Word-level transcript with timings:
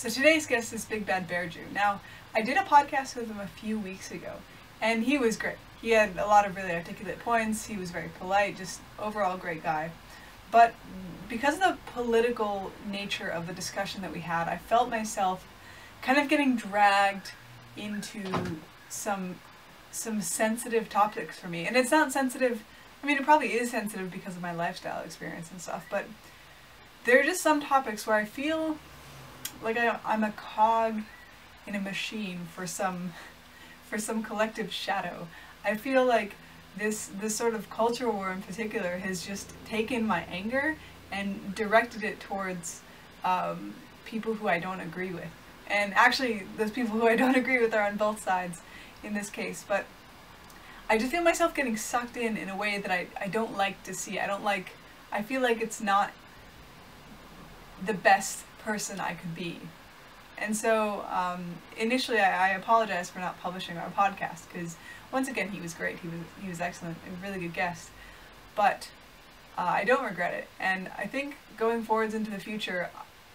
So 0.00 0.08
today's 0.08 0.46
guest 0.46 0.72
is 0.72 0.86
Big 0.86 1.04
Bad 1.04 1.28
Bear 1.28 1.46
Jew. 1.46 1.60
Now, 1.74 2.00
I 2.34 2.40
did 2.40 2.56
a 2.56 2.62
podcast 2.62 3.14
with 3.14 3.26
him 3.26 3.38
a 3.38 3.46
few 3.46 3.78
weeks 3.78 4.10
ago, 4.10 4.36
and 4.80 5.04
he 5.04 5.18
was 5.18 5.36
great. 5.36 5.58
He 5.82 5.90
had 5.90 6.16
a 6.16 6.26
lot 6.26 6.46
of 6.46 6.56
really 6.56 6.72
articulate 6.72 7.18
points. 7.18 7.66
He 7.66 7.76
was 7.76 7.90
very 7.90 8.08
polite, 8.18 8.56
just 8.56 8.80
overall 8.98 9.36
great 9.36 9.62
guy. 9.62 9.90
But 10.50 10.72
because 11.28 11.56
of 11.56 11.60
the 11.60 11.76
political 11.92 12.72
nature 12.90 13.28
of 13.28 13.46
the 13.46 13.52
discussion 13.52 14.00
that 14.00 14.10
we 14.10 14.20
had, 14.20 14.48
I 14.48 14.56
felt 14.56 14.88
myself 14.88 15.46
kind 16.00 16.16
of 16.16 16.30
getting 16.30 16.56
dragged 16.56 17.32
into 17.76 18.22
some 18.88 19.34
some 19.90 20.22
sensitive 20.22 20.88
topics 20.88 21.38
for 21.38 21.48
me. 21.48 21.66
And 21.66 21.76
it's 21.76 21.90
not 21.90 22.10
sensitive. 22.10 22.62
I 23.02 23.06
mean, 23.06 23.18
it 23.18 23.24
probably 23.24 23.52
is 23.52 23.70
sensitive 23.70 24.10
because 24.10 24.34
of 24.34 24.40
my 24.40 24.54
lifestyle 24.54 25.04
experience 25.04 25.50
and 25.50 25.60
stuff, 25.60 25.84
but 25.90 26.06
there 27.04 27.20
are 27.20 27.24
just 27.24 27.42
some 27.42 27.60
topics 27.60 28.06
where 28.06 28.16
I 28.16 28.24
feel 28.24 28.78
like 29.62 29.76
I, 29.76 29.98
I'm 30.04 30.24
a 30.24 30.32
cog 30.32 31.02
in 31.66 31.74
a 31.74 31.80
machine 31.80 32.48
for 32.54 32.66
some 32.66 33.12
for 33.88 33.98
some 33.98 34.22
collective 34.22 34.72
shadow. 34.72 35.26
I 35.64 35.76
feel 35.76 36.04
like 36.04 36.34
this 36.76 37.10
this 37.20 37.34
sort 37.34 37.54
of 37.54 37.68
culture 37.70 38.10
war 38.10 38.30
in 38.32 38.42
particular 38.42 38.98
has 38.98 39.26
just 39.26 39.52
taken 39.66 40.06
my 40.06 40.22
anger 40.30 40.76
and 41.12 41.54
directed 41.54 42.04
it 42.04 42.20
towards 42.20 42.80
um, 43.24 43.74
people 44.04 44.34
who 44.34 44.48
I 44.48 44.58
don't 44.58 44.80
agree 44.80 45.12
with. 45.12 45.28
And 45.66 45.92
actually, 45.94 46.44
those 46.56 46.70
people 46.70 46.98
who 46.98 47.06
I 47.06 47.16
don't 47.16 47.36
agree 47.42 47.58
with 47.58 47.74
are 47.74 47.82
on 47.82 47.96
both 47.96 48.22
sides 48.22 48.60
in 49.02 49.14
this 49.14 49.30
case. 49.30 49.64
But 49.66 49.86
I 50.88 50.98
just 50.98 51.12
feel 51.12 51.22
myself 51.22 51.54
getting 51.54 51.76
sucked 51.76 52.16
in 52.16 52.36
in 52.36 52.48
a 52.48 52.56
way 52.56 52.78
that 52.78 52.90
I, 52.90 53.06
I 53.20 53.28
don't 53.28 53.56
like 53.56 53.82
to 53.84 53.94
see. 53.94 54.18
I 54.18 54.26
don't 54.26 54.44
like, 54.44 54.70
I 55.12 55.22
feel 55.22 55.40
like 55.40 55.60
it's 55.60 55.80
not 55.80 56.12
the 57.84 57.94
best 57.94 58.44
person 58.64 59.00
I 59.00 59.14
could 59.14 59.34
be. 59.34 59.58
And 60.38 60.56
so 60.56 61.04
um, 61.10 61.56
initially 61.76 62.18
I, 62.18 62.48
I 62.50 62.54
apologized 62.54 63.12
for 63.12 63.18
not 63.18 63.40
publishing 63.40 63.76
our 63.76 63.90
podcast 63.90 64.50
because 64.52 64.76
once 65.12 65.28
again 65.28 65.50
he 65.50 65.60
was 65.60 65.74
great. 65.74 65.98
He 65.98 66.08
was 66.08 66.20
he 66.42 66.48
was 66.48 66.60
excellent, 66.60 66.96
a 67.06 67.26
really 67.26 67.40
good 67.40 67.54
guest. 67.54 67.90
But 68.56 68.90
uh, 69.58 69.62
I 69.62 69.84
don't 69.84 70.04
regret 70.04 70.34
it, 70.34 70.48
and 70.58 70.90
I 70.96 71.06
think 71.06 71.36
going 71.56 71.82
forwards 71.82 72.14
into 72.14 72.30
the 72.30 72.38
future, 72.38 72.90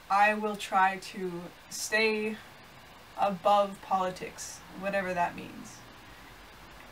I 0.09 0.33
will 0.33 0.55
try 0.55 0.97
to 1.13 1.31
stay 1.69 2.37
above 3.19 3.79
politics, 3.81 4.59
whatever 4.79 5.13
that 5.13 5.35
means. 5.35 5.77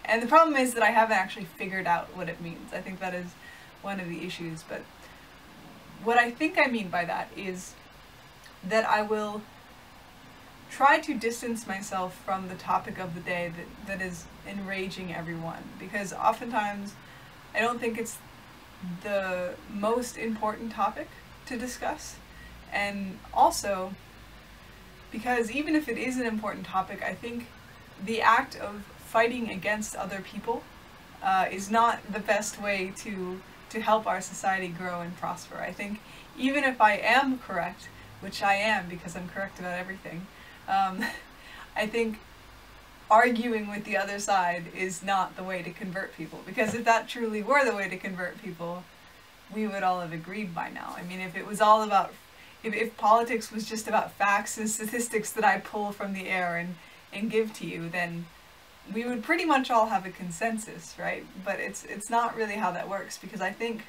And 0.06 0.22
the 0.22 0.28
problem 0.28 0.56
is 0.56 0.74
that 0.74 0.84
I 0.84 0.92
haven't 0.92 1.18
actually 1.18 1.46
figured 1.46 1.88
out 1.88 2.16
what 2.16 2.30
it 2.30 2.42
means. 2.42 2.74
I 2.74 2.82
think 2.82 3.00
that 3.00 3.14
is 3.14 3.28
one 3.82 4.00
of 4.00 4.10
the 4.10 4.26
issues, 4.26 4.64
but 4.68 4.82
what 6.04 6.18
I 6.18 6.32
think 6.32 6.58
I 6.58 6.68
mean 6.68 6.90
by 6.90 7.06
that 7.06 7.30
is 7.36 7.74
that 8.68 8.86
I 8.88 9.02
will 9.02 9.42
try 10.70 11.00
to 11.00 11.14
distance 11.14 11.68
myself 11.68 12.20
from 12.26 12.48
the 12.50 12.56
topic 12.56 12.98
of 12.98 13.14
the 13.14 13.20
day 13.20 13.52
that, 13.56 14.00
that 14.00 14.06
is 14.06 14.26
enraging 14.48 15.14
everyone 15.14 15.64
because 15.80 16.14
oftentimes 16.14 16.94
I 17.54 17.60
don't 17.60 17.80
think 17.80 17.98
it's 17.98 18.18
the 19.04 19.54
most 19.72 20.18
important 20.18 20.72
topic 20.72 21.08
to 21.46 21.58
discuss 21.58 22.16
and 22.72 23.20
also 23.34 23.94
because 25.12 25.52
even 25.52 25.76
if 25.76 25.88
it 25.88 25.98
is 25.98 26.18
an 26.18 26.26
important 26.26 26.66
topic 26.66 27.04
I 27.04 27.14
think 27.14 27.46
the 28.04 28.22
act 28.22 28.56
of 28.56 28.84
fighting 28.98 29.50
against 29.52 29.96
other 29.96 30.22
people 30.22 30.64
uh, 31.22 31.46
is 31.52 31.70
not 31.70 32.00
the 32.12 32.20
best 32.20 32.62
way 32.62 32.92
to 32.98 33.40
to 33.70 33.82
help 33.82 34.06
our 34.06 34.22
society 34.22 34.68
grow 34.68 35.02
and 35.02 35.18
prosper. 35.18 35.58
I 35.58 35.72
think 35.72 36.00
even 36.38 36.64
if 36.64 36.80
I 36.80 36.94
am 36.98 37.40
correct, 37.40 37.90
which 38.24 38.42
I 38.42 38.56
am 38.56 38.88
because 38.90 39.16
I'm 39.16 39.28
correct 39.30 39.60
about 39.60 39.78
everything, 39.78 40.26
um, 40.68 41.04
I 41.76 41.88
think 41.88 42.20
arguing 43.12 43.70
with 43.70 43.84
the 43.84 43.98
other 43.98 44.18
side 44.18 44.64
is 44.76 45.04
not 45.04 45.36
the 45.36 45.44
way 45.44 45.62
to 45.62 45.72
convert 45.72 46.16
people. 46.16 46.42
Because 46.46 46.74
if 46.74 46.86
that 46.86 47.08
truly 47.08 47.44
were 47.44 47.66
the 47.66 47.76
way 47.76 47.90
to 47.90 47.98
convert 47.98 48.42
people, 48.42 48.84
we 49.54 49.68
would 49.68 49.84
all 49.84 50.00
have 50.02 50.14
agreed 50.14 50.56
by 50.56 50.70
now. 50.70 50.96
I 50.98 51.04
mean, 51.04 51.20
if 51.20 51.36
it 51.36 51.46
was 51.46 51.62
all 51.62 51.84
about, 51.84 52.14
if, 52.64 52.74
if 52.74 52.98
politics 52.98 53.52
was 53.52 53.68
just 53.68 53.88
about 53.88 54.14
facts 54.14 54.58
and 54.58 54.70
statistics 54.70 55.32
that 55.34 55.44
I 55.44 55.60
pull 55.60 55.92
from 55.92 56.14
the 56.14 56.28
air 56.28 56.56
and, 56.56 56.76
and 57.12 57.30
give 57.30 57.54
to 57.56 57.68
you, 57.68 57.90
then 57.90 58.26
we 58.92 59.06
would 59.06 59.24
pretty 59.24 59.46
much 59.46 59.70
all 59.70 59.88
have 59.88 60.06
a 60.06 60.10
consensus, 60.10 60.96
right? 61.00 61.26
But 61.46 61.60
it's 61.60 61.86
it's 61.86 62.10
not 62.10 62.36
really 62.36 62.56
how 62.56 62.72
that 62.72 62.90
works 62.90 63.18
because 63.18 63.40
I 63.40 63.52
think 63.52 63.84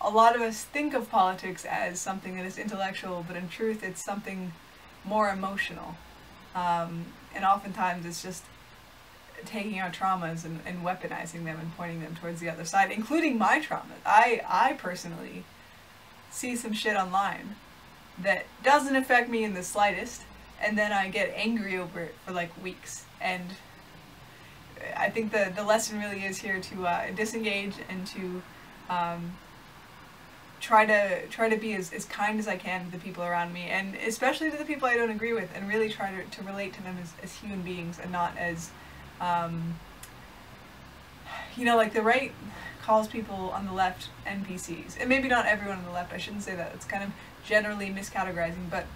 a 0.00 0.10
lot 0.10 0.36
of 0.36 0.42
us 0.42 0.64
think 0.64 0.94
of 0.94 1.10
politics 1.10 1.64
as 1.64 2.00
something 2.00 2.36
that 2.36 2.46
is 2.46 2.58
intellectual, 2.58 3.24
but 3.26 3.36
in 3.36 3.48
truth, 3.48 3.82
it's 3.82 4.02
something 4.02 4.52
more 5.04 5.28
emotional. 5.28 5.96
Um, 6.54 7.06
and 7.34 7.44
oftentimes, 7.44 8.06
it's 8.06 8.22
just 8.22 8.44
taking 9.44 9.80
our 9.80 9.90
traumas 9.90 10.44
and, 10.44 10.60
and 10.66 10.84
weaponizing 10.84 11.44
them 11.44 11.58
and 11.60 11.76
pointing 11.76 12.00
them 12.00 12.16
towards 12.20 12.40
the 12.40 12.48
other 12.48 12.64
side, 12.64 12.90
including 12.90 13.38
my 13.38 13.60
traumas. 13.60 14.00
I 14.04 14.40
I 14.48 14.72
personally 14.74 15.44
see 16.30 16.56
some 16.56 16.72
shit 16.72 16.96
online 16.96 17.56
that 18.20 18.46
doesn't 18.62 18.96
affect 18.96 19.28
me 19.28 19.44
in 19.44 19.54
the 19.54 19.62
slightest, 19.62 20.22
and 20.60 20.76
then 20.76 20.92
I 20.92 21.08
get 21.08 21.32
angry 21.34 21.78
over 21.78 22.00
it 22.00 22.14
for 22.24 22.32
like 22.32 22.50
weeks 22.62 23.04
and 23.20 23.42
I 24.96 25.10
think 25.10 25.32
the, 25.32 25.52
the 25.54 25.64
lesson 25.64 25.98
really 25.98 26.24
is 26.24 26.38
here 26.38 26.60
to 26.60 26.86
uh, 26.86 27.10
disengage 27.14 27.74
and 27.88 28.06
to 28.08 28.42
um, 28.88 29.36
try 30.60 30.84
to 30.86 31.26
try 31.28 31.48
to 31.48 31.56
be 31.56 31.74
as, 31.74 31.92
as 31.92 32.04
kind 32.04 32.38
as 32.38 32.48
I 32.48 32.56
can 32.56 32.86
to 32.86 32.90
the 32.90 32.98
people 32.98 33.24
around 33.24 33.52
me 33.52 33.66
and 33.68 33.94
especially 33.94 34.50
to 34.50 34.56
the 34.56 34.64
people 34.64 34.88
I 34.88 34.96
don't 34.96 35.10
agree 35.10 35.32
with 35.32 35.50
and 35.54 35.68
really 35.68 35.88
try 35.88 36.10
to, 36.10 36.24
to 36.24 36.42
relate 36.42 36.72
to 36.74 36.82
them 36.82 36.98
as, 37.00 37.12
as 37.22 37.34
human 37.36 37.62
beings 37.62 37.98
and 38.02 38.10
not 38.10 38.36
as 38.36 38.70
um, 39.20 39.76
you 41.56 41.64
know 41.64 41.76
like 41.76 41.92
the 41.92 42.02
right 42.02 42.32
calls 42.82 43.06
people 43.06 43.50
on 43.50 43.66
the 43.66 43.72
left 43.72 44.08
NPCs 44.26 44.98
and 44.98 45.08
maybe 45.08 45.28
not 45.28 45.46
everyone 45.46 45.78
on 45.78 45.84
the 45.84 45.92
left 45.92 46.12
I 46.12 46.16
shouldn't 46.16 46.42
say 46.42 46.56
that 46.56 46.72
it's 46.74 46.84
kind 46.84 47.04
of 47.04 47.10
generally 47.44 47.90
miscategorizing 47.90 48.70
but 48.70 48.86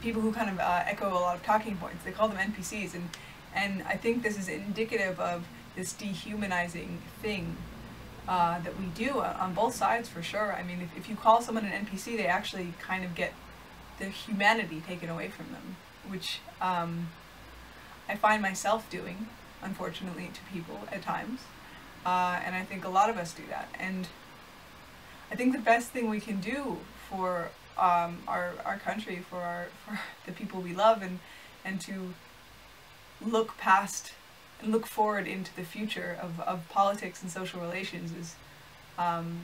people 0.00 0.22
who 0.22 0.32
kind 0.32 0.50
of 0.50 0.58
uh, 0.58 0.84
echo 0.86 1.08
a 1.08 1.14
lot 1.14 1.36
of 1.36 1.42
talking 1.42 1.76
points 1.76 2.04
they 2.04 2.12
call 2.12 2.28
them 2.28 2.38
NPCs 2.38 2.94
and 2.94 3.10
and 3.54 3.82
I 3.82 3.96
think 3.96 4.22
this 4.22 4.38
is 4.38 4.48
indicative 4.48 5.18
of 5.18 5.46
this 5.74 5.92
dehumanizing 5.92 7.00
thing 7.20 7.56
uh, 8.28 8.60
that 8.60 8.78
we 8.78 8.86
do 8.86 9.20
on 9.20 9.54
both 9.54 9.74
sides 9.74 10.08
for 10.08 10.22
sure. 10.22 10.52
I 10.52 10.62
mean, 10.62 10.80
if, 10.80 10.96
if 10.96 11.08
you 11.08 11.16
call 11.16 11.40
someone 11.42 11.64
an 11.64 11.86
NPC, 11.86 12.16
they 12.16 12.26
actually 12.26 12.74
kind 12.80 13.04
of 13.04 13.14
get 13.14 13.32
the 13.98 14.06
humanity 14.06 14.82
taken 14.86 15.08
away 15.08 15.28
from 15.28 15.46
them, 15.52 15.76
which 16.08 16.40
um, 16.60 17.08
I 18.08 18.16
find 18.16 18.42
myself 18.42 18.88
doing, 18.90 19.28
unfortunately, 19.62 20.30
to 20.34 20.40
people 20.52 20.80
at 20.90 21.02
times. 21.02 21.40
Uh, 22.04 22.40
and 22.44 22.54
I 22.54 22.62
think 22.62 22.84
a 22.84 22.88
lot 22.88 23.10
of 23.10 23.16
us 23.16 23.32
do 23.32 23.42
that. 23.48 23.68
And 23.78 24.08
I 25.30 25.34
think 25.34 25.52
the 25.52 25.58
best 25.60 25.90
thing 25.90 26.08
we 26.08 26.20
can 26.20 26.40
do 26.40 26.78
for 27.08 27.50
um, 27.78 28.18
our, 28.28 28.52
our 28.64 28.78
country, 28.78 29.24
for, 29.28 29.38
our, 29.38 29.68
for 29.86 30.00
the 30.24 30.32
people 30.32 30.60
we 30.60 30.74
love, 30.74 31.02
and, 31.02 31.18
and 31.64 31.80
to 31.82 32.14
look 33.24 33.56
past 33.56 34.12
and 34.62 34.72
look 34.72 34.86
forward 34.86 35.26
into 35.26 35.54
the 35.54 35.62
future 35.62 36.18
of, 36.20 36.40
of 36.40 36.68
politics 36.68 37.22
and 37.22 37.30
social 37.30 37.60
relations 37.60 38.12
is 38.12 38.34
um, 38.98 39.42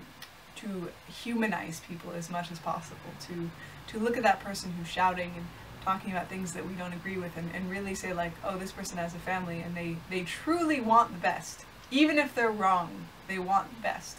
to 0.57 0.91
humanize 1.23 1.81
people 1.89 2.13
as 2.17 2.31
much 2.31 2.51
as 2.51 2.59
possible, 2.59 2.99
to, 3.29 3.51
to 3.89 3.99
look 3.99 4.17
at 4.17 4.23
that 4.23 4.41
person 4.41 4.73
who's 4.73 4.89
shouting 4.89 5.33
and 5.37 5.47
talking 5.85 6.13
about 6.13 6.29
things 6.29 6.53
that 6.53 6.67
we 6.67 6.75
don't 6.75 6.93
agree 6.93 7.17
with 7.17 7.37
and, 7.37 7.51
and 7.55 7.71
really 7.71 7.95
say 7.95 8.13
like, 8.13 8.33
oh, 8.45 8.57
this 8.57 8.73
person 8.73 8.99
has 8.99 9.15
a 9.15 9.19
family 9.19 9.61
and 9.61 9.77
they, 9.77 9.97
they 10.11 10.23
truly 10.23 10.81
want 10.81 11.13
the 11.13 11.19
best. 11.19 11.65
Even 11.91 12.19
if 12.19 12.35
they're 12.35 12.51
wrong, 12.51 13.07
they 13.29 13.39
want 13.39 13.75
the 13.75 13.83
best. 13.83 14.19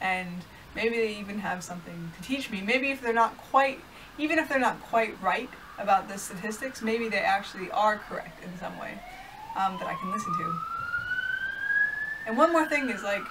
And 0.00 0.42
maybe 0.76 0.96
they 0.96 1.16
even 1.16 1.40
have 1.40 1.64
something 1.64 2.12
to 2.16 2.22
teach 2.22 2.50
me. 2.50 2.60
Maybe 2.60 2.90
if 2.90 3.00
they're 3.00 3.12
not 3.12 3.36
quite, 3.38 3.80
even 4.18 4.38
if 4.38 4.48
they're 4.48 4.58
not 4.58 4.80
quite 4.82 5.20
right 5.22 5.48
about 5.78 6.08
the 6.08 6.18
statistics, 6.18 6.82
maybe 6.82 7.08
they 7.08 7.18
actually 7.18 7.70
are 7.70 7.96
correct 7.96 8.44
in 8.44 8.56
some 8.58 8.78
way 8.78 8.98
um, 9.58 9.76
that 9.78 9.88
I 9.88 9.94
can 9.94 10.12
listen 10.12 10.32
to. 10.34 10.54
And 12.26 12.36
one 12.36 12.52
more 12.52 12.66
thing 12.66 12.88
is 12.88 13.02
like, 13.02 13.24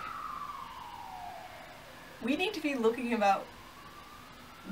we 2.21 2.35
need 2.35 2.53
to 2.53 2.62
be 2.62 2.75
looking 2.75 3.13
about 3.13 3.45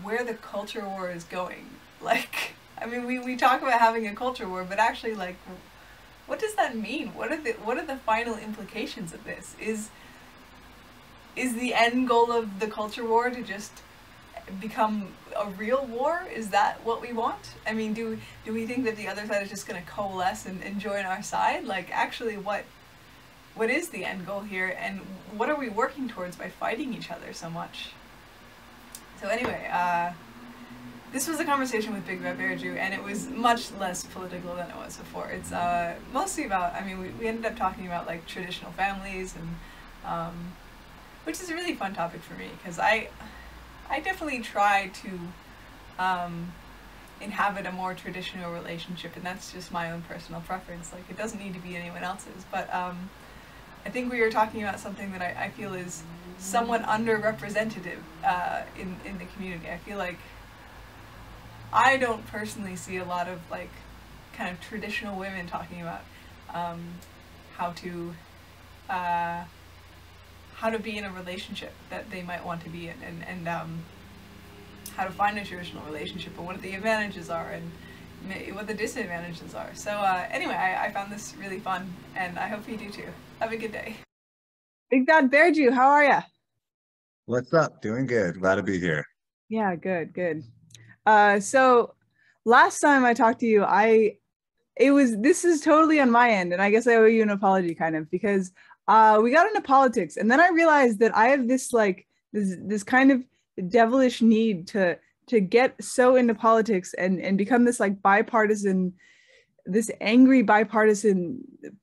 where 0.04 0.24
the 0.24 0.34
culture 0.34 0.88
war 0.88 1.10
is 1.10 1.24
going. 1.24 1.70
Like, 2.02 2.54
I 2.80 2.86
mean, 2.86 3.06
we, 3.08 3.18
we 3.18 3.36
talk 3.36 3.64
about 3.64 3.80
having 3.80 4.06
a 4.06 4.14
culture 4.14 4.48
war, 4.48 4.64
but 4.64 4.78
actually, 4.78 5.16
like, 5.16 5.38
what 6.28 6.40
does 6.40 6.54
that 6.54 6.76
mean? 6.76 7.16
What 7.16 7.32
are 7.32 7.42
the 7.42 7.54
what 7.54 7.78
are 7.78 7.86
the 7.86 7.96
final 7.96 8.36
implications 8.36 9.12
of 9.12 9.24
this? 9.24 9.56
Is 9.60 9.90
is 11.36 11.56
the 11.56 11.74
end 11.74 12.08
goal 12.08 12.32
of 12.32 12.60
the 12.60 12.68
culture 12.68 13.04
war 13.06 13.32
to 13.32 13.42
just 13.42 13.82
become 14.60 15.10
a 15.36 15.50
real 15.52 15.86
war? 15.86 16.24
Is 16.34 16.50
that 16.50 16.84
what 16.86 17.02
we 17.02 17.14
want? 17.14 17.54
I 17.68 17.74
mean, 17.74 17.94
do 17.94 18.18
do 18.46 18.54
we 18.54 18.66
think 18.66 18.86
that 18.86 18.96
the 18.96 19.08
other 19.08 19.26
side 19.26 19.44
is 19.44 19.50
just 19.50 19.68
going 19.68 19.82
to 19.82 19.90
coalesce 19.90 20.46
and, 20.46 20.64
and 20.64 20.80
join 20.80 21.06
our 21.06 21.24
side? 21.24 21.66
Like, 21.66 21.90
actually, 21.92 22.38
what 22.38 22.66
what 23.56 23.70
is 23.70 23.90
the 23.90 24.04
end 24.06 24.26
goal 24.26 24.42
here, 24.42 24.76
and 24.80 25.00
what 25.36 25.50
are 25.50 25.56
we 25.56 25.70
working 25.70 26.08
towards 26.10 26.36
by 26.36 26.50
fighting 26.50 26.94
each 26.94 27.10
other 27.10 27.34
so 27.34 27.50
much? 27.50 27.92
So 29.22 29.30
anyway, 29.30 29.70
uh, 29.72 30.12
this 31.14 31.28
was 31.28 31.40
a 31.40 31.46
conversation 31.46 31.94
with 31.94 32.06
Big 32.06 32.22
Bear 32.22 32.56
Jew, 32.58 32.74
and 32.74 32.94
it 32.94 33.02
was 33.02 33.28
much 33.30 33.72
less 33.80 34.04
political 34.04 34.56
than 34.56 34.70
it 34.70 34.76
was 34.76 34.98
before. 34.98 35.30
It's 35.30 35.54
uh, 35.54 35.96
mostly 36.12 36.44
about, 36.44 36.74
I 36.74 36.84
mean, 36.86 37.00
we, 37.00 37.08
we 37.10 37.28
ended 37.28 37.46
up 37.46 37.56
talking 37.56 37.88
about 37.88 38.06
like 38.06 38.26
traditional 38.26 38.72
families, 38.74 39.34
and 39.36 39.56
um, 40.06 40.52
which 41.24 41.40
is 41.40 41.50
a 41.50 41.54
really 41.54 41.74
fun 41.74 41.94
topic 41.96 42.22
for 42.22 42.34
me 42.34 42.50
because 42.58 42.80
I, 42.80 43.08
I 43.90 44.00
definitely 44.00 44.40
try 44.40 44.92
to 45.04 45.20
um, 46.04 46.54
inhabit 47.22 47.66
a 47.66 47.72
more 47.72 47.94
traditional 47.94 48.52
relationship, 48.52 49.16
and 49.16 49.26
that's 49.26 49.52
just 49.52 49.72
my 49.72 49.92
own 49.92 50.02
personal 50.04 50.42
preference. 50.42 50.92
Like, 50.92 51.10
it 51.10 51.18
doesn't 51.18 51.40
need 51.40 51.54
to 51.54 51.60
be 51.60 51.76
anyone 51.76 52.04
else's, 52.04 52.46
but 52.52 52.74
um, 52.74 53.10
I 53.86 53.90
think 53.90 54.12
we 54.12 54.20
were 54.20 54.32
talking 54.32 54.64
about 54.64 54.80
something 54.80 55.12
that 55.12 55.22
I, 55.22 55.46
I 55.46 55.50
feel 55.50 55.74
is 55.74 56.04
somewhat 56.38 56.84
underrepresented 56.84 57.98
uh, 58.24 58.64
in, 58.80 58.98
in 59.06 59.18
the 59.18 59.26
community. 59.26 59.70
I 59.70 59.78
feel 59.78 59.98
like 59.98 60.20
I 61.72 61.98
don't 61.98 62.26
personally 62.28 62.76
see 62.76 62.98
a 62.98 63.06
lot 63.06 63.28
of 63.28 63.40
like 63.52 63.72
kind 64.34 64.50
of 64.50 64.62
traditional 64.62 65.18
women 65.18 65.48
talking 65.48 65.82
about 65.82 66.02
um, 66.54 66.96
how 67.58 67.72
to 67.72 68.16
uh, 68.90 69.44
how 70.56 70.70
to 70.70 70.80
be 70.80 70.98
in 70.98 71.04
a 71.04 71.12
relationship 71.12 71.74
that 71.90 72.10
they 72.10 72.22
might 72.22 72.44
want 72.46 72.64
to 72.64 72.70
be 72.70 72.88
in 72.88 72.96
and, 73.06 73.24
and 73.28 73.48
um, 73.48 73.80
how 74.96 75.04
to 75.04 75.12
find 75.12 75.38
a 75.38 75.44
traditional 75.44 75.84
relationship 75.84 76.36
and 76.38 76.48
what 76.48 76.62
the 76.62 76.74
advantages 76.74 77.30
are 77.30 77.52
and 77.52 77.72
what 78.56 78.66
the 78.66 78.74
disadvantages 78.74 79.54
are. 79.54 79.70
So 79.74 79.92
uh, 79.92 80.26
anyway, 80.32 80.54
I, 80.54 80.86
I 80.86 80.92
found 80.92 81.12
this 81.12 81.36
really 81.38 81.60
fun 81.60 81.94
and 82.16 82.40
I 82.40 82.48
hope 82.48 82.68
you 82.70 82.78
do 82.78 82.90
too. 82.90 83.08
Have 83.40 83.52
a 83.52 83.58
good 83.58 83.74
day. 83.74 83.98
Big 84.90 85.06
Bad 85.06 85.30
Bear 85.30 85.52
Jew, 85.52 85.72
how 85.72 85.90
are 85.90 86.06
you? 86.06 86.20
What's 87.26 87.54
up? 87.54 87.82
Doing 87.82 88.06
good. 88.06 88.40
Glad 88.40 88.56
to 88.56 88.64
be 88.64 88.80
here. 88.80 89.06
Yeah, 89.50 89.76
good, 89.76 90.14
good. 90.14 90.44
Uh, 91.06 91.40
so 91.40 91.96
last 92.46 92.80
time 92.80 93.04
I 93.04 93.14
talked 93.14 93.42
to 93.42 93.46
you, 93.46 93.64
I 93.64 94.18
it 94.78 94.92
was 94.92 95.18
this 95.18 95.46
is 95.46 95.62
totally 95.62 96.00
on 96.00 96.12
my 96.12 96.30
end, 96.30 96.54
and 96.54 96.62
I 96.62 96.70
guess 96.70 96.88
I 96.88 96.96
owe 96.96 97.06
you 97.06 97.24
an 97.24 97.30
apology, 97.30 97.74
kind 97.76 97.96
of, 97.96 98.10
because 98.12 98.52
uh, 98.88 99.20
we 99.22 99.32
got 99.32 99.48
into 99.48 99.62
politics, 99.62 100.18
and 100.18 100.30
then 100.30 100.40
I 100.40 100.50
realized 100.50 101.00
that 101.00 101.16
I 101.16 101.28
have 101.28 101.48
this 101.48 101.74
like 101.74 102.08
this 102.34 102.56
this 102.62 102.84
kind 102.84 103.12
of 103.12 103.24
devilish 103.70 104.22
need 104.22 104.68
to 104.68 104.98
to 105.28 105.40
get 105.40 105.82
so 105.84 106.16
into 106.16 106.36
politics 106.36 106.94
and 106.94 107.20
and 107.20 107.38
become 107.38 107.66
this 107.66 107.80
like 107.80 108.02
bipartisan 108.02 108.94
this 109.66 109.90
angry 110.02 110.42
bipartisan 110.42 111.42
it, 111.64 111.74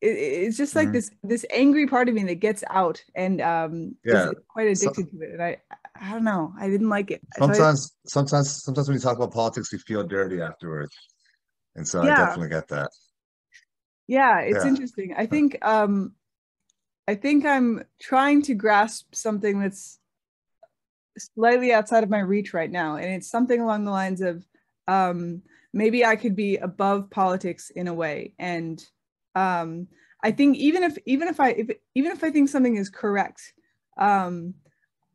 it's 0.00 0.56
just 0.56 0.74
like 0.74 0.88
mm-hmm. 0.88 0.94
this 0.94 1.10
this 1.22 1.46
angry 1.50 1.86
part 1.86 2.08
of 2.08 2.14
me 2.14 2.24
that 2.24 2.36
gets 2.36 2.62
out 2.68 3.02
and 3.14 3.40
um 3.40 3.94
yeah 4.04 4.30
quite 4.48 4.66
addicted 4.66 5.08
so, 5.10 5.18
to 5.18 5.22
it 5.22 5.30
and 5.32 5.42
i 5.42 5.56
i 6.00 6.12
don't 6.12 6.24
know 6.24 6.52
i 6.58 6.68
didn't 6.68 6.90
like 6.90 7.10
it 7.10 7.22
sometimes 7.38 7.92
I, 8.04 8.08
sometimes 8.08 8.62
sometimes 8.62 8.88
when 8.88 8.96
you 8.96 9.00
talk 9.00 9.16
about 9.16 9.32
politics 9.32 9.72
you 9.72 9.78
feel 9.78 10.04
dirty 10.04 10.40
afterwards 10.42 10.94
and 11.76 11.86
so 11.86 12.04
yeah. 12.04 12.14
i 12.14 12.26
definitely 12.26 12.50
get 12.50 12.68
that 12.68 12.90
yeah 14.06 14.40
it's 14.40 14.64
yeah. 14.64 14.68
interesting 14.68 15.14
i 15.16 15.24
think 15.24 15.56
um 15.62 16.12
i 17.08 17.14
think 17.14 17.44
i'm 17.44 17.82
trying 18.00 18.42
to 18.42 18.54
grasp 18.54 19.14
something 19.14 19.60
that's 19.60 19.98
slightly 21.16 21.72
outside 21.72 22.02
of 22.02 22.10
my 22.10 22.18
reach 22.18 22.52
right 22.52 22.70
now 22.70 22.96
and 22.96 23.06
it's 23.06 23.30
something 23.30 23.60
along 23.60 23.84
the 23.84 23.90
lines 23.90 24.20
of 24.20 24.44
um 24.88 25.42
maybe 25.72 26.04
i 26.04 26.16
could 26.16 26.34
be 26.34 26.56
above 26.56 27.08
politics 27.10 27.70
in 27.70 27.88
a 27.88 27.94
way 27.94 28.32
and 28.38 28.84
um, 29.34 29.88
I 30.22 30.30
think 30.30 30.56
even 30.56 30.82
if 30.82 30.96
even 31.06 31.28
if 31.28 31.40
I 31.40 31.50
if, 31.50 31.70
even 31.94 32.12
if 32.12 32.24
I 32.24 32.30
think 32.30 32.48
something 32.48 32.76
is 32.76 32.88
correct, 32.88 33.52
um, 33.98 34.54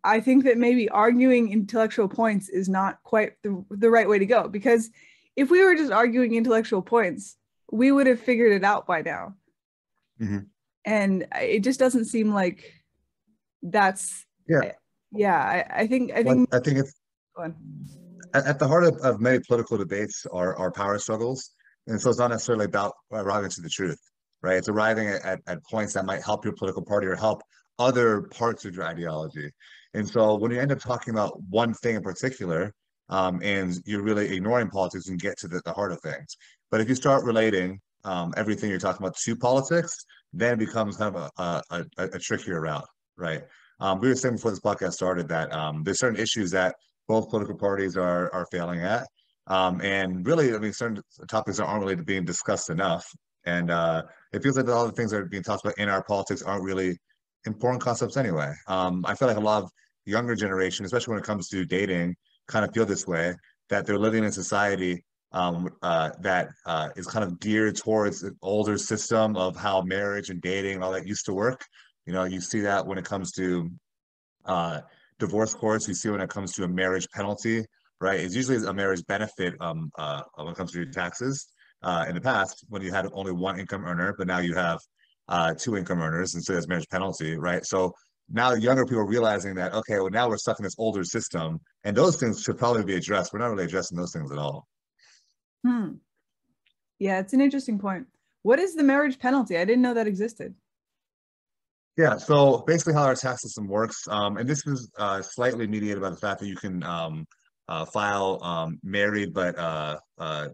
I 0.04 0.20
think 0.20 0.44
that 0.44 0.58
maybe 0.58 0.90
arguing 0.90 1.52
intellectual 1.52 2.08
points 2.08 2.50
is 2.50 2.70
not 2.70 3.02
quite 3.04 3.34
the, 3.44 3.64
the 3.70 3.90
right 3.90 4.08
way 4.08 4.20
to 4.20 4.26
go 4.26 4.48
because 4.48 4.90
if 5.36 5.50
we 5.50 5.64
were 5.64 5.76
just 5.76 5.92
arguing 5.92 6.36
intellectual 6.36 6.82
points, 6.82 7.38
we 7.72 7.92
would 7.92 8.08
have 8.08 8.20
figured 8.20 8.54
it 8.54 8.64
out 8.64 8.86
by 8.86 9.02
now. 9.02 9.36
Mm-hmm. 10.22 10.40
And 10.86 11.28
it 11.40 11.64
just 11.64 11.80
doesn't 11.80 12.06
seem 12.06 12.34
like 12.34 12.74
that's 13.62 14.26
yeah 14.48 14.72
yeah. 15.12 15.38
I, 15.38 15.82
I 15.82 15.88
think 15.88 16.12
I 16.14 16.24
think 16.24 16.50
I 16.54 16.60
think 16.60 16.80
it's 16.80 16.94
at 18.34 18.60
the 18.60 18.68
heart 18.68 18.84
of, 18.84 18.96
of 18.98 19.20
many 19.20 19.40
political 19.40 19.78
debates 19.78 20.26
are 20.32 20.56
are 20.58 20.72
power 20.72 20.98
struggles 21.00 21.52
and 21.90 22.00
so 22.00 22.10
it's 22.10 22.20
not 22.20 22.30
necessarily 22.30 22.66
about 22.66 22.94
arriving 23.12 23.50
to 23.50 23.62
the 23.62 23.70
truth, 23.70 24.00
right? 24.42 24.58
It's 24.58 24.70
arriving 24.70 25.08
at, 25.08 25.26
at, 25.26 25.40
at 25.48 25.64
points 25.64 25.94
that 25.94 26.06
might 26.06 26.22
help 26.22 26.46
your 26.46 26.54
political 26.54 26.84
party 26.84 27.08
or 27.08 27.16
help 27.16 27.42
other 27.80 28.22
parts 28.22 28.64
of 28.66 28.76
your 28.76 28.86
ideology. 28.86 29.52
And 29.96 30.08
so 30.08 30.36
when 30.36 30.52
you 30.52 30.60
end 30.60 30.72
up 30.72 30.80
talking 30.80 31.14
about 31.14 31.42
one 31.50 31.74
thing 31.74 31.96
in 31.96 32.04
particular, 32.04 32.74
um, 33.10 33.42
and 33.44 33.76
you're 33.86 34.04
really 34.04 34.36
ignoring 34.36 34.70
politics 34.70 35.08
and 35.08 35.20
get 35.20 35.40
to 35.40 35.48
the, 35.48 35.62
the 35.66 35.74
heart 35.74 35.92
of 35.92 36.00
things. 36.02 36.38
But 36.70 36.80
if 36.80 36.88
you 36.88 36.94
start 36.94 37.24
relating 37.24 37.80
um, 38.06 38.36
everything 38.38 38.70
you're 38.70 38.78
talking 38.78 39.04
about 39.04 39.18
to 39.18 39.36
politics, 39.36 40.06
then 40.34 40.54
it 40.54 40.60
becomes 40.60 40.98
kind 40.98 41.16
of 41.16 41.32
a, 41.38 41.44
a, 41.44 41.86
a, 41.98 42.04
a 42.04 42.20
trickier 42.20 42.62
route, 42.62 42.88
right? 43.18 43.44
Um, 43.80 44.00
we 44.00 44.10
were 44.10 44.16
saying 44.16 44.36
before 44.36 44.52
this 44.52 44.60
podcast 44.60 44.94
started 44.94 45.28
that 45.30 45.52
um, 45.54 45.84
there's 45.84 46.00
certain 46.00 46.20
issues 46.20 46.52
that 46.52 46.76
both 47.08 47.30
political 47.30 47.56
parties 47.56 47.98
are 47.98 48.32
are 48.34 48.46
failing 48.52 48.82
at, 48.82 49.08
um, 49.48 49.82
and 49.82 50.26
really, 50.26 50.54
I 50.54 50.60
mean, 50.60 50.74
certain 50.74 51.02
topics 51.28 51.60
aren't 51.60 51.82
really 51.82 51.96
being 51.96 52.26
discussed 52.26 52.70
enough. 52.70 53.06
And 53.46 53.72
uh, 53.72 54.04
it 54.32 54.44
feels 54.44 54.58
like 54.58 54.68
all 54.68 54.86
the 54.86 54.92
things 54.92 55.12
that 55.12 55.18
are 55.18 55.26
being 55.26 55.44
talked 55.44 55.66
about 55.66 55.78
in 55.80 55.90
our 55.90 56.04
politics 56.04 56.44
aren't 56.44 56.64
really 56.64 56.98
important 57.46 57.82
concepts 57.82 58.18
anyway. 58.18 58.54
Um, 58.68 59.04
I 59.08 59.16
feel 59.16 59.28
like 59.28 59.38
a 59.38 59.42
lot 59.42 59.64
of 59.64 59.72
younger 60.06 60.36
generation, 60.36 60.86
especially 60.86 61.14
when 61.14 61.20
it 61.20 61.26
comes 61.26 61.48
to 61.50 61.66
dating, 61.66 62.16
kind 62.48 62.66
of 62.66 62.74
feel 62.74 62.86
this 62.86 63.08
way 63.08 63.34
that 63.70 63.86
they're 63.86 63.98
living 63.98 64.24
in 64.24 64.30
a 64.30 64.32
society 64.32 65.04
um, 65.32 65.70
uh, 65.82 66.12
that 66.22 66.50
uh, 66.66 66.90
is 66.96 67.08
kind 67.08 67.24
of 67.24 67.40
geared 67.40 67.78
towards 67.78 68.24
an 68.24 68.36
older 68.42 68.78
system 68.78 69.36
of 69.36 69.56
how 69.56 69.82
marriage 69.82 70.30
and 70.30 70.42
dating 70.42 70.76
and 70.76 70.84
all 70.84 70.92
that 70.92 71.08
used 71.08 71.26
to 71.26 71.34
work. 71.34 71.64
You 72.06 72.14
know, 72.14 72.24
you 72.24 72.42
see 72.42 72.62
that 72.62 72.86
when 72.86 72.98
it 72.98 73.06
comes 73.06 73.32
to 73.34 73.70
uh, 74.46 74.82
divorce 75.20 75.54
courts, 75.54 75.88
you 75.88 75.94
see 75.94 76.10
when 76.10 76.22
it 76.22 76.30
comes 76.30 76.54
to 76.54 76.64
a 76.64 76.68
marriage 76.68 77.08
penalty 77.14 77.66
right? 78.02 78.20
It's 78.20 78.36
usually 78.36 78.66
a 78.66 78.74
marriage 78.74 79.06
benefit 79.08 79.56
um, 79.60 79.92
uh, 79.98 80.22
when 80.36 80.50
it 80.50 80.56
comes 80.56 80.72
to 80.72 80.80
your 80.80 80.92
taxes. 80.92 81.48
Uh, 81.82 82.06
in 82.10 82.16
the 82.16 82.22
past, 82.22 82.66
when 82.68 82.82
you 82.82 82.92
had 82.92 83.08
only 83.14 83.32
one 83.32 83.58
income 83.58 83.86
earner, 83.86 84.14
but 84.18 84.28
now 84.28 84.40
you 84.40 84.54
have 84.54 84.80
uh, 85.30 85.54
two 85.54 85.78
income 85.78 86.02
earners, 86.02 86.36
and 86.36 86.44
so 86.44 86.52
there's 86.52 86.68
marriage 86.68 86.90
penalty, 86.90 87.38
right? 87.38 87.66
So 87.66 87.94
now 88.30 88.54
younger 88.54 88.86
people 88.86 89.00
are 89.00 89.08
realizing 89.08 89.56
that 89.56 89.74
okay, 89.74 89.98
well 90.00 90.10
now 90.10 90.28
we're 90.28 90.38
stuck 90.38 90.60
in 90.60 90.64
this 90.64 90.76
older 90.78 91.06
system, 91.06 91.62
and 91.86 91.96
those 91.96 92.18
things 92.18 92.44
should 92.44 92.58
probably 92.58 92.84
be 92.84 92.96
addressed. 92.96 93.32
We're 93.32 93.40
not 93.40 93.52
really 93.52 93.64
addressing 93.64 93.98
those 93.98 94.12
things 94.12 94.30
at 94.30 94.38
all. 94.38 94.68
Hmm. 95.66 95.94
Yeah, 97.00 97.20
it's 97.20 97.34
an 97.34 97.42
interesting 97.42 97.80
point. 97.80 98.08
What 98.44 98.60
is 98.60 98.76
the 98.76 98.84
marriage 98.84 99.20
penalty? 99.20 99.58
I 99.58 99.66
didn't 99.66 99.82
know 99.82 99.94
that 99.94 100.08
existed. 100.08 100.56
Yeah, 101.98 102.18
so 102.18 102.64
basically 102.66 102.94
how 102.94 103.04
our 103.04 103.16
tax 103.16 103.42
system 103.42 103.68
works, 103.68 104.08
um, 104.10 104.38
and 104.38 104.48
this 104.48 104.66
is 104.66 104.90
uh, 104.98 105.22
slightly 105.22 105.68
mediated 105.68 106.02
by 106.02 106.10
the 106.10 106.16
fact 106.16 106.40
that 106.40 106.48
you 106.48 106.56
can 106.56 106.82
um, 106.84 107.28
uh, 107.68 107.84
file 107.86 108.40
um, 108.42 108.80
married, 108.84 109.34
but 109.34 109.58
uh, 109.58 109.98
uh, 110.18 110.48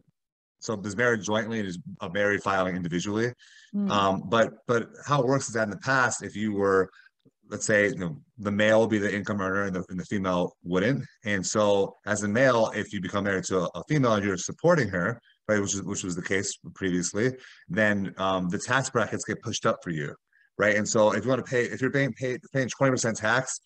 so 0.60 0.76
there's 0.76 0.98
married 0.98 1.22
jointly 1.22 1.60
and 1.60 1.68
there's 1.68 1.78
a 2.02 2.10
married 2.10 2.42
filing 2.42 2.76
individually. 2.76 3.32
Mm. 3.76 3.90
Um, 3.92 4.24
but 4.26 4.54
but 4.68 4.90
how 5.06 5.22
it 5.22 5.28
works 5.28 5.48
is 5.48 5.54
that 5.54 5.64
in 5.64 5.70
the 5.70 5.78
past, 5.78 6.24
if 6.24 6.36
you 6.36 6.54
were, 6.54 6.90
let's 7.50 7.66
say, 7.66 7.90
you 7.90 7.96
know, 7.96 8.18
the 8.38 8.51
male 8.51 8.80
will 8.80 8.88
be 8.88 8.98
the 8.98 9.13
income 9.13 9.42
earner 9.42 9.63
and 9.63 9.75
the, 9.75 9.84
and 9.89 10.00
the 10.00 10.06
female 10.06 10.56
wouldn't. 10.63 11.06
And 11.24 11.46
so 11.46 11.96
as 12.06 12.24
a 12.24 12.27
male, 12.27 12.72
if 12.75 12.92
you 12.92 13.01
become 13.01 13.24
married 13.24 13.46
to 13.46 13.62
a, 13.62 13.70
a 13.75 13.84
female 13.88 14.13
and 14.13 14.25
you're 14.25 14.38
supporting 14.38 14.89
her, 14.89 15.20
right, 15.48 15.62
which 15.62 15.74
is 15.74 15.84
which 15.84 16.04
was 16.04 16.15
the 16.15 16.22
case 16.22 16.58
previously, 16.74 17.32
then 17.70 18.13
um, 18.18 18.50
the 18.50 18.60
tax 18.60 18.89
brackets 18.89 19.24
get 19.24 19.42
pushed 19.42 19.65
up 19.65 19.77
for 19.84 19.92
you, 19.92 20.13
right? 20.58 20.75
And 20.75 20.88
so 20.88 21.13
if 21.13 21.24
you 21.24 21.30
want 21.30 21.46
to 21.46 21.50
pay, 21.50 21.63
if 21.63 21.82
you're 21.82 21.92
paying 21.92 22.13
pay, 22.13 22.38
paying 22.54 22.70
20% 22.70 23.15
tax, 23.15 23.60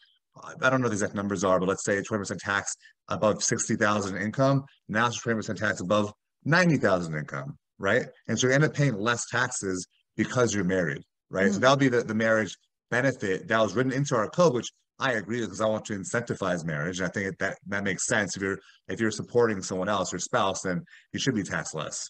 I 0.61 0.69
don't 0.69 0.81
know 0.81 0.87
the 0.87 0.93
exact 0.93 1.15
numbers 1.15 1.43
are, 1.43 1.59
but 1.59 1.67
let's 1.67 1.83
say 1.83 2.01
20% 2.01 2.37
tax 2.37 2.75
above 3.07 3.43
60,000 3.43 4.17
income. 4.17 4.63
Now 4.87 5.07
it's 5.07 5.21
20% 5.21 5.55
tax 5.57 5.81
above 5.81 6.13
90,000 6.45 7.15
income, 7.15 7.57
right? 7.77 8.05
And 8.27 8.39
so 8.39 8.47
you 8.47 8.53
end 8.53 8.63
up 8.63 8.73
paying 8.73 8.95
less 8.95 9.25
taxes 9.29 9.87
because 10.15 10.53
you're 10.53 10.63
married, 10.63 11.01
right? 11.29 11.45
Mm-hmm. 11.45 11.53
So 11.53 11.59
that'll 11.59 11.77
be 11.77 11.89
the, 11.89 12.03
the 12.03 12.13
marriage 12.13 12.55
benefit 12.91 13.47
that 13.47 13.59
was 13.59 13.75
written 13.75 13.91
into 13.91 14.15
our 14.15 14.29
code, 14.29 14.53
which 14.53 14.69
I 14.99 15.13
agree 15.13 15.41
because 15.41 15.61
I 15.61 15.67
want 15.67 15.85
to 15.85 15.93
incentivize 15.93 16.65
marriage. 16.65 16.99
And 16.99 17.07
I 17.07 17.11
think 17.11 17.37
that 17.39 17.57
that 17.67 17.83
makes 17.83 18.05
sense. 18.05 18.35
If 18.35 18.41
you're 18.41 18.59
if 18.87 18.99
you're 18.99 19.11
supporting 19.11 19.61
someone 19.61 19.89
else, 19.89 20.11
your 20.11 20.19
spouse, 20.19 20.61
then 20.61 20.83
you 21.13 21.19
should 21.19 21.35
be 21.35 21.43
taxed 21.43 21.73
less, 21.73 22.09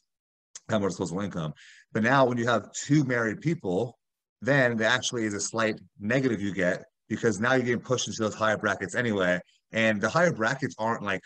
have 0.69 0.81
more 0.81 0.89
disposable 0.89 1.21
income. 1.21 1.53
But 1.91 2.03
now 2.03 2.25
when 2.25 2.37
you 2.37 2.47
have 2.47 2.71
two 2.71 3.03
married 3.03 3.41
people, 3.41 3.97
then 4.41 4.77
there 4.77 4.89
actually 4.89 5.25
is 5.25 5.33
a 5.33 5.39
slight 5.39 5.79
negative 5.99 6.41
you 6.41 6.53
get 6.53 6.83
because 7.09 7.39
now 7.39 7.53
you're 7.53 7.65
getting 7.65 7.81
pushed 7.81 8.07
into 8.07 8.21
those 8.21 8.35
higher 8.35 8.57
brackets 8.57 8.95
anyway. 8.95 9.39
And 9.71 9.99
the 9.99 10.09
higher 10.09 10.31
brackets 10.31 10.75
aren't 10.79 11.03
like, 11.03 11.21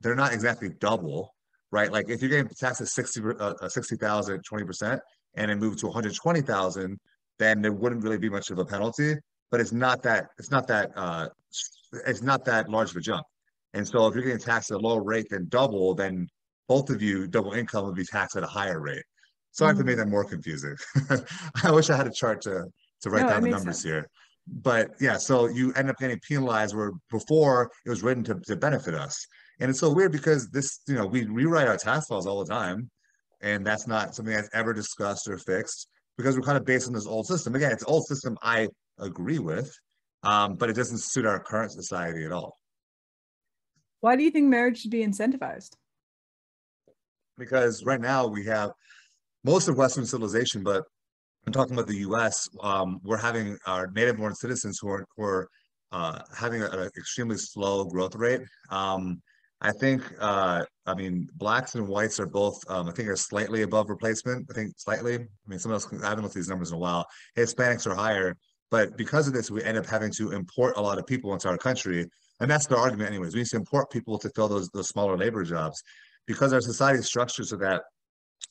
they're 0.00 0.14
not 0.14 0.32
exactly 0.32 0.70
double, 0.80 1.34
right? 1.70 1.90
Like 1.90 2.08
if 2.08 2.20
you're 2.20 2.30
getting 2.30 2.48
taxed 2.48 2.80
at 2.80 2.88
60, 2.88 3.22
uh, 3.38 3.68
60,000, 3.68 4.42
20%, 4.50 5.00
and 5.34 5.50
then 5.50 5.58
move 5.58 5.76
to 5.78 5.86
120,000, 5.86 6.98
then 7.38 7.62
there 7.62 7.72
wouldn't 7.72 8.02
really 8.02 8.18
be 8.18 8.28
much 8.28 8.50
of 8.50 8.58
a 8.58 8.64
penalty, 8.64 9.14
but 9.50 9.60
it's 9.60 9.72
not 9.72 10.02
that, 10.02 10.28
it's 10.38 10.50
not 10.50 10.66
that, 10.68 10.90
uh, 10.96 11.28
it's 12.06 12.22
not 12.22 12.44
that 12.44 12.68
large 12.68 12.90
of 12.90 12.96
a 12.96 13.00
jump. 13.00 13.24
And 13.74 13.86
so 13.86 14.06
if 14.06 14.14
you're 14.14 14.24
getting 14.24 14.38
taxed 14.38 14.70
at 14.70 14.78
a 14.78 14.80
lower 14.80 15.02
rate 15.02 15.28
than 15.28 15.48
double, 15.48 15.94
then 15.94 16.28
both 16.68 16.90
of 16.90 17.02
you 17.02 17.26
double 17.26 17.52
income 17.52 17.84
would 17.86 17.94
be 17.94 18.04
taxed 18.04 18.36
at 18.36 18.42
a 18.42 18.46
higher 18.46 18.80
rate. 18.80 19.02
Sorry 19.52 19.72
mm-hmm. 19.72 19.80
for 19.80 19.84
making 19.84 19.98
that 19.98 20.08
more 20.08 20.24
confusing. 20.24 20.76
I 21.64 21.70
wish 21.70 21.90
I 21.90 21.96
had 21.96 22.06
a 22.06 22.12
chart 22.12 22.42
to 22.42 22.66
to 23.02 23.10
write 23.10 23.22
no, 23.22 23.28
down 23.28 23.42
the 23.42 23.50
numbers 23.50 23.76
sense. 23.76 23.82
here. 23.82 24.08
But 24.48 24.90
yeah, 25.00 25.16
so 25.16 25.48
you 25.48 25.72
end 25.74 25.90
up 25.90 25.98
getting 25.98 26.18
penalized 26.20 26.74
where 26.74 26.92
before 27.10 27.70
it 27.84 27.90
was 27.90 28.02
written 28.02 28.24
to, 28.24 28.40
to 28.46 28.56
benefit 28.56 28.94
us. 28.94 29.26
And 29.60 29.70
it's 29.70 29.80
so 29.80 29.92
weird 29.92 30.12
because 30.12 30.48
this, 30.50 30.80
you 30.86 30.94
know, 30.94 31.06
we 31.06 31.24
rewrite 31.24 31.68
our 31.68 31.76
tax 31.76 32.10
laws 32.10 32.26
all 32.26 32.44
the 32.44 32.52
time. 32.52 32.90
And 33.42 33.66
that's 33.66 33.86
not 33.86 34.14
something 34.14 34.34
that's 34.34 34.48
ever 34.54 34.72
discussed 34.72 35.28
or 35.28 35.36
fixed 35.38 35.88
because 36.16 36.36
we're 36.36 36.42
kind 36.42 36.58
of 36.58 36.64
based 36.64 36.86
on 36.86 36.94
this 36.94 37.06
old 37.06 37.26
system. 37.26 37.54
Again, 37.54 37.72
it's 37.72 37.84
old 37.84 38.06
system 38.06 38.36
I 38.42 38.68
agree 38.98 39.38
with, 39.38 39.72
um, 40.22 40.54
but 40.54 40.70
it 40.70 40.74
doesn't 40.74 40.98
suit 40.98 41.26
our 41.26 41.40
current 41.40 41.72
society 41.72 42.24
at 42.24 42.32
all. 42.32 42.58
Why 44.00 44.16
do 44.16 44.22
you 44.22 44.30
think 44.30 44.46
marriage 44.46 44.80
should 44.80 44.90
be 44.90 45.04
incentivized? 45.04 45.72
Because 47.38 47.84
right 47.84 48.00
now 48.00 48.26
we 48.26 48.44
have 48.46 48.70
most 49.44 49.68
of 49.68 49.76
Western 49.76 50.06
civilization, 50.06 50.62
but 50.62 50.84
I'm 51.46 51.52
talking 51.52 51.74
about 51.74 51.86
the 51.86 51.98
U.S. 51.98 52.48
Um, 52.60 52.98
we're 53.04 53.16
having 53.16 53.56
our 53.66 53.88
native-born 53.94 54.34
citizens 54.34 54.78
who 54.80 54.88
are 54.88 55.06
who 55.16 55.22
are 55.24 55.48
uh, 55.92 56.20
having 56.36 56.62
an 56.62 56.90
extremely 56.98 57.36
slow 57.36 57.84
growth 57.84 58.16
rate. 58.16 58.40
Um, 58.70 59.22
I 59.60 59.72
think, 59.72 60.02
uh, 60.20 60.64
I 60.84 60.94
mean, 60.94 61.28
blacks 61.34 61.74
and 61.74 61.88
whites 61.88 62.20
are 62.20 62.26
both, 62.26 62.58
um, 62.68 62.88
I 62.88 62.92
think, 62.92 63.08
are 63.08 63.16
slightly 63.16 63.62
above 63.62 63.88
replacement. 63.88 64.46
I 64.50 64.54
think 64.54 64.74
slightly. 64.76 65.14
I 65.14 65.26
mean, 65.46 65.58
some 65.58 65.72
of 65.72 65.76
else, 65.82 65.88
I 66.02 66.08
haven't 66.08 66.24
looked 66.24 66.36
at 66.36 66.40
these 66.40 66.48
numbers 66.48 66.70
in 66.70 66.76
a 66.76 66.78
while. 66.78 67.06
Hispanics 67.36 67.86
are 67.86 67.94
higher, 67.94 68.36
but 68.70 68.96
because 68.98 69.26
of 69.26 69.32
this, 69.32 69.50
we 69.50 69.62
end 69.62 69.78
up 69.78 69.86
having 69.86 70.12
to 70.12 70.32
import 70.32 70.76
a 70.76 70.82
lot 70.82 70.98
of 70.98 71.06
people 71.06 71.32
into 71.32 71.48
our 71.48 71.56
country, 71.56 72.06
and 72.40 72.50
that's 72.50 72.66
the 72.66 72.76
argument, 72.76 73.08
anyways. 73.08 73.32
We 73.32 73.40
need 73.40 73.48
to 73.48 73.56
import 73.56 73.90
people 73.90 74.18
to 74.18 74.30
fill 74.36 74.48
those 74.48 74.68
those 74.70 74.88
smaller 74.88 75.16
labor 75.16 75.42
jobs 75.42 75.82
because 76.26 76.52
our 76.52 76.60
society 76.60 76.98
is 76.98 77.06
structured 77.06 77.46
so 77.46 77.56
that 77.56 77.82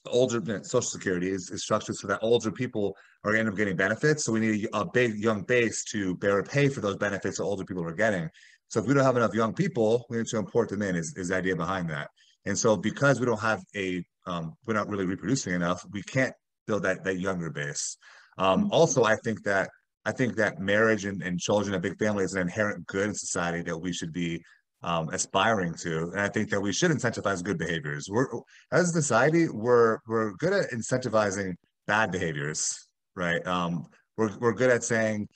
older 0.07 0.41
social 0.63 0.81
security 0.81 1.29
is, 1.29 1.49
is 1.49 1.63
structured 1.63 1.95
so 1.95 2.07
that 2.07 2.19
older 2.21 2.51
people 2.51 2.95
are 3.23 3.35
end 3.35 3.47
up 3.47 3.55
getting 3.55 3.75
benefits 3.75 4.23
so 4.23 4.31
we 4.31 4.39
need 4.39 4.67
a, 4.73 4.79
a 4.79 4.91
big 4.91 5.15
young 5.15 5.41
base 5.43 5.83
to 5.83 6.15
bear 6.17 6.41
pay 6.43 6.69
for 6.69 6.81
those 6.81 6.95
benefits 6.97 7.37
that 7.37 7.43
older 7.43 7.65
people 7.65 7.83
are 7.83 7.93
getting 7.93 8.29
so 8.75 8.81
if 8.81 8.87
we 8.87 8.93
don't 8.93 9.05
have 9.05 9.15
enough 9.15 9.33
young 9.33 9.53
people 9.53 10.05
we 10.09 10.17
need 10.17 10.27
to 10.27 10.37
import 10.37 10.67
them 10.67 10.81
in 10.81 10.97
is, 10.97 11.13
is 11.15 11.29
the 11.29 11.35
idea 11.35 11.55
behind 11.55 11.89
that 11.89 12.09
and 12.45 12.57
so 12.57 12.75
because 12.75 13.21
we 13.21 13.25
don't 13.25 13.39
have 13.39 13.61
a 13.73 14.03
um, 14.27 14.53
we're 14.65 14.73
not 14.73 14.89
really 14.89 15.05
reproducing 15.05 15.53
enough 15.53 15.85
we 15.91 16.03
can't 16.03 16.33
build 16.67 16.83
that 16.83 17.01
that 17.05 17.19
younger 17.19 17.49
base 17.49 17.95
um, 18.37 18.63
mm-hmm. 18.63 18.73
also 18.73 19.05
i 19.05 19.15
think 19.23 19.41
that 19.43 19.69
i 20.03 20.11
think 20.11 20.35
that 20.35 20.59
marriage 20.59 21.05
and, 21.05 21.23
and 21.23 21.39
children 21.39 21.73
and 21.73 21.81
big 21.81 21.97
family 21.97 22.25
is 22.25 22.33
an 22.33 22.41
inherent 22.41 22.85
good 22.87 23.07
in 23.07 23.15
society 23.15 23.61
that 23.61 23.77
we 23.77 23.93
should 23.93 24.11
be 24.11 24.43
um, 24.83 25.09
aspiring 25.09 25.73
to. 25.81 26.11
And 26.11 26.21
I 26.21 26.27
think 26.27 26.51
that 26.51 26.61
we 26.61 26.71
should 26.71 26.91
incentivize 26.91 27.43
good 27.43 27.57
behaviors. 27.57 28.07
We're 28.07 28.27
as 28.71 28.89
a 28.89 29.01
society, 29.01 29.49
we're 29.49 29.97
we're 30.07 30.33
good 30.33 30.53
at 30.53 30.69
incentivizing 30.69 31.55
bad 31.87 32.11
behaviors, 32.11 32.77
right? 33.15 33.45
Um, 33.47 33.87
we're 34.15 34.37
we're 34.37 34.53
good 34.53 34.69
at 34.69 34.83
saying, 34.83 35.27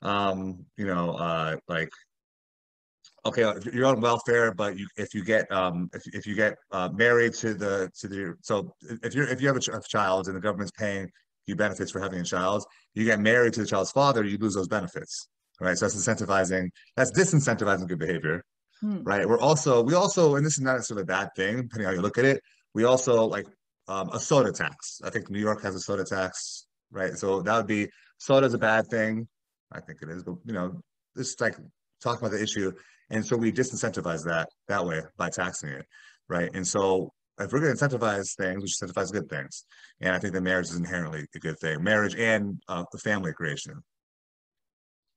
um, 0.00 0.64
you 0.76 0.86
know, 0.86 1.10
uh, 1.12 1.56
like, 1.68 1.90
okay, 3.26 3.52
you're 3.72 3.86
on 3.86 4.00
welfare, 4.00 4.52
but 4.52 4.78
you 4.78 4.86
if 4.96 5.14
you 5.14 5.24
get 5.24 5.50
um, 5.50 5.88
if 5.92 6.02
if 6.14 6.26
you 6.26 6.34
get 6.34 6.56
uh, 6.72 6.88
married 6.92 7.34
to 7.34 7.54
the 7.54 7.90
to 8.00 8.08
the 8.08 8.34
so 8.42 8.74
if 9.02 9.14
you're 9.14 9.28
if 9.28 9.40
you 9.40 9.48
have 9.48 9.56
a, 9.56 9.60
ch- 9.60 9.68
a 9.68 9.80
child 9.88 10.28
and 10.28 10.36
the 10.36 10.40
government's 10.40 10.72
paying 10.72 11.10
you 11.46 11.54
benefits 11.56 11.90
for 11.90 12.00
having 12.00 12.20
a 12.20 12.24
child, 12.24 12.64
you 12.94 13.04
get 13.04 13.20
married 13.20 13.52
to 13.54 13.60
the 13.60 13.66
child's 13.66 13.90
father, 13.90 14.24
you 14.24 14.38
lose 14.38 14.54
those 14.54 14.68
benefits 14.68 15.28
right? 15.60 15.78
So 15.78 15.86
that's 15.86 15.96
incentivizing, 15.96 16.70
that's 16.96 17.12
disincentivizing 17.12 17.86
good 17.86 17.98
behavior 17.98 18.42
hmm. 18.80 19.02
right? 19.02 19.28
We're 19.28 19.40
also 19.40 19.82
we 19.82 19.94
also, 19.94 20.36
and 20.36 20.44
this 20.44 20.54
is 20.54 20.60
not 20.60 20.74
necessarily 20.74 21.02
a 21.02 21.06
bad 21.06 21.30
thing, 21.36 21.62
depending 21.62 21.86
how 21.86 21.92
you 21.92 22.00
look 22.00 22.18
at 22.18 22.24
it. 22.24 22.40
We 22.74 22.84
also 22.84 23.24
like 23.24 23.46
um, 23.88 24.10
a 24.10 24.20
soda 24.20 24.52
tax. 24.52 25.00
I 25.04 25.10
think 25.10 25.30
New 25.30 25.40
York 25.40 25.62
has 25.62 25.74
a 25.74 25.80
soda 25.80 26.04
tax, 26.04 26.66
right? 26.90 27.14
So 27.14 27.42
that 27.42 27.56
would 27.56 27.66
be 27.66 27.88
soda 28.18 28.46
is 28.46 28.54
a 28.54 28.58
bad 28.58 28.86
thing. 28.88 29.28
I 29.72 29.80
think 29.80 30.02
it 30.02 30.08
is, 30.08 30.22
but 30.22 30.36
you 30.44 30.52
know, 30.52 30.80
this 31.14 31.40
like 31.40 31.56
talking 32.02 32.24
about 32.24 32.36
the 32.36 32.42
issue, 32.42 32.72
and 33.10 33.24
so 33.24 33.36
we 33.36 33.52
disincentivize 33.52 34.24
that 34.24 34.48
that 34.68 34.84
way 34.84 35.02
by 35.16 35.30
taxing 35.30 35.70
it, 35.70 35.86
right? 36.28 36.50
And 36.54 36.66
so 36.66 37.12
if 37.38 37.52
we're 37.52 37.60
going 37.60 37.76
to 37.76 37.84
incentivize 37.84 38.36
things, 38.36 38.62
we 38.62 38.68
should 38.68 38.88
incentivize 38.88 39.12
good 39.12 39.28
things. 39.28 39.64
And 40.00 40.14
I 40.14 40.18
think 40.18 40.34
that 40.34 40.42
marriage 40.42 40.66
is 40.66 40.76
inherently 40.76 41.26
a 41.34 41.38
good 41.38 41.58
thing, 41.58 41.82
marriage 41.82 42.14
and 42.14 42.62
uh, 42.68 42.84
the 42.92 42.98
family 42.98 43.32
creation. 43.32 43.82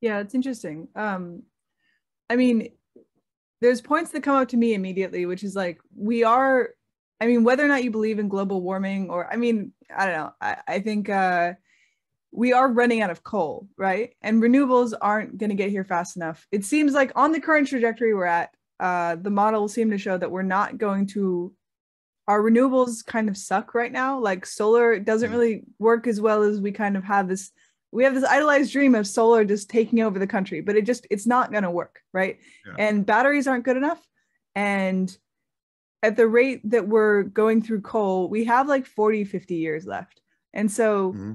Yeah, 0.02 0.20
it's 0.20 0.36
interesting. 0.36 0.88
Um, 0.96 1.44
I 2.30 2.36
mean, 2.36 2.70
there's 3.62 3.82
points 3.82 4.12
that 4.12 4.24
come 4.24 4.36
up 4.36 4.50
to 4.50 4.58
me 4.58 4.74
immediately, 4.74 5.26
which 5.26 5.44
is 5.44 5.56
like 5.56 5.80
we 5.96 6.24
are. 6.24 6.70
I 7.20 7.26
mean, 7.26 7.44
whether 7.44 7.66
or 7.66 7.68
not 7.68 7.84
you 7.84 7.90
believe 7.90 8.20
in 8.20 8.28
global 8.28 8.62
warming, 8.62 9.10
or 9.10 9.32
I 9.32 9.38
mean, 9.38 9.74
I 9.96 10.06
don't 10.06 10.16
know. 10.16 10.32
I, 10.40 10.58
I 10.68 10.80
think 10.80 11.10
uh, 11.10 11.54
we 12.38 12.54
are 12.54 12.72
running 12.72 13.02
out 13.02 13.10
of 13.10 13.24
coal, 13.24 13.68
right? 13.78 14.14
And 14.22 14.44
renewables 14.44 14.94
aren't 15.02 15.40
going 15.40 15.50
to 15.50 15.56
get 15.56 15.72
here 15.72 15.84
fast 15.84 16.16
enough. 16.18 16.46
It 16.52 16.64
seems 16.64 16.94
like 16.94 17.12
on 17.16 17.32
the 17.32 17.40
current 17.40 17.68
trajectory 17.68 18.14
we're 18.14 18.26
at, 18.26 18.52
uh, 18.80 19.16
the 19.16 19.32
models 19.32 19.74
seem 19.74 19.90
to 19.90 19.98
show 19.98 20.16
that 20.20 20.30
we're 20.30 20.44
not 20.44 20.78
going 20.78 21.08
to. 21.08 21.52
Our 22.28 22.44
renewables 22.44 23.04
kind 23.04 23.28
of 23.28 23.38
suck 23.38 23.74
right 23.74 23.92
now. 23.92 24.20
Like 24.20 24.46
solar 24.46 25.00
doesn't 25.00 25.32
mm. 25.32 25.34
really 25.34 25.64
work 25.80 26.06
as 26.06 26.22
well 26.22 26.44
as 26.44 26.62
we 26.62 26.72
kind 26.72 26.96
of 26.96 27.04
have 27.06 27.28
this 27.28 27.52
we 27.92 28.04
have 28.04 28.14
this 28.14 28.26
idolized 28.26 28.72
dream 28.72 28.94
of 28.94 29.08
solar 29.08 29.44
just 29.44 29.70
taking 29.70 30.02
over 30.02 30.20
the 30.20 30.28
country 30.28 30.60
but 30.60 30.76
it 30.76 30.86
just 30.86 31.08
it's 31.10 31.26
not 31.26 31.52
going 31.52 31.64
to 31.64 31.72
work 31.72 32.02
right 32.14 32.38
yeah. 32.66 32.74
and 32.78 33.06
batteries 33.06 33.48
aren't 33.48 33.64
good 33.64 33.78
enough 33.78 34.06
and 34.56 35.18
at 36.04 36.18
the 36.18 36.28
rate 36.28 36.70
that 36.70 36.86
we're 36.86 37.24
going 37.24 37.62
through 37.62 37.80
coal 37.80 38.28
we 38.28 38.44
have 38.44 38.68
like 38.68 38.86
40 38.86 39.24
50 39.24 39.56
years 39.56 39.86
left 39.86 40.20
and 40.54 40.70
so 40.70 41.14
mm-hmm. 41.14 41.34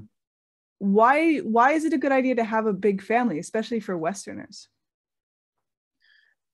Why 0.79 1.37
why 1.37 1.71
is 1.71 1.85
it 1.85 1.93
a 1.93 1.97
good 1.97 2.11
idea 2.11 2.35
to 2.35 2.43
have 2.43 2.65
a 2.65 2.73
big 2.73 3.01
family 3.01 3.39
especially 3.39 3.79
for 3.79 3.97
westerners 3.97 4.67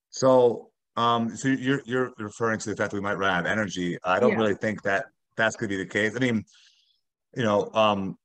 so 0.10 0.70
um 0.96 1.36
so 1.36 1.48
you're 1.48 1.82
you're 1.86 2.12
referring 2.18 2.60
to 2.60 2.70
the 2.70 2.76
fact 2.76 2.92
that 2.92 2.98
we 2.98 3.02
might 3.02 3.18
run 3.18 3.32
out 3.32 3.40
of 3.42 3.46
energy 3.46 3.98
i 4.04 4.20
don't 4.20 4.32
yeah. 4.32 4.38
really 4.38 4.56
think 4.56 4.82
that 4.84 5.06
that's 5.38 5.56
going 5.56 5.70
to 5.70 5.76
be 5.76 5.84
the 5.84 5.90
case 5.90 6.16
i 6.16 6.20
mean 6.20 6.44
you 7.36 7.44
know 7.44 7.72
um 7.74 8.18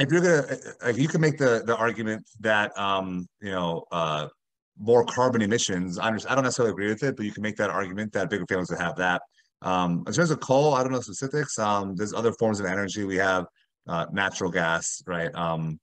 if 0.00 0.10
you're 0.10 0.20
gonna, 0.20 0.58
uh, 0.84 0.88
you 0.88 1.08
can 1.08 1.20
make 1.20 1.38
the 1.38 1.62
the 1.66 1.76
argument 1.76 2.28
that 2.40 2.76
um, 2.78 3.28
you 3.40 3.50
know 3.50 3.84
uh, 3.92 4.28
more 4.78 5.04
carbon 5.04 5.42
emissions. 5.42 5.98
I, 5.98 6.08
I 6.08 6.34
don't 6.34 6.44
necessarily 6.44 6.72
agree 6.72 6.88
with 6.88 7.02
it, 7.02 7.16
but 7.16 7.26
you 7.26 7.32
can 7.32 7.42
make 7.42 7.56
that 7.56 7.70
argument 7.70 8.12
that 8.14 8.30
bigger 8.30 8.46
families 8.46 8.70
would 8.70 8.80
have 8.80 8.96
that. 8.96 9.22
Um, 9.62 10.04
in 10.06 10.12
terms 10.12 10.30
of 10.30 10.40
coal, 10.40 10.74
I 10.74 10.82
don't 10.82 10.92
know 10.92 11.00
specifics. 11.00 11.58
Um, 11.58 11.96
there's 11.96 12.14
other 12.14 12.32
forms 12.32 12.60
of 12.60 12.66
energy. 12.66 13.04
We 13.04 13.16
have 13.16 13.46
uh, 13.88 14.06
natural 14.12 14.50
gas, 14.50 15.02
right? 15.06 15.34
Um, 15.34 15.78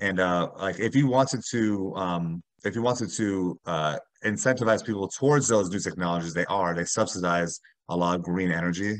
and 0.00 0.20
uh, 0.20 0.48
like 0.58 0.80
if 0.80 0.94
you 0.94 1.06
wanted 1.06 1.42
to, 1.50 1.94
um, 1.96 2.42
if 2.64 2.74
you 2.74 2.82
wanted 2.82 3.10
to 3.12 3.58
uh, 3.66 3.98
incentivize 4.24 4.84
people 4.84 5.08
towards 5.08 5.48
those 5.48 5.70
new 5.70 5.78
technologies, 5.78 6.34
they 6.34 6.46
are. 6.46 6.74
They 6.74 6.84
subsidize 6.84 7.60
a 7.88 7.96
lot 7.96 8.16
of 8.16 8.22
green 8.22 8.50
energy, 8.50 8.96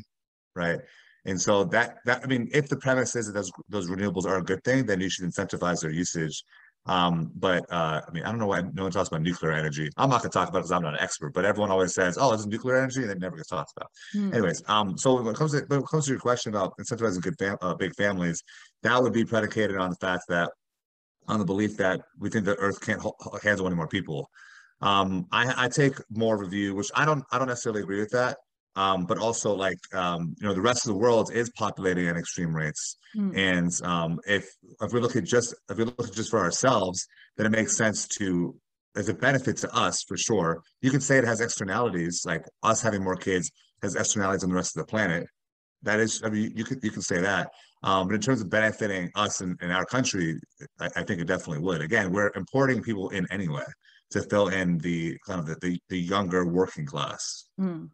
right? 0.54 0.78
And 1.24 1.40
so 1.40 1.64
that 1.64 1.96
that 2.04 2.22
I 2.22 2.26
mean, 2.26 2.48
if 2.52 2.68
the 2.68 2.76
premise 2.76 3.16
is 3.16 3.26
that 3.26 3.32
those 3.32 3.50
those 3.68 3.88
renewables 3.88 4.26
are 4.26 4.36
a 4.36 4.44
good 4.44 4.62
thing, 4.62 4.84
then 4.84 5.00
you 5.00 5.08
should 5.08 5.24
incentivize 5.24 5.80
their 5.80 5.90
usage. 5.90 6.44
Um, 6.86 7.30
but 7.34 7.64
uh, 7.72 8.02
I 8.06 8.10
mean, 8.12 8.24
I 8.24 8.30
don't 8.30 8.38
know 8.38 8.46
why 8.46 8.60
no 8.60 8.82
one 8.82 8.92
talks 8.92 9.08
about 9.08 9.22
nuclear 9.22 9.52
energy. 9.52 9.88
I'm 9.96 10.10
not 10.10 10.20
going 10.20 10.30
to 10.30 10.38
talk 10.38 10.48
about 10.48 10.58
it 10.58 10.62
because 10.62 10.72
I'm 10.72 10.82
not 10.82 10.94
an 10.94 11.00
expert. 11.00 11.32
But 11.32 11.46
everyone 11.46 11.70
always 11.70 11.94
says, 11.94 12.18
"Oh, 12.20 12.34
it's 12.34 12.44
nuclear 12.46 12.76
energy," 12.76 13.02
and 13.02 13.10
it 13.10 13.18
never 13.18 13.36
gets 13.36 13.48
talked 13.48 13.72
about. 13.76 13.90
Hmm. 14.12 14.34
Anyways, 14.34 14.62
um, 14.68 14.98
so 14.98 15.14
when 15.14 15.34
it 15.34 15.36
comes 15.36 15.52
to 15.52 15.64
when 15.68 15.80
it 15.80 15.86
comes 15.86 16.04
to 16.06 16.10
your 16.10 16.20
question 16.20 16.52
about 16.52 16.76
incentivizing 16.78 17.22
good 17.22 17.38
fam- 17.38 17.58
uh, 17.62 17.74
big 17.74 17.94
families, 17.94 18.42
that 18.82 19.02
would 19.02 19.14
be 19.14 19.24
predicated 19.24 19.76
on 19.76 19.90
the 19.90 19.96
fact 19.96 20.24
that 20.28 20.50
on 21.26 21.38
the 21.38 21.44
belief 21.44 21.76
that 21.78 22.02
we 22.18 22.28
think 22.28 22.44
the 22.44 22.54
Earth 22.56 22.80
can't 22.80 23.02
handle 23.42 23.66
any 23.66 23.76
more 23.76 23.88
people. 23.88 24.28
Um, 24.82 25.26
I, 25.32 25.64
I 25.64 25.68
take 25.68 25.94
more 26.10 26.34
of 26.34 26.46
a 26.46 26.50
view, 26.50 26.74
which 26.74 26.90
I 26.94 27.06
don't 27.06 27.24
I 27.32 27.38
don't 27.38 27.48
necessarily 27.48 27.80
agree 27.80 28.00
with 28.00 28.10
that 28.10 28.36
um, 28.76 29.06
but 29.06 29.18
also 29.18 29.54
like 29.54 29.78
um, 29.94 30.34
you 30.40 30.46
know 30.46 30.54
the 30.54 30.60
rest 30.60 30.86
of 30.86 30.92
the 30.92 30.98
world 30.98 31.30
is 31.32 31.50
populating 31.50 32.08
at 32.08 32.16
extreme 32.16 32.54
rates. 32.54 32.96
Mm. 33.16 33.36
and 33.36 33.88
um, 33.88 34.18
if 34.26 34.44
if 34.80 34.92
we 34.92 35.00
look 35.00 35.14
at 35.14 35.24
just 35.24 35.54
if 35.70 35.78
we 35.78 35.84
look 35.84 36.08
at 36.08 36.12
just 36.12 36.30
for 36.30 36.40
ourselves 36.40 37.06
then 37.36 37.46
it 37.46 37.50
makes 37.50 37.76
sense 37.76 38.08
to 38.08 38.56
as 38.96 39.08
a 39.08 39.14
benefit 39.14 39.56
to 39.58 39.74
us 39.74 40.02
for 40.02 40.16
sure. 40.16 40.62
You 40.80 40.90
can 40.90 41.00
say 41.00 41.18
it 41.18 41.24
has 41.24 41.40
externalities 41.40 42.22
like 42.24 42.44
us 42.62 42.80
having 42.80 43.02
more 43.02 43.16
kids 43.16 43.50
has 43.82 43.96
externalities 43.96 44.44
on 44.44 44.50
the 44.50 44.54
rest 44.54 44.76
of 44.76 44.86
the 44.86 44.90
planet. 44.90 45.26
That 45.82 46.00
is 46.00 46.22
i 46.24 46.30
mean 46.30 46.52
you 46.56 46.64
could 46.64 46.82
you 46.82 46.90
can 46.90 47.02
say 47.02 47.20
that. 47.20 47.50
Um, 47.82 48.08
but 48.08 48.14
in 48.14 48.20
terms 48.20 48.40
of 48.40 48.48
benefiting 48.48 49.10
us 49.14 49.42
in, 49.42 49.56
in 49.60 49.70
our 49.70 49.84
country 49.84 50.40
I, 50.80 50.86
I, 50.96 51.02
think 51.04 51.20
it 51.20 51.26
definitely 51.26 51.62
would. 51.62 51.82
Again 51.82 52.12
we're 52.12 52.32
importing 52.34 52.82
people 52.82 53.10
in 53.10 53.26
anyway 53.30 53.64
to 54.10 54.22
fill 54.22 54.48
in 54.48 54.78
the 54.78 55.18
kind 55.26 55.40
of 55.40 55.46
the, 55.46 55.56
the, 55.60 55.78
the 55.88 55.98
younger 55.98 56.46
working 56.46 56.86
class. 56.86 57.44
Mm 57.60 57.90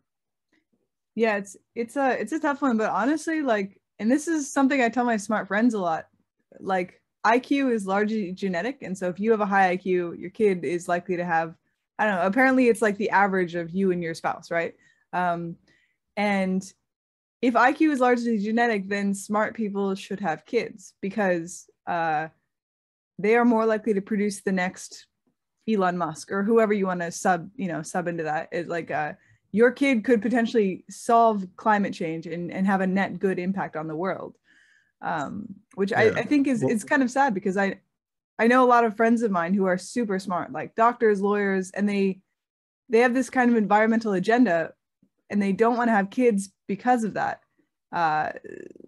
yeah 1.20 1.36
it's 1.36 1.56
it's 1.74 1.96
a 1.96 2.20
it's 2.20 2.32
a 2.32 2.40
tough 2.40 2.62
one 2.62 2.76
but 2.76 2.90
honestly 2.90 3.42
like 3.42 3.80
and 3.98 4.10
this 4.10 4.26
is 4.26 4.52
something 4.52 4.80
i 4.80 4.88
tell 4.88 5.04
my 5.04 5.16
smart 5.16 5.46
friends 5.46 5.74
a 5.74 5.78
lot 5.78 6.06
like 6.58 7.00
iq 7.26 7.72
is 7.72 7.86
largely 7.86 8.32
genetic 8.32 8.82
and 8.82 8.96
so 8.96 9.08
if 9.08 9.20
you 9.20 9.30
have 9.30 9.40
a 9.40 9.46
high 9.46 9.76
iq 9.76 9.84
your 10.18 10.30
kid 10.30 10.64
is 10.64 10.88
likely 10.88 11.16
to 11.16 11.24
have 11.24 11.54
I 12.00 12.06
don't 12.06 12.14
know. 12.14 12.26
Apparently, 12.26 12.68
it's 12.68 12.80
like 12.80 12.96
the 12.96 13.10
average 13.10 13.54
of 13.54 13.70
you 13.72 13.92
and 13.92 14.02
your 14.02 14.14
spouse, 14.14 14.50
right? 14.50 14.72
Um, 15.12 15.56
and 16.16 16.62
if 17.42 17.52
IQ 17.52 17.92
is 17.92 18.00
largely 18.00 18.38
genetic, 18.38 18.88
then 18.88 19.14
smart 19.14 19.54
people 19.54 19.94
should 19.94 20.20
have 20.20 20.46
kids 20.46 20.94
because 21.02 21.68
uh, 21.86 22.28
they 23.18 23.36
are 23.36 23.44
more 23.44 23.66
likely 23.66 23.92
to 23.92 24.00
produce 24.00 24.40
the 24.40 24.50
next 24.50 25.08
Elon 25.68 25.98
Musk 25.98 26.32
or 26.32 26.42
whoever 26.42 26.72
you 26.72 26.86
want 26.86 27.02
to 27.02 27.12
sub, 27.12 27.50
you 27.54 27.68
know, 27.68 27.82
sub 27.82 28.08
into 28.08 28.22
that. 28.22 28.48
Is 28.50 28.66
like 28.66 28.90
uh, 28.90 29.12
your 29.52 29.70
kid 29.70 30.04
could 30.04 30.22
potentially 30.22 30.84
solve 30.88 31.46
climate 31.56 31.92
change 31.92 32.26
and, 32.26 32.50
and 32.52 32.66
have 32.66 32.80
a 32.80 32.86
net 32.86 33.18
good 33.18 33.38
impact 33.38 33.76
on 33.76 33.88
the 33.88 33.96
world. 33.96 34.36
Um, 35.02 35.54
which 35.74 35.92
yeah. 35.92 36.00
I, 36.00 36.04
I 36.10 36.22
think 36.22 36.46
is 36.46 36.62
well, 36.62 36.70
it's 36.70 36.84
kind 36.84 37.02
of 37.02 37.10
sad 37.10 37.34
because 37.34 37.56
I 37.56 37.80
I 38.38 38.46
know 38.46 38.64
a 38.64 38.66
lot 38.66 38.84
of 38.84 38.96
friends 38.96 39.22
of 39.22 39.30
mine 39.30 39.54
who 39.54 39.66
are 39.66 39.78
super 39.78 40.18
smart, 40.18 40.52
like 40.52 40.74
doctors, 40.74 41.20
lawyers, 41.20 41.70
and 41.70 41.88
they 41.88 42.20
they 42.88 42.98
have 43.00 43.14
this 43.14 43.30
kind 43.30 43.50
of 43.50 43.56
environmental 43.56 44.12
agenda 44.12 44.72
and 45.30 45.40
they 45.40 45.52
don't 45.52 45.76
want 45.76 45.88
to 45.88 45.92
have 45.92 46.10
kids 46.10 46.50
because 46.66 47.04
of 47.04 47.14
that. 47.14 47.40
Uh, 47.92 48.30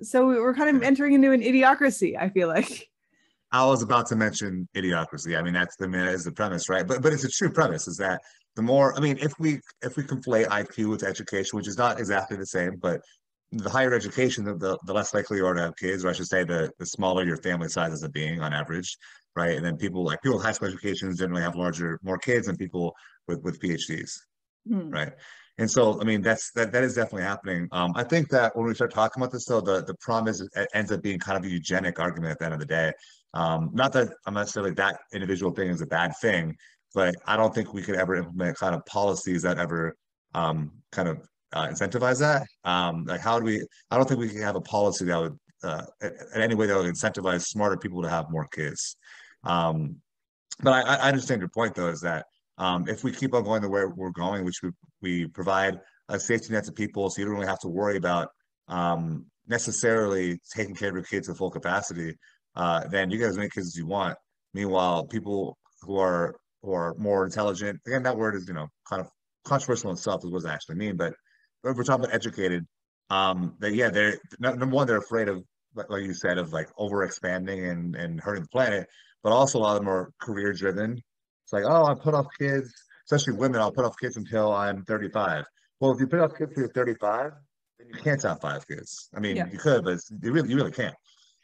so 0.02 0.26
we're 0.26 0.54
kind 0.54 0.76
of 0.76 0.82
entering 0.82 1.14
into 1.14 1.32
an 1.32 1.40
idiocracy. 1.40 2.16
I 2.18 2.28
feel 2.28 2.48
like. 2.48 2.88
I 3.52 3.66
was 3.66 3.82
about 3.82 4.06
to 4.06 4.16
mention 4.16 4.66
idiocracy. 4.74 5.38
I 5.38 5.42
mean, 5.42 5.52
that's 5.52 5.76
the 5.76 5.86
is 6.08 6.24
the 6.24 6.32
premise, 6.32 6.68
right? 6.68 6.86
But 6.86 7.02
but 7.02 7.12
it's 7.12 7.24
a 7.24 7.28
true 7.28 7.50
premise. 7.50 7.86
Is 7.86 7.98
that 7.98 8.22
the 8.56 8.62
more? 8.62 8.96
I 8.96 9.00
mean, 9.00 9.18
if 9.20 9.32
we 9.38 9.60
if 9.82 9.96
we 9.96 10.02
conflate 10.02 10.46
IQ 10.46 10.90
with 10.90 11.02
education, 11.02 11.56
which 11.56 11.68
is 11.68 11.78
not 11.78 11.98
exactly 11.98 12.36
the 12.36 12.46
same, 12.46 12.76
but 12.76 13.00
the 13.52 13.68
higher 13.68 13.92
education, 13.92 14.44
the, 14.44 14.54
the, 14.56 14.78
the 14.86 14.94
less 14.94 15.12
likely 15.12 15.36
you 15.36 15.46
are 15.46 15.54
to 15.54 15.60
have 15.60 15.76
kids, 15.76 16.04
or 16.04 16.08
I 16.08 16.12
should 16.12 16.26
say, 16.26 16.44
the 16.44 16.70
the 16.78 16.86
smaller 16.86 17.24
your 17.24 17.36
family 17.38 17.68
size 17.68 17.92
is 17.92 18.02
a 18.02 18.08
being 18.08 18.40
on 18.40 18.52
average, 18.52 18.96
right? 19.36 19.56
And 19.56 19.64
then 19.64 19.76
people 19.76 20.04
like 20.04 20.22
people 20.22 20.36
with 20.36 20.44
high 20.44 20.52
school 20.52 20.68
educations 20.68 21.18
generally 21.18 21.42
have 21.42 21.56
larger, 21.56 21.98
more 22.02 22.18
kids 22.18 22.46
than 22.46 22.56
people 22.56 22.94
with 23.28 23.42
with 23.42 23.60
PhDs, 23.60 24.12
hmm. 24.66 24.90
right? 24.90 25.12
And 25.58 25.70
so, 25.70 26.00
I 26.00 26.04
mean, 26.04 26.22
that's 26.22 26.50
that 26.52 26.72
that 26.72 26.82
is 26.82 26.94
definitely 26.94 27.24
happening. 27.24 27.68
Um, 27.72 27.92
I 27.94 28.04
think 28.04 28.30
that 28.30 28.56
when 28.56 28.66
we 28.66 28.74
start 28.74 28.92
talking 28.92 29.22
about 29.22 29.32
this, 29.32 29.44
though, 29.44 29.60
the 29.60 29.84
the 29.84 29.94
problem 30.00 30.28
is 30.28 30.40
it 30.40 30.68
ends 30.74 30.90
up 30.92 31.02
being 31.02 31.18
kind 31.18 31.36
of 31.36 31.44
a 31.44 31.52
eugenic 31.52 32.00
argument 32.00 32.32
at 32.32 32.38
the 32.38 32.46
end 32.46 32.54
of 32.54 32.60
the 32.60 32.66
day. 32.66 32.92
Um, 33.34 33.70
not 33.72 33.92
that 33.92 34.08
I'm 34.26 34.34
necessarily 34.34 34.72
that 34.72 35.00
individual 35.12 35.52
thing 35.52 35.68
is 35.68 35.82
a 35.82 35.86
bad 35.86 36.12
thing, 36.20 36.56
but 36.94 37.14
I 37.26 37.36
don't 37.36 37.54
think 37.54 37.72
we 37.72 37.82
could 37.82 37.96
ever 37.96 38.14
implement 38.16 38.56
kind 38.56 38.74
of 38.74 38.84
policies 38.86 39.42
that 39.42 39.58
ever 39.58 39.96
um, 40.34 40.72
kind 40.90 41.08
of 41.08 41.26
uh, 41.52 41.68
incentivize 41.68 42.18
that. 42.20 42.46
Um, 42.64 43.04
like, 43.04 43.20
how 43.20 43.38
do 43.38 43.44
we? 43.44 43.64
I 43.90 43.96
don't 43.96 44.08
think 44.08 44.20
we 44.20 44.28
can 44.28 44.42
have 44.42 44.56
a 44.56 44.60
policy 44.60 45.04
that 45.06 45.18
would, 45.18 45.38
uh, 45.62 45.84
in 46.02 46.40
any 46.40 46.54
way, 46.54 46.66
that 46.66 46.76
would 46.76 46.92
incentivize 46.92 47.42
smarter 47.42 47.76
people 47.76 48.02
to 48.02 48.08
have 48.08 48.30
more 48.30 48.46
kids. 48.48 48.96
Um, 49.44 49.96
but 50.60 50.72
I, 50.72 50.96
I 50.96 51.08
understand 51.08 51.40
your 51.40 51.48
point, 51.48 51.74
though, 51.74 51.88
is 51.88 52.00
that 52.00 52.26
um, 52.58 52.88
if 52.88 53.04
we 53.04 53.12
keep 53.12 53.34
on 53.34 53.44
going 53.44 53.62
the 53.62 53.68
way 53.68 53.84
we're 53.84 54.10
going, 54.10 54.44
which 54.44 54.60
we, 54.62 54.70
we 55.00 55.26
provide 55.26 55.78
a 56.08 56.18
safety 56.18 56.52
net 56.52 56.64
to 56.64 56.72
people, 56.72 57.10
so 57.10 57.20
you 57.20 57.26
don't 57.26 57.34
really 57.34 57.46
have 57.46 57.60
to 57.60 57.68
worry 57.68 57.96
about 57.96 58.28
um, 58.68 59.26
necessarily 59.46 60.38
taking 60.54 60.74
care 60.74 60.88
of 60.88 60.94
your 60.94 61.04
kids 61.04 61.26
to 61.28 61.34
full 61.34 61.50
capacity, 61.50 62.16
uh, 62.54 62.86
then 62.88 63.10
you 63.10 63.18
get 63.18 63.28
as 63.28 63.36
many 63.36 63.48
kids 63.48 63.68
as 63.68 63.76
you 63.76 63.86
want. 63.86 64.16
Meanwhile, 64.54 65.06
people 65.06 65.58
who 65.80 65.96
are 65.96 66.36
are 66.70 66.94
more 66.96 67.24
intelligent, 67.24 67.80
again, 67.86 68.02
that 68.04 68.16
word 68.16 68.34
is 68.34 68.46
you 68.46 68.54
know 68.54 68.68
kind 68.88 69.00
of 69.00 69.08
controversial 69.44 69.90
in 69.90 69.94
itself, 69.94 70.24
is 70.24 70.30
what 70.30 70.42
does 70.42 70.44
it 70.44 70.54
actually 70.54 70.76
mean. 70.76 70.96
But 70.96 71.14
if 71.64 71.76
we're 71.76 71.84
talking 71.84 72.04
about 72.04 72.14
educated, 72.14 72.66
um, 73.10 73.54
that 73.60 73.74
yeah, 73.74 73.90
they're 73.90 74.18
number 74.38 74.66
one, 74.66 74.86
they're 74.86 74.98
afraid 74.98 75.28
of 75.28 75.42
like 75.74 76.02
you 76.02 76.14
said, 76.14 76.38
of 76.38 76.52
like 76.52 76.68
over 76.76 77.04
expanding 77.04 77.66
and 77.66 77.96
and 77.96 78.20
hurting 78.20 78.42
the 78.42 78.48
planet, 78.48 78.86
but 79.22 79.32
also 79.32 79.58
a 79.58 79.60
lot 79.60 79.76
of 79.76 79.80
them 79.80 79.88
are 79.88 80.12
career 80.20 80.52
driven. 80.52 80.92
It's 81.44 81.52
like, 81.52 81.64
oh, 81.66 81.84
I 81.86 81.94
put 81.94 82.14
off 82.14 82.26
kids, 82.38 82.72
especially 83.06 83.38
women. 83.38 83.60
I'll 83.60 83.72
put 83.72 83.84
off 83.84 83.96
kids 84.00 84.16
until 84.16 84.52
I'm 84.52 84.84
35. 84.84 85.44
Well, 85.80 85.92
if 85.92 86.00
you 86.00 86.06
put 86.06 86.20
off 86.20 86.30
kids 86.36 86.50
until 86.50 86.64
you're 86.64 86.72
35, 86.72 87.32
then 87.78 87.88
you 87.88 88.00
can't 88.00 88.22
have 88.22 88.40
five 88.40 88.66
kids. 88.68 89.08
I 89.14 89.20
mean, 89.20 89.36
yeah. 89.36 89.46
you 89.50 89.58
could, 89.58 89.84
but 89.84 89.98
you 90.22 90.32
really 90.32 90.48
you 90.50 90.56
really 90.56 90.70
can't. 90.70 90.94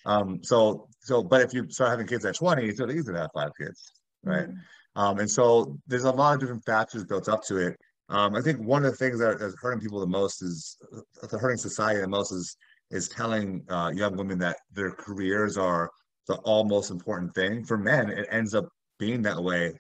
Um, 0.07 0.43
so 0.43 0.89
so, 1.01 1.23
but 1.23 1.43
if 1.43 1.53
you 1.53 1.69
start 1.71 1.91
having 1.91 2.07
kids 2.07 2.25
at 2.25 2.37
20, 2.37 2.67
it's 2.67 2.81
really 2.81 2.97
easy 2.97 3.13
to 3.13 3.19
have 3.19 3.31
five 3.35 3.51
kids, 3.59 3.93
right? 4.25 4.49
Mm-hmm. 4.49 4.59
Um, 4.97 5.19
and 5.19 5.31
so 5.31 5.79
there's 5.87 6.05
a 6.05 6.11
lot 6.11 6.35
of 6.35 6.41
different 6.41 6.65
factors 6.65 7.05
built 7.05 7.29
up 7.29 7.45
to 7.45 7.57
it. 7.59 7.77
Um, 8.09 8.35
I 8.35 8.41
think 8.41 8.59
one 8.61 8.85
of 8.85 8.91
the 8.91 8.97
things 8.97 9.19
that 9.21 9.41
is 9.41 9.55
hurting 9.61 9.81
people 9.81 10.01
the 10.01 10.07
most 10.07 10.43
is 10.43 10.77
uh, 11.23 11.39
hurting 11.39 11.59
society 11.59 12.01
the 12.01 12.09
most 12.09 12.33
is 12.33 12.57
is 12.91 13.09
telling 13.09 13.63
uh, 13.69 13.91
young 13.95 14.17
women 14.17 14.39
that 14.39 14.57
their 14.73 14.91
careers 14.91 15.59
are 15.59 15.91
the 16.27 16.37
all 16.37 16.65
most 16.65 16.91
important 16.91 17.35
thing. 17.35 17.65
For 17.65 17.77
men, 17.77 18.09
it 18.09 18.27
ends 18.31 18.55
up 18.55 18.67
being 18.99 19.23
that 19.23 19.43
way 19.43 19.75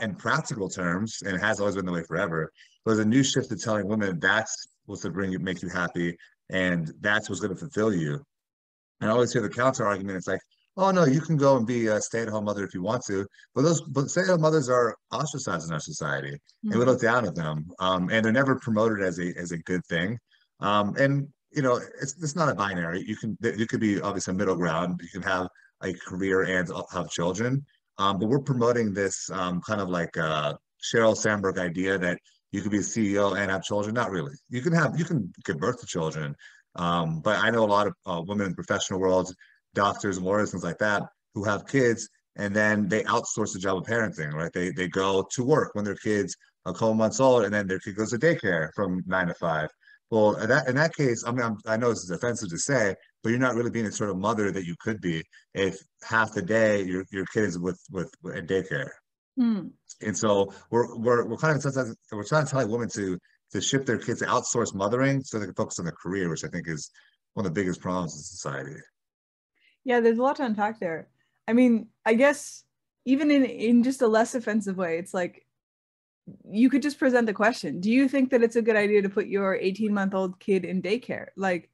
in 0.00 0.14
practical 0.14 0.68
terms, 0.68 1.22
and 1.24 1.36
it 1.36 1.40
has 1.40 1.60
always 1.60 1.76
been 1.76 1.84
the 1.84 1.92
way 1.92 2.02
forever. 2.04 2.50
But 2.84 2.92
there's 2.92 3.04
a 3.04 3.08
new 3.08 3.22
shift 3.22 3.50
to 3.50 3.56
telling 3.56 3.86
women 3.86 4.18
that's 4.18 4.66
what's 4.86 5.02
going 5.02 5.12
to 5.12 5.14
bring 5.14 5.32
you, 5.32 5.38
make 5.38 5.62
you 5.62 5.68
happy, 5.68 6.16
and 6.50 6.92
that's 7.00 7.28
what's 7.28 7.40
going 7.40 7.54
to 7.54 7.60
fulfill 7.60 7.92
you. 7.92 8.20
And 9.00 9.10
I 9.10 9.12
always 9.12 9.32
hear 9.32 9.42
the 9.42 9.48
counter 9.48 9.86
argument. 9.86 10.16
It's 10.16 10.28
like, 10.28 10.40
oh 10.76 10.90
no, 10.90 11.04
you 11.04 11.20
can 11.20 11.36
go 11.36 11.56
and 11.56 11.66
be 11.66 11.86
a 11.86 12.00
stay-at-home 12.00 12.44
mother 12.44 12.64
if 12.64 12.74
you 12.74 12.82
want 12.82 13.04
to, 13.06 13.26
but 13.54 13.62
those 13.62 13.80
but 13.82 14.10
stay-at-home 14.10 14.40
mothers 14.40 14.68
are 14.68 14.96
ostracized 15.12 15.68
in 15.68 15.74
our 15.74 15.80
society, 15.80 16.32
mm-hmm. 16.32 16.72
and 16.72 16.80
we 16.80 16.86
look 16.86 17.00
down 17.00 17.26
at 17.26 17.34
them, 17.34 17.66
um, 17.78 18.10
and 18.10 18.24
they're 18.24 18.32
never 18.32 18.56
promoted 18.56 19.02
as 19.02 19.18
a 19.18 19.32
as 19.38 19.52
a 19.52 19.58
good 19.58 19.84
thing. 19.86 20.18
Um, 20.60 20.94
and 20.96 21.28
you 21.52 21.62
know, 21.62 21.80
it's 22.00 22.16
it's 22.22 22.36
not 22.36 22.48
a 22.48 22.54
binary. 22.54 23.04
You 23.06 23.16
can 23.16 23.36
you 23.40 23.66
could 23.66 23.80
be 23.80 24.00
obviously 24.00 24.32
a 24.32 24.36
middle 24.36 24.56
ground. 24.56 25.00
You 25.02 25.08
can 25.08 25.22
have 25.22 25.48
a 25.82 25.92
career 25.94 26.42
and 26.42 26.70
have 26.92 27.10
children, 27.10 27.64
um, 27.98 28.18
but 28.18 28.28
we're 28.28 28.40
promoting 28.40 28.92
this 28.92 29.30
um, 29.30 29.60
kind 29.66 29.80
of 29.80 29.88
like 29.88 30.16
uh, 30.16 30.54
Sheryl 30.82 31.16
Sandberg 31.16 31.58
idea 31.58 31.98
that 31.98 32.18
you 32.52 32.62
could 32.62 32.70
be 32.70 32.78
a 32.78 32.80
CEO 32.80 33.36
and 33.36 33.50
have 33.50 33.62
children. 33.62 33.94
Not 33.94 34.10
really. 34.10 34.32
You 34.50 34.62
can 34.62 34.72
have 34.72 34.98
you 34.98 35.04
can 35.04 35.32
give 35.44 35.58
birth 35.58 35.80
to 35.80 35.86
children, 35.86 36.34
um, 36.76 37.20
but 37.20 37.38
I 37.38 37.50
know 37.50 37.64
a 37.64 37.66
lot 37.66 37.86
of 37.86 37.94
uh, 38.06 38.22
women 38.26 38.46
in 38.46 38.52
the 38.52 38.56
professional 38.56 39.00
world, 39.00 39.32
doctors, 39.74 40.16
and 40.16 40.26
lawyers, 40.26 40.50
things 40.50 40.64
like 40.64 40.78
that, 40.78 41.02
who 41.34 41.44
have 41.44 41.66
kids 41.66 42.08
and 42.36 42.54
then 42.54 42.88
they 42.88 43.02
outsource 43.04 43.52
the 43.52 43.58
job 43.58 43.78
of 43.78 43.84
parenting. 43.84 44.32
Right? 44.32 44.52
They 44.52 44.70
they 44.70 44.88
go 44.88 45.26
to 45.32 45.44
work 45.44 45.74
when 45.74 45.84
their 45.84 45.96
kids 45.96 46.36
are 46.66 46.72
a 46.72 46.74
couple 46.74 46.94
months 46.94 47.20
old, 47.20 47.44
and 47.44 47.54
then 47.54 47.66
their 47.66 47.78
kid 47.78 47.96
goes 47.96 48.10
to 48.10 48.18
daycare 48.18 48.70
from 48.74 49.02
nine 49.06 49.28
to 49.28 49.34
five. 49.34 49.68
Well, 50.10 50.36
in 50.36 50.48
that 50.48 50.68
in 50.68 50.76
that 50.76 50.94
case, 50.94 51.24
I 51.26 51.32
mean, 51.32 51.42
I'm, 51.42 51.58
i 51.66 51.76
know 51.76 51.90
this 51.90 52.04
is 52.04 52.10
offensive 52.10 52.50
to 52.50 52.58
say, 52.58 52.94
but 53.22 53.30
you're 53.30 53.38
not 53.38 53.54
really 53.54 53.70
being 53.70 53.86
the 53.86 53.92
sort 53.92 54.10
of 54.10 54.18
mother 54.18 54.50
that 54.50 54.64
you 54.64 54.74
could 54.80 55.00
be 55.00 55.22
if 55.54 55.78
half 56.02 56.32
the 56.32 56.42
day 56.42 56.82
your 56.82 57.04
your 57.10 57.26
kid 57.26 57.44
is 57.44 57.58
with 57.58 57.80
with, 57.90 58.12
with 58.22 58.36
in 58.36 58.46
daycare. 58.46 58.90
Hmm. 59.36 59.68
And 60.02 60.16
so 60.16 60.52
we're 60.70 60.96
we're 60.96 61.24
we're 61.26 61.36
kind 61.36 61.56
of 61.56 61.96
we're 62.12 62.24
trying 62.24 62.44
to 62.44 62.50
tell 62.50 62.68
women 62.68 62.88
to 62.90 63.18
to 63.52 63.60
ship 63.60 63.86
their 63.86 63.98
kids 63.98 64.18
to 64.20 64.26
outsource 64.26 64.74
mothering 64.74 65.22
so 65.22 65.38
they 65.38 65.46
can 65.46 65.54
focus 65.54 65.78
on 65.78 65.84
their 65.84 65.94
career, 65.94 66.28
which 66.28 66.44
I 66.44 66.48
think 66.48 66.66
is 66.68 66.90
one 67.34 67.46
of 67.46 67.54
the 67.54 67.60
biggest 67.60 67.80
problems 67.80 68.14
in 68.14 68.22
society. 68.22 68.74
Yeah, 69.84 70.00
there's 70.00 70.18
a 70.18 70.22
lot 70.22 70.36
to 70.36 70.44
unpack 70.44 70.80
there. 70.80 71.08
I 71.46 71.52
mean, 71.52 71.88
I 72.04 72.14
guess 72.14 72.64
even 73.04 73.30
in 73.30 73.44
in 73.44 73.82
just 73.82 74.02
a 74.02 74.08
less 74.08 74.34
offensive 74.34 74.76
way, 74.76 74.98
it's 74.98 75.14
like 75.14 75.46
you 76.50 76.70
could 76.70 76.82
just 76.82 76.98
present 76.98 77.26
the 77.26 77.34
question 77.34 77.80
do 77.80 77.90
you 77.90 78.08
think 78.08 78.30
that 78.30 78.42
it's 78.42 78.56
a 78.56 78.62
good 78.62 78.76
idea 78.76 79.02
to 79.02 79.10
put 79.10 79.26
your 79.26 79.54
18 79.54 79.92
month 79.92 80.14
old 80.14 80.40
kid 80.40 80.64
in 80.64 80.80
daycare? 80.82 81.26
Like 81.36 81.70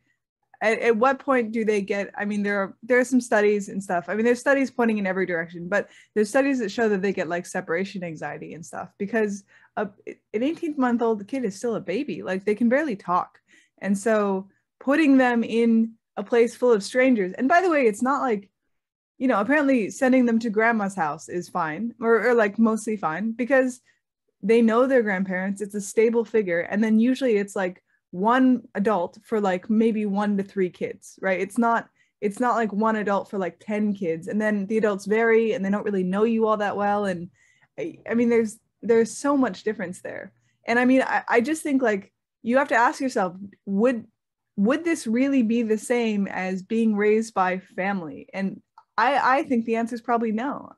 at, 0.62 0.80
at 0.80 0.96
what 0.96 1.20
point 1.20 1.52
do 1.52 1.64
they 1.64 1.80
get 1.80 2.10
i 2.18 2.24
mean 2.26 2.42
there 2.42 2.60
are 2.60 2.76
there 2.82 2.98
are 2.98 3.04
some 3.04 3.20
studies 3.20 3.68
and 3.68 3.82
stuff. 3.82 4.06
I 4.08 4.14
mean 4.14 4.24
there's 4.24 4.40
studies 4.40 4.70
pointing 4.70 4.98
in 4.98 5.06
every 5.06 5.24
direction 5.24 5.68
but 5.68 5.88
there's 6.14 6.28
studies 6.28 6.58
that 6.58 6.70
show 6.70 6.88
that 6.88 7.00
they 7.00 7.12
get 7.12 7.28
like 7.28 7.46
separation 7.46 8.02
anxiety 8.04 8.54
and 8.54 8.66
stuff 8.66 8.90
because 8.98 9.44
a, 9.76 9.88
an 10.34 10.42
18 10.42 10.74
month 10.76 11.02
old 11.02 11.26
kid 11.26 11.44
is 11.44 11.56
still 11.56 11.74
a 11.74 11.80
baby. 11.80 12.22
Like 12.22 12.44
they 12.44 12.54
can 12.54 12.68
barely 12.68 12.96
talk. 12.96 13.38
And 13.78 13.96
so 13.96 14.48
putting 14.78 15.16
them 15.16 15.42
in 15.44 15.92
a 16.20 16.24
place 16.24 16.54
full 16.54 16.72
of 16.72 16.84
strangers. 16.84 17.32
And 17.32 17.48
by 17.48 17.60
the 17.62 17.70
way 17.70 17.86
it's 17.86 18.02
not 18.02 18.22
like 18.22 18.50
you 19.18 19.26
know 19.26 19.40
apparently 19.40 19.90
sending 19.90 20.26
them 20.26 20.38
to 20.40 20.50
grandma's 20.50 20.94
house 20.94 21.28
is 21.28 21.48
fine 21.48 21.94
or, 22.00 22.28
or 22.28 22.34
like 22.34 22.58
mostly 22.58 22.96
fine 22.96 23.32
because 23.32 23.80
they 24.42 24.62
know 24.62 24.86
their 24.86 25.02
grandparents. 25.02 25.60
It's 25.60 25.74
a 25.74 25.80
stable 25.80 26.24
figure. 26.24 26.60
And 26.60 26.82
then 26.82 26.98
usually 26.98 27.36
it's 27.36 27.56
like 27.56 27.82
one 28.10 28.62
adult 28.74 29.18
for 29.22 29.40
like 29.40 29.68
maybe 29.68 30.06
one 30.06 30.36
to 30.36 30.42
three 30.42 30.70
kids 30.70 31.18
right? 31.20 31.40
It's 31.40 31.58
not 31.58 31.88
it's 32.20 32.38
not 32.38 32.56
like 32.56 32.72
one 32.72 32.96
adult 32.96 33.30
for 33.30 33.38
like 33.38 33.58
10 33.60 33.94
kids. 33.94 34.28
And 34.28 34.40
then 34.40 34.66
the 34.66 34.76
adults 34.76 35.06
vary 35.06 35.52
and 35.52 35.64
they 35.64 35.70
don't 35.70 35.86
really 35.86 36.02
know 36.02 36.24
you 36.24 36.46
all 36.46 36.58
that 36.58 36.76
well. 36.76 37.06
And 37.06 37.30
i, 37.78 37.98
I 38.08 38.14
mean 38.14 38.28
there's 38.28 38.58
there's 38.82 39.16
so 39.16 39.36
much 39.36 39.64
difference 39.64 40.00
there. 40.02 40.32
And 40.66 40.78
i 40.78 40.84
mean 40.84 41.02
I, 41.02 41.22
I 41.28 41.40
just 41.40 41.62
think 41.62 41.82
like 41.82 42.12
you 42.42 42.58
have 42.58 42.68
to 42.68 42.76
ask 42.76 43.00
yourself 43.00 43.36
would 43.66 44.06
would 44.56 44.84
this 44.84 45.06
really 45.06 45.42
be 45.42 45.62
the 45.62 45.78
same 45.78 46.26
as 46.26 46.62
being 46.62 46.94
raised 46.94 47.34
by 47.34 47.58
family 47.58 48.28
and 48.32 48.60
i 48.98 49.38
i 49.38 49.42
think 49.42 49.64
the 49.64 49.76
answer 49.76 49.94
is 49.94 50.00
probably 50.00 50.32
no 50.32 50.70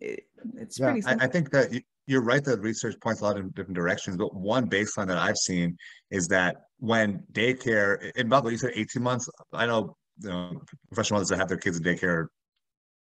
it, 0.00 0.24
it's 0.56 0.78
yeah, 0.78 0.86
pretty 0.86 1.02
simple. 1.02 1.22
I, 1.22 1.26
I 1.26 1.28
think 1.28 1.50
that 1.50 1.82
you're 2.06 2.22
right 2.22 2.42
that 2.44 2.60
research 2.60 2.96
points 3.00 3.20
a 3.20 3.24
lot 3.24 3.36
in 3.36 3.50
different 3.50 3.74
directions, 3.74 4.16
but 4.16 4.34
one 4.34 4.68
baseline 4.68 5.06
that 5.08 5.18
I've 5.18 5.36
seen 5.36 5.76
is 6.10 6.26
that 6.28 6.56
when 6.78 7.22
daycare, 7.32 8.10
in 8.16 8.28
by 8.28 8.40
you 8.44 8.56
said 8.56 8.72
18 8.74 9.02
months. 9.02 9.28
I 9.52 9.66
know, 9.66 9.96
you 10.18 10.28
know 10.28 10.60
professional 10.88 11.18
mothers 11.18 11.28
that 11.28 11.38
have 11.38 11.48
their 11.48 11.56
kids 11.56 11.78
in 11.78 11.84
daycare 11.84 12.26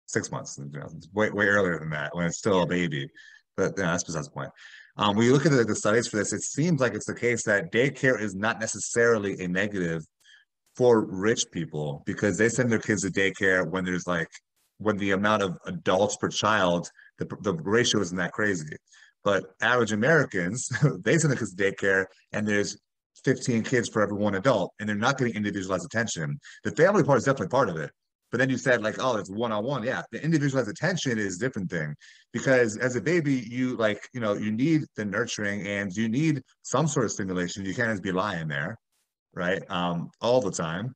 six 0.06 0.30
months, 0.30 0.58
you 0.58 0.68
know, 0.78 0.88
way 1.12 1.30
way 1.30 1.46
earlier 1.46 1.78
than 1.78 1.90
that 1.90 2.14
when 2.14 2.26
it's 2.26 2.38
still 2.38 2.62
a 2.62 2.66
baby. 2.66 3.08
But 3.56 3.76
you 3.76 3.84
know, 3.84 3.90
that's 3.90 4.04
besides 4.04 4.26
the 4.26 4.32
point. 4.32 4.50
um, 4.96 5.16
when 5.16 5.26
you 5.26 5.32
look 5.32 5.46
at 5.46 5.52
the, 5.52 5.64
the 5.64 5.76
studies 5.76 6.08
for 6.08 6.16
this, 6.16 6.32
it 6.32 6.42
seems 6.42 6.80
like 6.80 6.94
it's 6.94 7.06
the 7.06 7.14
case 7.14 7.42
that 7.44 7.72
daycare 7.72 8.20
is 8.20 8.34
not 8.34 8.60
necessarily 8.60 9.40
a 9.40 9.48
negative 9.48 10.04
for 10.76 11.04
rich 11.04 11.44
people 11.50 12.02
because 12.06 12.36
they 12.36 12.48
send 12.48 12.70
their 12.70 12.78
kids 12.78 13.02
to 13.02 13.10
daycare 13.10 13.68
when 13.68 13.84
there's 13.84 14.06
like 14.06 14.28
when 14.78 14.96
the 14.98 15.12
amount 15.12 15.42
of 15.42 15.56
adults 15.66 16.16
per 16.18 16.28
child, 16.28 16.90
the, 17.18 17.26
the 17.40 17.54
ratio 17.54 18.00
isn't 18.00 18.18
that 18.18 18.32
crazy. 18.32 18.76
But 19.24 19.44
average 19.62 19.92
Americans, 19.92 20.68
they 21.02 21.18
send 21.18 21.32
their 21.32 21.38
kids 21.38 21.54
to 21.54 21.62
daycare 21.62 22.04
and 22.32 22.46
there's 22.46 22.78
15 23.24 23.62
kids 23.62 23.88
for 23.88 24.02
every 24.02 24.16
one 24.16 24.36
adult, 24.36 24.72
and 24.78 24.88
they're 24.88 24.94
not 24.94 25.18
getting 25.18 25.34
individualized 25.34 25.84
attention. 25.84 26.38
The 26.64 26.70
family 26.70 27.02
part 27.02 27.18
is 27.18 27.24
definitely 27.24 27.48
part 27.48 27.68
of 27.68 27.76
it. 27.76 27.90
But 28.30 28.38
then 28.38 28.50
you 28.50 28.58
said 28.58 28.82
like, 28.82 28.96
oh, 28.98 29.16
it's 29.16 29.30
one 29.30 29.52
on 29.52 29.64
one. 29.64 29.82
Yeah, 29.82 30.02
the 30.12 30.22
individualized 30.22 30.68
attention 30.68 31.18
is 31.18 31.36
a 31.36 31.38
different 31.38 31.70
thing 31.70 31.94
because 32.32 32.76
as 32.76 32.96
a 32.96 33.00
baby, 33.00 33.46
you 33.48 33.76
like, 33.76 34.08
you 34.12 34.20
know, 34.20 34.34
you 34.34 34.52
need 34.52 34.82
the 34.96 35.04
nurturing 35.04 35.66
and 35.66 35.92
you 35.96 36.08
need 36.08 36.42
some 36.62 36.86
sort 36.86 37.06
of 37.06 37.12
stimulation. 37.12 37.64
You 37.64 37.74
can't 37.74 37.90
just 37.90 38.02
be 38.02 38.12
lying 38.12 38.48
there, 38.48 38.78
right? 39.36 39.62
Um, 39.70 40.10
all 40.20 40.40
the 40.40 40.50
time, 40.50 40.94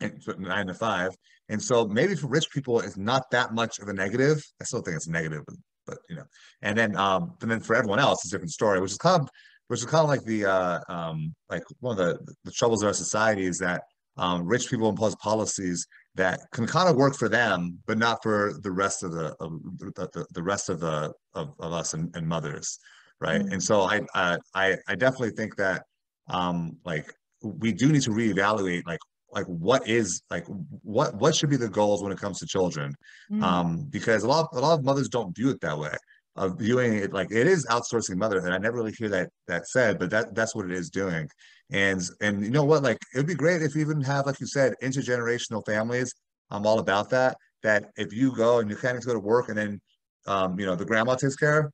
and 0.00 0.22
nine 0.38 0.68
to 0.68 0.74
five. 0.74 1.10
And 1.48 1.60
so 1.60 1.86
maybe 1.86 2.14
for 2.14 2.28
rich 2.28 2.50
people, 2.50 2.80
it's 2.80 2.96
not 2.96 3.30
that 3.32 3.52
much 3.52 3.80
of 3.80 3.88
a 3.88 3.92
negative. 3.92 4.44
I 4.60 4.64
still 4.64 4.82
think 4.82 4.96
it's 4.96 5.08
negative, 5.08 5.42
but, 5.46 5.56
but 5.86 5.98
you 6.08 6.16
know, 6.16 6.24
and 6.62 6.78
then 6.78 6.96
um, 6.96 7.34
but 7.40 7.48
then 7.48 7.60
for 7.60 7.74
everyone 7.74 7.98
else, 7.98 8.24
it's 8.24 8.32
a 8.32 8.36
different 8.36 8.52
story, 8.52 8.80
which 8.80 8.92
is 8.92 8.98
kind 8.98 9.22
of 9.22 9.28
which 9.68 9.80
is 9.80 9.86
kind 9.86 10.02
of 10.02 10.08
like 10.08 10.24
the 10.24 10.44
uh, 10.44 10.80
um, 10.88 11.34
like 11.50 11.64
one 11.80 11.98
of 11.98 12.06
the, 12.06 12.34
the 12.44 12.52
troubles 12.52 12.82
of 12.82 12.88
our 12.88 12.94
society 12.94 13.44
is 13.44 13.58
that 13.58 13.82
um, 14.18 14.46
rich 14.46 14.68
people 14.70 14.88
impose 14.88 15.16
policies 15.16 15.86
that 16.14 16.40
can 16.52 16.66
kind 16.66 16.88
of 16.88 16.96
work 16.96 17.16
for 17.16 17.28
them, 17.28 17.78
but 17.86 17.96
not 17.96 18.22
for 18.22 18.54
the 18.62 18.70
rest 18.70 19.02
of 19.02 19.12
the 19.12 19.34
of 19.40 19.52
the, 19.78 20.26
the 20.32 20.42
rest 20.42 20.68
of 20.68 20.80
the 20.80 21.12
of, 21.34 21.54
of 21.58 21.72
us 21.72 21.94
and, 21.94 22.14
and 22.14 22.26
mothers, 22.26 22.78
right? 23.20 23.40
Mm-hmm. 23.40 23.52
And 23.54 23.62
so 23.62 23.82
I, 23.82 24.00
uh, 24.14 24.36
I 24.54 24.76
I 24.88 24.94
definitely 24.94 25.30
think 25.30 25.56
that 25.56 25.84
um, 26.28 26.76
like 26.84 27.12
we 27.42 27.72
do 27.72 27.90
need 27.92 28.02
to 28.02 28.10
reevaluate 28.10 28.82
like 28.86 29.00
like 29.32 29.46
what 29.46 29.86
is 29.88 30.22
like 30.30 30.44
what 30.82 31.14
what 31.16 31.34
should 31.34 31.50
be 31.50 31.56
the 31.56 31.68
goals 31.68 32.02
when 32.02 32.12
it 32.12 32.18
comes 32.18 32.38
to 32.38 32.46
children 32.46 32.94
mm-hmm. 33.30 33.42
um 33.42 33.86
because 33.90 34.24
a 34.24 34.28
lot 34.28 34.48
of, 34.52 34.58
a 34.58 34.60
lot 34.60 34.78
of 34.78 34.84
mothers 34.84 35.08
don't 35.08 35.34
view 35.34 35.50
it 35.50 35.60
that 35.60 35.78
way 35.78 35.94
of 36.36 36.58
viewing 36.58 36.94
it 36.94 37.12
like 37.12 37.30
it 37.30 37.46
is 37.46 37.66
outsourcing 37.66 38.16
motherhood. 38.16 38.52
I 38.52 38.58
never 38.58 38.76
really 38.76 38.92
hear 38.92 39.08
that 39.10 39.30
that 39.48 39.68
said, 39.68 39.98
but 39.98 40.10
that 40.10 40.34
that's 40.34 40.54
what 40.54 40.64
it 40.64 40.72
is 40.72 40.88
doing. 40.88 41.28
And 41.70 42.02
and 42.20 42.42
you 42.42 42.50
know 42.50 42.64
what? 42.64 42.82
Like 42.82 42.98
it 43.14 43.18
would 43.18 43.26
be 43.26 43.34
great 43.34 43.62
if 43.62 43.74
you 43.74 43.82
even 43.82 44.00
have, 44.02 44.26
like 44.26 44.40
you 44.40 44.46
said, 44.46 44.74
intergenerational 44.82 45.64
families. 45.66 46.14
I'm 46.50 46.66
all 46.66 46.78
about 46.78 47.10
that. 47.10 47.36
That 47.62 47.90
if 47.96 48.12
you 48.12 48.34
go 48.34 48.58
and 48.58 48.70
you 48.70 48.76
kind 48.76 48.96
of 48.96 49.04
go 49.04 49.12
to 49.12 49.20
work 49.20 49.48
and 49.48 49.58
then 49.58 49.80
um, 50.26 50.58
you 50.58 50.66
know, 50.66 50.74
the 50.74 50.84
grandma 50.84 51.16
takes 51.16 51.36
care, 51.36 51.70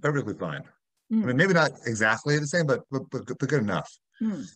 perfectly 0.00 0.34
fine. 0.34 0.62
Mm. 1.12 1.22
I 1.22 1.26
mean, 1.26 1.36
maybe 1.36 1.52
not 1.52 1.72
exactly 1.86 2.38
the 2.38 2.46
same, 2.46 2.66
but 2.66 2.80
but, 2.90 3.02
but, 3.10 3.26
but 3.26 3.48
good 3.48 3.62
enough. 3.62 3.90
Mm. 4.22 4.46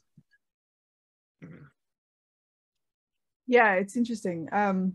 Yeah, 3.52 3.74
it's 3.74 3.98
interesting. 3.98 4.48
Um, 4.50 4.94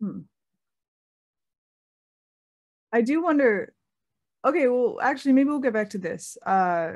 hmm. 0.00 0.22
I 2.92 3.02
do 3.02 3.22
wonder. 3.22 3.72
Okay, 4.44 4.66
well, 4.66 4.98
actually, 5.00 5.34
maybe 5.34 5.50
we'll 5.50 5.60
get 5.60 5.72
back 5.72 5.90
to 5.90 5.98
this. 5.98 6.36
Uh, 6.44 6.94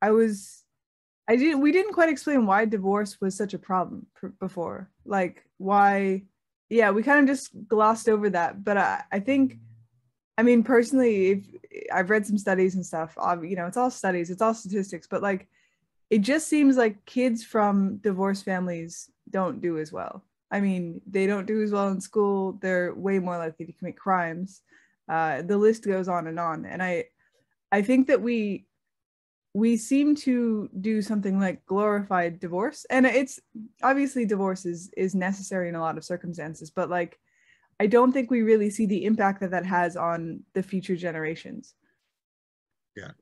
I 0.00 0.10
was, 0.10 0.64
I 1.28 1.36
didn't. 1.36 1.60
We 1.60 1.70
didn't 1.70 1.92
quite 1.92 2.08
explain 2.08 2.44
why 2.46 2.64
divorce 2.64 3.20
was 3.20 3.36
such 3.36 3.54
a 3.54 3.60
problem 3.60 4.06
pr- 4.16 4.34
before. 4.40 4.90
Like 5.04 5.44
why? 5.58 6.24
Yeah, 6.68 6.90
we 6.90 7.04
kind 7.04 7.20
of 7.20 7.26
just 7.26 7.50
glossed 7.68 8.08
over 8.08 8.28
that. 8.30 8.64
But 8.64 8.76
I, 8.76 9.04
I 9.12 9.20
think, 9.20 9.58
I 10.36 10.42
mean, 10.42 10.64
personally, 10.64 11.30
if 11.30 11.46
I've 11.92 12.10
read 12.10 12.26
some 12.26 12.38
studies 12.38 12.74
and 12.74 12.84
stuff, 12.84 13.14
you 13.42 13.54
know, 13.54 13.66
it's 13.66 13.76
all 13.76 13.90
studies, 13.90 14.30
it's 14.30 14.42
all 14.42 14.54
statistics, 14.54 15.06
but 15.08 15.22
like, 15.22 15.48
it 16.12 16.20
just 16.20 16.46
seems 16.46 16.76
like 16.76 17.02
kids 17.06 17.42
from 17.42 17.96
divorced 18.02 18.44
families 18.44 19.10
don't 19.30 19.62
do 19.62 19.78
as 19.78 19.92
well. 19.92 20.22
I 20.50 20.60
mean, 20.60 21.00
they 21.06 21.26
don't 21.26 21.46
do 21.46 21.62
as 21.62 21.72
well 21.72 21.88
in 21.88 22.02
school. 22.02 22.58
They're 22.60 22.94
way 22.94 23.18
more 23.18 23.38
likely 23.38 23.64
to 23.64 23.72
commit 23.72 23.96
crimes. 23.96 24.60
Uh, 25.08 25.40
the 25.40 25.56
list 25.56 25.86
goes 25.86 26.08
on 26.08 26.26
and 26.26 26.38
on. 26.38 26.66
And 26.66 26.82
i 26.82 27.06
i 27.72 27.80
think 27.80 28.08
that 28.08 28.20
we 28.20 28.66
we 29.54 29.78
seem 29.78 30.14
to 30.16 30.68
do 30.82 31.00
something 31.00 31.40
like 31.40 31.64
glorified 31.64 32.38
divorce. 32.40 32.84
And 32.90 33.06
it's 33.06 33.40
obviously 33.82 34.26
divorce 34.26 34.66
is 34.66 34.90
is 34.94 35.14
necessary 35.14 35.70
in 35.70 35.76
a 35.76 35.80
lot 35.80 35.96
of 35.96 36.04
circumstances 36.04 36.70
but 36.70 36.90
like 36.90 37.18
i 37.80 37.86
don't 37.86 38.12
think 38.12 38.30
we 38.30 38.42
really 38.42 38.68
see 38.68 38.84
the 38.84 39.04
impact 39.06 39.40
that 39.40 39.52
that 39.52 39.64
has 39.64 39.96
on 39.96 40.42
the 40.52 40.62
future 40.62 40.96
generations. 41.06 41.74
Yeah. 42.98 43.12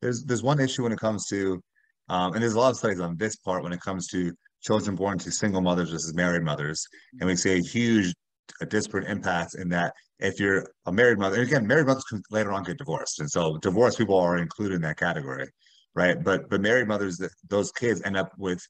There's 0.00 0.24
there's 0.24 0.42
one 0.42 0.60
issue 0.60 0.84
when 0.84 0.92
it 0.92 0.98
comes 1.06 1.26
to 1.26 1.62
um, 2.08 2.32
and 2.34 2.42
there's 2.42 2.54
a 2.54 2.58
lot 2.58 2.70
of 2.70 2.76
studies 2.76 3.00
on 3.00 3.16
this 3.16 3.36
part 3.36 3.62
when 3.62 3.72
it 3.72 3.80
comes 3.80 4.08
to 4.08 4.32
children 4.60 4.96
born 4.96 5.18
to 5.18 5.30
single 5.30 5.60
mothers 5.60 5.90
versus 5.90 6.14
married 6.14 6.42
mothers 6.42 6.86
and 7.20 7.28
we 7.28 7.36
see 7.36 7.52
a 7.52 7.62
huge 7.62 8.12
a 8.60 8.66
disparate 8.66 9.08
impact 9.08 9.54
in 9.54 9.68
that 9.68 9.92
if 10.18 10.40
you're 10.40 10.66
a 10.86 10.92
married 10.92 11.18
mother, 11.18 11.40
again, 11.40 11.66
married 11.66 11.86
mothers 11.86 12.04
can 12.04 12.22
later 12.30 12.52
on 12.52 12.64
get 12.64 12.78
divorced, 12.78 13.20
and 13.20 13.30
so 13.30 13.56
divorced 13.58 13.98
people 13.98 14.18
are 14.18 14.38
included 14.38 14.76
in 14.76 14.82
that 14.82 14.96
category, 14.96 15.48
right? 15.94 16.22
But 16.22 16.48
but 16.50 16.60
married 16.60 16.88
mothers, 16.88 17.20
those 17.48 17.70
kids 17.72 18.02
end 18.04 18.16
up 18.16 18.32
with 18.36 18.60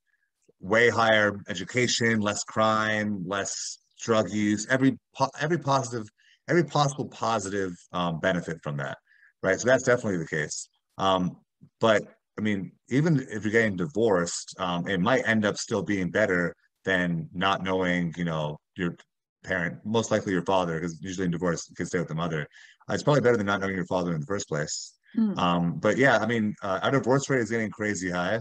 way 0.61 0.91
higher 0.91 1.41
education, 1.49 2.21
less 2.21 2.45
crime, 2.45 3.25
less 3.27 3.79
drug 4.01 4.31
use, 4.31 4.67
every 4.69 4.99
every 5.41 5.59
positive, 5.59 6.07
every 6.49 6.65
possible 6.65 7.07
positive 7.09 7.73
um, 7.93 8.21
benefit 8.21 8.59
from 8.63 8.77
that, 8.77 8.99
right? 9.43 9.59
So 9.59 9.69
that's 9.69 9.85
definitely 9.85 10.19
the 10.19 10.29
case. 10.29 10.69
Um, 10.99 11.39
but 11.81 12.03
I 12.39 12.41
mean, 12.41 12.71
even 12.89 13.27
if 13.31 13.45
you're 13.45 13.53
getting 13.53 13.77
divorced, 13.77 14.55
um, 14.59 14.87
it 14.87 15.01
might 15.01 15.27
end 15.27 15.45
up 15.45 15.57
still 15.57 15.83
being 15.83 16.11
better 16.11 16.55
than 16.85 17.29
not 17.35 17.65
knowing, 17.65 18.15
you 18.17 18.25
know, 18.25 18.57
your 18.77 18.97
parent, 19.45 19.79
most 19.85 20.11
likely 20.11 20.33
your 20.33 20.45
father, 20.45 20.75
because 20.75 21.03
usually 21.03 21.25
in 21.25 21.33
divorce, 21.33 21.67
you 21.69 21.75
can 21.75 21.87
stay 21.87 21.99
with 21.99 22.09
the 22.09 22.15
mother. 22.15 22.47
Uh, 22.89 22.95
it's 22.95 23.03
probably 23.03 23.21
better 23.21 23.37
than 23.37 23.47
not 23.47 23.61
knowing 23.61 23.75
your 23.75 23.87
father 23.87 24.15
in 24.15 24.21
the 24.21 24.27
first 24.27 24.49
place. 24.49 24.95
Mm. 25.17 25.37
Um, 25.37 25.79
but 25.81 25.97
yeah, 25.97 26.19
I 26.19 26.27
mean, 26.27 26.55
uh, 26.63 26.79
our 26.83 26.93
divorce 26.93 27.29
rate 27.29 27.41
is 27.41 27.51
getting 27.51 27.71
crazy 27.71 28.11
high. 28.11 28.41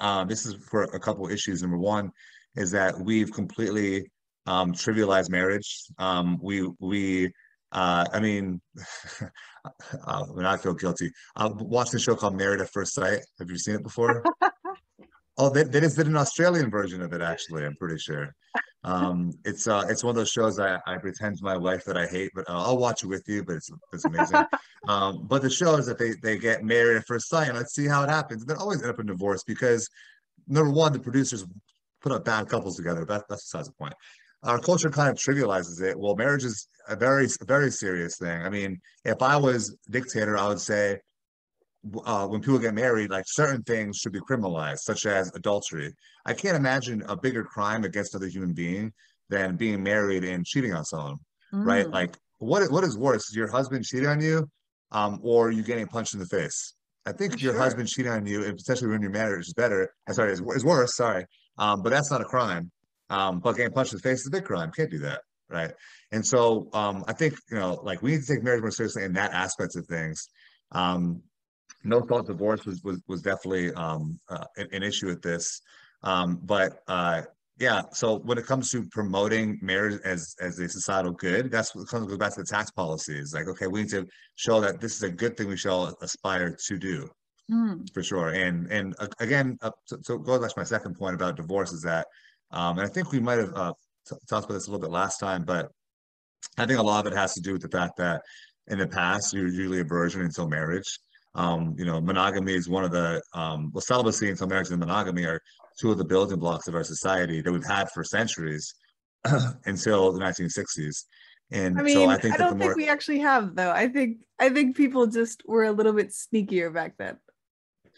Um, 0.00 0.28
this 0.28 0.46
is 0.46 0.54
for 0.70 0.84
a 0.84 1.00
couple 1.00 1.28
issues. 1.28 1.62
Number 1.62 1.78
one 1.78 2.10
is 2.54 2.70
that 2.70 2.98
we've 2.98 3.32
completely 3.32 4.10
um, 4.46 4.72
trivialized 4.72 5.30
marriage. 5.30 5.84
Um, 5.98 6.38
we 6.42 6.70
we 6.78 7.32
uh, 7.74 8.06
I 8.12 8.20
mean, 8.20 8.60
uh, 10.06 10.24
when 10.26 10.46
I 10.46 10.56
feel 10.56 10.74
guilty, 10.74 11.10
I 11.36 11.48
watched 11.48 11.94
a 11.94 11.98
show 11.98 12.14
called 12.14 12.36
Married 12.36 12.60
at 12.60 12.70
First 12.72 12.94
Sight. 12.94 13.20
Have 13.38 13.50
you 13.50 13.58
seen 13.58 13.74
it 13.74 13.82
before? 13.82 14.24
oh, 15.38 15.50
they, 15.50 15.64
they 15.64 15.80
just 15.80 15.96
did 15.96 16.06
an 16.06 16.16
Australian 16.16 16.70
version 16.70 17.02
of 17.02 17.12
it. 17.12 17.20
Actually, 17.20 17.64
I'm 17.66 17.76
pretty 17.76 17.98
sure. 17.98 18.34
Um, 18.84 19.32
it's 19.44 19.66
uh, 19.66 19.84
it's 19.88 20.04
one 20.04 20.10
of 20.10 20.16
those 20.16 20.30
shows 20.30 20.60
I, 20.60 20.78
I 20.86 20.98
pretend 20.98 21.38
to 21.38 21.44
my 21.44 21.56
wife 21.56 21.84
that 21.86 21.96
I 21.96 22.06
hate, 22.06 22.30
but 22.34 22.48
uh, 22.48 22.62
I'll 22.64 22.78
watch 22.78 23.02
it 23.02 23.06
with 23.06 23.24
you. 23.26 23.42
But 23.42 23.56
it's 23.56 23.70
it's 23.92 24.04
amazing. 24.04 24.44
um, 24.88 25.26
but 25.26 25.42
the 25.42 25.50
show 25.50 25.74
is 25.76 25.86
that 25.86 25.98
they 25.98 26.12
they 26.22 26.38
get 26.38 26.62
married 26.62 26.98
at 26.98 27.06
first 27.06 27.28
sight, 27.28 27.48
and 27.48 27.56
let's 27.56 27.74
see 27.74 27.88
how 27.88 28.04
it 28.04 28.10
happens. 28.10 28.44
They 28.44 28.54
always 28.54 28.82
end 28.82 28.90
up 28.90 29.00
in 29.00 29.06
divorce 29.06 29.42
because 29.42 29.88
number 30.46 30.70
one, 30.70 30.92
the 30.92 31.00
producers 31.00 31.44
put 32.02 32.12
up 32.12 32.24
bad 32.24 32.48
couples 32.48 32.76
together. 32.76 33.04
That, 33.04 33.24
that's 33.28 33.50
besides 33.50 33.68
the 33.68 33.74
point. 33.74 33.94
Our 34.44 34.58
culture 34.58 34.90
kind 34.90 35.10
of 35.10 35.16
trivializes 35.16 35.82
it. 35.82 35.98
Well, 35.98 36.14
marriage 36.16 36.44
is 36.44 36.68
a 36.88 36.96
very 36.96 37.26
a 37.40 37.44
very 37.44 37.70
serious 37.70 38.18
thing. 38.18 38.42
I 38.42 38.50
mean, 38.50 38.80
if 39.04 39.22
I 39.22 39.36
was 39.36 39.76
dictator, 39.90 40.36
I 40.36 40.48
would 40.48 40.60
say 40.60 40.98
uh, 42.04 42.26
when 42.26 42.40
people 42.40 42.58
get 42.58 42.74
married, 42.74 43.10
like 43.10 43.24
certain 43.26 43.62
things 43.62 43.98
should 43.98 44.12
be 44.12 44.20
criminalized, 44.20 44.80
such 44.80 45.06
as 45.06 45.34
adultery. 45.34 45.92
I 46.24 46.34
can't 46.34 46.56
imagine 46.56 47.02
a 47.08 47.16
bigger 47.16 47.44
crime 47.44 47.84
against 47.84 48.14
another 48.14 48.28
human 48.28 48.52
being 48.52 48.92
than 49.28 49.56
being 49.56 49.82
married 49.82 50.24
and 50.24 50.44
cheating 50.44 50.72
on 50.72 50.84
someone, 50.84 51.16
mm. 51.52 51.64
right? 51.64 51.88
Like, 51.88 52.16
what 52.38 52.70
what 52.70 52.84
is 52.84 52.96
worse? 52.96 53.28
Is 53.30 53.36
your 53.36 53.50
husband 53.50 53.84
cheating 53.84 54.08
on 54.08 54.20
you, 54.20 54.48
um, 54.92 55.20
or 55.22 55.50
you 55.50 55.62
getting 55.62 55.86
punched 55.86 56.14
in 56.14 56.20
the 56.20 56.26
face? 56.26 56.74
I 57.06 57.12
think 57.12 57.42
your 57.42 57.56
husband 57.56 57.88
cheating 57.88 58.12
on 58.12 58.26
you 58.26 58.44
and 58.44 58.56
potentially 58.56 58.88
ruining 58.88 59.02
your 59.02 59.10
marriage 59.10 59.46
is 59.46 59.54
better. 59.54 59.82
I'm 60.06 60.12
uh, 60.12 60.14
sorry, 60.14 60.32
is, 60.32 60.40
is 60.40 60.64
worse. 60.64 60.96
Sorry, 60.96 61.26
um, 61.58 61.82
but 61.82 61.90
that's 61.90 62.10
not 62.10 62.20
a 62.20 62.24
crime. 62.24 62.70
Um, 63.14 63.38
but 63.38 63.56
getting 63.56 63.72
punched 63.72 63.92
in 63.92 63.98
the 63.98 64.02
face 64.02 64.20
is 64.20 64.26
a 64.26 64.30
big 64.30 64.44
crime. 64.44 64.72
Can't 64.76 64.90
do 64.90 64.98
that, 65.00 65.20
right? 65.48 65.72
And 66.10 66.26
so 66.26 66.68
um, 66.72 67.04
I 67.06 67.12
think 67.12 67.34
you 67.50 67.58
know, 67.58 67.80
like 67.82 68.02
we 68.02 68.12
need 68.12 68.22
to 68.22 68.26
take 68.26 68.42
marriage 68.42 68.62
more 68.62 68.70
seriously 68.70 69.04
in 69.04 69.12
that 69.12 69.32
aspect 69.32 69.76
of 69.76 69.86
things. 69.86 70.28
Um, 70.72 71.22
no 71.84 72.00
fault 72.02 72.26
divorce 72.26 72.64
was 72.64 72.82
was 72.82 73.00
was 73.06 73.22
definitely 73.22 73.72
um, 73.74 74.18
uh, 74.28 74.46
an, 74.56 74.68
an, 74.72 74.82
issue 74.82 75.06
with 75.06 75.22
this. 75.22 75.60
Um, 76.02 76.40
but 76.42 76.80
uh, 76.88 77.22
yeah, 77.58 77.82
so 77.92 78.18
when 78.18 78.36
it 78.36 78.46
comes 78.46 78.70
to 78.72 78.84
promoting 78.90 79.58
marriage 79.62 80.00
as 80.04 80.34
as 80.40 80.58
a 80.58 80.68
societal 80.68 81.12
good, 81.12 81.52
that's 81.52 81.74
what 81.74 81.86
comes 81.88 82.08
goes 82.08 82.18
back 82.18 82.34
to 82.34 82.40
the 82.40 82.46
tax 82.46 82.70
policies. 82.72 83.32
Like, 83.32 83.46
okay, 83.48 83.68
we 83.68 83.82
need 83.82 83.90
to 83.90 84.06
show 84.34 84.60
that 84.60 84.80
this 84.80 84.96
is 84.96 85.02
a 85.04 85.10
good 85.10 85.36
thing 85.36 85.48
we 85.48 85.56
shall 85.56 85.96
aspire 86.02 86.56
to 86.66 86.78
do. 86.78 87.08
Mm. 87.52 87.86
For 87.92 88.02
sure, 88.02 88.30
and 88.30 88.66
and 88.72 88.94
uh, 88.98 89.08
again, 89.20 89.58
uh, 89.60 89.70
so, 89.84 89.98
so 90.02 90.18
goes 90.18 90.40
back 90.40 90.48
to 90.54 90.60
my 90.60 90.64
second 90.64 90.96
point 90.96 91.14
about 91.14 91.36
divorce 91.36 91.72
is 91.72 91.82
that, 91.82 92.06
um, 92.54 92.78
and 92.78 92.86
I 92.86 92.90
think 92.90 93.12
we 93.12 93.20
might 93.20 93.38
have 93.38 93.52
uh, 93.54 93.72
talked 94.28 94.44
about 94.44 94.54
this 94.54 94.68
a 94.68 94.70
little 94.70 94.80
bit 94.80 94.90
last 94.90 95.18
time, 95.18 95.44
but 95.44 95.70
I 96.56 96.66
think 96.66 96.78
a 96.78 96.82
lot 96.82 97.04
of 97.06 97.12
it 97.12 97.16
has 97.16 97.34
to 97.34 97.40
do 97.40 97.52
with 97.52 97.62
the 97.62 97.68
fact 97.68 97.96
that 97.98 98.22
in 98.68 98.78
the 98.78 98.86
past, 98.86 99.34
you 99.34 99.42
were 99.42 99.48
usually 99.48 99.80
a 99.80 99.84
virgin 99.84 100.22
until 100.22 100.48
marriage. 100.48 100.98
Um, 101.34 101.74
you 101.76 101.84
know, 101.84 102.00
monogamy 102.00 102.54
is 102.54 102.68
one 102.68 102.84
of 102.84 102.92
the 102.92 103.20
um, 103.32 103.70
well, 103.74 103.80
celibacy 103.80 104.30
until 104.30 104.46
marriage 104.46 104.70
and 104.70 104.78
monogamy 104.78 105.24
are 105.24 105.40
two 105.80 105.90
of 105.90 105.98
the 105.98 106.04
building 106.04 106.38
blocks 106.38 106.68
of 106.68 106.74
our 106.74 106.84
society 106.84 107.40
that 107.40 107.50
we've 107.50 107.66
had 107.66 107.90
for 107.90 108.04
centuries 108.04 108.74
until 109.66 110.12
the 110.12 110.20
1960s. 110.20 111.04
And 111.50 111.78
I 111.78 111.82
mean, 111.82 111.94
so 111.94 112.04
I, 112.04 112.14
I 112.14 112.18
think 112.18 112.36
that 112.36 112.44
don't 112.44 112.58
the 112.58 112.64
think 112.66 112.76
we 112.76 112.88
actually 112.88 113.18
have 113.20 113.54
though. 113.54 113.70
I 113.70 113.88
think 113.88 114.18
I 114.38 114.48
think 114.48 114.76
people 114.76 115.06
just 115.06 115.42
were 115.46 115.64
a 115.64 115.72
little 115.72 115.92
bit 115.92 116.10
sneakier 116.10 116.72
back 116.72 116.96
then. 116.98 117.18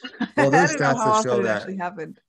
Well, 0.36 0.50
there's 0.50 0.72
stats 0.72 0.96
that 0.96 1.22
show 1.22 1.42
that- 1.42 1.56
actually 1.56 1.76
happened. 1.76 2.20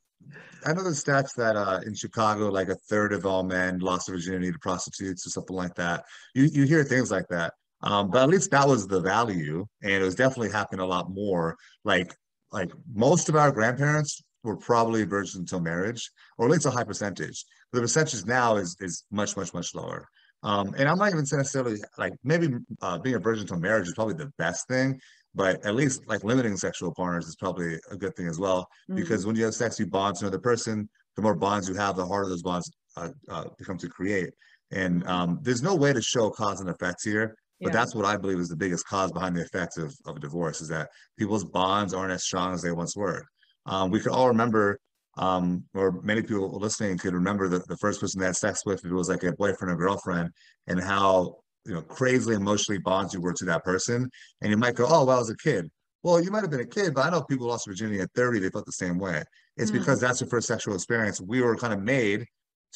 I 0.66 0.74
know 0.74 0.84
the 0.84 0.90
stats 0.90 1.34
that 1.36 1.56
uh, 1.56 1.80
in 1.86 1.94
Chicago, 1.94 2.50
like 2.50 2.70
a 2.70 2.76
third 2.76 3.14
of 3.14 3.26
all 3.26 3.44
men 3.44 3.80
lost 3.80 4.08
their 4.08 4.16
virginity 4.16 4.52
to 4.52 4.60
prostitutes 4.60 5.26
or 5.26 5.30
something 5.30 5.56
like 5.56 5.76
that. 5.76 6.06
You 6.36 6.46
you 6.46 6.64
hear 6.64 6.84
things 6.84 7.12
like 7.12 7.28
that, 7.30 7.54
um, 7.82 8.10
but 8.10 8.24
at 8.24 8.30
least 8.30 8.52
that 8.52 8.68
was 8.68 8.88
the 8.88 9.02
value, 9.02 9.66
and 9.84 9.92
it 9.92 10.02
was 10.02 10.16
definitely 10.16 10.52
happening 10.52 10.82
a 10.82 10.86
lot 10.86 11.10
more. 11.10 11.58
Like 11.84 12.14
like 12.52 12.72
most 12.94 13.30
of 13.30 13.36
our 13.36 13.52
grandparents 13.52 14.22
were 14.44 14.58
probably 14.58 15.04
virgins 15.04 15.36
until 15.36 15.60
marriage, 15.60 16.10
or 16.38 16.46
at 16.46 16.52
least 16.52 16.66
a 16.66 16.72
high 16.72 16.84
percentage. 16.84 17.46
The 17.72 17.82
percentage 17.82 18.26
now 18.26 18.56
is 18.58 18.76
is 18.80 19.06
much 19.12 19.38
much 19.38 19.54
much 19.54 19.76
lower. 19.76 20.08
Um, 20.44 20.76
and 20.78 20.88
I'm 20.88 20.98
not 20.98 21.12
even 21.12 21.26
saying 21.26 21.40
necessarily 21.40 21.80
like 21.98 22.14
maybe 22.24 22.56
uh, 22.82 23.00
being 23.00 23.16
a 23.16 23.20
virgin 23.20 23.42
until 23.42 23.60
marriage 23.60 23.88
is 23.88 23.94
probably 23.96 24.14
the 24.14 24.32
best 24.38 24.68
thing, 24.68 25.00
but 25.38 25.64
at 25.66 25.76
least 25.76 26.02
like 26.08 26.24
limiting 26.24 26.58
sexual 26.58 26.92
partners 26.94 27.28
is 27.28 27.36
probably 27.36 27.80
a 27.92 27.96
good 27.96 28.16
thing 28.16 28.28
as 28.28 28.40
well 28.40 28.68
Mm. 28.90 28.96
because 28.96 29.26
when 29.26 29.36
you 29.36 29.46
have 29.46 29.54
sex, 29.54 29.80
you 29.80 29.86
bond 29.86 30.16
to 30.18 30.26
another 30.26 30.40
person. 30.52 30.90
The 31.16 31.22
more 31.22 31.36
bonds 31.36 31.68
you 31.70 31.76
have, 31.76 31.96
the 31.96 32.06
harder 32.06 32.30
those 32.30 32.42
bonds 32.42 32.70
uh, 32.96 33.10
uh, 33.30 33.46
become 33.58 33.78
to 33.80 33.90
create. 33.90 34.32
And 34.72 35.06
um, 35.08 35.40
there's 35.42 35.62
no 35.62 35.76
way 35.76 35.92
to 35.94 36.02
show 36.02 36.30
cause 36.30 36.60
and 36.62 36.70
effects 36.70 37.04
here, 37.04 37.36
but 37.62 37.70
Yeah. 37.70 37.78
that's 37.80 37.94
what 37.96 38.06
I 38.06 38.18
believe 38.18 38.40
is 38.40 38.50
the 38.50 38.56
biggest 38.66 38.86
cause 38.88 39.12
behind 39.12 39.36
the 39.36 39.42
effects 39.42 39.78
of, 39.78 39.94
of 40.06 40.20
divorce 40.20 40.62
is 40.62 40.70
that 40.70 40.90
people's 41.20 41.46
bonds 41.46 41.94
aren't 41.94 42.14
as 42.18 42.24
strong 42.24 42.54
as 42.54 42.62
they 42.62 42.72
once 42.72 42.96
were. 42.96 43.24
Um, 43.66 43.92
we 43.92 44.00
could 44.00 44.12
all 44.18 44.28
remember, 44.28 44.80
um, 45.18 45.64
or 45.74 45.88
many 46.02 46.22
people 46.22 46.50
listening 46.60 46.98
could 46.98 47.14
remember 47.14 47.48
the, 47.48 47.60
the 47.68 47.78
first 47.78 48.00
person 48.00 48.20
they 48.20 48.28
had 48.28 48.36
sex 48.36 48.66
with, 48.66 48.80
if 48.86 48.92
it 48.92 48.94
was 48.94 49.10
like 49.10 49.24
a 49.24 49.34
boyfriend 49.34 49.72
or 49.74 49.76
girlfriend, 49.76 50.30
and 50.68 50.80
how 50.80 51.36
you 51.68 51.74
know 51.74 51.82
crazily 51.82 52.36
emotionally 52.36 52.80
bonds 52.80 53.14
you 53.14 53.22
were 53.22 53.34
to 53.34 53.46
that 53.46 53.64
person. 53.64 54.10
And 54.42 54.52
you 54.52 54.58
might 54.58 54.76
go, 54.76 54.86
"Oh, 54.88 55.06
well, 55.06 55.18
I 55.18 55.20
was 55.20 55.30
a 55.30 55.38
kid." 55.38 55.70
Well, 56.04 56.22
you 56.22 56.32
might 56.32 56.42
have 56.42 56.52
been 56.52 56.62
a 56.62 56.66
kid, 56.66 56.94
but 56.94 57.06
I 57.06 57.10
know 57.10 57.22
people 57.24 57.48
lost 57.48 57.68
virginity 57.68 58.00
at 58.00 58.10
30, 58.16 58.40
they 58.40 58.50
felt 58.50 58.66
the 58.66 58.72
same 58.72 58.98
way. 58.98 59.24
It's 59.58 59.72
Mm. 59.72 59.80
because 59.80 60.00
that's 60.00 60.22
your 60.22 60.30
first 60.30 60.48
sexual 60.48 60.76
experience. 60.76 61.20
We 61.20 61.42
were 61.42 61.56
kind 61.58 61.74
of 61.74 61.82
made 61.82 62.26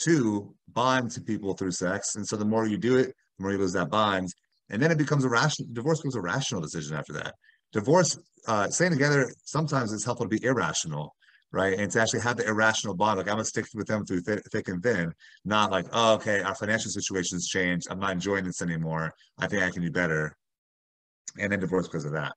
to 0.04 0.54
bond 0.68 1.12
to 1.12 1.22
people 1.22 1.54
through 1.54 1.72
sex. 1.72 2.16
And 2.16 2.28
so 2.28 2.36
the 2.36 2.46
more 2.46 2.66
you 2.68 2.78
do 2.78 2.98
it, 2.98 3.14
the 3.38 3.44
more 3.44 3.52
you 3.52 3.58
lose 3.60 3.74
that 3.74 3.90
bond. 3.90 4.34
And 4.70 4.82
then 4.82 4.92
it 4.92 4.98
becomes 4.98 5.24
a 5.24 5.30
rational 5.30 5.70
divorce 5.72 6.00
becomes 6.00 6.16
a 6.16 6.22
rational 6.22 6.62
decision 6.62 6.96
after 6.98 7.14
that. 7.14 7.36
Divorce, 7.72 8.18
uh, 8.48 8.70
staying 8.70 8.92
together, 8.92 9.32
sometimes 9.46 9.94
it's 9.94 10.04
helpful 10.04 10.26
to 10.28 10.36
be 10.40 10.44
irrational, 10.44 11.14
right? 11.52 11.78
And 11.78 11.92
to 11.92 12.02
actually 12.02 12.22
have 12.22 12.38
the 12.38 12.48
irrational 12.48 12.96
bond, 12.96 13.18
like 13.18 13.28
I'm 13.28 13.34
gonna 13.34 13.46
stick 13.46 13.66
with 13.74 13.88
them 13.88 14.06
through 14.06 14.22
thick, 14.22 14.44
thick 14.52 14.68
and 14.70 14.82
thin, 14.82 15.14
not 15.46 15.72
like, 15.72 15.86
oh, 15.92 16.16
okay, 16.16 16.42
our 16.42 16.56
financial 16.56 16.92
situation's 16.92 17.48
changed. 17.48 17.88
I'm 17.90 18.00
not 18.00 18.12
enjoying 18.12 18.46
this 18.46 18.62
anymore. 18.62 19.14
I 19.38 19.48
think 19.48 19.64
I 19.64 19.70
can 19.70 19.82
do 19.82 19.92
better. 19.92 20.36
And 21.40 21.52
then 21.52 21.60
divorce 21.60 21.88
because 21.88 22.06
of 22.06 22.14
that. 22.14 22.34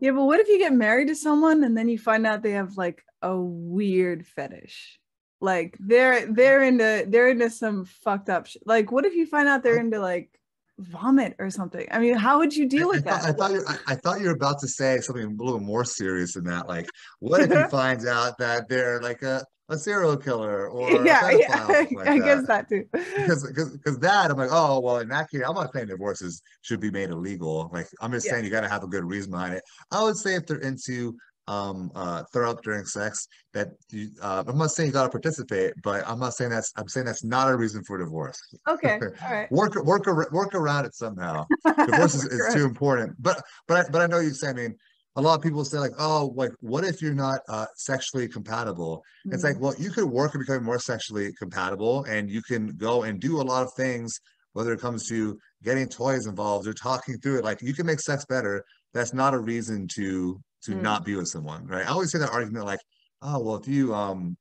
Yeah, 0.00 0.12
but 0.12 0.24
what 0.24 0.40
if 0.40 0.48
you 0.48 0.58
get 0.58 0.72
married 0.72 1.08
to 1.08 1.16
someone 1.16 1.64
and 1.64 1.76
then 1.76 1.88
you 1.88 1.98
find 1.98 2.26
out 2.26 2.42
they 2.42 2.52
have 2.52 2.76
like 2.76 3.02
a 3.22 3.36
weird 3.36 4.26
fetish? 4.26 4.98
Like 5.40 5.76
they're 5.78 6.26
they're 6.32 6.62
into 6.62 7.06
they're 7.08 7.30
into 7.30 7.50
some 7.50 7.84
fucked 7.84 8.28
up 8.28 8.46
shit. 8.46 8.62
Like 8.66 8.90
what 8.90 9.06
if 9.06 9.14
you 9.14 9.26
find 9.26 9.48
out 9.48 9.62
they're 9.62 9.78
into 9.78 10.00
like 10.00 10.37
vomit 10.78 11.34
or 11.38 11.50
something? 11.50 11.86
I 11.90 11.98
mean, 11.98 12.14
how 12.14 12.38
would 12.38 12.54
you 12.54 12.68
deal 12.68 12.88
I, 12.88 12.88
with 12.88 13.04
thought, 13.04 13.24
I 13.24 13.26
that? 13.26 13.38
thought 13.38 13.50
you 13.52 13.64
I, 13.68 13.76
I 13.88 13.94
thought 13.96 14.20
you 14.20 14.26
were 14.26 14.34
about 14.34 14.60
to 14.60 14.68
say 14.68 14.98
something 15.00 15.24
a 15.24 15.42
little 15.42 15.60
more 15.60 15.84
serious 15.84 16.34
than 16.34 16.44
that. 16.44 16.68
Like, 16.68 16.88
what 17.20 17.40
if 17.40 17.52
he 17.52 17.62
finds 17.70 18.06
out 18.06 18.38
that 18.38 18.68
they're 18.68 19.00
like 19.00 19.22
a, 19.22 19.44
a 19.68 19.76
serial 19.76 20.16
killer 20.16 20.68
or 20.68 21.04
yeah, 21.04 21.20
pedophile, 21.22 21.68
yeah, 21.68 21.84
like 21.92 22.06
I 22.08 22.18
that? 22.18 22.24
guess 22.24 22.46
that 22.46 22.68
too. 22.68 22.84
because 22.92 23.52
because 23.52 23.98
that 23.98 24.30
I'm 24.30 24.36
like, 24.36 24.50
oh 24.52 24.80
well, 24.80 24.98
in 24.98 25.08
that 25.08 25.30
case, 25.30 25.42
I'm 25.46 25.54
not 25.54 25.72
saying 25.74 25.88
divorces 25.88 26.42
should 26.62 26.80
be 26.80 26.90
made 26.90 27.10
illegal. 27.10 27.68
Like 27.72 27.88
I'm 28.00 28.12
just 28.12 28.26
Yeah. 28.26 28.32
saying 28.32 28.44
you 28.44 28.50
got 28.50 28.62
to 28.62 28.68
have 28.68 28.84
a 28.84 28.88
good 28.88 29.04
reason 29.04 29.30
behind 29.30 29.54
it. 29.54 29.62
I 29.90 30.02
would 30.02 30.16
say 30.16 30.34
if 30.36 30.46
they're 30.46 30.58
into 30.58 31.16
um 31.48 31.90
uh 31.94 32.22
throw 32.32 32.50
up 32.50 32.62
during 32.62 32.84
sex, 32.84 33.26
that 33.54 33.68
you, 33.90 34.10
uh, 34.22 34.44
I'm 34.46 34.58
not 34.58 34.70
saying 34.70 34.88
you 34.88 34.92
got 34.92 35.04
to 35.04 35.10
participate, 35.10 35.72
but 35.82 36.06
I'm 36.06 36.20
not 36.20 36.34
saying 36.34 36.50
that's 36.50 36.72
I'm 36.76 36.88
saying 36.88 37.06
that's 37.06 37.24
not 37.24 37.48
a 37.50 37.56
reason 37.56 37.82
for 37.84 37.98
divorce. 37.98 38.38
Okay, 38.68 38.98
all 39.24 39.32
right. 39.32 39.50
Work 39.50 39.74
work 39.84 40.06
work 40.40 40.54
around 40.54 40.84
it 40.84 40.94
somehow. 40.94 41.46
Divorce 41.86 42.14
is, 42.14 42.24
is 42.26 42.54
too 42.54 42.64
important. 42.64 43.16
But 43.18 43.42
but 43.66 43.76
I, 43.86 43.90
but 43.90 44.00
I 44.02 44.06
know 44.06 44.20
you 44.20 44.30
say. 44.34 44.48
I 44.50 44.52
mean. 44.52 44.76
A 45.16 45.22
lot 45.28 45.34
of 45.34 45.42
people 45.42 45.64
say 45.64 45.78
like, 45.80 45.98
oh, 45.98 46.32
like, 46.36 46.52
what 46.60 46.84
if 46.84 47.02
you're 47.02 47.12
not 47.12 47.40
uh, 47.48 47.66
sexually 47.74 48.28
compatible? 48.28 49.02
It's 49.32 49.42
Mm. 49.42 49.48
like, 49.48 49.60
well, 49.60 49.74
you 49.76 49.90
could 49.90 50.04
work 50.04 50.34
and 50.34 50.46
become 50.46 50.62
more 50.62 50.78
sexually 50.78 51.32
compatible, 51.32 52.04
and 52.04 52.30
you 52.30 52.40
can 52.40 52.76
go 52.76 53.02
and 53.02 53.18
do 53.18 53.40
a 53.40 53.46
lot 53.52 53.64
of 53.64 53.72
things, 53.74 54.20
whether 54.52 54.72
it 54.72 54.80
comes 54.80 55.08
to 55.08 55.36
getting 55.64 55.88
toys 55.88 56.26
involved 56.26 56.68
or 56.68 56.72
talking 56.72 57.18
through 57.18 57.38
it. 57.38 57.44
Like, 57.44 57.60
you 57.62 57.74
can 57.74 57.84
make 57.84 57.98
sex 57.98 58.26
better. 58.26 58.62
That's 58.94 59.12
not 59.12 59.34
a 59.34 59.40
reason 59.40 59.88
to 59.96 60.38
to 60.64 60.72
Mm. 60.72 60.82
not 60.82 61.04
be 61.04 61.16
with 61.16 61.28
someone, 61.28 61.66
right? 61.66 61.86
I 61.86 61.90
always 61.90 62.10
say 62.12 62.18
that 62.18 62.30
argument, 62.30 62.66
like, 62.66 62.80
oh, 63.22 63.40
well, 63.42 63.56
if 63.56 63.68
you 63.68 63.94
um, 63.94 64.36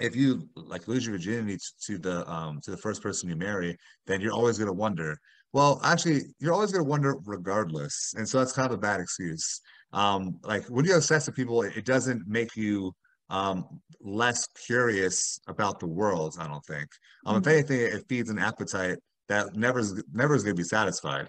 if 0.00 0.14
you 0.16 0.48
like 0.56 0.88
lose 0.88 1.06
your 1.06 1.14
virginity 1.14 1.58
to 1.86 1.98
the 1.98 2.28
um 2.30 2.60
to 2.62 2.70
the 2.70 2.76
first 2.76 3.02
person 3.02 3.28
you 3.28 3.36
marry, 3.36 3.76
then 4.06 4.20
you're 4.20 4.32
always 4.32 4.58
gonna 4.58 4.72
wonder. 4.72 5.18
Well, 5.52 5.80
actually, 5.84 6.22
you're 6.38 6.52
always 6.52 6.72
gonna 6.72 6.84
wonder 6.84 7.14
regardless, 7.24 8.14
and 8.16 8.28
so 8.28 8.38
that's 8.38 8.52
kind 8.52 8.66
of 8.66 8.72
a 8.72 8.80
bad 8.80 9.00
excuse. 9.00 9.60
Um, 9.92 10.38
like 10.42 10.66
when 10.66 10.84
you 10.84 10.92
have 10.92 11.04
sex 11.04 11.26
with 11.26 11.36
people, 11.36 11.62
it, 11.62 11.76
it 11.76 11.84
doesn't 11.86 12.26
make 12.26 12.56
you 12.56 12.92
um 13.30 13.80
less 14.00 14.46
curious 14.66 15.40
about 15.48 15.80
the 15.80 15.86
world 15.86 16.36
i 16.38 16.46
don't 16.46 16.64
think 16.64 16.86
um 17.24 17.38
if 17.38 17.46
Mhm. 17.46 17.50
anything 17.52 17.80
it 17.80 18.04
feeds 18.08 18.30
an 18.30 18.38
appetite 18.38 18.98
that 19.28 19.56
never 19.56 19.80
is 19.80 20.00
never 20.12 20.36
is 20.36 20.44
going 20.44 20.54
to 20.54 20.60
be 20.60 20.64
satisfied 20.64 21.26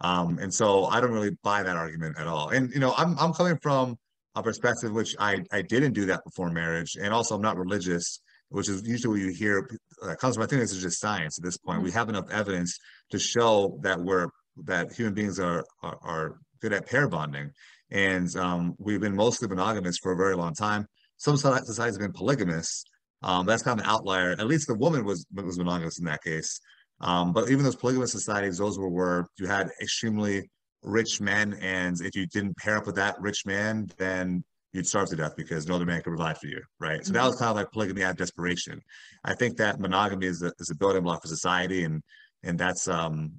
um 0.00 0.38
and 0.38 0.52
so 0.52 0.84
i 0.86 1.00
don't 1.00 1.12
really 1.12 1.36
buy 1.42 1.62
that 1.62 1.76
argument 1.76 2.16
at 2.18 2.26
all. 2.26 2.50
And 2.50 2.70
you 2.72 2.80
know 2.80 2.94
i'm 2.96 3.18
i'm 3.18 3.32
coming 3.32 3.58
from 3.62 3.96
a 4.34 4.42
perspective 4.42 4.92
which 4.92 5.14
i 5.18 5.42
i 5.52 5.62
didn't 5.62 5.92
do 5.92 6.06
that 6.06 6.24
before 6.24 6.50
marriage. 6.50 6.96
And 7.00 7.12
also 7.12 7.34
i'm 7.34 7.42
not 7.42 7.56
religious 7.56 8.20
which 8.50 8.68
is 8.68 8.86
usually 8.86 9.20
what 9.20 9.26
you 9.26 9.34
hear 9.34 9.68
uh, 10.02 10.14
comes 10.14 10.36
from 10.36 10.44
i 10.44 10.46
think 10.46 10.60
this 10.62 10.72
is 10.72 10.82
just 10.82 11.00
science 11.00 11.38
at 11.38 11.44
this 11.44 11.58
point. 11.58 11.82
We 11.82 11.90
have 11.92 12.08
enough 12.08 12.30
evidence 12.30 12.78
to 13.10 13.18
show 13.18 13.78
that 13.82 14.00
we're 14.00 14.28
that 14.64 14.92
human 14.92 15.14
beings 15.14 15.38
are 15.38 15.64
are, 15.82 15.98
are 16.02 16.38
good 16.60 16.72
at 16.72 16.86
pair 16.86 17.08
bonding. 17.08 17.50
And 17.90 18.34
um, 18.36 18.74
we've 18.78 19.00
been 19.00 19.16
mostly 19.16 19.48
monogamous 19.48 19.98
for 19.98 20.12
a 20.12 20.16
very 20.16 20.36
long 20.36 20.54
time. 20.54 20.86
Some 21.16 21.36
societies 21.36 21.78
have 21.78 21.98
been 21.98 22.12
polygamous. 22.12 22.84
Um, 23.22 23.46
that's 23.46 23.62
kind 23.62 23.80
of 23.80 23.84
an 23.84 23.90
outlier. 23.90 24.32
At 24.32 24.46
least 24.46 24.68
the 24.68 24.74
woman 24.74 25.04
was 25.04 25.26
was 25.32 25.58
monogamous 25.58 25.98
in 25.98 26.04
that 26.04 26.22
case. 26.22 26.60
Um, 27.00 27.32
but 27.32 27.50
even 27.50 27.64
those 27.64 27.76
polygamous 27.76 28.12
societies, 28.12 28.58
those 28.58 28.78
were 28.78 28.88
where 28.88 29.28
you 29.38 29.46
had 29.46 29.70
extremely 29.80 30.50
rich 30.82 31.20
men, 31.20 31.54
and 31.60 32.00
if 32.00 32.14
you 32.16 32.26
didn't 32.26 32.56
pair 32.56 32.76
up 32.76 32.86
with 32.86 32.96
that 32.96 33.20
rich 33.20 33.46
man, 33.46 33.88
then 33.98 34.44
you'd 34.72 34.86
starve 34.86 35.08
to 35.08 35.16
death 35.16 35.34
because 35.36 35.66
no 35.66 35.76
other 35.76 35.86
man 35.86 35.98
could 35.98 36.10
provide 36.10 36.38
for 36.38 36.46
you, 36.46 36.60
right? 36.78 37.04
So 37.04 37.12
that 37.12 37.24
was 37.24 37.36
kind 37.36 37.50
of 37.50 37.56
like 37.56 37.72
polygamy 37.72 38.04
out 38.04 38.12
of 38.12 38.16
desperation. 38.16 38.80
I 39.24 39.34
think 39.34 39.56
that 39.56 39.80
monogamy 39.80 40.26
is 40.26 40.42
a, 40.42 40.52
is 40.58 40.70
a 40.70 40.76
building 40.76 41.02
block 41.02 41.22
for 41.22 41.28
society, 41.28 41.84
and 41.84 42.02
and 42.42 42.58
that's 42.58 42.88
um 42.88 43.32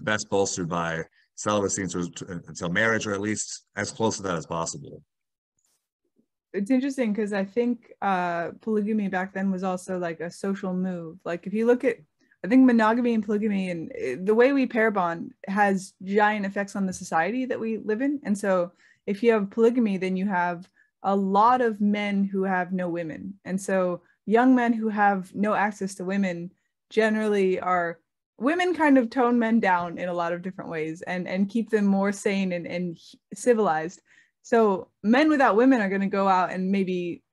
that's 0.00 0.24
bolstered 0.24 0.68
by 0.68 1.02
celibacy 1.36 1.82
until, 1.82 2.08
until 2.48 2.68
marriage, 2.70 3.06
or 3.06 3.12
at 3.12 3.20
least 3.20 3.64
as 3.76 3.90
close 3.90 4.16
to 4.16 4.22
that 4.22 4.36
as 4.36 4.46
possible. 4.46 5.02
it's 6.52 6.70
interesting 6.70 7.12
because 7.12 7.32
I 7.32 7.44
think 7.44 7.92
uh, 8.00 8.50
polygamy 8.62 9.08
back 9.08 9.34
then 9.34 9.50
was 9.50 9.62
also 9.62 9.98
like 9.98 10.20
a 10.20 10.30
social 10.30 10.72
move. 10.72 11.18
Like 11.24 11.46
if 11.46 11.52
you 11.52 11.66
look 11.66 11.84
at, 11.84 11.96
I 12.46 12.48
think 12.48 12.64
monogamy 12.64 13.14
and 13.14 13.24
polygamy 13.24 13.70
and 13.70 13.90
uh, 13.92 14.22
the 14.22 14.34
way 14.34 14.52
we 14.52 14.66
pair 14.66 14.90
bond 14.90 15.32
has 15.48 15.94
giant 16.04 16.46
effects 16.46 16.76
on 16.76 16.86
the 16.86 16.92
society 16.92 17.44
that 17.46 17.58
we 17.58 17.78
live 17.78 18.02
in. 18.02 18.20
And 18.24 18.38
so 18.38 18.72
if 19.06 19.22
you 19.22 19.32
have 19.32 19.50
polygamy, 19.50 19.96
then 19.96 20.16
you 20.16 20.26
have 20.26 20.68
a 21.02 21.14
lot 21.14 21.60
of 21.60 21.80
men 21.80 22.24
who 22.24 22.44
have 22.44 22.72
no 22.72 22.88
women. 22.88 23.34
And 23.44 23.60
so 23.60 24.02
young 24.26 24.54
men 24.54 24.72
who 24.72 24.88
have 24.88 25.34
no 25.34 25.54
access 25.54 25.96
to 25.96 26.04
women 26.04 26.52
generally 26.90 27.58
are 27.60 27.98
women 28.38 28.74
kind 28.74 28.96
of 28.98 29.10
tone 29.10 29.38
men 29.38 29.60
down 29.60 29.98
in 29.98 30.08
a 30.08 30.14
lot 30.14 30.32
of 30.32 30.42
different 30.42 30.70
ways 30.70 31.02
and 31.02 31.26
and 31.26 31.48
keep 31.48 31.70
them 31.70 31.86
more 31.86 32.12
sane 32.12 32.52
and, 32.52 32.66
and 32.66 32.98
civilized 33.34 34.00
so 34.42 34.90
men 35.02 35.28
without 35.30 35.56
women 35.56 35.80
are 35.80 35.88
going 35.88 36.02
to 36.02 36.06
go 36.06 36.28
out 36.28 36.52
and 36.52 36.70
maybe 36.70 37.24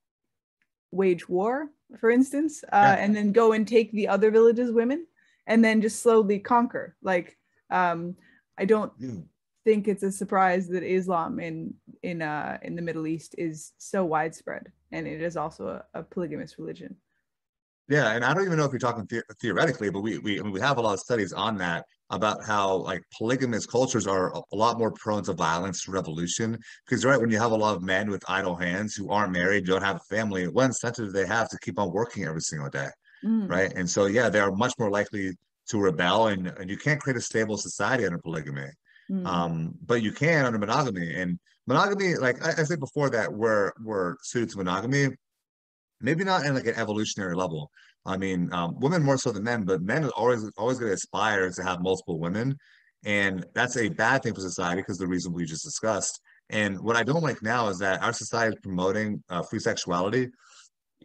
wage 0.93 1.27
war, 1.27 1.69
for 1.99 2.09
instance, 2.09 2.63
uh, 2.71 2.77
Yeah. 2.81 2.93
and 2.95 3.15
then 3.15 3.31
go 3.31 3.51
and 3.53 3.67
take 3.67 3.91
the 3.91 4.07
other 4.07 4.31
villages' 4.31 4.71
women, 4.71 5.05
and 5.47 5.63
then 5.63 5.81
just 5.81 6.01
slowly 6.01 6.39
conquer. 6.39 6.95
Like, 7.01 7.37
um, 7.69 8.15
I 8.57 8.65
don't 8.65 8.97
Mm. 8.99 9.27
think 9.65 9.87
it's 9.87 10.03
a 10.03 10.11
surprise 10.11 10.67
that 10.69 10.83
Islam 10.83 11.39
in 11.39 11.73
in 12.01 12.21
uh, 12.21 12.57
in 12.61 12.75
the 12.75 12.81
Middle 12.81 13.07
East 13.07 13.35
is 13.37 13.73
so 13.77 14.05
widespread, 14.05 14.71
and 14.91 15.07
it 15.07 15.21
is 15.21 15.37
also 15.37 15.67
a, 15.67 15.99
a 15.99 16.03
polygamous 16.03 16.59
religion. 16.59 16.95
Yeah, 17.89 18.11
and 18.11 18.23
I 18.23 18.33
don't 18.33 18.45
even 18.45 18.57
know 18.57 18.65
if 18.65 18.71
you're 18.71 18.79
talking 18.79 19.05
the 19.05 19.23
theoretically, 19.41 19.89
but 19.89 20.01
we 20.01 20.17
we 20.19 20.39
I 20.39 20.43
mean, 20.43 20.53
we 20.53 20.61
have 20.61 20.77
a 20.77 20.81
lot 20.81 20.93
of 20.93 20.99
studies 20.99 21.33
on 21.33 21.57
that. 21.57 21.85
About 22.15 22.43
how 22.43 22.77
like 22.77 23.01
polygamous 23.17 23.65
cultures 23.65 24.07
are 24.07 24.25
a 24.33 24.55
lot 24.55 24.77
more 24.77 24.91
prone 24.91 25.23
to 25.23 25.33
violence, 25.33 25.87
revolution. 25.87 26.57
Because 26.85 27.03
right 27.05 27.19
when 27.19 27.31
you 27.31 27.39
have 27.39 27.51
a 27.51 27.61
lot 27.65 27.75
of 27.75 27.81
men 27.81 28.09
with 28.09 28.23
idle 28.27 28.55
hands 28.55 28.95
who 28.95 29.09
aren't 29.09 29.33
married, 29.33 29.65
don't 29.65 29.81
have 29.83 29.97
a 29.97 30.15
family, 30.15 30.47
what 30.47 30.65
incentive 30.65 31.07
do 31.07 31.11
they 31.11 31.27
have 31.27 31.49
to 31.49 31.57
keep 31.59 31.77
on 31.79 31.91
working 31.91 32.23
every 32.25 32.41
single 32.41 32.69
day, 32.69 32.89
Mm. 33.23 33.49
right? 33.49 33.71
And 33.75 33.89
so 33.89 34.05
yeah, 34.05 34.29
they 34.29 34.39
are 34.39 34.51
much 34.51 34.73
more 34.77 34.91
likely 34.99 35.31
to 35.69 35.79
rebel, 35.79 36.27
and 36.27 36.47
and 36.59 36.69
you 36.69 36.77
can't 36.85 36.99
create 37.01 37.17
a 37.17 37.21
stable 37.21 37.57
society 37.57 38.05
under 38.05 38.17
polygamy. 38.19 38.69
Mm. 39.09 39.25
Um, 39.25 39.73
but 39.85 40.01
you 40.01 40.11
can 40.11 40.45
under 40.45 40.59
monogamy. 40.59 41.13
And 41.15 41.39
monogamy, 41.67 42.15
like 42.15 42.37
I, 42.45 42.49
I 42.61 42.63
said 42.63 42.79
before, 42.79 43.09
that 43.11 43.31
we're 43.31 43.71
we're 43.89 44.15
suited 44.21 44.49
to 44.51 44.57
monogamy, 44.57 45.09
maybe 46.01 46.23
not 46.23 46.45
in 46.45 46.53
like 46.53 46.67
an 46.67 46.75
evolutionary 46.75 47.35
level. 47.35 47.71
I 48.05 48.17
mean, 48.17 48.51
um, 48.51 48.79
women 48.79 49.03
more 49.03 49.17
so 49.17 49.31
than 49.31 49.43
men, 49.43 49.63
but 49.63 49.81
men 49.81 50.03
are 50.05 50.09
always 50.09 50.49
always 50.57 50.77
going 50.77 50.89
to 50.89 50.95
aspire 50.95 51.49
to 51.49 51.63
have 51.63 51.81
multiple 51.81 52.19
women, 52.19 52.57
and 53.05 53.45
that's 53.53 53.77
a 53.77 53.89
bad 53.89 54.23
thing 54.23 54.33
for 54.33 54.41
society 54.41 54.81
because 54.81 54.97
the 54.97 55.07
reason 55.07 55.33
we 55.33 55.45
just 55.45 55.63
discussed. 55.63 56.19
And 56.49 56.79
what 56.81 56.97
I 56.97 57.03
don't 57.03 57.23
like 57.23 57.41
now 57.41 57.69
is 57.69 57.79
that 57.79 58.03
our 58.03 58.13
society 58.13 58.55
is 58.55 58.59
promoting 58.61 59.23
uh, 59.29 59.41
free 59.43 59.59
sexuality, 59.59 60.29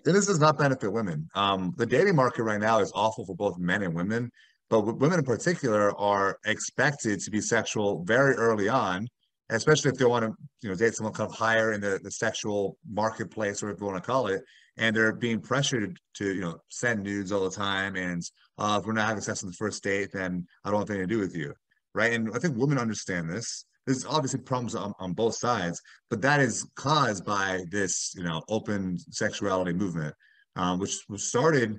and 0.04 0.14
this 0.14 0.26
does 0.26 0.40
not 0.40 0.58
benefit 0.58 0.92
women. 0.92 1.28
Um, 1.34 1.72
the 1.76 1.87
dating 1.87 2.16
market 2.16 2.42
right 2.42 2.61
now 2.61 2.80
is 2.80 2.90
awful 2.94 3.24
for 3.24 3.37
both 3.37 3.58
men 3.58 3.82
and 3.82 3.94
women, 3.94 4.30
but 4.68 4.80
women 4.80 5.20
in 5.20 5.24
particular 5.24 5.96
are 5.98 6.38
expected 6.46 7.20
to 7.20 7.30
be 7.30 7.40
sexual 7.40 8.04
very 8.04 8.34
early 8.34 8.68
on, 8.68 9.06
especially 9.50 9.92
if 9.92 9.98
they 9.98 10.04
want 10.04 10.24
to, 10.24 10.32
you 10.62 10.68
know, 10.68 10.74
date 10.74 10.94
someone 10.94 11.14
kind 11.14 11.30
of 11.30 11.37
higher 11.37 11.72
in 11.72 11.80
the, 11.80 12.00
the 12.02 12.11
sexual 12.11 12.76
marketplace, 12.90 13.62
or 13.62 13.66
whatever 13.66 13.84
you 13.84 13.92
want 13.92 14.02
to 14.02 14.06
call 14.06 14.26
it 14.26 14.42
and 14.78 14.94
they're 14.94 15.12
being 15.12 15.40
pressured 15.40 15.98
to 16.14 16.34
you 16.34 16.40
know 16.40 16.58
send 16.68 17.02
nudes 17.02 17.32
all 17.32 17.48
the 17.48 17.54
time. 17.54 17.96
And 17.96 18.22
uh, 18.58 18.78
if 18.80 18.86
we're 18.86 18.92
not 18.92 19.06
having 19.06 19.22
sex 19.22 19.42
on 19.42 19.50
the 19.50 19.56
first 19.56 19.82
date 19.82 20.10
then 20.12 20.46
i 20.64 20.70
don't 20.70 20.78
want 20.78 20.90
anything 20.90 21.08
to 21.08 21.14
do 21.14 21.20
with 21.20 21.36
you. 21.36 21.52
Right? 21.94 22.12
And 22.12 22.30
i 22.34 22.38
think 22.38 22.56
women 22.56 22.78
understand 22.78 23.30
this. 23.30 23.64
There's 23.86 24.04
obviously 24.04 24.40
problems 24.40 24.74
on, 24.74 24.92
on 24.98 25.12
both 25.12 25.36
sides 25.36 25.80
but 26.10 26.22
that 26.22 26.40
is 26.40 26.66
caused 26.76 27.24
by 27.24 27.64
this 27.70 28.12
you 28.16 28.24
know 28.24 28.42
open 28.48 28.98
sexuality 28.98 29.72
movement 29.72 30.14
um, 30.56 30.78
which 30.78 30.98
was 31.08 31.28
started 31.28 31.78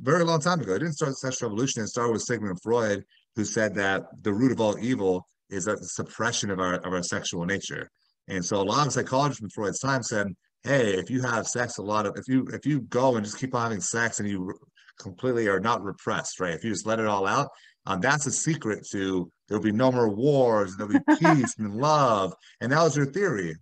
very 0.00 0.24
long 0.24 0.40
time 0.40 0.60
ago. 0.60 0.74
It 0.74 0.80
didn't 0.80 0.94
start 0.94 1.12
the 1.12 1.16
sexual 1.16 1.48
revolution. 1.48 1.82
It 1.82 1.88
started 1.88 2.12
with 2.12 2.22
sigmund 2.22 2.58
freud 2.62 3.04
who 3.34 3.44
said 3.44 3.74
that 3.76 4.04
the 4.22 4.32
root 4.32 4.52
of 4.52 4.60
all 4.60 4.78
evil 4.78 5.26
is 5.50 5.66
a 5.66 5.76
suppression 5.78 6.50
of 6.50 6.60
our 6.60 6.74
of 6.74 6.92
our 6.92 7.02
sexual 7.02 7.44
nature. 7.44 7.88
And 8.28 8.44
so 8.44 8.60
a 8.60 8.62
lot 8.62 8.86
of 8.86 8.92
psychologists 8.92 9.40
from 9.40 9.50
freud's 9.50 9.78
time 9.78 10.02
said 10.02 10.28
hey, 10.66 10.94
if 10.94 11.10
you 11.10 11.22
have 11.22 11.46
sex 11.46 11.78
a 11.78 11.82
lot 11.82 12.06
of 12.06 12.16
if 12.16 12.26
you 12.28 12.46
if 12.52 12.66
you 12.66 12.80
go 12.80 13.16
and 13.16 13.24
just 13.24 13.38
keep 13.38 13.54
on 13.54 13.62
having 13.62 13.80
sex 13.80 14.20
and 14.20 14.28
you 14.28 14.52
completely 14.98 15.46
are 15.48 15.60
not 15.60 15.82
repressed, 15.82 16.40
right? 16.40 16.54
If 16.54 16.64
you 16.64 16.70
just 16.70 16.86
let 16.86 16.98
it 16.98 17.06
all 17.06 17.26
out, 17.26 17.48
um, 17.86 18.00
that's 18.00 18.26
a 18.26 18.32
secret 18.32 18.86
to 18.92 19.30
there'll 19.48 19.62
be 19.62 19.72
no 19.72 19.92
more 19.92 20.08
wars, 20.08 20.76
there'll 20.76 20.92
be 20.92 20.98
peace 21.18 21.54
and 21.58 21.76
love. 21.76 22.34
And 22.60 22.72
that 22.72 22.82
was 22.82 22.96
your 22.96 23.06
theory. 23.06 23.54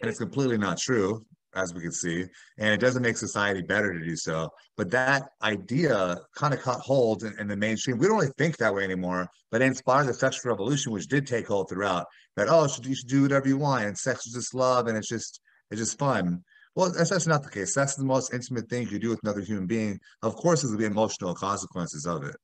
And 0.00 0.08
it's 0.08 0.18
completely 0.18 0.58
not 0.58 0.78
true, 0.78 1.24
as 1.54 1.74
we 1.74 1.80
can 1.80 1.92
see. 1.92 2.24
And 2.58 2.68
it 2.74 2.80
doesn't 2.80 3.02
make 3.02 3.16
society 3.16 3.62
better 3.62 3.92
to 3.92 4.04
do 4.04 4.16
so. 4.16 4.50
But 4.76 4.90
that 4.90 5.30
idea 5.42 6.18
kind 6.36 6.54
of 6.54 6.60
caught 6.60 6.80
hold 6.80 7.24
in, 7.24 7.34
in 7.38 7.48
the 7.48 7.56
mainstream. 7.56 7.98
We 7.98 8.06
don't 8.06 8.18
really 8.18 8.32
think 8.38 8.58
that 8.58 8.74
way 8.74 8.84
anymore, 8.84 9.28
but 9.50 9.62
it 9.62 9.66
inspired 9.66 10.06
the 10.06 10.14
sexual 10.14 10.52
revolution, 10.52 10.92
which 10.92 11.08
did 11.08 11.26
take 11.26 11.48
hold 11.48 11.68
throughout. 11.68 12.06
That, 12.36 12.48
oh, 12.48 12.68
you 12.82 12.94
should 12.94 13.08
do 13.08 13.22
whatever 13.22 13.48
you 13.48 13.56
want, 13.56 13.86
and 13.86 13.98
sex 13.98 14.26
is 14.26 14.34
just 14.34 14.54
love, 14.54 14.86
and 14.86 14.96
it's 14.96 15.08
just 15.08 15.40
it's 15.70 15.80
just 15.80 15.98
fun. 15.98 16.42
Well, 16.74 16.92
that's, 16.92 17.10
that's 17.10 17.26
not 17.26 17.42
the 17.42 17.50
case. 17.50 17.74
That's 17.74 17.96
the 17.96 18.04
most 18.04 18.32
intimate 18.32 18.68
thing 18.68 18.88
you 18.88 18.98
do 18.98 19.10
with 19.10 19.20
another 19.24 19.40
human 19.40 19.66
being. 19.66 19.98
Of 20.22 20.36
course, 20.36 20.62
there's 20.62 20.72
gonna 20.72 20.78
be 20.78 20.92
emotional 20.92 21.34
consequences 21.34 22.06
of 22.06 22.24
it. 22.24 22.36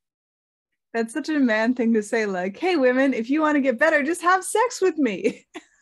That's 0.92 1.12
such 1.12 1.28
a 1.28 1.38
man 1.38 1.74
thing 1.74 1.92
to 1.94 2.02
say, 2.02 2.26
like, 2.26 2.56
hey, 2.56 2.76
women, 2.76 3.14
if 3.14 3.28
you 3.28 3.40
want 3.40 3.56
to 3.56 3.60
get 3.60 3.78
better, 3.78 4.02
just 4.02 4.22
have 4.22 4.44
sex 4.44 4.80
with 4.80 4.96
me. 4.96 5.44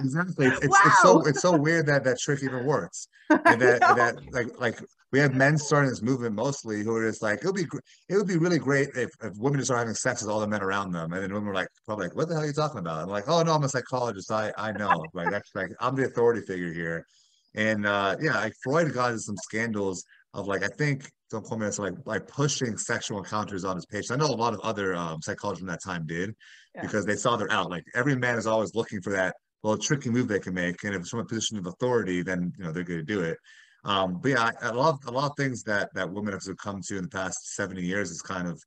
Exactly. 0.00 0.46
It's, 0.46 0.58
it's, 0.64 0.76
it's 0.86 1.02
so 1.02 1.20
it's 1.26 1.40
so 1.40 1.56
weird 1.56 1.86
that 1.86 2.04
that 2.04 2.18
trick 2.18 2.42
even 2.42 2.64
works. 2.64 3.08
And 3.30 3.60
that, 3.62 3.80
that 3.80 4.16
like 4.32 4.48
like 4.60 4.78
we 5.12 5.18
have 5.18 5.34
men 5.34 5.56
starting 5.56 5.88
this 5.88 6.02
movement 6.02 6.34
mostly 6.34 6.82
who 6.82 6.94
are 6.96 7.08
just 7.08 7.22
like 7.22 7.38
it 7.42 7.46
would 7.46 7.54
be 7.54 7.66
it 8.08 8.16
would 8.16 8.26
be 8.26 8.36
really 8.36 8.58
great 8.58 8.88
if, 8.96 9.10
if 9.22 9.32
women 9.38 9.58
just 9.58 9.68
start 9.68 9.78
having 9.78 9.94
sex 9.94 10.20
with 10.22 10.30
all 10.30 10.40
the 10.40 10.46
men 10.46 10.62
around 10.62 10.92
them. 10.92 11.12
And 11.12 11.22
then 11.22 11.32
women 11.32 11.48
are 11.50 11.54
like 11.54 11.68
probably 11.86 12.08
like 12.08 12.16
what 12.16 12.28
the 12.28 12.34
hell 12.34 12.42
are 12.42 12.46
you 12.46 12.52
talking 12.52 12.80
about? 12.80 13.02
I'm 13.02 13.08
like 13.08 13.24
oh 13.28 13.42
no 13.42 13.54
I'm 13.54 13.62
a 13.64 13.68
psychologist. 13.68 14.30
I 14.30 14.52
I 14.58 14.72
know. 14.72 15.04
Like 15.14 15.30
that's 15.30 15.50
like 15.54 15.70
I'm 15.80 15.94
the 15.96 16.04
authority 16.04 16.42
figure 16.46 16.72
here. 16.72 17.06
And 17.54 17.86
uh 17.86 18.16
yeah 18.20 18.34
like 18.36 18.52
Freud 18.62 18.92
got 18.92 19.10
into 19.12 19.20
some 19.22 19.36
scandals 19.38 20.04
of 20.34 20.46
like 20.46 20.62
I 20.64 20.68
think 20.68 21.08
don't 21.30 21.44
quote 21.44 21.60
me 21.60 21.66
this 21.66 21.78
like 21.78 21.94
like 22.04 22.26
pushing 22.28 22.76
sexual 22.76 23.18
encounters 23.18 23.64
on 23.64 23.76
his 23.76 23.86
patients 23.86 24.10
I 24.10 24.16
know 24.16 24.26
a 24.26 24.36
lot 24.36 24.52
of 24.52 24.60
other 24.60 24.94
um, 24.94 25.22
psychologists 25.22 25.60
from 25.60 25.68
that 25.68 25.82
time 25.82 26.04
did 26.06 26.34
Yeah. 26.74 26.82
because 26.82 27.06
they 27.06 27.16
saw 27.16 27.36
they're 27.36 27.50
out. 27.50 27.70
Like 27.70 27.84
every 27.94 28.16
man 28.16 28.36
is 28.36 28.46
always 28.46 28.74
looking 28.74 29.00
for 29.00 29.12
that 29.14 29.34
well 29.64 29.76
tricky 29.76 30.10
move 30.10 30.28
they 30.28 30.38
can 30.38 30.54
make 30.54 30.84
and 30.84 30.94
if 30.94 31.00
it's 31.00 31.10
from 31.10 31.20
a 31.20 31.24
position 31.24 31.58
of 31.58 31.66
authority 31.66 32.22
then 32.22 32.52
you 32.56 32.64
know 32.64 32.70
they're 32.70 32.84
going 32.84 33.00
to 33.00 33.04
do 33.04 33.20
it 33.20 33.36
um, 33.84 34.18
but 34.22 34.30
yeah, 34.30 34.50
a 34.62 34.72
lot, 34.72 34.94
of, 34.94 35.00
a 35.06 35.10
lot 35.10 35.30
of 35.30 35.36
things 35.36 35.62
that 35.64 35.92
that 35.94 36.10
women 36.10 36.32
have 36.32 36.56
come 36.56 36.80
to 36.82 36.96
in 36.96 37.04
the 37.04 37.08
past 37.08 37.54
seventy 37.54 37.82
years 37.82 38.10
is 38.10 38.22
kind 38.22 38.48
of 38.48 38.62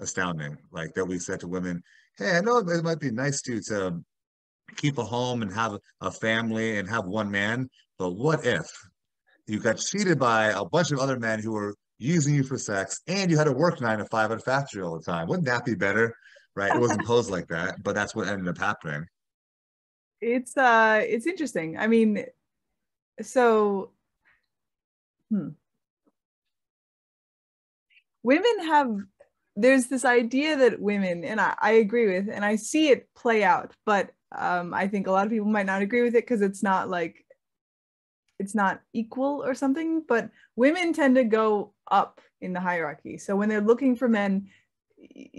astounding. 0.00 0.56
Like 0.72 0.94
that 0.94 1.04
we 1.04 1.18
said 1.18 1.40
to 1.40 1.48
women, 1.48 1.82
"Hey, 2.16 2.36
I 2.36 2.40
know 2.40 2.58
it 2.58 2.84
might 2.84 3.00
be 3.00 3.10
nice 3.10 3.42
to 3.42 3.60
to 3.60 4.02
keep 4.76 4.96
a 4.98 5.04
home 5.04 5.42
and 5.42 5.52
have 5.52 5.78
a 6.00 6.10
family 6.10 6.78
and 6.78 6.88
have 6.88 7.04
one 7.04 7.30
man, 7.30 7.68
but 7.98 8.12
what 8.12 8.46
if 8.46 8.66
you 9.46 9.60
got 9.60 9.76
cheated 9.76 10.18
by 10.18 10.46
a 10.46 10.64
bunch 10.64 10.90
of 10.90 10.98
other 10.98 11.18
men 11.18 11.40
who 11.40 11.52
were 11.52 11.74
using 11.98 12.34
you 12.34 12.42
for 12.42 12.56
sex 12.56 13.00
and 13.06 13.30
you 13.30 13.36
had 13.36 13.44
to 13.44 13.52
work 13.52 13.80
nine 13.80 13.98
to 13.98 14.06
five 14.06 14.30
at 14.30 14.38
a 14.38 14.40
factory 14.40 14.82
all 14.82 14.96
the 14.98 15.04
time? 15.04 15.28
Wouldn't 15.28 15.46
that 15.46 15.66
be 15.66 15.74
better?" 15.74 16.14
Right? 16.56 16.74
It 16.74 16.80
wasn't 16.80 17.04
posed 17.04 17.30
like 17.30 17.48
that, 17.48 17.82
but 17.82 17.96
that's 17.96 18.14
what 18.14 18.28
ended 18.28 18.48
up 18.48 18.56
happening. 18.56 19.04
It's 20.24 20.56
uh 20.56 21.02
it's 21.04 21.26
interesting. 21.26 21.76
I 21.78 21.86
mean, 21.86 22.24
so 23.20 23.90
hmm. 25.30 25.50
women 28.22 28.66
have 28.66 28.96
there's 29.56 29.86
this 29.86 30.04
idea 30.04 30.56
that 30.56 30.80
women 30.80 31.24
and 31.24 31.40
I, 31.40 31.54
I 31.60 31.72
agree 31.72 32.06
with 32.12 32.28
and 32.28 32.44
I 32.44 32.56
see 32.56 32.88
it 32.88 33.08
play 33.14 33.44
out, 33.44 33.72
but 33.84 34.10
um 34.36 34.74
I 34.74 34.88
think 34.88 35.06
a 35.06 35.12
lot 35.12 35.26
of 35.26 35.32
people 35.32 35.46
might 35.48 35.66
not 35.66 35.82
agree 35.82 36.02
with 36.02 36.14
it 36.14 36.24
because 36.24 36.40
it's 36.40 36.62
not 36.62 36.88
like 36.88 37.24
it's 38.38 38.54
not 38.54 38.80
equal 38.92 39.44
or 39.44 39.54
something, 39.54 40.02
but 40.08 40.30
women 40.56 40.92
tend 40.92 41.14
to 41.16 41.24
go 41.24 41.72
up 41.90 42.20
in 42.40 42.52
the 42.52 42.60
hierarchy. 42.60 43.16
So 43.18 43.36
when 43.36 43.48
they're 43.48 43.60
looking 43.60 43.94
for 43.94 44.08
men, 44.08 44.48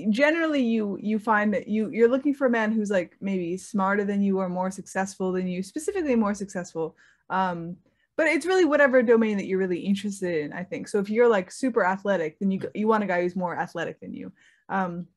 generally 0.10 0.62
you 0.62 0.98
you 1.02 1.20
find 1.20 1.54
that 1.54 1.68
you 1.68 1.90
you're 1.90 2.10
looking 2.10 2.34
for 2.34 2.48
a 2.48 2.50
man 2.50 2.72
who's 2.72 2.90
like 2.90 3.16
maybe 3.22 3.58
smarter 3.58 4.04
than 4.04 4.22
you 4.22 4.40
or 4.40 4.50
more 4.50 4.72
successful 4.72 5.32
than 5.32 5.48
you, 5.48 5.64
specifically 5.64 6.16
more 6.16 6.34
successful. 6.34 6.96
Um, 7.30 7.78
but 8.18 8.28
it's 8.28 8.46
really 8.46 8.66
whatever 8.66 9.02
domain 9.04 9.38
that 9.38 9.46
you're 9.46 9.60
really 9.60 9.80
interested 9.80 10.44
in, 10.46 10.54
I 10.54 10.64
think. 10.64 10.88
So 10.88 11.00
if 11.00 11.10
you're 11.10 11.28
like 11.28 11.52
super 11.52 11.86
athletic, 11.86 12.40
then 12.40 12.52
you 12.52 12.62
you 12.74 12.88
want 12.88 13.04
a 13.04 13.08
guy 13.08 13.22
who's 13.22 13.36
more 13.36 13.58
athletic 13.58 14.00
than 14.00 14.14
you. 14.14 14.32
Um, 14.70 15.08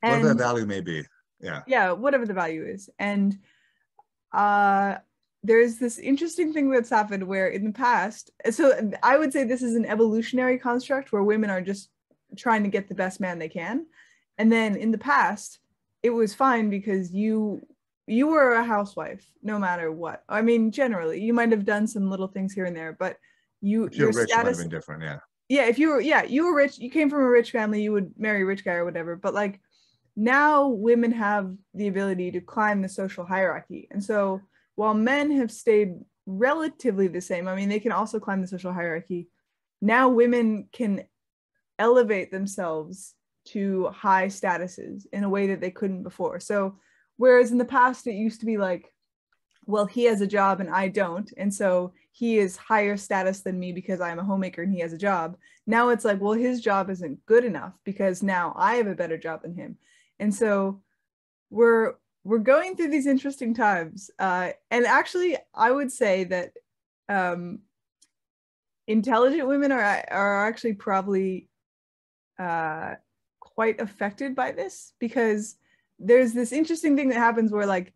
Whatever 0.00 0.24
that 0.24 0.30
and- 0.30 0.38
value 0.40 0.66
may 0.66 0.80
be. 0.80 1.02
Yeah. 1.44 1.62
yeah 1.66 1.90
whatever 1.90 2.24
the 2.24 2.34
value 2.34 2.64
is 2.64 2.88
and 3.00 3.36
uh 4.32 4.94
there's 5.42 5.78
this 5.78 5.98
interesting 5.98 6.52
thing 6.52 6.70
that's 6.70 6.88
happened 6.88 7.26
where 7.26 7.48
in 7.48 7.64
the 7.64 7.72
past 7.72 8.30
so 8.52 8.92
i 9.02 9.18
would 9.18 9.32
say 9.32 9.42
this 9.42 9.60
is 9.60 9.74
an 9.74 9.84
evolutionary 9.84 10.56
construct 10.56 11.10
where 11.12 11.24
women 11.24 11.50
are 11.50 11.60
just 11.60 11.90
trying 12.36 12.62
to 12.62 12.68
get 12.68 12.88
the 12.88 12.94
best 12.94 13.20
man 13.20 13.38
they 13.38 13.48
can 13.48 13.86
and 14.38 14.50
then 14.50 14.76
in 14.76 14.90
the 14.90 14.98
past 14.98 15.58
it 16.02 16.10
was 16.10 16.34
fine 16.34 16.70
because 16.70 17.12
you 17.12 17.60
you 18.06 18.26
were 18.26 18.54
a 18.54 18.64
housewife 18.64 19.24
no 19.42 19.58
matter 19.58 19.92
what 19.92 20.24
i 20.28 20.42
mean 20.42 20.70
generally 20.70 21.20
you 21.20 21.32
might 21.32 21.50
have 21.50 21.64
done 21.64 21.86
some 21.86 22.10
little 22.10 22.28
things 22.28 22.52
here 22.52 22.64
and 22.64 22.76
there 22.76 22.96
but 22.98 23.16
you 23.60 23.84
If 23.84 23.96
you're 23.96 24.10
your 24.10 24.20
rich, 24.20 24.30
it 24.30 24.36
might 24.36 24.46
have 24.46 24.58
been 24.58 24.68
different. 24.68 25.02
Yeah. 25.02 25.18
yeah 25.48 25.66
if 25.66 25.78
you 25.78 25.88
were 25.90 26.00
yeah 26.00 26.24
you 26.24 26.44
were 26.44 26.54
rich 26.54 26.78
you 26.78 26.90
came 26.90 27.08
from 27.08 27.22
a 27.22 27.28
rich 27.28 27.50
family 27.52 27.82
you 27.82 27.92
would 27.92 28.12
marry 28.18 28.42
a 28.42 28.46
rich 28.46 28.64
guy 28.64 28.74
or 28.74 28.84
whatever 28.84 29.16
but 29.16 29.34
like 29.34 29.60
now 30.16 30.68
women 30.68 31.12
have 31.12 31.54
the 31.74 31.88
ability 31.88 32.30
to 32.32 32.40
climb 32.40 32.82
the 32.82 32.88
social 32.88 33.24
hierarchy 33.24 33.88
and 33.90 34.02
so 34.02 34.40
while 34.74 34.94
men 34.94 35.30
have 35.30 35.50
stayed 35.50 35.94
relatively 36.26 37.08
the 37.08 37.20
same 37.20 37.48
i 37.48 37.54
mean 37.54 37.68
they 37.68 37.80
can 37.80 37.92
also 37.92 38.18
climb 38.18 38.40
the 38.40 38.48
social 38.48 38.72
hierarchy 38.72 39.28
now 39.80 40.08
women 40.08 40.68
can 40.72 41.04
elevate 41.82 42.30
themselves 42.30 43.14
to 43.44 43.88
high 43.88 44.26
statuses 44.26 45.04
in 45.12 45.24
a 45.24 45.28
way 45.28 45.48
that 45.48 45.60
they 45.60 45.70
couldn't 45.70 46.04
before. 46.04 46.38
So 46.38 46.76
whereas 47.16 47.50
in 47.50 47.58
the 47.58 47.64
past 47.64 48.06
it 48.06 48.14
used 48.14 48.38
to 48.40 48.46
be 48.46 48.56
like 48.56 48.94
well 49.66 49.86
he 49.86 50.04
has 50.04 50.20
a 50.20 50.26
job 50.38 50.60
and 50.60 50.70
i 50.70 50.86
don't. 50.88 51.30
And 51.36 51.52
so 51.52 51.92
he 52.12 52.38
is 52.38 52.56
higher 52.56 52.96
status 52.96 53.40
than 53.40 53.58
me 53.58 53.72
because 53.72 54.00
i'm 54.00 54.20
a 54.20 54.24
homemaker 54.24 54.62
and 54.62 54.72
he 54.72 54.80
has 54.80 54.92
a 54.92 55.06
job. 55.08 55.36
Now 55.66 55.88
it's 55.88 56.04
like 56.04 56.20
well 56.20 56.46
his 56.48 56.60
job 56.60 56.88
isn't 56.88 57.26
good 57.26 57.44
enough 57.44 57.74
because 57.84 58.22
now 58.22 58.54
i 58.56 58.76
have 58.76 58.86
a 58.86 59.00
better 59.02 59.18
job 59.18 59.42
than 59.42 59.54
him. 59.54 59.76
And 60.20 60.32
so 60.32 60.82
we're 61.50 61.94
we're 62.22 62.38
going 62.54 62.76
through 62.76 62.90
these 62.90 63.08
interesting 63.08 63.54
times. 63.54 64.08
Uh, 64.20 64.50
and 64.70 64.86
actually 64.86 65.36
i 65.52 65.68
would 65.70 65.90
say 65.90 66.24
that 66.24 66.52
um, 67.08 67.58
intelligent 68.86 69.48
women 69.48 69.72
are 69.72 70.04
are 70.10 70.46
actually 70.46 70.74
probably 70.74 71.48
uh, 72.38 72.94
quite 73.40 73.80
affected 73.80 74.34
by 74.34 74.52
this 74.52 74.92
because 74.98 75.56
there's 75.98 76.32
this 76.32 76.52
interesting 76.52 76.96
thing 76.96 77.08
that 77.10 77.18
happens 77.18 77.52
where 77.52 77.66
like 77.66 77.92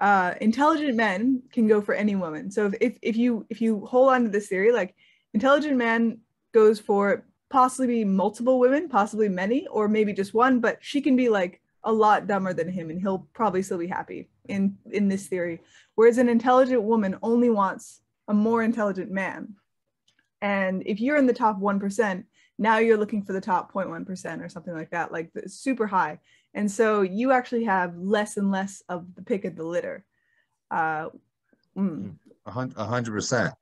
uh, 0.00 0.34
intelligent 0.40 0.94
men 0.94 1.42
can 1.52 1.66
go 1.66 1.80
for 1.80 1.94
any 1.94 2.14
woman. 2.14 2.50
So 2.50 2.66
if, 2.66 2.74
if, 2.80 2.98
if 3.02 3.16
you 3.16 3.46
if 3.50 3.60
you 3.60 3.84
hold 3.86 4.10
on 4.10 4.24
to 4.24 4.28
this 4.28 4.48
theory, 4.48 4.72
like 4.72 4.94
intelligent 5.34 5.76
man 5.76 6.18
goes 6.52 6.78
for 6.78 7.24
possibly 7.50 8.04
multiple 8.04 8.58
women, 8.58 8.88
possibly 8.88 9.28
many, 9.28 9.66
or 9.68 9.88
maybe 9.88 10.12
just 10.12 10.34
one, 10.34 10.60
but 10.60 10.78
she 10.80 11.00
can 11.00 11.16
be 11.16 11.28
like 11.28 11.60
a 11.84 11.92
lot 11.92 12.26
dumber 12.26 12.52
than 12.52 12.68
him 12.68 12.90
and 12.90 13.00
he'll 13.00 13.26
probably 13.32 13.62
still 13.62 13.78
be 13.78 13.86
happy 13.86 14.28
in 14.48 14.76
in 14.90 15.08
this 15.08 15.26
theory. 15.26 15.60
Whereas 15.94 16.18
an 16.18 16.28
intelligent 16.28 16.82
woman 16.82 17.16
only 17.22 17.50
wants 17.50 18.00
a 18.28 18.34
more 18.34 18.62
intelligent 18.62 19.10
man. 19.10 19.54
And 20.40 20.82
if 20.86 21.00
you're 21.00 21.16
in 21.16 21.26
the 21.26 21.32
top 21.32 21.58
1%, 21.58 22.24
now 22.58 22.78
you're 22.78 22.98
looking 22.98 23.22
for 23.22 23.32
the 23.32 23.40
top 23.40 23.72
0.1% 23.72 24.44
or 24.44 24.48
something 24.48 24.74
like 24.74 24.90
that, 24.90 25.12
like 25.12 25.30
super 25.46 25.86
high. 25.86 26.18
And 26.54 26.70
so 26.70 27.02
you 27.02 27.30
actually 27.30 27.64
have 27.64 27.96
less 27.96 28.36
and 28.36 28.50
less 28.50 28.82
of 28.88 29.14
the 29.14 29.22
pick 29.22 29.44
of 29.44 29.54
the 29.54 29.64
litter. 29.64 30.04
Uh, 30.70 31.08
mm. 31.76 32.14
A 32.46 32.84
hundred 32.84 33.12
percent. 33.12 33.52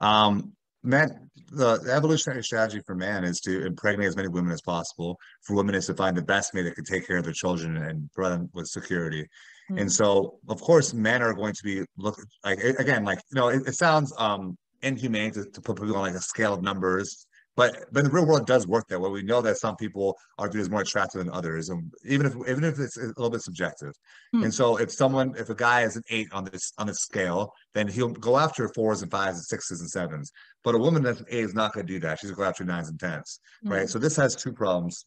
Um, 0.00 0.52
man, 0.82 1.30
the, 1.50 1.78
the, 1.78 1.92
evolutionary 1.92 2.44
strategy 2.44 2.82
for 2.86 2.94
man 2.94 3.24
is 3.24 3.40
to 3.40 3.64
impregnate 3.64 4.06
as 4.06 4.16
many 4.16 4.28
women 4.28 4.52
as 4.52 4.60
possible. 4.60 5.18
For 5.42 5.56
women 5.56 5.74
is 5.74 5.86
to 5.86 5.94
find 5.94 6.14
the 6.14 6.22
best 6.22 6.52
mate 6.52 6.62
that 6.62 6.74
can 6.74 6.84
take 6.84 7.06
care 7.06 7.16
of 7.16 7.24
their 7.24 7.32
children 7.32 7.78
and 7.78 8.12
provide 8.12 8.32
them 8.32 8.50
with 8.52 8.66
security. 8.66 9.26
Mm. 9.70 9.80
And 9.80 9.92
so, 9.92 10.38
of 10.48 10.60
course, 10.60 10.92
men 10.92 11.22
are 11.22 11.32
going 11.32 11.54
to 11.54 11.62
be 11.62 11.84
look 11.96 12.18
like 12.44 12.58
again, 12.58 13.04
like 13.04 13.18
you 13.32 13.40
know, 13.40 13.48
it, 13.48 13.66
it 13.66 13.74
sounds 13.74 14.12
um 14.18 14.58
inhumane 14.82 15.32
to, 15.32 15.46
to 15.46 15.60
put 15.62 15.76
people 15.76 15.96
on 15.96 16.02
like 16.02 16.14
a 16.14 16.20
scale 16.20 16.52
of 16.52 16.62
numbers 16.62 17.26
but 17.56 17.86
but 17.92 18.00
in 18.00 18.06
the 18.06 18.10
real 18.10 18.26
world, 18.26 18.40
it 18.40 18.46
does 18.46 18.66
work 18.66 18.88
that 18.88 19.00
way. 19.00 19.08
We 19.10 19.22
know 19.22 19.40
that 19.40 19.58
some 19.58 19.76
people 19.76 20.18
are 20.38 20.50
viewed 20.50 20.62
as 20.62 20.70
more 20.70 20.80
attractive 20.80 21.20
than 21.20 21.32
others, 21.32 21.68
and 21.68 21.92
even 22.04 22.26
if 22.26 22.34
even 22.48 22.64
if 22.64 22.78
it's 22.78 22.96
a 22.96 23.06
little 23.06 23.30
bit 23.30 23.42
subjective. 23.42 23.92
Hmm. 24.32 24.44
And 24.44 24.54
so, 24.54 24.76
if 24.76 24.90
someone, 24.90 25.34
if 25.36 25.50
a 25.50 25.54
guy 25.54 25.82
is 25.82 25.96
an 25.96 26.02
eight 26.10 26.28
on 26.32 26.44
this 26.44 26.72
on 26.78 26.86
this 26.86 26.98
scale, 26.98 27.52
then 27.72 27.86
he'll 27.86 28.08
go 28.08 28.38
after 28.38 28.68
fours 28.70 29.02
and 29.02 29.10
fives 29.10 29.38
and 29.38 29.44
sixes 29.44 29.80
and 29.80 29.90
sevens. 29.90 30.32
But 30.64 30.74
a 30.74 30.78
woman 30.78 31.02
that's 31.02 31.20
an 31.20 31.26
eight 31.28 31.44
is 31.44 31.54
not 31.54 31.72
going 31.72 31.86
to 31.86 31.92
do 31.92 32.00
that. 32.00 32.18
She's 32.18 32.30
going 32.30 32.36
to 32.36 32.42
go 32.42 32.48
after 32.48 32.64
nines 32.64 32.88
and 32.88 32.98
tens, 32.98 33.38
hmm. 33.62 33.70
right? 33.70 33.88
So 33.88 33.98
this 33.98 34.16
has 34.16 34.34
two 34.34 34.52
problems. 34.52 35.04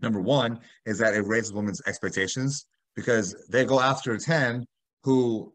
Number 0.00 0.20
one 0.20 0.60
is 0.86 0.98
that 0.98 1.14
it 1.14 1.22
raises 1.22 1.52
women's 1.52 1.82
expectations 1.86 2.66
because 2.94 3.34
they 3.50 3.64
go 3.64 3.80
after 3.80 4.12
a 4.12 4.18
ten 4.18 4.66
who 5.02 5.52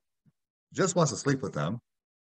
just 0.73 0.95
wants 0.95 1.11
to 1.13 1.17
sleep 1.17 1.41
with 1.41 1.53
them 1.53 1.79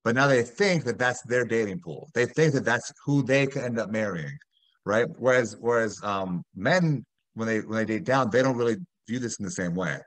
but 0.08 0.16
now 0.16 0.26
they 0.26 0.42
think 0.42 0.86
that 0.86 0.98
that's 0.98 1.22
their 1.24 1.44
dating 1.44 1.82
pool. 1.82 2.10
They 2.14 2.26
think 2.26 2.54
that 2.54 2.64
that's 2.64 2.94
who 3.04 3.24
they 3.24 3.46
can 3.46 3.66
end 3.66 3.78
up 3.78 3.90
marrying, 3.90 4.38
right? 4.86 5.06
Whereas 5.20 5.58
whereas 5.60 6.00
um, 6.02 6.44
men 6.56 7.06
when 7.34 7.46
they 7.50 7.60
when 7.60 7.80
they 7.80 7.84
date 7.84 8.06
down, 8.06 8.30
they 8.30 8.42
don't 8.42 8.56
really 8.56 8.78
view 9.10 9.20
this 9.20 9.38
in 9.38 9.44
the 9.44 9.52
same 9.52 9.76
way. 9.76 9.98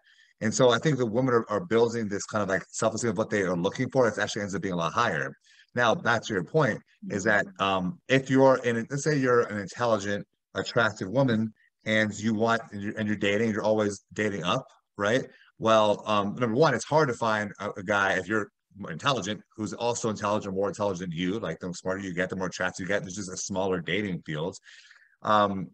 And 0.40 0.55
so 0.55 0.70
I 0.70 0.78
think 0.78 0.96
the 0.96 1.05
women 1.05 1.34
are, 1.34 1.44
are 1.51 1.66
building 1.66 2.09
this 2.09 2.24
kind 2.24 2.42
of 2.42 2.48
like 2.48 2.62
self-esteem 2.70 3.11
of 3.11 3.18
what 3.18 3.28
they 3.28 3.42
are 3.42 3.55
looking 3.55 3.90
for. 3.90 4.09
It 4.09 4.16
actually 4.16 4.40
ends 4.40 4.55
up 4.55 4.62
being 4.62 4.72
a 4.72 4.78
lot 4.78 4.94
higher. 4.94 5.34
Now, 5.74 5.94
back 5.94 6.22
to 6.22 6.32
your 6.32 6.44
point, 6.44 6.80
is 7.11 7.22
that 7.24 7.44
um, 7.59 7.98
if 8.09 8.30
you're 8.30 8.57
in, 8.64 8.86
let's 8.88 9.05
say 9.05 9.18
you're 9.18 9.42
an 9.42 9.59
intelligent, 9.59 10.26
attractive 10.55 11.11
woman, 11.11 11.53
and 11.84 12.18
you 12.18 12.32
want, 12.32 12.62
and 12.72 12.80
you're, 12.80 12.94
and 12.96 13.07
you're 13.07 13.18
dating, 13.18 13.51
you're 13.51 13.64
always 13.64 14.03
dating 14.14 14.44
up, 14.44 14.64
right? 14.96 15.24
Well, 15.59 16.03
um, 16.07 16.36
number 16.36 16.57
one, 16.57 16.72
it's 16.72 16.86
hard 16.86 17.09
to 17.09 17.14
find 17.14 17.53
a, 17.61 17.68
a 17.76 17.82
guy 17.82 18.12
if 18.12 18.28
you're 18.28 18.48
intelligent 18.89 19.43
who's 19.57 19.73
also 19.73 20.11
intelligent, 20.11 20.55
more 20.55 20.68
intelligent 20.68 21.11
than 21.11 21.18
you. 21.18 21.39
Like 21.39 21.59
the 21.61 21.73
smarter 21.73 22.01
you 22.01 22.14
get, 22.14 22.31
the 22.31 22.37
more 22.37 22.49
chats 22.49 22.81
you 22.81 22.87
get. 22.87 23.03
There's 23.03 23.16
just 23.16 23.33
a 23.33 23.37
smaller 23.37 23.81
dating 23.81 24.23
field. 24.23 24.57
Um, 25.23 25.68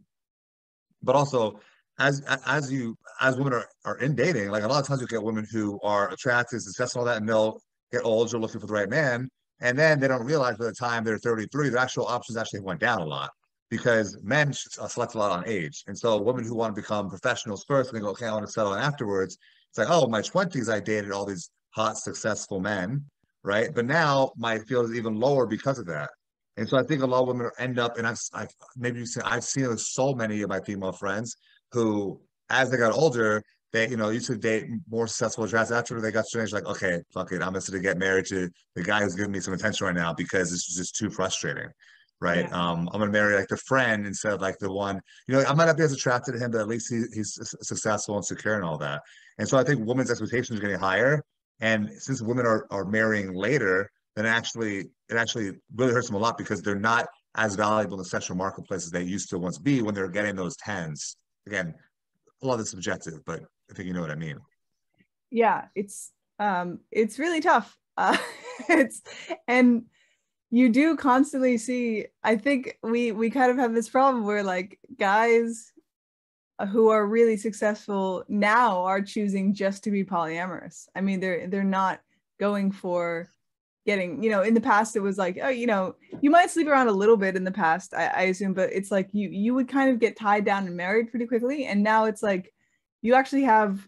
but 1.02 1.14
also 1.14 1.60
as 1.98 2.22
as 2.46 2.70
you 2.72 2.96
as 3.20 3.36
women 3.36 3.54
are, 3.54 3.66
are 3.84 3.98
in 3.98 4.14
dating, 4.14 4.50
like 4.50 4.64
a 4.64 4.68
lot 4.68 4.80
of 4.80 4.86
times 4.86 5.00
you 5.00 5.06
get 5.06 5.22
women 5.22 5.46
who 5.50 5.80
are 5.82 6.10
attractive, 6.12 6.60
successful, 6.60 7.00
all 7.00 7.06
that, 7.06 7.18
and 7.18 7.28
they'll 7.28 7.60
get 7.92 8.04
old, 8.04 8.30
they're 8.30 8.40
looking 8.40 8.60
for 8.60 8.66
the 8.66 8.72
right 8.72 8.90
man. 8.90 9.28
And 9.60 9.78
then 9.78 9.98
they 9.98 10.08
don't 10.08 10.24
realize 10.24 10.58
by 10.58 10.66
the 10.66 10.72
time 10.72 11.04
they're 11.04 11.18
33, 11.18 11.70
their 11.70 11.78
actual 11.78 12.06
options 12.06 12.36
actually 12.36 12.60
went 12.60 12.80
down 12.80 13.00
a 13.00 13.06
lot 13.06 13.30
because 13.70 14.18
men 14.22 14.48
uh, 14.80 14.86
select 14.86 15.14
a 15.14 15.18
lot 15.18 15.32
on 15.32 15.44
age. 15.46 15.84
And 15.86 15.98
so 15.98 16.20
women 16.20 16.44
who 16.44 16.54
want 16.54 16.74
to 16.74 16.82
become 16.82 17.08
professionals 17.08 17.64
first 17.66 17.90
and 17.90 17.98
they 17.98 18.02
go, 18.02 18.10
okay, 18.10 18.26
I 18.26 18.32
want 18.32 18.46
to 18.46 18.52
settle 18.52 18.74
in 18.74 18.80
afterwards. 18.80 19.38
It's 19.70 19.78
like, 19.78 19.88
oh, 19.90 20.06
my 20.08 20.20
20s, 20.20 20.72
I 20.72 20.80
dated 20.80 21.10
all 21.10 21.24
these 21.24 21.50
hot, 21.76 21.98
successful 21.98 22.58
men, 22.58 23.04
right? 23.44 23.68
But 23.74 23.84
now 23.84 24.32
my 24.36 24.58
field 24.60 24.90
is 24.90 24.96
even 24.96 25.20
lower 25.20 25.46
because 25.46 25.78
of 25.78 25.86
that. 25.86 26.08
And 26.56 26.66
so 26.66 26.78
I 26.78 26.82
think 26.82 27.02
a 27.02 27.06
lot 27.06 27.20
of 27.20 27.28
women 27.28 27.50
end 27.58 27.78
up, 27.78 27.98
and 27.98 28.06
I've, 28.06 28.18
I've 28.32 28.48
maybe 28.76 29.00
you've 29.00 29.08
seen, 29.08 29.22
I've 29.26 29.44
seen 29.44 29.68
with 29.68 29.80
so 29.80 30.14
many 30.14 30.40
of 30.40 30.48
my 30.48 30.60
female 30.60 30.92
friends 30.92 31.36
who, 31.72 32.18
as 32.48 32.70
they 32.70 32.78
got 32.78 32.94
older, 32.94 33.42
they, 33.74 33.88
you 33.90 33.98
know, 33.98 34.08
used 34.08 34.28
to 34.28 34.38
date 34.38 34.64
more 34.88 35.06
successful 35.06 35.46
guys 35.46 35.70
after 35.70 36.00
they 36.00 36.10
got 36.10 36.24
to 36.32 36.42
age, 36.42 36.52
like, 36.52 36.64
okay, 36.64 37.02
fuck 37.12 37.30
it, 37.32 37.42
I'm 37.42 37.52
just 37.52 37.70
gonna 37.70 37.82
get 37.82 37.98
married 37.98 38.24
to 38.26 38.48
the 38.74 38.82
guy 38.82 39.02
who's 39.02 39.14
giving 39.14 39.32
me 39.32 39.40
some 39.40 39.52
attention 39.52 39.86
right 39.86 39.94
now 39.94 40.14
because 40.14 40.50
this 40.50 40.66
is 40.70 40.76
just 40.76 40.96
too 40.96 41.10
frustrating. 41.10 41.68
Right. 42.18 42.46
Yeah. 42.48 42.58
Um, 42.58 42.88
I'm 42.90 43.00
gonna 43.00 43.12
marry 43.12 43.36
like 43.36 43.48
the 43.48 43.58
friend 43.58 44.06
instead 44.06 44.32
of 44.32 44.40
like 44.40 44.56
the 44.58 44.72
one, 44.72 44.98
you 45.28 45.34
know, 45.34 45.44
I 45.44 45.52
might 45.52 45.66
not 45.66 45.76
be 45.76 45.82
as 45.82 45.92
attracted 45.92 46.32
to 46.32 46.38
him, 46.38 46.50
but 46.52 46.62
at 46.62 46.68
least 46.68 46.88
he, 46.88 47.02
he's 47.12 47.38
successful 47.60 48.16
and 48.16 48.24
secure 48.24 48.54
and 48.54 48.64
all 48.64 48.78
that. 48.78 49.02
And 49.36 49.46
so 49.46 49.58
I 49.58 49.64
think 49.64 49.84
women's 49.84 50.10
expectations 50.10 50.58
are 50.58 50.62
getting 50.62 50.78
higher. 50.78 51.22
And 51.60 51.90
since 51.98 52.20
women 52.22 52.46
are, 52.46 52.66
are 52.70 52.84
marrying 52.84 53.34
later, 53.34 53.90
then 54.14 54.26
actually 54.26 54.86
it 55.08 55.16
actually 55.16 55.52
really 55.74 55.92
hurts 55.92 56.08
them 56.08 56.16
a 56.16 56.18
lot 56.18 56.38
because 56.38 56.62
they're 56.62 56.74
not 56.74 57.06
as 57.36 57.54
valuable 57.54 57.94
in 57.94 57.98
the 57.98 58.08
sexual 58.08 58.36
marketplace 58.36 58.84
as 58.84 58.90
they 58.90 59.02
used 59.02 59.30
to 59.30 59.38
once 59.38 59.58
be 59.58 59.82
when 59.82 59.94
they're 59.94 60.08
getting 60.08 60.34
those 60.34 60.56
tens. 60.56 61.16
Again, 61.46 61.74
a 62.42 62.46
lot 62.46 62.54
of 62.54 62.60
it's 62.60 62.70
subjective, 62.70 63.20
but 63.24 63.40
I 63.70 63.74
think 63.74 63.86
you 63.86 63.94
know 63.94 64.00
what 64.00 64.10
I 64.10 64.16
mean. 64.16 64.38
Yeah, 65.30 65.66
it's 65.74 66.12
um 66.38 66.80
it's 66.90 67.18
really 67.18 67.40
tough. 67.40 67.76
Uh, 67.98 68.14
it's 68.68 69.00
and 69.48 69.86
you 70.50 70.68
do 70.68 70.96
constantly 70.96 71.58
see 71.58 72.06
i 72.22 72.36
think 72.36 72.78
we 72.82 73.12
we 73.12 73.30
kind 73.30 73.50
of 73.50 73.56
have 73.56 73.74
this 73.74 73.88
problem 73.88 74.24
where 74.24 74.42
like 74.42 74.78
guys 74.98 75.72
who 76.64 76.88
are 76.88 77.06
really 77.06 77.36
successful 77.36 78.24
now 78.28 78.82
are 78.84 79.02
choosing 79.02 79.52
just 79.52 79.84
to 79.84 79.90
be 79.90 80.04
polyamorous. 80.04 80.88
I 80.94 81.00
mean, 81.02 81.20
they're 81.20 81.46
they're 81.48 81.64
not 81.64 82.00
going 82.40 82.72
for 82.72 83.28
getting, 83.84 84.22
you 84.22 84.30
know, 84.30 84.42
in 84.42 84.54
the 84.54 84.60
past 84.60 84.96
it 84.96 85.00
was 85.00 85.18
like, 85.18 85.38
oh, 85.42 85.48
you 85.48 85.66
know, 85.66 85.94
you 86.20 86.30
might 86.30 86.50
sleep 86.50 86.66
around 86.66 86.88
a 86.88 86.92
little 86.92 87.16
bit 87.16 87.36
in 87.36 87.44
the 87.44 87.52
past, 87.52 87.94
I, 87.94 88.06
I 88.06 88.22
assume, 88.22 88.52
but 88.54 88.72
it's 88.72 88.90
like 88.90 89.08
you 89.12 89.28
you 89.28 89.54
would 89.54 89.68
kind 89.68 89.90
of 89.90 90.00
get 90.00 90.16
tied 90.16 90.44
down 90.44 90.66
and 90.66 90.76
married 90.76 91.10
pretty 91.10 91.26
quickly. 91.26 91.66
And 91.66 91.82
now 91.82 92.06
it's 92.06 92.22
like 92.22 92.52
you 93.02 93.14
actually 93.14 93.44
have 93.44 93.86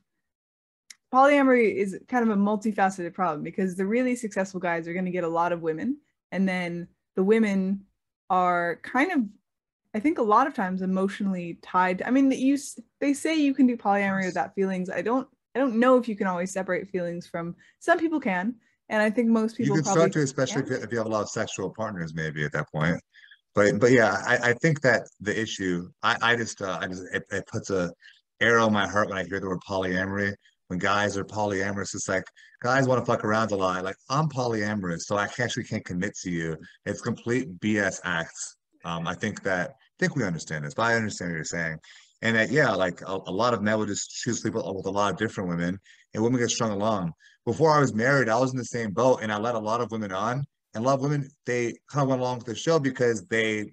polyamory 1.12 1.74
is 1.74 1.98
kind 2.06 2.28
of 2.28 2.36
a 2.36 2.40
multifaceted 2.40 3.14
problem 3.14 3.42
because 3.42 3.76
the 3.76 3.86
really 3.86 4.14
successful 4.14 4.60
guys 4.60 4.86
are 4.86 4.92
going 4.92 5.06
to 5.06 5.10
get 5.10 5.24
a 5.24 5.28
lot 5.28 5.52
of 5.52 5.62
women 5.62 5.96
and 6.32 6.46
then 6.46 6.86
the 7.16 7.22
women 7.22 7.80
are 8.28 8.78
kind 8.82 9.10
of 9.12 9.22
I 9.94 10.00
think 10.00 10.18
a 10.18 10.22
lot 10.22 10.46
of 10.46 10.54
times 10.54 10.82
emotionally 10.82 11.58
tied. 11.62 12.02
I 12.02 12.10
mean, 12.10 12.30
you 12.30 12.58
they 13.00 13.14
say 13.14 13.36
you 13.36 13.54
can 13.54 13.66
do 13.66 13.76
polyamory 13.76 14.26
without 14.26 14.54
feelings. 14.54 14.90
I 14.90 15.02
don't 15.02 15.26
I 15.54 15.58
don't 15.58 15.76
know 15.76 15.96
if 15.96 16.08
you 16.08 16.16
can 16.16 16.26
always 16.26 16.52
separate 16.52 16.88
feelings 16.88 17.26
from. 17.26 17.56
Some 17.78 17.98
people 17.98 18.20
can, 18.20 18.54
and 18.90 19.02
I 19.02 19.10
think 19.10 19.28
most 19.28 19.56
people. 19.56 19.76
You 19.76 19.82
can 19.82 19.92
start 19.92 20.12
to, 20.12 20.20
especially 20.20 20.62
if 20.62 20.70
you, 20.70 20.76
if 20.76 20.92
you 20.92 20.98
have 20.98 21.06
a 21.06 21.10
lot 21.10 21.22
of 21.22 21.30
sexual 21.30 21.70
partners, 21.70 22.14
maybe 22.14 22.44
at 22.44 22.52
that 22.52 22.70
point. 22.70 23.00
But 23.54 23.80
but 23.80 23.92
yeah, 23.92 24.22
I, 24.26 24.50
I 24.50 24.52
think 24.52 24.82
that 24.82 25.08
the 25.20 25.38
issue 25.38 25.88
I 26.02 26.16
I 26.20 26.36
just 26.36 26.60
uh, 26.60 26.78
I 26.80 26.86
just 26.86 27.02
it, 27.14 27.24
it 27.30 27.46
puts 27.46 27.70
a 27.70 27.90
arrow 28.40 28.66
in 28.66 28.72
my 28.72 28.86
heart 28.86 29.08
when 29.08 29.18
I 29.18 29.24
hear 29.24 29.40
the 29.40 29.48
word 29.48 29.62
polyamory. 29.66 30.34
When 30.66 30.78
guys 30.78 31.16
are 31.16 31.24
polyamorous, 31.24 31.94
it's 31.94 32.10
like 32.10 32.24
guys 32.62 32.86
want 32.86 33.00
to 33.00 33.06
fuck 33.10 33.24
around 33.24 33.52
a 33.52 33.56
lot. 33.56 33.82
Like 33.84 33.96
I'm 34.10 34.28
polyamorous, 34.28 35.00
so 35.00 35.16
I 35.16 35.24
actually 35.38 35.64
can't 35.64 35.84
commit 35.84 36.14
to 36.24 36.30
you. 36.30 36.58
It's 36.84 37.00
complete 37.00 37.58
BS 37.58 38.00
acts 38.04 38.57
um, 38.88 39.06
I 39.06 39.14
think 39.14 39.42
that 39.42 39.70
I 39.70 39.74
think 39.98 40.16
we 40.16 40.24
understand 40.24 40.64
this, 40.64 40.74
but 40.74 40.84
I 40.84 40.94
understand 40.94 41.30
what 41.30 41.36
you're 41.36 41.44
saying. 41.44 41.78
And 42.22 42.36
that 42.36 42.50
yeah, 42.50 42.70
like 42.70 43.00
a, 43.02 43.18
a 43.26 43.32
lot 43.42 43.54
of 43.54 43.62
men 43.62 43.78
would 43.78 43.88
just 43.88 44.10
choose 44.10 44.36
to 44.36 44.42
sleep 44.42 44.54
with, 44.54 44.64
with 44.66 44.86
a 44.86 44.90
lot 44.90 45.12
of 45.12 45.18
different 45.18 45.48
women, 45.50 45.78
and 46.14 46.22
women 46.22 46.40
get 46.40 46.50
strung 46.50 46.72
along. 46.72 47.12
Before 47.44 47.70
I 47.70 47.80
was 47.80 47.94
married, 47.94 48.28
I 48.28 48.38
was 48.38 48.52
in 48.52 48.58
the 48.58 48.64
same 48.64 48.92
boat, 48.92 49.20
and 49.22 49.30
I 49.32 49.38
let 49.38 49.54
a 49.54 49.58
lot 49.58 49.80
of 49.80 49.90
women 49.90 50.12
on. 50.12 50.44
And 50.74 50.84
a 50.84 50.86
lot 50.86 50.94
of 50.94 51.00
women 51.00 51.28
they 51.46 51.74
kind 51.90 52.02
of 52.02 52.08
went 52.08 52.20
along 52.20 52.38
with 52.38 52.46
the 52.46 52.54
show 52.54 52.78
because 52.78 53.26
they 53.26 53.70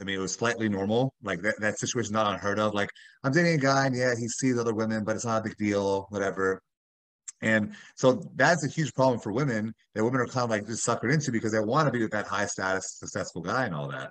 I 0.00 0.04
mean, 0.04 0.16
it 0.16 0.22
was 0.22 0.32
slightly 0.32 0.68
normal. 0.68 1.14
Like 1.22 1.40
that, 1.42 1.60
that 1.60 1.78
situation 1.78 2.12
not 2.12 2.32
unheard 2.32 2.58
of. 2.58 2.74
Like 2.74 2.90
I'm 3.22 3.32
dating 3.32 3.54
a 3.54 3.58
guy 3.58 3.86
and 3.86 3.96
yeah, 3.96 4.14
he 4.18 4.28
sees 4.28 4.58
other 4.58 4.74
women, 4.74 5.04
but 5.04 5.14
it's 5.16 5.24
not 5.24 5.40
a 5.40 5.48
big 5.48 5.56
deal, 5.56 6.06
whatever. 6.10 6.60
And 7.40 7.74
so 7.94 8.22
that's 8.36 8.64
a 8.64 8.68
huge 8.68 8.94
problem 8.94 9.20
for 9.20 9.32
women 9.32 9.74
that 9.94 10.04
women 10.04 10.20
are 10.20 10.26
kind 10.26 10.44
of 10.44 10.50
like 10.50 10.66
just 10.66 10.86
suckered 10.86 11.12
into 11.12 11.30
because 11.30 11.52
they 11.52 11.60
want 11.60 11.86
to 11.86 11.92
be 11.92 12.02
with 12.02 12.12
that 12.12 12.26
high 12.26 12.46
status, 12.46 12.96
successful 12.98 13.42
guy 13.42 13.66
and 13.66 13.74
all 13.74 13.88
that. 13.88 14.10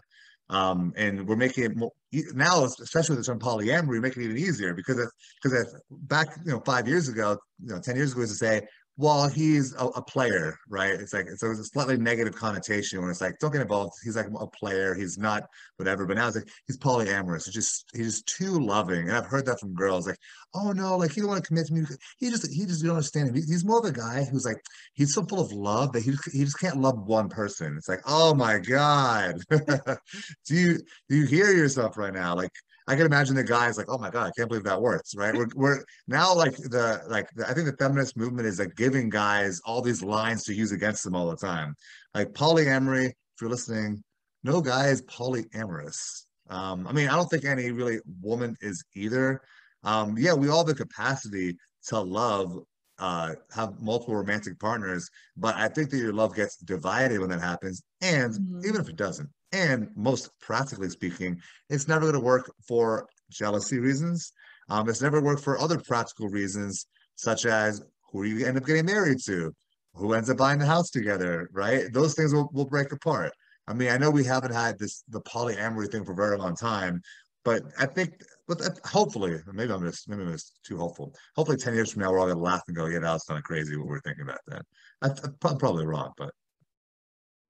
Um, 0.50 0.94
and 0.98 1.28
we're 1.28 1.36
making 1.36 1.64
it 1.64 1.76
more 1.76 1.92
now, 2.34 2.66
especially 2.66 3.16
with 3.16 3.26
the 3.26 3.32
term 3.32 3.40
polyamory, 3.40 3.88
we're 3.88 4.02
making 4.02 4.24
it 4.24 4.26
even 4.26 4.38
easier 4.38 4.74
because 4.74 5.10
because 5.42 5.76
back 5.90 6.28
you 6.46 6.52
know 6.52 6.62
five 6.66 6.88
years 6.88 7.08
ago, 7.08 7.38
you 7.64 7.74
know 7.74 7.80
ten 7.80 7.96
years 7.96 8.12
ago, 8.12 8.22
was 8.22 8.30
to 8.32 8.36
say 8.36 8.62
well, 8.96 9.28
he's 9.28 9.74
a, 9.74 9.86
a, 9.86 10.02
player, 10.04 10.56
right? 10.70 10.94
It's 10.94 11.14
like 11.14 11.28
so 11.38 11.50
it's 11.50 11.60
a 11.60 11.64
slightly 11.64 11.98
negative 11.98 12.36
connotation 12.36 13.02
when 13.02 13.10
it's 13.10 13.22
like, 13.22 13.40
don't 13.40 13.52
get 13.52 13.62
involved. 13.62 13.94
He's 14.04 14.16
like 14.16 14.28
a 14.40 14.48
player. 14.48 14.94
He's 14.94 15.18
not 15.18 15.50
whatever. 15.78 16.06
But 16.06 16.18
now 16.18 16.28
it's 16.28 16.36
like 16.36 16.50
he's 16.68 16.78
polyamorous. 16.78 17.48
It's 17.48 17.54
just 17.54 17.86
he's 17.96 18.22
just 18.22 18.28
too 18.28 18.60
loving. 18.60 19.08
And 19.08 19.18
I've 19.18 19.26
heard 19.26 19.48
that 19.48 19.60
from 19.60 19.74
girls, 19.74 20.08
like, 20.08 20.20
oh 20.54 20.74
no, 20.74 20.96
like 20.98 21.12
he 21.12 21.22
don't 21.22 21.30
want 21.30 21.44
to 21.44 21.48
commit 21.48 21.68
to 21.68 21.74
me. 21.74 21.82
He 22.20 22.30
just 22.30 22.52
he 22.54 22.66
just 22.68 22.84
don't 22.84 22.92
understand 22.92 23.30
him. 23.30 23.36
He's 23.36 23.66
more 23.66 23.80
of 23.80 23.86
a 23.86 23.92
guy 23.92 24.26
who's 24.26 24.46
like 24.46 24.62
he's 24.94 25.16
so 25.16 25.24
full 25.24 25.40
of 25.40 25.52
love 25.52 25.92
that 25.94 26.04
he 26.04 26.12
just, 26.12 26.32
he 26.32 26.44
just 26.44 26.60
can't 26.60 26.80
love 26.80 27.00
one 27.00 27.30
person. 27.30 27.76
It's 27.78 27.90
like, 27.90 28.02
oh 28.06 28.36
my 28.36 28.60
god, 28.60 29.38
do 29.50 30.56
you 30.56 30.78
do 31.10 31.16
you 31.16 31.26
hear 31.26 31.52
yourself 31.52 31.98
right 31.98 32.14
now? 32.14 32.36
Like 32.36 32.52
I 32.88 32.96
can 32.96 33.06
imagine 33.06 33.36
the 33.36 33.44
guys 33.44 33.78
like, 33.78 33.88
oh 33.90 33.98
my 33.98 34.10
god, 34.10 34.28
I 34.28 34.32
can't 34.36 34.50
believe 34.50 34.66
that 34.66 34.82
works, 34.82 35.16
right? 35.16 35.34
We're 35.34 35.48
we're 35.56 35.84
now 36.08 36.36
like 36.36 36.56
the 36.56 37.02
like 37.08 37.30
the, 37.36 37.50
I 37.50 37.54
think 37.54 37.68
the 37.68 37.78
feminist 37.78 38.18
movement 38.18 38.48
is 38.48 38.60
like 38.60 38.76
giving 38.76 39.10
guys 39.10 39.62
all 39.66 39.82
these 39.82 40.04
lines 40.04 40.44
to 40.46 40.54
use 40.54 40.72
against 40.72 41.04
them 41.04 41.16
all 41.16 41.30
the 41.30 41.38
time. 41.38 41.76
Like 42.14 42.34
polyamory, 42.34 43.08
if 43.08 43.16
you're 43.42 43.50
listening, 43.50 44.04
no 44.44 44.62
guy 44.62 44.88
is 44.88 45.02
polyamorous. 45.04 46.26
Um, 46.50 46.86
I 46.88 46.92
mean, 46.92 47.08
I 47.08 47.16
don't 47.16 47.30
think 47.30 47.46
any 47.46 47.72
really 47.72 48.00
woman 48.22 48.56
is 48.62 48.84
either. 48.96 49.42
Um, 49.84 50.16
yeah, 50.18 50.34
we 50.34 50.50
all 50.50 50.60
have 50.60 50.68
the 50.68 50.76
capacity 50.76 51.58
to 51.88 52.00
love, 52.00 52.60
uh, 53.00 53.34
have 53.54 53.82
multiple 53.82 54.16
romantic 54.16 54.60
partners, 54.60 55.10
but 55.36 55.56
I 55.56 55.68
think 55.68 55.90
that 55.90 55.98
your 55.98 56.14
love 56.14 56.36
gets 56.36 56.58
divided 56.58 57.20
when 57.20 57.30
that 57.30 57.42
happens. 57.42 57.82
And 58.02 58.34
mm-hmm. 58.34 58.66
even 58.66 58.82
if 58.82 58.90
it 58.90 58.96
doesn't, 58.96 59.30
and 59.54 59.90
most 59.96 60.32
practically 60.42 60.90
speaking, 60.90 61.40
it's 61.70 61.88
never 61.88 62.02
going 62.02 62.14
to 62.14 62.20
work 62.20 62.52
for 62.68 63.08
jealousy 63.30 63.80
reasons. 63.80 64.34
Um, 64.70 64.90
it's 64.90 65.02
never 65.02 65.22
worked 65.22 65.44
for 65.44 65.60
other 65.60 65.80
practical 65.80 66.28
reasons, 66.28 66.88
such 67.16 67.46
as 67.46 67.84
who 68.12 68.24
you 68.24 68.46
end 68.46 68.58
up 68.58 68.66
getting 68.66 68.86
married 68.86 69.20
to, 69.26 69.54
who 69.94 70.14
ends 70.14 70.30
up 70.30 70.38
buying 70.38 70.60
the 70.60 70.66
house 70.66 70.90
together, 70.90 71.50
right? 71.54 71.94
Those 71.94 72.16
things 72.16 72.34
will, 72.34 72.50
will 72.52 72.66
break 72.66 72.92
apart. 72.92 73.32
I 73.68 73.74
mean, 73.74 73.90
I 73.90 73.98
know 73.98 74.10
we 74.10 74.26
haven't 74.26 74.54
had 74.54 74.78
this 74.78 75.04
the 75.08 75.22
polyamory 75.22 75.90
thing 75.90 76.04
for 76.04 76.12
a 76.12 76.16
very 76.16 76.38
long 76.38 76.56
time, 76.56 77.02
but 77.46 77.62
I 77.80 77.86
think, 77.86 78.22
but 78.48 78.60
hopefully, 78.84 79.40
maybe 79.54 79.72
I'm 79.72 79.86
just 79.86 80.10
maybe 80.10 80.24
I'm 80.24 80.34
just 80.34 80.60
too 80.66 80.78
hopeful. 80.78 81.14
Hopefully, 81.38 81.58
ten 81.58 81.74
years 81.74 81.94
from 81.94 82.02
now, 82.02 82.12
we're 82.12 82.20
all 82.20 82.28
gonna 82.28 82.42
laugh 82.42 82.64
and 82.68 82.76
go, 82.76 82.88
"Yeah, 82.88 83.00
that 83.00 83.14
was 83.14 83.24
kind 83.24 83.38
of 83.38 83.44
crazy 83.46 83.78
what 83.78 83.88
we 83.88 83.96
are 83.96 84.02
thinking 84.02 84.24
about 84.24 84.42
that." 84.48 84.66
I, 85.02 85.08
am 85.08 85.58
probably 85.58 85.86
wrong, 85.86 86.12
but 86.18 86.32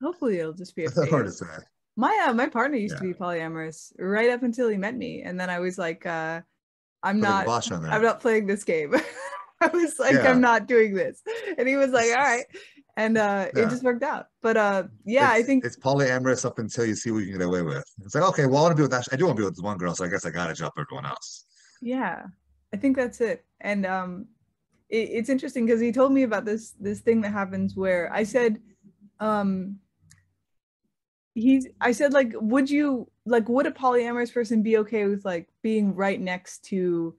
hopefully, 0.04 0.38
it'll 0.38 0.54
just 0.54 0.76
be 0.76 0.86
a 0.86 0.92
hard 1.10 1.26
to 1.26 1.32
say 1.32 1.48
my 1.96 2.26
uh, 2.28 2.34
my 2.34 2.48
partner 2.48 2.78
used 2.78 2.96
yeah. 2.96 3.00
to 3.00 3.04
be 3.06 3.14
polyamorous 3.14 3.92
right 4.00 4.30
up 4.30 4.44
until 4.44 4.70
he 4.70 4.78
met 4.78 4.96
me 4.96 5.22
and 5.22 5.40
then 5.40 5.50
i 5.50 5.60
was 5.60 5.78
like 5.78 6.06
uh 6.06 6.42
i'm 7.04 7.20
not 7.20 7.48
i'm 7.72 8.02
not 8.02 8.20
playing 8.20 8.48
this 8.48 8.64
game. 8.64 8.94
I 9.62 9.68
was 9.68 9.98
like 9.98 10.16
yeah. 10.16 10.30
i'm 10.30 10.42
not 10.42 10.68
doing 10.68 10.94
this. 10.94 11.22
And 11.58 11.68
he 11.70 11.78
was 11.78 11.92
like 11.92 12.10
all 12.10 12.16
right. 12.16 12.44
And 12.98 13.18
uh 13.18 13.48
yeah. 13.56 13.64
it 13.64 13.70
just 13.70 13.84
worked 13.84 14.04
out. 14.04 14.28
But 14.42 14.58
uh 14.58 14.84
yeah 15.06 15.34
it's, 15.36 15.44
i 15.44 15.46
think 15.46 15.64
it's 15.64 15.78
polyamorous 15.78 16.44
up 16.44 16.60
until 16.60 16.86
you 16.86 16.96
see 16.96 17.12
what 17.12 17.20
you 17.20 17.28
can 17.28 17.38
get 17.38 17.48
away 17.48 17.62
with. 17.62 17.86
It's 18.04 18.16
like 18.16 18.26
okay 18.26 18.46
well 18.46 18.58
i 18.58 18.62
want 18.64 18.72
to 18.72 18.76
be 18.76 18.82
with 18.82 18.92
that 18.92 19.08
i 19.12 19.16
do 19.16 19.26
want 19.26 19.38
to 19.38 19.42
be 19.42 19.46
with 19.46 19.56
this 19.56 19.64
one 19.64 19.78
girl 19.78 19.96
so 19.96 20.04
i 20.04 20.10
guess 20.10 20.26
i 20.26 20.32
gotta 20.32 20.54
jump 20.54 20.74
everyone 20.78 21.06
else. 21.06 21.46
Yeah 21.82 22.24
i 22.74 22.78
think 22.78 22.98
that's 22.98 23.22
it. 23.22 23.46
And 23.62 23.86
um 23.86 24.26
it, 24.90 25.10
it's 25.12 25.30
interesting 25.30 25.66
because 25.66 25.80
he 25.80 25.92
told 25.92 26.12
me 26.12 26.24
about 26.24 26.44
this 26.44 26.72
this 26.80 27.00
thing 27.00 27.22
that 27.22 27.32
happens 27.32 27.76
where 27.76 28.12
i 28.12 28.24
said 28.24 28.60
um 29.20 29.78
he's 31.36 31.68
i 31.82 31.92
said 31.92 32.14
like 32.14 32.32
would 32.36 32.70
you 32.70 33.10
like 33.26 33.48
would 33.50 33.66
a 33.66 33.72
polyamorous 33.72 34.32
person 34.32 34.62
be 34.62 34.78
okay 34.78 35.06
with 35.06 35.26
like 35.26 35.48
being 35.62 35.96
right 35.96 36.22
next 36.22 36.64
to 36.64 37.16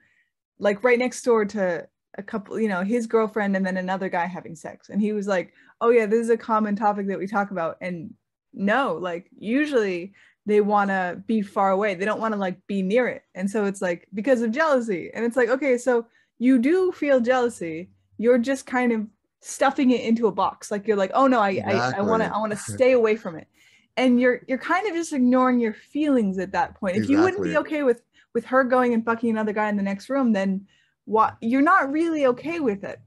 like 0.58 0.82
right 0.84 0.98
next 0.98 1.22
door 1.22 1.44
to 1.44 1.86
a 2.16 2.22
couple 2.22 2.58
you 2.60 2.68
know 2.68 2.82
his 2.82 3.06
girlfriend 3.06 3.56
and 3.56 3.66
then 3.66 3.76
another 3.76 4.08
guy 4.08 4.26
having 4.26 4.54
sex? 4.54 4.88
And 4.88 5.00
he 5.00 5.12
was 5.12 5.26
like 5.26 5.52
oh 5.80 5.90
yeah 5.90 6.06
this 6.06 6.20
is 6.20 6.30
a 6.30 6.36
common 6.36 6.76
topic 6.76 7.08
that 7.08 7.18
we 7.18 7.26
talk 7.26 7.50
about. 7.50 7.76
And 7.80 8.14
no 8.52 8.98
like 9.00 9.28
usually 9.36 10.12
they 10.46 10.60
want 10.60 10.90
to 10.90 11.22
be 11.26 11.40
far 11.40 11.70
away. 11.70 11.94
They 11.94 12.04
don't 12.04 12.20
want 12.20 12.34
to 12.34 12.40
like 12.40 12.64
be 12.66 12.82
near 12.82 13.08
it. 13.08 13.22
And 13.34 13.50
so 13.50 13.64
it's 13.64 13.80
like 13.80 14.08
because 14.12 14.42
of 14.42 14.52
jealousy. 14.52 15.10
And 15.12 15.24
it's 15.24 15.36
like 15.36 15.48
okay 15.48 15.78
so 15.78 16.06
you 16.38 16.58
do 16.58 16.92
feel 16.92 17.20
jealousy. 17.20 17.90
You're 18.18 18.38
just 18.38 18.66
kind 18.66 18.92
of 18.92 19.06
stuffing 19.40 19.90
it 19.90 20.02
into 20.02 20.26
a 20.26 20.32
box. 20.32 20.70
Like 20.70 20.86
you're 20.86 20.96
like 20.96 21.12
oh 21.14 21.26
no 21.26 21.40
i 21.40 21.50
exactly. 21.50 21.94
i 21.98 22.00
want 22.02 22.22
to 22.22 22.34
i 22.34 22.38
want 22.38 22.52
to 22.52 22.58
stay 22.58 22.92
away 22.92 23.16
from 23.16 23.36
it 23.36 23.48
and 23.96 24.20
you're 24.20 24.42
you're 24.48 24.58
kind 24.58 24.86
of 24.86 24.94
just 24.94 25.12
ignoring 25.12 25.60
your 25.60 25.74
feelings 25.74 26.38
at 26.38 26.52
that 26.52 26.74
point. 26.74 26.96
Exactly. 26.96 27.14
If 27.14 27.18
you 27.18 27.24
wouldn't 27.24 27.44
be 27.44 27.56
okay 27.58 27.82
with 27.82 28.02
with 28.34 28.44
her 28.46 28.64
going 28.64 28.94
and 28.94 29.04
fucking 29.04 29.30
another 29.30 29.52
guy 29.52 29.68
in 29.68 29.76
the 29.76 29.82
next 29.82 30.08
room, 30.08 30.32
then 30.32 30.66
what 31.04 31.36
you're 31.40 31.62
not 31.62 31.90
really 31.90 32.26
okay 32.26 32.60
with 32.60 32.84
it. 32.84 33.00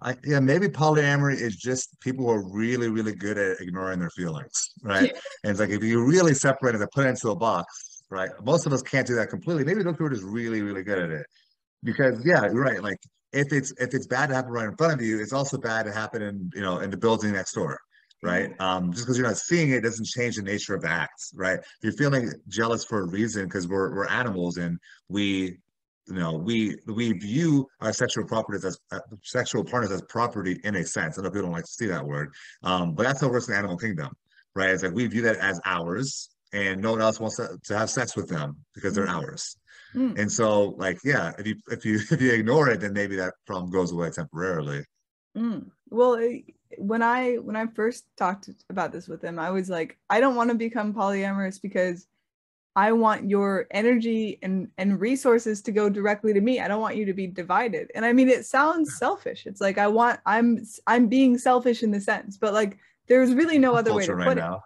I, 0.00 0.16
yeah, 0.24 0.38
maybe 0.38 0.68
polyamory 0.68 1.40
is 1.40 1.56
just 1.56 1.98
people 2.00 2.24
who 2.24 2.30
are 2.30 2.48
really, 2.52 2.88
really 2.88 3.14
good 3.14 3.36
at 3.36 3.60
ignoring 3.60 3.98
their 3.98 4.10
feelings, 4.10 4.70
right? 4.82 5.12
Yeah. 5.12 5.20
And 5.42 5.50
it's 5.50 5.60
like 5.60 5.70
if 5.70 5.82
you 5.82 6.04
really 6.04 6.34
separate 6.34 6.74
it 6.76 6.80
and 6.80 6.90
put 6.92 7.04
it 7.04 7.08
into 7.08 7.30
a 7.30 7.36
box, 7.36 8.02
right? 8.08 8.30
Most 8.44 8.66
of 8.66 8.72
us 8.72 8.82
can't 8.82 9.06
do 9.06 9.16
that 9.16 9.28
completely. 9.28 9.64
Maybe 9.64 9.82
those 9.82 9.94
people 9.94 10.06
are 10.06 10.10
just 10.10 10.22
really, 10.22 10.62
really 10.62 10.84
good 10.84 10.98
at 10.98 11.10
it. 11.10 11.26
Because 11.82 12.24
yeah, 12.24 12.44
you're 12.44 12.62
right. 12.62 12.82
Like 12.82 12.98
if 13.32 13.52
it's 13.52 13.72
if 13.78 13.94
it's 13.94 14.06
bad 14.06 14.28
to 14.28 14.34
happen 14.34 14.50
right 14.50 14.68
in 14.68 14.76
front 14.76 14.94
of 14.94 15.02
you, 15.02 15.20
it's 15.20 15.32
also 15.32 15.58
bad 15.58 15.86
to 15.86 15.92
happen 15.92 16.22
in 16.22 16.50
you 16.54 16.60
know 16.60 16.78
in 16.78 16.90
the 16.90 16.96
building 16.96 17.32
next 17.32 17.52
door, 17.52 17.78
right? 18.22 18.50
Um, 18.60 18.92
just 18.92 19.04
because 19.04 19.18
you're 19.18 19.26
not 19.26 19.36
seeing 19.36 19.70
it 19.70 19.82
doesn't 19.82 20.06
change 20.06 20.36
the 20.36 20.42
nature 20.42 20.74
of 20.74 20.84
acts, 20.84 21.32
right? 21.34 21.60
You're 21.82 21.92
feeling 21.92 22.32
jealous 22.48 22.84
for 22.84 23.00
a 23.00 23.06
reason 23.06 23.44
because 23.44 23.68
we're 23.68 23.94
we're 23.94 24.08
animals 24.08 24.56
and 24.56 24.78
we, 25.08 25.58
you 26.06 26.14
know, 26.14 26.34
we 26.34 26.76
we 26.86 27.12
view 27.12 27.66
our 27.80 27.92
sexual 27.92 28.24
properties 28.24 28.64
as 28.64 28.78
uh, 28.92 29.00
sexual 29.22 29.64
partners 29.64 29.92
as 29.92 30.02
property 30.02 30.60
in 30.64 30.76
a 30.76 30.84
sense. 30.84 31.18
I 31.18 31.22
know 31.22 31.30
people 31.30 31.42
don't 31.42 31.52
like 31.52 31.64
to 31.64 31.70
see 31.70 31.86
that 31.86 32.04
word, 32.04 32.32
um, 32.62 32.94
but 32.94 33.04
that's 33.04 33.20
how 33.20 33.28
it 33.28 33.32
works 33.32 33.48
in 33.48 33.52
the 33.52 33.58
animal 33.58 33.76
kingdom, 33.76 34.12
right? 34.54 34.70
It's 34.70 34.82
like 34.82 34.94
we 34.94 35.06
view 35.06 35.22
that 35.22 35.36
as 35.36 35.60
ours, 35.64 36.30
and 36.52 36.82
no 36.82 36.92
one 36.92 37.02
else 37.02 37.20
wants 37.20 37.36
to, 37.36 37.58
to 37.64 37.78
have 37.78 37.90
sex 37.90 38.16
with 38.16 38.28
them 38.28 38.56
because 38.74 38.94
they're 38.94 39.06
mm. 39.06 39.14
ours. 39.14 39.56
Mm. 39.94 40.18
And 40.18 40.30
so, 40.30 40.74
like, 40.76 40.98
yeah, 41.04 41.32
if 41.38 41.46
you 41.46 41.56
if 41.70 41.84
you 41.84 42.00
if 42.10 42.20
you 42.20 42.32
ignore 42.32 42.68
it, 42.70 42.80
then 42.80 42.92
maybe 42.92 43.16
that 43.16 43.34
problem 43.46 43.70
goes 43.70 43.92
away 43.92 44.10
temporarily. 44.10 44.84
Mm. 45.36 45.70
Well, 45.90 46.18
when 46.76 47.02
I 47.02 47.36
when 47.36 47.56
I 47.56 47.66
first 47.66 48.04
talked 48.16 48.50
about 48.68 48.92
this 48.92 49.08
with 49.08 49.22
him, 49.22 49.38
I 49.38 49.50
was 49.50 49.70
like, 49.70 49.96
I 50.10 50.20
don't 50.20 50.36
want 50.36 50.50
to 50.50 50.56
become 50.56 50.92
polyamorous 50.92 51.60
because 51.60 52.06
I 52.76 52.92
want 52.92 53.28
your 53.28 53.66
energy 53.70 54.38
and 54.42 54.68
and 54.78 55.00
resources 55.00 55.62
to 55.62 55.72
go 55.72 55.88
directly 55.88 56.32
to 56.32 56.40
me. 56.40 56.60
I 56.60 56.68
don't 56.68 56.80
want 56.80 56.96
you 56.96 57.06
to 57.06 57.12
be 57.12 57.26
divided. 57.26 57.90
And 57.94 58.04
I 58.04 58.12
mean, 58.12 58.28
it 58.28 58.46
sounds 58.46 58.98
selfish. 58.98 59.46
It's 59.46 59.60
like 59.60 59.78
I 59.78 59.88
want 59.88 60.20
I'm 60.26 60.64
I'm 60.86 61.08
being 61.08 61.38
selfish 61.38 61.82
in 61.82 61.90
the 61.90 62.00
sense, 62.00 62.36
but 62.36 62.52
like 62.52 62.78
there's 63.08 63.34
really 63.34 63.58
no 63.58 63.74
other 63.74 63.94
way 63.94 64.06
to 64.06 64.14
right 64.14 64.28
put 64.28 64.36
now. 64.36 64.62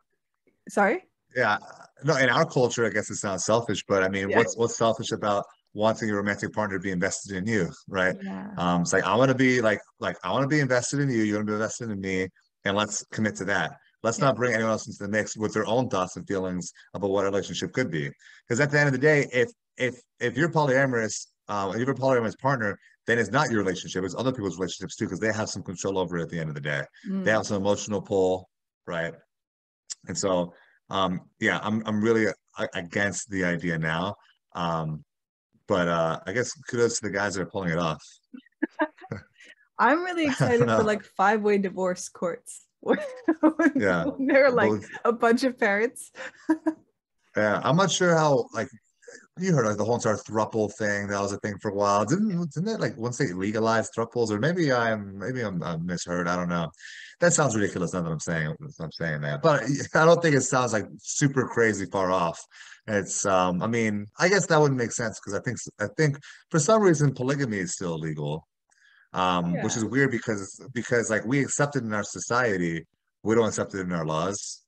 it. 0.67 0.73
Sorry. 0.73 1.05
Yeah, 1.35 1.59
no. 2.05 2.17
In 2.17 2.29
our 2.29 2.45
culture, 2.45 2.85
I 2.85 2.91
guess 2.91 3.11
it's 3.11 3.25
not 3.25 3.41
selfish, 3.41 3.85
but 3.89 4.03
I 4.03 4.09
mean, 4.09 4.29
yeah. 4.29 4.37
what's 4.37 4.57
what's 4.57 4.77
selfish 4.77 5.13
about 5.13 5.47
wanting 5.75 6.09
your 6.09 6.19
romantic 6.19 6.53
partner 6.53 6.79
to 6.79 6.83
be 6.83 6.91
invested 6.91 7.37
in 7.37 7.47
you, 7.47 7.71
right? 7.89 8.17
Yeah. 8.23 8.49
Um, 8.57 8.83
it's 8.83 8.93
like 8.93 9.05
I 9.05 9.15
want 9.15 9.31
to 9.31 9.35
be 9.35 9.61
like 9.61 9.81
like 10.01 10.17
I 10.25 10.31
want 10.31 10.43
to 10.43 10.49
be 10.49 10.61
invested 10.61 11.01
in 11.01 11.11
you. 11.11 11.23
You 11.23 11.35
want 11.35 11.47
to 11.47 11.51
be 11.51 11.55
invested 11.55 11.91
in 11.91 12.01
me, 12.01 12.29
and 12.65 12.77
let's 12.77 13.05
commit 13.13 13.37
to 13.37 13.45
that. 13.47 13.73
Let's 14.03 14.19
yeah. 14.19 14.27
not 14.27 14.37
bring 14.37 14.53
anyone 14.53 14.73
else 14.73 14.87
into 14.87 15.03
the 15.03 15.09
mix 15.09 15.37
with 15.37 15.55
their 15.55 15.67
own 15.67 15.89
thoughts 15.89 16.17
and 16.17 16.27
feelings 16.27 16.73
about 16.95 17.11
what 17.11 17.25
a 17.25 17.29
relationship 17.29 17.73
could 17.73 17.91
be. 17.91 18.11
Because 18.47 18.61
at 18.61 18.71
the 18.71 18.79
end 18.79 18.89
of 18.89 18.93
the 18.93 18.99
day, 18.99 19.29
if 19.33 19.51
if 19.77 20.01
if 20.21 20.37
you're 20.37 20.51
polyamorous, 20.51 21.27
um, 21.49 21.73
if 21.73 21.79
you're 21.79 21.91
a 21.91 21.95
polyamorous 21.95 22.39
partner, 22.39 22.79
then 23.07 23.19
it's 23.19 23.31
not 23.31 23.51
your 23.51 23.61
relationship; 23.61 24.05
it's 24.05 24.15
other 24.17 24.33
people's 24.33 24.59
relationships 24.59 24.97
too, 24.97 25.07
because 25.07 25.21
they 25.21 25.33
have 25.33 25.49
some 25.49 25.63
control 25.63 25.99
over 25.99 26.19
it 26.19 26.23
at 26.23 26.29
the 26.29 26.39
end 26.39 26.49
of 26.49 26.55
the 26.55 26.61
day. 26.61 26.83
Mm. 27.09 27.25
They 27.25 27.31
have 27.31 27.47
some 27.47 27.57
emotional 27.57 28.03
pull, 28.03 28.49
right? 28.87 29.15
And 30.09 30.19
so, 30.19 30.53
um, 30.91 31.21
yeah, 31.41 31.61
I'm 31.63 31.83
I'm 31.87 32.03
really 32.03 32.27
against 32.75 33.31
the 33.31 33.45
idea 33.45 33.79
now. 33.79 34.17
Um, 34.55 35.05
but 35.73 35.89
uh, 35.89 36.21
I 36.27 36.33
guess 36.33 36.53
kudos 36.69 37.01
to 37.01 37.09
the 37.09 37.11
guys 37.11 37.35
that 37.35 37.41
are 37.41 37.47
pulling 37.47 37.71
it 37.71 37.79
off. 37.79 38.05
I'm 39.79 40.05
really 40.05 40.27
excited 40.31 40.69
for 40.69 40.83
like 40.83 41.03
five 41.03 41.41
way 41.41 41.57
divorce 41.57 42.11
courts. 42.11 42.67
yeah, 43.75 44.05
there 44.19 44.45
are 44.45 44.51
like 44.51 44.69
Both. 44.69 44.91
a 45.07 45.13
bunch 45.13 45.45
of 45.45 45.59
parents. 45.59 46.13
yeah, 47.35 47.63
I'm 47.65 47.77
not 47.77 47.91
sure 47.91 48.15
how 48.15 48.49
like 48.53 48.69
you 49.39 49.55
heard 49.55 49.65
like 49.65 49.79
the 49.79 49.85
whole 49.85 49.95
entire 49.95 50.17
thruple 50.17 50.71
thing. 50.75 51.07
That 51.07 51.23
was 51.23 51.33
a 51.33 51.39
thing 51.39 51.57
for 51.63 51.71
a 51.71 51.75
while. 51.75 52.05
Didn't 52.05 52.53
didn't 52.53 52.69
it 52.69 52.81
like 52.81 52.95
once 52.99 53.17
they 53.17 53.33
legalized 53.33 53.95
thruples, 53.97 54.31
or 54.31 54.39
maybe 54.39 54.71
I'm 54.71 55.17
maybe 55.19 55.41
I'm, 55.41 55.63
I'm 55.63 55.87
misheard. 55.87 56.29
I 56.29 56.37
don't 56.37 56.51
know. 56.51 56.71
That 57.23 57.33
sounds 57.33 57.55
ridiculous. 57.55 57.93
Now 57.93 58.03
that 58.03 58.11
I'm 58.11 58.19
saying 58.19 58.53
I'm 58.81 58.91
saying 58.91 59.21
that, 59.21 59.43
but 59.43 59.63
I 59.95 60.05
don't 60.05 60.21
think 60.21 60.35
it 60.35 60.41
sounds 60.41 60.73
like 60.73 60.87
super 60.99 61.47
crazy 61.47 61.87
far 61.87 62.11
off. 62.11 62.45
It's 62.89 63.25
um 63.25 63.63
I 63.63 63.69
mean, 63.69 64.07
I 64.19 64.29
guess 64.29 64.47
that 64.49 64.61
wouldn't 64.61 64.77
make 64.77 64.91
sense 64.91 65.21
because 65.21 65.39
I 65.39 65.41
think 65.41 65.57
I 65.81 65.87
think 65.97 66.19
for 66.51 66.59
some 66.59 66.83
reason 66.83 67.15
polygamy 67.15 67.59
is 67.59 67.75
still 67.75 67.95
illegal. 67.95 68.49
Um, 69.15 69.55
yeah. 69.55 69.63
which 69.63 69.77
is 69.77 69.85
weird 69.85 70.11
because 70.11 70.61
because 70.75 71.11
like 71.11 71.25
we 71.25 71.41
accept 71.41 71.77
it 71.77 71.85
in 71.85 71.93
our 71.93 72.03
society, 72.03 72.85
we 73.23 73.37
don't 73.37 73.47
accept 73.47 73.73
it 73.75 73.83
in 73.83 73.93
our 73.93 74.05
laws. 74.05 74.63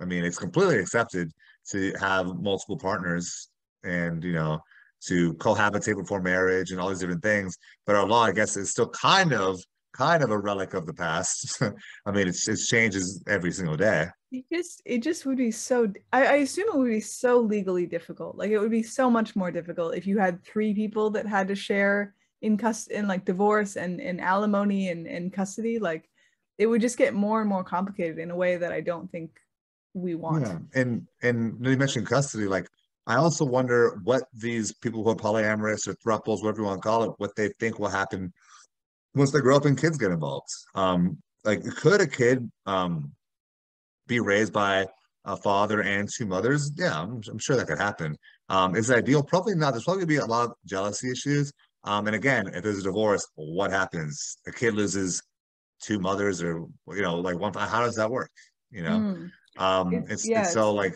I 0.00 0.04
mean, 0.04 0.24
it's 0.24 0.38
completely 0.38 0.78
accepted 0.78 1.32
to 1.70 1.92
have 1.98 2.26
multiple 2.40 2.78
partners 2.78 3.48
and 3.82 4.22
you 4.22 4.34
know 4.34 4.60
to 5.08 5.34
cohabitate 5.34 5.96
before 5.96 6.22
marriage 6.22 6.70
and 6.70 6.80
all 6.80 6.88
these 6.90 7.00
different 7.00 7.22
things. 7.22 7.58
But 7.84 7.96
our 7.96 8.06
law, 8.06 8.22
I 8.22 8.30
guess, 8.30 8.56
is 8.56 8.70
still 8.70 8.90
kind 8.90 9.32
of 9.32 9.58
kind 9.92 10.22
of 10.22 10.30
a 10.30 10.38
relic 10.38 10.74
of 10.74 10.86
the 10.86 10.94
past. 10.94 11.62
I 12.06 12.10
mean, 12.10 12.28
it's 12.28 12.48
it 12.48 12.58
changes 12.58 13.22
every 13.26 13.52
single 13.52 13.76
day. 13.76 14.08
It 14.32 14.44
just 14.52 14.82
it 14.84 15.02
just 15.02 15.26
would 15.26 15.38
be 15.38 15.50
so. 15.50 15.92
I, 16.12 16.26
I 16.26 16.34
assume 16.36 16.68
it 16.68 16.78
would 16.78 16.88
be 16.88 17.00
so 17.00 17.40
legally 17.40 17.86
difficult. 17.86 18.36
Like 18.36 18.50
it 18.50 18.58
would 18.58 18.70
be 18.70 18.82
so 18.82 19.10
much 19.10 19.34
more 19.36 19.50
difficult 19.50 19.94
if 19.94 20.06
you 20.06 20.18
had 20.18 20.44
three 20.44 20.74
people 20.74 21.10
that 21.10 21.26
had 21.26 21.48
to 21.48 21.54
share 21.54 22.14
in 22.42 22.56
cust 22.56 22.90
in 22.90 23.08
like 23.08 23.24
divorce 23.24 23.76
and 23.76 24.00
and 24.00 24.20
alimony 24.20 24.88
and 24.88 25.06
and 25.06 25.32
custody. 25.32 25.78
Like 25.78 26.08
it 26.58 26.66
would 26.66 26.80
just 26.80 26.98
get 26.98 27.14
more 27.14 27.40
and 27.40 27.48
more 27.48 27.64
complicated 27.64 28.18
in 28.18 28.30
a 28.30 28.36
way 28.36 28.56
that 28.56 28.72
I 28.72 28.80
don't 28.80 29.10
think 29.10 29.30
we 29.94 30.14
want. 30.14 30.46
Yeah, 30.46 30.58
and 30.74 31.06
and 31.22 31.56
you 31.64 31.76
mentioned 31.76 32.06
custody. 32.06 32.46
Like 32.46 32.68
I 33.06 33.16
also 33.16 33.44
wonder 33.44 33.98
what 34.04 34.24
these 34.32 34.72
people 34.72 35.02
who 35.02 35.10
are 35.10 35.16
polyamorous 35.16 35.88
or 35.88 35.94
thruples, 35.94 36.42
whatever 36.42 36.60
you 36.60 36.66
want 36.66 36.82
to 36.82 36.88
call 36.88 37.02
it, 37.04 37.12
what 37.18 37.34
they 37.34 37.48
think 37.58 37.78
will 37.78 37.88
happen 37.88 38.32
once 39.14 39.30
they 39.32 39.40
grow 39.40 39.56
up 39.56 39.64
and 39.64 39.78
kids 39.80 39.98
get 39.98 40.10
involved. 40.10 40.48
Um, 40.74 41.18
like 41.44 41.62
could 41.64 42.00
a 42.00 42.06
kid 42.06 42.50
um 42.66 43.12
be 44.06 44.20
raised 44.20 44.52
by 44.52 44.86
a 45.24 45.36
father 45.36 45.82
and 45.82 46.08
two 46.08 46.26
mothers? 46.26 46.72
Yeah, 46.76 47.00
I'm, 47.00 47.20
I'm 47.30 47.38
sure 47.38 47.56
that 47.56 47.66
could 47.66 47.78
happen. 47.78 48.16
Um, 48.48 48.74
is 48.74 48.90
it 48.90 48.96
ideal? 48.96 49.22
Probably 49.22 49.54
not. 49.54 49.72
There's 49.72 49.84
probably 49.84 50.00
gonna 50.00 50.08
be 50.08 50.16
a 50.16 50.26
lot 50.26 50.50
of 50.50 50.52
jealousy 50.66 51.10
issues. 51.10 51.52
Um, 51.84 52.06
and 52.06 52.16
again, 52.16 52.46
if 52.48 52.62
there's 52.62 52.78
a 52.80 52.82
divorce, 52.82 53.26
what 53.36 53.70
happens? 53.70 54.36
A 54.46 54.52
kid 54.52 54.74
loses 54.74 55.22
two 55.82 55.98
mothers, 55.98 56.42
or 56.42 56.66
you 56.88 57.02
know, 57.02 57.16
like 57.16 57.38
one. 57.38 57.54
How 57.54 57.80
does 57.80 57.96
that 57.96 58.10
work? 58.10 58.30
You 58.70 58.82
know, 58.82 58.98
Mm. 58.98 59.30
um, 59.58 59.92
It's- 59.94 60.12
it's, 60.12 60.28
yeah, 60.28 60.42
it's 60.42 60.52
so 60.52 60.72
like 60.74 60.94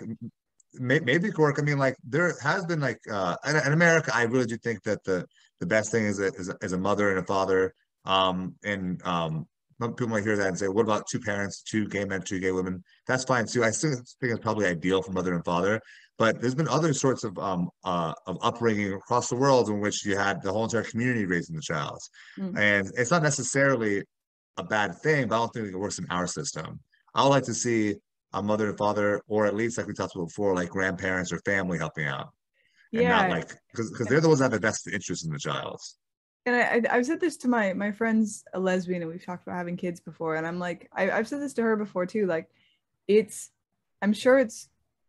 may, 0.74 1.00
maybe 1.00 1.28
it 1.28 1.34
could 1.34 1.42
work. 1.42 1.58
I 1.58 1.62
mean, 1.62 1.78
like 1.78 1.96
there 2.04 2.34
has 2.42 2.64
been 2.66 2.80
like 2.80 2.98
uh, 3.10 3.36
in, 3.46 3.56
in 3.56 3.72
America, 3.72 4.10
I 4.14 4.24
really 4.24 4.46
do 4.46 4.56
think 4.58 4.82
that 4.82 5.02
the 5.04 5.26
the 5.60 5.66
best 5.66 5.90
thing 5.90 6.04
is 6.04 6.18
a, 6.18 6.26
is 6.34 6.48
a, 6.48 6.56
is 6.60 6.72
a 6.72 6.78
mother 6.78 7.10
and 7.10 7.18
a 7.18 7.24
father. 7.24 7.72
Um, 8.05 8.55
and 8.64 9.00
um, 9.05 9.46
some 9.80 9.94
people 9.94 10.09
might 10.09 10.22
hear 10.22 10.36
that 10.36 10.48
and 10.48 10.59
say, 10.59 10.68
what 10.68 10.82
about 10.82 11.07
two 11.11 11.20
parents, 11.20 11.62
two 11.62 11.88
gay 11.88 12.05
men, 12.05 12.22
two 12.22 12.38
gay 12.40 12.52
women? 12.52 12.82
That's 13.07 13.24
fine 13.24 13.46
too. 13.46 13.64
I 13.64 13.70
still 13.70 13.92
think 13.92 14.05
it's 14.32 14.40
probably 14.40 14.66
ideal 14.66 15.02
for 15.02 15.12
mother 15.12 15.34
and 15.34 15.44
father. 15.44 15.80
But 16.16 16.40
there's 16.40 16.55
been 16.55 16.68
other 16.68 16.92
sorts 16.94 17.24
of 17.24 17.36
um 17.38 17.70
uh 17.82 18.12
of 18.26 18.38
upbringing 18.40 18.92
across 18.92 19.28
the 19.28 19.36
world 19.36 19.68
in 19.68 19.80
which 19.80 20.07
you 20.07 20.16
had 20.16 20.42
the 20.42 20.52
whole 20.52 20.62
entire 20.64 20.84
community 20.84 21.26
raising 21.26 21.57
the 21.57 21.62
child, 21.62 21.98
Mm. 22.38 22.57
and 22.57 22.90
it's 22.96 23.11
not 23.11 23.22
necessarily 23.24 24.05
a 24.57 24.62
bad 24.62 24.94
thing, 25.02 25.26
but 25.26 25.34
I 25.34 25.38
don't 25.38 25.52
think 25.52 25.66
it 25.68 25.76
works 25.76 25.98
in 25.98 26.07
our 26.11 26.28
system. 26.28 26.78
I 27.16 27.24
would 27.24 27.30
like 27.30 27.44
to 27.44 27.55
see 27.55 27.96
a 28.32 28.40
mother 28.40 28.68
and 28.68 28.78
father, 28.78 29.22
or 29.26 29.46
at 29.46 29.57
least 29.57 29.76
like 29.76 29.88
we 29.88 29.92
talked 29.94 30.14
about 30.14 30.28
before, 30.28 30.55
like 30.55 30.68
grandparents 30.68 31.32
or 31.32 31.40
family 31.40 31.78
helping 31.78 32.07
out, 32.07 32.28
and 32.92 33.02
Yeah. 33.02 33.09
not 33.09 33.28
like 33.28 33.48
because 33.72 33.90
because 33.90 34.07
they're 34.07 34.20
the 34.20 34.28
ones 34.28 34.38
that 34.38 34.52
have 34.52 34.61
the 34.61 34.61
best 34.61 34.86
interest 34.86 35.24
in 35.24 35.32
the 35.32 35.38
child. 35.40 35.80
And 36.47 36.57
I, 36.57 36.61
I 36.61 36.97
I've 36.97 37.07
said 37.07 37.20
this 37.20 37.36
to 37.38 37.49
my 37.49 37.72
my 37.72 37.92
friend's 37.92 38.45
a 38.53 38.61
lesbian 38.61 39.03
and 39.03 39.11
we've 39.11 39.24
talked 39.24 39.47
about 39.47 39.57
having 39.57 39.76
kids 39.76 40.01
before. 40.01 40.36
And 40.36 40.47
I'm 40.47 40.59
like 40.59 40.88
I, 40.92 41.11
I've 41.11 41.28
said 41.28 41.40
this 41.40 41.55
to 41.55 41.62
her 41.62 41.76
before 41.76 42.07
too. 42.07 42.26
Like 42.26 42.49
it's 43.09 43.51
I'm 44.03 44.12
sure 44.12 44.38
it's 44.38 44.68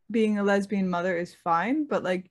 being 0.09 0.37
a 0.37 0.43
lesbian 0.43 0.87
mother 0.89 1.17
is 1.17 1.35
fine 1.43 1.87
but 1.87 2.03
like 2.03 2.29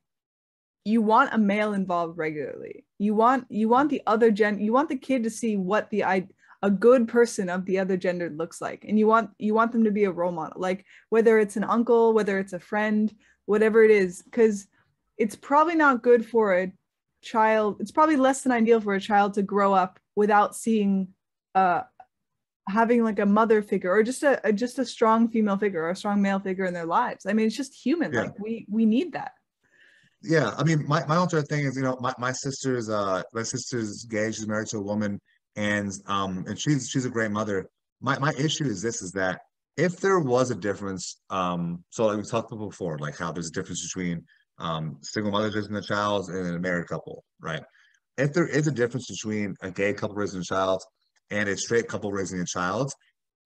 you 0.85 1.03
want 1.03 1.35
a 1.35 1.39
male 1.39 1.73
involved 1.73 2.19
regularly. 2.19 2.85
You 2.99 3.15
want 3.15 3.47
you 3.51 3.69
want 3.69 3.91
the 3.91 4.03
other 4.07 4.31
gen 4.31 4.61
you 4.61 4.73
want 4.73 4.89
the 4.89 4.97
kid 4.97 5.25
to 5.25 5.31
see 5.31 5.57
what 5.57 5.91
the 5.91 6.05
i 6.05 6.27
a 6.63 6.71
good 6.71 7.07
person 7.09 7.51
of 7.51 7.67
the 7.67 7.79
other 7.79 7.99
gender 7.99 8.31
looks 8.31 8.61
like. 8.61 8.87
And 8.89 8.99
you 8.99 9.07
want 9.07 9.31
you 9.39 9.53
want 9.53 9.73
them 9.73 9.85
to 9.85 9.91
be 9.91 10.05
a 10.05 10.13
role 10.13 10.33
model 10.33 10.61
like 10.61 10.87
whether 11.11 11.39
it's 11.39 11.57
an 11.57 11.65
uncle 11.65 12.15
whether 12.15 12.39
it's 12.39 12.55
a 12.55 12.61
friend 12.61 13.15
whatever 13.47 13.85
it 13.85 13.91
is. 13.91 14.23
Because 14.23 14.67
it's 15.19 15.37
probably 15.37 15.75
not 15.75 16.03
good 16.03 16.25
for 16.25 16.59
a 16.59 16.73
child 17.25 17.77
it's 17.81 17.91
probably 17.91 18.17
less 18.17 18.43
than 18.43 18.53
ideal 18.53 18.81
for 18.81 18.95
a 18.95 19.01
child 19.01 19.35
to 19.35 19.43
grow 19.43 19.73
up 19.73 19.99
without 20.15 20.55
seeing 20.55 21.09
uh 21.55 21.83
having 22.69 23.03
like 23.05 23.19
a 23.19 23.27
mother 23.27 23.63
figure 23.63 23.91
or 23.93 24.03
just 24.03 24.23
a, 24.23 24.41
a 24.47 24.53
just 24.53 24.79
a 24.79 24.85
strong 24.85 25.29
female 25.29 25.57
figure 25.57 25.83
or 25.83 25.91
a 25.91 25.97
strong 25.97 26.23
male 26.23 26.39
figure 26.41 26.65
in 26.65 26.75
their 26.75 26.87
lives 26.87 27.27
i 27.27 27.33
mean 27.33 27.47
it's 27.47 27.57
just 27.57 27.75
human 27.75 28.13
Yeah. 28.13 28.23
like 28.23 28.39
we 28.39 28.67
we 28.71 28.87
need 28.87 29.13
that 29.13 29.33
Yeah, 30.23 30.55
I 30.57 30.65
mean, 30.65 30.87
my 30.89 31.05
my 31.07 31.17
alternate 31.17 31.49
thing 31.49 31.65
is, 31.67 31.77
you 31.77 31.83
know, 31.83 31.99
my 32.01 32.15
my 32.19 32.33
sister's 32.33 32.89
uh 32.89 33.23
my 33.35 33.43
sister's 33.43 34.05
gay. 34.07 34.33
She's 34.33 34.49
married 34.49 34.69
to 34.69 34.79
a 34.79 34.83
woman, 34.83 35.21
and 35.57 35.93
um 36.07 36.45
and 36.49 36.59
she's 36.59 36.89
she's 36.89 37.05
a 37.05 37.11
great 37.11 37.31
mother. 37.31 37.69
My 38.01 38.19
my 38.19 38.33
issue 38.39 38.65
is 38.65 38.81
this: 38.81 39.03
is 39.03 39.13
that 39.13 39.43
if 39.77 40.01
there 40.01 40.21
was 40.21 40.51
a 40.51 40.55
difference, 40.55 41.21
um, 41.31 41.85
so 41.91 42.07
like 42.07 42.17
we 42.17 42.23
talked 42.23 42.53
about 42.53 42.71
before, 42.71 42.97
like 42.99 43.19
how 43.19 43.33
there's 43.33 43.49
a 43.49 43.53
difference 43.59 43.83
between 43.87 44.25
um 44.59 44.99
single 45.03 45.33
mothers 45.33 45.55
raising 45.55 45.77
a 45.77 45.83
child 45.83 46.29
and 46.29 46.57
a 46.57 46.59
married 46.59 46.87
couple, 46.87 47.25
right? 47.41 47.63
If 48.17 48.33
there 48.33 48.47
is 48.47 48.67
a 48.67 48.73
difference 48.73 49.09
between 49.09 49.55
a 49.63 49.71
gay 49.71 49.93
couple 49.93 50.17
raising 50.17 50.41
a 50.41 50.45
child 50.45 50.83
and 51.31 51.49
a 51.49 51.57
straight 51.57 51.89
couple 51.89 52.13
raising 52.13 52.41
a 52.41 52.45
child, 52.47 52.93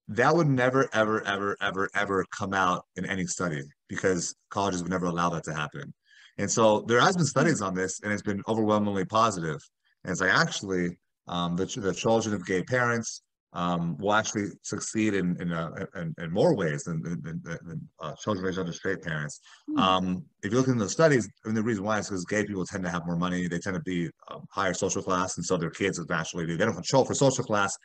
that 0.09 0.35
would 0.35 0.47
never, 0.47 0.89
ever, 0.93 1.25
ever, 1.25 1.55
ever, 1.61 1.89
ever 1.95 2.25
come 2.37 2.53
out 2.53 2.85
in 2.95 3.05
any 3.05 3.25
study 3.25 3.61
because 3.87 4.35
colleges 4.49 4.81
would 4.81 4.91
never 4.91 5.05
allow 5.05 5.29
that 5.29 5.43
to 5.45 5.53
happen. 5.53 5.93
And 6.37 6.49
so 6.49 6.81
there 6.87 7.01
has 7.01 7.15
been 7.15 7.25
studies 7.25 7.61
on 7.61 7.73
this, 7.73 7.99
and 8.01 8.11
it's 8.13 8.21
been 8.21 8.41
overwhelmingly 8.47 9.05
positive. 9.05 9.59
And 10.03 10.11
it's 10.11 10.21
like 10.21 10.33
actually, 10.33 10.97
um, 11.27 11.55
the 11.55 11.65
the 11.65 11.93
children 11.93 12.33
of 12.33 12.45
gay 12.45 12.63
parents 12.63 13.21
um, 13.53 13.97
will 13.97 14.13
actually 14.13 14.47
succeed 14.61 15.13
in 15.13 15.35
in, 15.41 15.51
uh, 15.51 15.85
in, 15.95 16.13
in 16.19 16.31
more 16.31 16.55
ways 16.55 16.83
than 16.83 17.01
than, 17.01 17.41
than, 17.43 17.89
uh, 17.99 18.13
children 18.15 18.45
raised 18.45 18.59
under 18.59 18.73
straight 18.73 19.01
parents. 19.01 19.39
Hmm. 19.67 19.79
Um, 19.79 20.25
if 20.43 20.51
you 20.51 20.57
look 20.57 20.67
into 20.67 20.83
the 20.83 20.89
studies, 20.89 21.27
I 21.43 21.47
mean, 21.47 21.55
the 21.55 21.63
reason 21.63 21.83
why 21.83 21.99
is 21.99 22.07
because 22.07 22.25
gay 22.25 22.45
people 22.45 22.65
tend 22.65 22.83
to 22.83 22.89
have 22.89 23.05
more 23.05 23.17
money. 23.17 23.47
They 23.47 23.59
tend 23.59 23.75
to 23.75 23.81
be 23.81 24.09
um, 24.29 24.45
higher 24.51 24.73
social 24.73 25.01
class, 25.01 25.37
and 25.37 25.45
so 25.45 25.57
their 25.57 25.71
kids 25.71 25.99
naturally. 26.09 26.45
They 26.45 26.63
don't 26.63 26.73
control 26.73 27.05
for 27.05 27.15
social 27.15 27.43
class. 27.43 27.75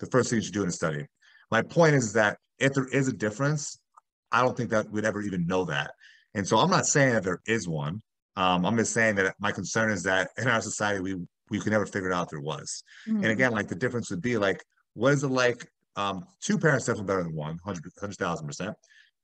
The 0.00 0.06
first 0.06 0.30
thing 0.30 0.38
you 0.38 0.44
should 0.44 0.54
do 0.54 0.62
in 0.62 0.68
a 0.68 0.72
study. 0.72 1.06
My 1.50 1.62
point 1.62 1.94
is 1.94 2.12
that 2.14 2.38
if 2.58 2.74
there 2.74 2.88
is 2.88 3.08
a 3.08 3.12
difference, 3.12 3.78
I 4.32 4.42
don't 4.42 4.56
think 4.56 4.70
that 4.70 4.90
we'd 4.90 5.04
ever 5.04 5.22
even 5.22 5.46
know 5.46 5.64
that. 5.66 5.92
And 6.34 6.46
so 6.46 6.58
I'm 6.58 6.70
not 6.70 6.86
saying 6.86 7.14
that 7.14 7.22
there 7.22 7.40
is 7.46 7.68
one. 7.68 8.00
Um, 8.36 8.66
I'm 8.66 8.76
just 8.76 8.92
saying 8.92 9.14
that 9.16 9.34
my 9.38 9.52
concern 9.52 9.90
is 9.90 10.02
that 10.02 10.30
in 10.36 10.48
our 10.48 10.60
society 10.60 11.00
we 11.00 11.16
we 11.50 11.60
could 11.60 11.72
never 11.72 11.86
figure 11.86 12.10
it 12.10 12.14
out 12.14 12.24
if 12.24 12.30
there 12.30 12.40
was. 12.40 12.82
Mhm. 13.06 13.16
And 13.16 13.26
again, 13.26 13.52
like 13.52 13.68
the 13.68 13.74
difference 13.74 14.10
would 14.10 14.22
be 14.22 14.38
like, 14.38 14.64
what 14.94 15.12
is 15.12 15.24
it 15.24 15.28
like? 15.28 15.66
Um, 15.96 16.24
two 16.40 16.58
parents 16.58 16.86
definitely 16.86 17.06
better 17.06 17.22
than 17.22 17.34
one, 17.34 17.58
100,000 17.62 18.46
percent. 18.46 18.74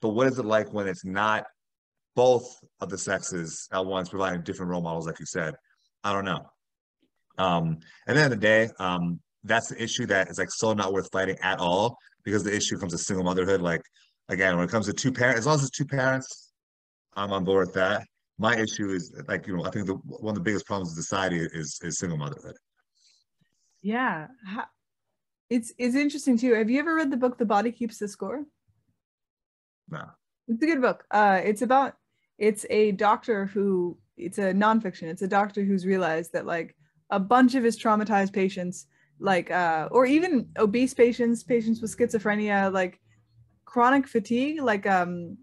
But 0.01 0.11
what 0.11 0.27
is 0.29 0.39
it 0.39 0.45
like 0.45 0.73
when 0.73 0.87
it's 0.87 1.05
not 1.05 1.45
both 2.15 2.59
of 2.81 2.91
the 2.91 2.99
sexes 2.99 3.69
at 3.73 3.85
once 3.85 4.09
providing 4.09 4.43
different 4.43 4.71
role 4.71 4.83
models, 4.83 5.07
like 5.07 5.19
you 5.19 5.27
said? 5.27 5.55
I 6.05 6.13
don't 6.13 6.25
know. 6.25 6.47
Um, 7.39 7.79
at 8.07 8.15
the 8.15 8.23
end 8.23 8.33
of 8.33 8.41
the 8.41 8.47
day, 8.47 8.69
um, 8.79 9.21
that's 9.45 9.69
the 9.69 9.83
issue 9.83 10.07
that 10.07 10.29
is 10.29 10.39
like 10.39 10.51
so 10.51 10.73
not 10.75 10.93
worth 10.93 11.09
fighting 11.13 11.37
at 11.43 11.59
all 11.59 11.97
because 12.25 12.45
the 12.45 12.55
issue 12.55 12.79
comes 12.79 12.93
to 12.93 12.99
single 12.99 13.25
motherhood. 13.25 13.63
Like 13.63 13.83
again, 14.29 14.57
when 14.57 14.65
it 14.65 14.71
comes 14.71 14.87
to 14.87 14.93
two 14.93 15.13
parents, 15.13 15.41
as 15.41 15.47
long 15.47 15.57
as 15.57 15.63
it's 15.63 15.71
two 15.77 15.87
parents, 15.87 16.53
I'm 17.15 17.33
on 17.33 17.45
board 17.45 17.67
with 17.67 17.75
that. 17.75 18.07
My 18.39 18.57
issue 18.57 18.91
is 18.91 19.15
like 19.29 19.47
you 19.47 19.57
know, 19.57 19.65
I 19.65 19.71
think 19.71 19.87
the 19.87 19.95
one 19.95 20.33
of 20.33 20.35
the 20.35 20.41
biggest 20.43 20.67
problems 20.67 20.91
in 20.91 21.03
society 21.03 21.39
is 21.39 21.79
is 21.83 21.99
single 21.99 22.19
motherhood. 22.19 22.57
yeah 24.47 24.67
it's 25.51 25.73
it's 25.79 25.97
interesting 25.97 26.39
too 26.39 26.55
have 26.55 26.71
you 26.71 26.79
ever 26.79 26.95
read 26.95 27.11
the 27.11 27.17
book 27.17 27.37
the 27.37 27.45
body 27.45 27.73
keeps 27.73 27.99
the 27.99 28.09
score 28.09 28.45
No. 29.91 30.05
It's 30.49 30.63
a 30.63 30.67
good 30.67 30.81
book. 30.81 31.05
Uh, 31.11 31.41
it's 31.45 31.63
about 31.63 31.95
it's 32.39 32.67
a 32.71 32.93
doctor 32.93 33.47
who 33.47 33.99
it's 34.17 34.39
a 34.39 34.53
nonfiction. 34.53 35.05
It's 35.05 35.23
a 35.23 35.29
doctor 35.29 35.65
who's 35.65 35.87
realized 35.87 36.33
that 36.33 36.47
like 36.47 36.75
a 37.11 37.21
bunch 37.21 37.55
of 37.55 37.65
his 37.65 37.79
traumatized 37.79 38.33
patients, 38.33 38.87
like 39.19 39.51
uh, 39.51 39.89
or 39.93 40.07
even 40.07 40.49
obese 40.59 40.95
patients, 40.95 41.45
patients 41.45 41.81
with 41.81 41.97
schizophrenia, 41.97 42.73
like 42.73 43.01
chronic 43.65 44.09
fatigue, 44.09 44.61
like 44.61 44.87
um, 44.87 45.39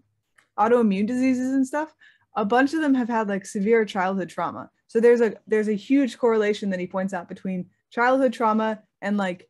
autoimmune 0.58 1.06
diseases 1.06 1.52
and 1.52 1.66
stuff. 1.66 1.94
A 2.36 2.44
bunch 2.44 2.74
of 2.74 2.80
them 2.80 2.94
have 2.94 3.08
had 3.08 3.28
like 3.28 3.46
severe 3.46 3.84
childhood 3.84 4.28
trauma. 4.28 4.70
So 4.88 5.00
there's 5.00 5.22
a 5.22 5.34
there's 5.46 5.68
a 5.68 5.72
huge 5.88 6.18
correlation 6.18 6.70
that 6.70 6.80
he 6.80 6.86
points 6.86 7.14
out 7.14 7.28
between 7.28 7.70
childhood 7.90 8.32
trauma 8.32 8.82
and 9.00 9.16
like 9.16 9.48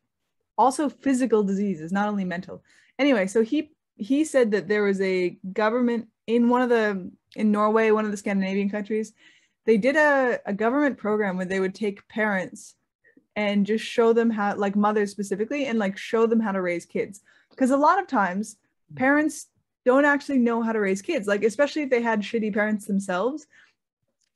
also 0.59 0.89
physical 0.89 1.41
diseases, 1.41 1.91
not 1.91 2.09
only 2.09 2.25
mental. 2.25 2.61
Anyway, 2.99 3.25
so 3.25 3.41
he 3.41 3.71
he 3.95 4.23
said 4.23 4.51
that 4.51 4.67
there 4.67 4.83
was 4.83 5.01
a 5.01 5.37
government 5.51 6.07
in 6.27 6.49
one 6.49 6.61
of 6.61 6.69
the 6.69 7.09
in 7.35 7.51
Norway, 7.51 7.91
one 7.91 8.05
of 8.05 8.11
the 8.11 8.17
Scandinavian 8.17 8.69
countries, 8.69 9.13
they 9.65 9.77
did 9.77 9.95
a, 9.95 10.39
a 10.45 10.53
government 10.53 10.97
program 10.97 11.37
where 11.37 11.45
they 11.45 11.59
would 11.59 11.75
take 11.75 12.07
parents 12.07 12.75
and 13.35 13.65
just 13.65 13.85
show 13.85 14.13
them 14.13 14.29
how 14.29 14.55
like 14.55 14.75
mothers 14.75 15.11
specifically 15.11 15.65
and 15.65 15.79
like 15.79 15.97
show 15.97 16.25
them 16.25 16.39
how 16.39 16.51
to 16.51 16.61
raise 16.61 16.85
kids. 16.85 17.21
Because 17.49 17.71
a 17.71 17.77
lot 17.77 17.99
of 17.99 18.07
times 18.07 18.57
parents 18.95 19.47
don't 19.85 20.05
actually 20.05 20.39
know 20.39 20.61
how 20.61 20.73
to 20.73 20.79
raise 20.79 21.01
kids, 21.01 21.27
like 21.27 21.43
especially 21.43 21.83
if 21.83 21.89
they 21.89 22.01
had 22.01 22.21
shitty 22.21 22.53
parents 22.53 22.85
themselves. 22.85 23.47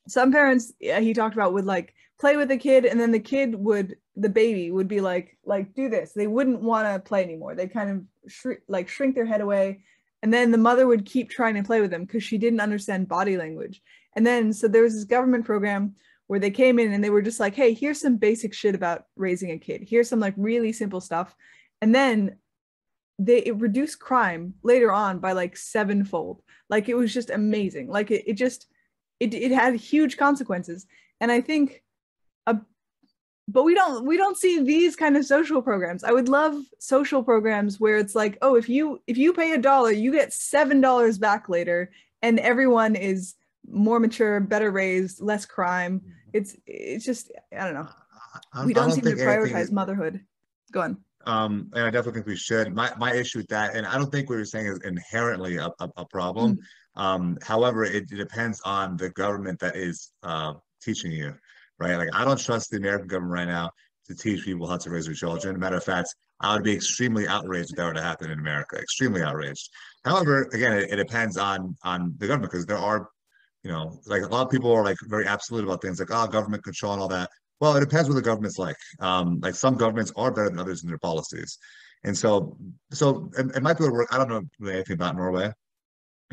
Some 0.08 0.32
parents 0.32 0.72
he 0.78 1.14
talked 1.14 1.34
about 1.34 1.52
would 1.52 1.66
like 1.66 1.94
play 2.20 2.36
with 2.36 2.48
the 2.48 2.56
kid 2.56 2.84
and 2.84 2.98
then 2.98 3.10
the 3.10 3.20
kid 3.20 3.54
would 3.54 3.96
the 4.16 4.28
baby 4.28 4.70
would 4.70 4.88
be 4.88 5.00
like 5.00 5.36
like 5.44 5.74
do 5.74 5.88
this. 5.88 6.12
They 6.12 6.26
wouldn't 6.26 6.60
want 6.60 6.86
to 6.86 7.00
play 7.00 7.22
anymore. 7.22 7.54
They 7.54 7.66
kind 7.66 7.90
of 7.90 8.56
like 8.68 8.88
shrink 8.88 9.14
their 9.14 9.26
head 9.26 9.40
away 9.40 9.84
and 10.22 10.32
then 10.32 10.50
the 10.50 10.58
mother 10.58 10.86
would 10.86 11.04
keep 11.04 11.28
trying 11.28 11.54
to 11.54 11.62
play 11.62 11.80
with 11.80 11.90
them 11.90 12.04
because 12.04 12.22
she 12.22 12.38
didn't 12.38 12.60
understand 12.60 13.08
body 13.08 13.36
language 13.36 13.82
and 14.14 14.26
then 14.26 14.52
so 14.52 14.68
there 14.68 14.82
was 14.82 14.94
this 14.94 15.04
government 15.04 15.44
program 15.44 15.94
where 16.26 16.40
they 16.40 16.50
came 16.50 16.78
in 16.78 16.92
and 16.92 17.04
they 17.04 17.10
were 17.10 17.22
just 17.22 17.40
like, 17.40 17.54
hey, 17.54 17.74
here's 17.74 18.00
some 18.00 18.16
basic 18.16 18.54
shit 18.54 18.74
about 18.74 19.04
raising 19.16 19.50
a 19.50 19.58
kid. 19.58 19.84
Here's 19.86 20.08
some 20.08 20.20
like 20.20 20.34
really 20.36 20.72
simple 20.72 21.00
stuff. 21.00 21.34
And 21.82 21.94
then 21.94 22.36
they 23.18 23.38
it 23.38 23.56
reduced 23.56 24.00
crime 24.00 24.54
later 24.62 24.90
on 24.90 25.18
by 25.18 25.32
like 25.32 25.56
sevenfold. 25.56 26.42
Like 26.70 26.88
it 26.88 26.94
was 26.94 27.12
just 27.12 27.30
amazing. 27.30 27.88
Like 27.88 28.10
it, 28.10 28.24
it 28.26 28.34
just 28.34 28.66
it, 29.20 29.34
it 29.34 29.52
had 29.52 29.74
huge 29.74 30.16
consequences. 30.16 30.86
And 31.20 31.30
I 31.30 31.40
think 31.40 31.82
a 32.46 32.58
but 33.46 33.64
we 33.64 33.74
don't 33.74 34.06
we 34.06 34.16
don't 34.16 34.38
see 34.38 34.62
these 34.62 34.96
kind 34.96 35.16
of 35.16 35.26
social 35.26 35.60
programs. 35.60 36.02
I 36.02 36.12
would 36.12 36.28
love 36.28 36.56
social 36.78 37.22
programs 37.22 37.78
where 37.78 37.98
it's 37.98 38.14
like 38.14 38.38
oh 38.42 38.56
if 38.56 38.68
you 38.68 39.02
if 39.06 39.18
you 39.18 39.32
pay 39.32 39.52
a 39.52 39.58
dollar 39.58 39.90
you 39.90 40.12
get 40.12 40.32
seven 40.32 40.80
dollars 40.80 41.18
back 41.18 41.48
later 41.48 41.90
and 42.22 42.40
everyone 42.40 42.96
is 42.96 43.34
more 43.70 44.00
mature 44.00 44.40
better 44.40 44.70
raised 44.70 45.20
less 45.20 45.44
crime. 45.44 46.00
Mm-hmm. 46.00 46.10
it's 46.32 46.56
it's 46.66 47.04
just 47.04 47.32
i 47.52 47.64
don't 47.64 47.74
know. 47.74 47.88
I, 48.52 48.64
we 48.64 48.72
don't, 48.72 48.88
don't 48.88 49.04
seem 49.04 49.16
to 49.16 49.22
prioritize 49.22 49.70
motherhood. 49.70 50.20
Go 50.72 50.80
on. 50.80 50.98
Um 51.26 51.70
and 51.74 51.84
i 51.84 51.90
definitely 51.90 52.20
think 52.20 52.26
we 52.26 52.36
should. 52.36 52.74
My 52.74 52.92
my 52.98 53.12
issue 53.12 53.38
with 53.38 53.48
that 53.48 53.76
and 53.76 53.86
i 53.86 53.98
don't 53.98 54.10
think 54.10 54.30
what 54.30 54.36
you're 54.36 54.46
saying 54.46 54.66
is 54.66 54.80
inherently 54.84 55.56
a, 55.58 55.66
a, 55.80 55.90
a 55.98 56.06
problem. 56.06 56.54
Mm-hmm. 56.54 57.00
um 57.02 57.38
however 57.42 57.84
it, 57.84 58.10
it, 58.10 58.16
depends 58.16 58.62
on 58.64 58.96
the 58.96 59.10
government 59.10 59.60
that 59.60 59.76
is 59.76 60.12
uh 60.22 60.54
teaching 60.82 61.12
you 61.12 61.34
right? 61.78 61.96
Like 61.96 62.10
I 62.12 62.24
don't 62.24 62.40
trust 62.40 62.70
the 62.70 62.76
American 62.76 63.08
government 63.08 63.32
right 63.32 63.48
now 63.48 63.70
to 64.06 64.14
teach 64.14 64.44
people 64.44 64.66
how 64.66 64.76
to 64.76 64.90
raise 64.90 65.06
their 65.06 65.14
children. 65.14 65.58
Matter 65.58 65.76
of 65.76 65.84
fact, 65.84 66.14
I 66.40 66.54
would 66.54 66.64
be 66.64 66.74
extremely 66.74 67.26
outraged 67.26 67.70
if 67.70 67.76
that 67.76 67.86
were 67.86 67.94
to 67.94 68.02
happen 68.02 68.30
in 68.30 68.38
America. 68.38 68.76
Extremely 68.76 69.22
outraged. 69.22 69.70
However, 70.04 70.48
again, 70.52 70.72
it, 70.72 70.90
it 70.90 70.96
depends 70.96 71.36
on 71.36 71.76
on 71.82 72.14
the 72.18 72.26
government 72.26 72.52
because 72.52 72.66
there 72.66 72.78
are, 72.78 73.08
you 73.62 73.70
know, 73.70 73.98
like 74.06 74.22
a 74.22 74.26
lot 74.26 74.44
of 74.44 74.50
people 74.50 74.72
are 74.72 74.84
like 74.84 74.96
very 75.04 75.26
absolute 75.26 75.64
about 75.64 75.80
things 75.80 76.00
like 76.00 76.10
oh 76.12 76.26
government 76.26 76.64
control 76.64 76.92
and 76.92 77.02
all 77.02 77.08
that. 77.08 77.30
Well, 77.60 77.76
it 77.76 77.80
depends 77.80 78.08
what 78.08 78.16
the 78.16 78.22
government's 78.22 78.58
like. 78.58 78.76
Um, 79.00 79.38
like 79.40 79.54
some 79.54 79.76
governments 79.76 80.12
are 80.16 80.32
better 80.32 80.50
than 80.50 80.58
others 80.58 80.82
in 80.82 80.88
their 80.88 80.98
policies, 80.98 81.58
and 82.02 82.16
so 82.16 82.56
so 82.92 83.30
it, 83.38 83.56
it 83.56 83.62
might 83.62 83.78
be 83.78 83.84
able 83.84 83.92
to 83.92 83.98
work. 83.98 84.08
I 84.12 84.18
don't 84.18 84.28
know 84.28 84.42
really 84.58 84.74
anything 84.74 84.94
about 84.94 85.16
Norway, 85.16 85.52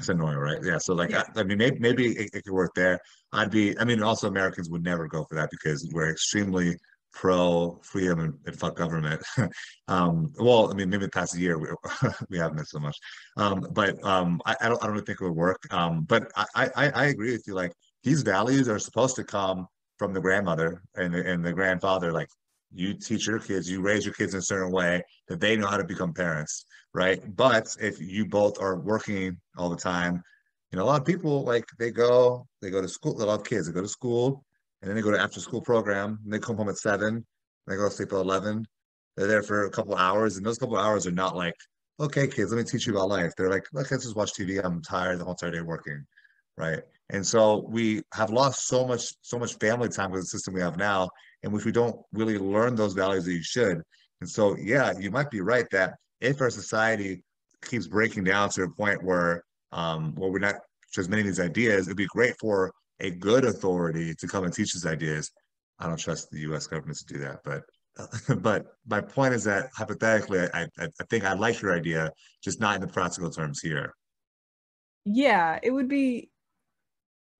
it's 0.01 0.09
annoying, 0.09 0.37
right? 0.37 0.57
Yeah. 0.63 0.77
So 0.77 0.93
like, 0.93 1.11
yeah. 1.11 1.23
I, 1.35 1.41
I, 1.41 1.43
mean, 1.43 1.57
maybe 1.57 1.79
maybe 1.79 2.05
it, 2.07 2.29
it, 2.33 2.43
could 2.43 2.53
work 2.53 2.71
there. 2.75 2.99
I'd 3.31 3.51
be. 3.51 3.77
I 3.79 3.85
mean, 3.85 4.01
also 4.03 4.27
Americans 4.27 4.69
would 4.69 4.83
never 4.83 5.07
go 5.07 5.25
for 5.25 5.35
that 5.35 5.49
because 5.51 5.87
we're 5.93 6.11
extremely 6.11 6.75
pro 7.13 7.79
freedom 7.83 8.19
and, 8.19 8.33
and 8.45 8.59
fuck 8.59 8.75
government. 8.75 9.21
um, 9.87 10.31
well, 10.39 10.71
I 10.71 10.75
mean, 10.75 10.89
maybe 10.89 11.05
the 11.05 11.11
past 11.11 11.37
year 11.37 11.57
we, 11.57 11.67
we 12.29 12.37
haven't 12.37 12.57
been 12.57 12.65
so 12.65 12.79
much. 12.79 12.97
Um, 13.37 13.67
but 13.71 14.03
um, 14.03 14.41
I, 14.45 14.55
I 14.61 14.69
don't 14.69 14.81
I 14.81 14.87
don't 14.87 14.93
really 14.93 15.05
think 15.05 15.21
it 15.21 15.23
would 15.23 15.35
work. 15.35 15.61
Um, 15.71 16.03
but 16.03 16.31
I, 16.35 16.69
I 16.75 16.89
I 16.89 17.05
agree 17.05 17.31
with 17.31 17.43
you. 17.47 17.53
Like 17.53 17.73
these 18.03 18.23
values 18.23 18.67
are 18.67 18.79
supposed 18.79 19.15
to 19.17 19.23
come 19.23 19.67
from 19.97 20.13
the 20.13 20.21
grandmother 20.21 20.81
and 20.95 21.13
the, 21.13 21.31
and 21.31 21.45
the 21.45 21.53
grandfather. 21.53 22.11
Like 22.11 22.29
you 22.73 22.93
teach 22.93 23.27
your 23.27 23.39
kids, 23.39 23.69
you 23.69 23.81
raise 23.81 24.05
your 24.05 24.13
kids 24.13 24.33
in 24.33 24.39
a 24.39 24.43
certain 24.43 24.71
way 24.71 25.03
that 25.27 25.39
they 25.39 25.55
know 25.55 25.67
how 25.67 25.77
to 25.77 25.83
become 25.83 26.13
parents, 26.13 26.65
right? 26.93 27.19
But 27.35 27.75
if 27.79 27.99
you 27.99 28.25
both 28.25 28.61
are 28.61 28.79
working 28.79 29.37
all 29.57 29.69
the 29.69 29.77
time, 29.77 30.23
you 30.71 30.77
know, 30.77 30.85
a 30.85 30.85
lot 30.85 31.01
of 31.01 31.05
people 31.05 31.43
like 31.43 31.65
they 31.79 31.91
go, 31.91 32.47
they 32.61 32.69
go 32.69 32.81
to 32.81 32.87
school, 32.87 33.15
they 33.15 33.27
of 33.27 33.43
kids, 33.43 33.67
they 33.67 33.73
go 33.73 33.81
to 33.81 33.87
school 33.87 34.45
and 34.81 34.89
then 34.89 34.95
they 34.95 35.01
go 35.01 35.11
to 35.11 35.19
after 35.19 35.39
school 35.39 35.61
program 35.61 36.19
and 36.23 36.33
they 36.33 36.39
come 36.39 36.55
home 36.55 36.69
at 36.69 36.77
seven, 36.77 37.25
they 37.67 37.75
go 37.75 37.89
to 37.89 37.93
sleep 37.93 38.13
at 38.13 38.19
11. 38.19 38.65
They're 39.17 39.27
there 39.27 39.43
for 39.43 39.65
a 39.65 39.69
couple 39.69 39.95
hours 39.95 40.37
and 40.37 40.45
those 40.45 40.57
couple 40.57 40.77
hours 40.77 41.05
are 41.05 41.11
not 41.11 41.35
like, 41.35 41.55
okay, 41.99 42.27
kids, 42.27 42.51
let 42.51 42.57
me 42.57 42.63
teach 42.63 42.87
you 42.87 42.93
about 42.93 43.09
life. 43.09 43.33
They're 43.37 43.49
like, 43.49 43.65
let's 43.73 43.89
just 43.89 44.15
watch 44.15 44.33
TV. 44.33 44.63
I'm 44.63 44.81
tired 44.81 45.19
the 45.19 45.25
whole 45.25 45.33
entire 45.33 45.51
day 45.51 45.61
working, 45.61 46.05
right? 46.57 46.79
And 47.09 47.27
so 47.27 47.65
we 47.69 48.01
have 48.13 48.29
lost 48.29 48.67
so 48.67 48.87
much, 48.87 49.13
so 49.21 49.37
much 49.37 49.55
family 49.55 49.89
time 49.89 50.11
with 50.11 50.21
the 50.21 50.27
system 50.27 50.53
we 50.53 50.61
have 50.61 50.77
now 50.77 51.09
in 51.43 51.51
which 51.51 51.65
we 51.65 51.71
don't 51.71 51.99
really 52.13 52.37
learn 52.37 52.75
those 52.75 52.93
values 52.93 53.25
that 53.25 53.33
you 53.33 53.43
should. 53.43 53.81
And 54.21 54.29
so, 54.29 54.55
yeah, 54.57 54.93
you 54.97 55.11
might 55.11 55.31
be 55.31 55.41
right 55.41 55.65
that 55.71 55.95
if 56.19 56.41
our 56.41 56.49
society 56.49 57.23
keeps 57.63 57.87
breaking 57.87 58.23
down 58.23 58.49
to 58.49 58.63
a 58.63 58.69
point 58.69 59.03
where 59.03 59.43
um, 59.71 60.13
where 60.15 60.29
we're 60.29 60.39
not 60.39 60.55
transmitting 60.93 61.25
these 61.25 61.39
ideas, 61.39 61.87
it'd 61.87 61.97
be 61.97 62.07
great 62.07 62.35
for 62.39 62.71
a 62.99 63.09
good 63.09 63.45
authority 63.45 64.13
to 64.15 64.27
come 64.27 64.43
and 64.43 64.53
teach 64.53 64.73
these 64.73 64.85
ideas. 64.85 65.31
I 65.79 65.87
don't 65.87 65.97
trust 65.97 66.29
the 66.29 66.41
U.S. 66.41 66.67
government 66.67 66.99
to 66.99 67.13
do 67.13 67.19
that, 67.19 67.39
but 67.43 67.63
but 68.41 68.67
my 68.87 69.01
point 69.01 69.33
is 69.33 69.43
that 69.45 69.69
hypothetically, 69.75 70.39
I, 70.53 70.63
I, 70.77 70.85
I 70.85 71.03
think 71.09 71.25
I 71.25 71.33
like 71.33 71.61
your 71.61 71.75
idea, 71.75 72.11
just 72.43 72.59
not 72.59 72.75
in 72.75 72.81
the 72.81 72.87
practical 72.87 73.29
terms 73.29 73.59
here. 73.59 73.93
Yeah, 75.05 75.59
it 75.61 75.71
would 75.71 75.87
be 75.87 76.29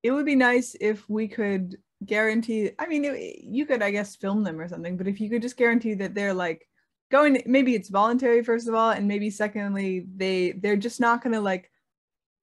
it 0.03 0.11
would 0.11 0.25
be 0.25 0.35
nice 0.35 0.75
if 0.81 1.07
we 1.09 1.27
could 1.27 1.77
guarantee 2.05 2.71
i 2.79 2.87
mean 2.87 3.05
it, 3.05 3.43
you 3.43 3.65
could 3.65 3.83
i 3.83 3.91
guess 3.91 4.15
film 4.15 4.43
them 4.43 4.59
or 4.59 4.67
something 4.67 4.97
but 4.97 5.07
if 5.07 5.21
you 5.21 5.29
could 5.29 5.41
just 5.41 5.57
guarantee 5.57 5.93
that 5.93 6.15
they're 6.15 6.33
like 6.33 6.67
going 7.11 7.43
maybe 7.45 7.75
it's 7.75 7.89
voluntary 7.89 8.43
first 8.43 8.67
of 8.67 8.73
all 8.73 8.91
and 8.91 9.07
maybe 9.07 9.29
secondly 9.29 10.05
they 10.15 10.53
they're 10.53 10.77
just 10.77 10.99
not 10.99 11.21
going 11.21 11.33
to 11.33 11.41
like 11.41 11.69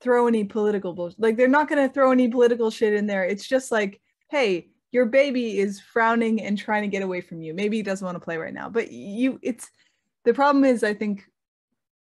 throw 0.00 0.28
any 0.28 0.44
political 0.44 0.92
bullshit 0.92 1.18
like 1.18 1.36
they're 1.36 1.48
not 1.48 1.68
going 1.68 1.84
to 1.84 1.92
throw 1.92 2.12
any 2.12 2.28
political 2.28 2.70
shit 2.70 2.94
in 2.94 3.06
there. 3.06 3.24
It's 3.24 3.48
just 3.48 3.72
like 3.72 4.00
hey 4.28 4.68
your 4.92 5.06
baby 5.06 5.58
is 5.58 5.80
frowning 5.80 6.42
and 6.42 6.56
trying 6.56 6.82
to 6.82 6.88
get 6.88 7.02
away 7.02 7.20
from 7.20 7.42
you. 7.42 7.52
Maybe 7.52 7.76
he 7.76 7.82
doesn't 7.82 8.04
want 8.04 8.16
to 8.16 8.24
play 8.24 8.36
right 8.36 8.54
now 8.54 8.68
but 8.68 8.92
you 8.92 9.40
it's 9.42 9.68
the 10.24 10.34
problem 10.34 10.64
is 10.64 10.84
i 10.84 10.92
think 10.92 11.24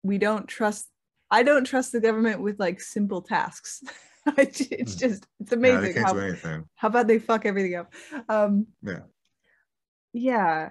we 0.03 0.17
don't 0.17 0.47
trust 0.47 0.89
i 1.29 1.43
don't 1.43 1.65
trust 1.65 1.91
the 1.91 2.01
government 2.01 2.41
with 2.41 2.59
like 2.59 2.81
simple 2.81 3.21
tasks 3.21 3.83
it's 4.37 4.59
hmm. 4.59 4.99
just 4.99 5.27
it's 5.39 5.51
amazing 5.51 5.95
yeah, 5.95 6.33
how, 6.43 6.63
how 6.75 6.87
about 6.87 7.07
they 7.07 7.19
fuck 7.19 7.45
everything 7.45 7.75
up 7.75 7.93
um 8.29 8.65
yeah 8.81 8.99
yeah 10.13 10.69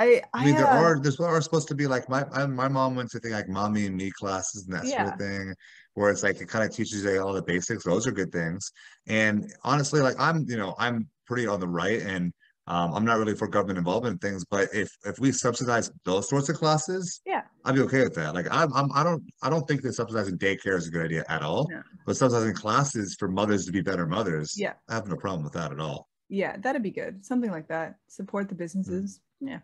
I, 0.00 0.04
I, 0.04 0.22
I 0.32 0.44
mean, 0.44 0.54
there 0.54 0.66
uh, 0.66 0.80
are 0.80 1.00
there's 1.00 1.18
are 1.18 1.40
supposed 1.40 1.66
to 1.68 1.74
be 1.74 1.88
like 1.88 2.08
my 2.08 2.24
I, 2.32 2.46
my 2.46 2.68
mom 2.68 2.94
went 2.94 3.10
to 3.10 3.18
think 3.18 3.34
like 3.34 3.48
mommy 3.48 3.86
and 3.86 3.96
me 3.96 4.12
classes 4.12 4.66
and 4.66 4.76
that 4.76 4.86
yeah. 4.86 5.02
sort 5.02 5.14
of 5.14 5.18
thing, 5.18 5.54
where 5.94 6.10
it's 6.10 6.22
like 6.22 6.40
it 6.40 6.48
kind 6.48 6.64
of 6.64 6.74
teaches 6.74 7.04
you 7.04 7.20
all 7.20 7.32
the 7.32 7.42
basics. 7.42 7.82
Those 7.82 8.06
are 8.06 8.12
good 8.12 8.30
things. 8.30 8.70
And 9.08 9.52
honestly, 9.64 10.00
like 10.00 10.14
I'm 10.18 10.46
you 10.48 10.56
know 10.56 10.76
I'm 10.78 11.08
pretty 11.26 11.48
on 11.48 11.58
the 11.58 11.66
right, 11.66 12.00
and 12.00 12.32
um, 12.68 12.94
I'm 12.94 13.04
not 13.04 13.18
really 13.18 13.34
for 13.34 13.48
government 13.48 13.78
involvement 13.78 14.12
in 14.12 14.18
things, 14.18 14.44
but 14.44 14.68
if 14.74 14.90
if 15.06 15.18
we 15.18 15.32
subsidize 15.32 15.90
those 16.04 16.28
sorts 16.28 16.50
of 16.50 16.56
classes, 16.56 17.22
yeah, 17.24 17.42
I'd 17.64 17.74
be 17.74 17.80
okay 17.80 18.02
with 18.02 18.14
that. 18.16 18.34
Like 18.34 18.46
I'm, 18.50 18.70
I'm 18.74 18.92
I 18.92 19.02
don't 19.02 19.22
I 19.42 19.48
don't 19.48 19.66
think 19.66 19.80
that 19.82 19.94
subsidizing 19.94 20.36
daycare 20.36 20.76
is 20.76 20.86
a 20.86 20.90
good 20.90 21.06
idea 21.06 21.24
at 21.30 21.42
all. 21.42 21.66
But 22.04 22.18
subsidizing 22.18 22.54
classes 22.54 23.16
for 23.18 23.26
mothers 23.26 23.64
to 23.64 23.72
be 23.72 23.80
better 23.80 24.06
mothers, 24.06 24.54
yeah, 24.54 24.74
I 24.86 24.94
have 24.94 25.08
no 25.08 25.16
problem 25.16 25.44
with 25.44 25.54
that 25.54 25.72
at 25.72 25.80
all. 25.80 26.08
Yeah, 26.28 26.58
that'd 26.58 26.82
be 26.82 26.90
good. 26.90 27.24
Something 27.24 27.50
like 27.50 27.68
that. 27.68 27.96
Support 28.08 28.50
the 28.50 28.54
businesses. 28.54 29.20
Mm. 29.42 29.48
Yeah. 29.48 29.60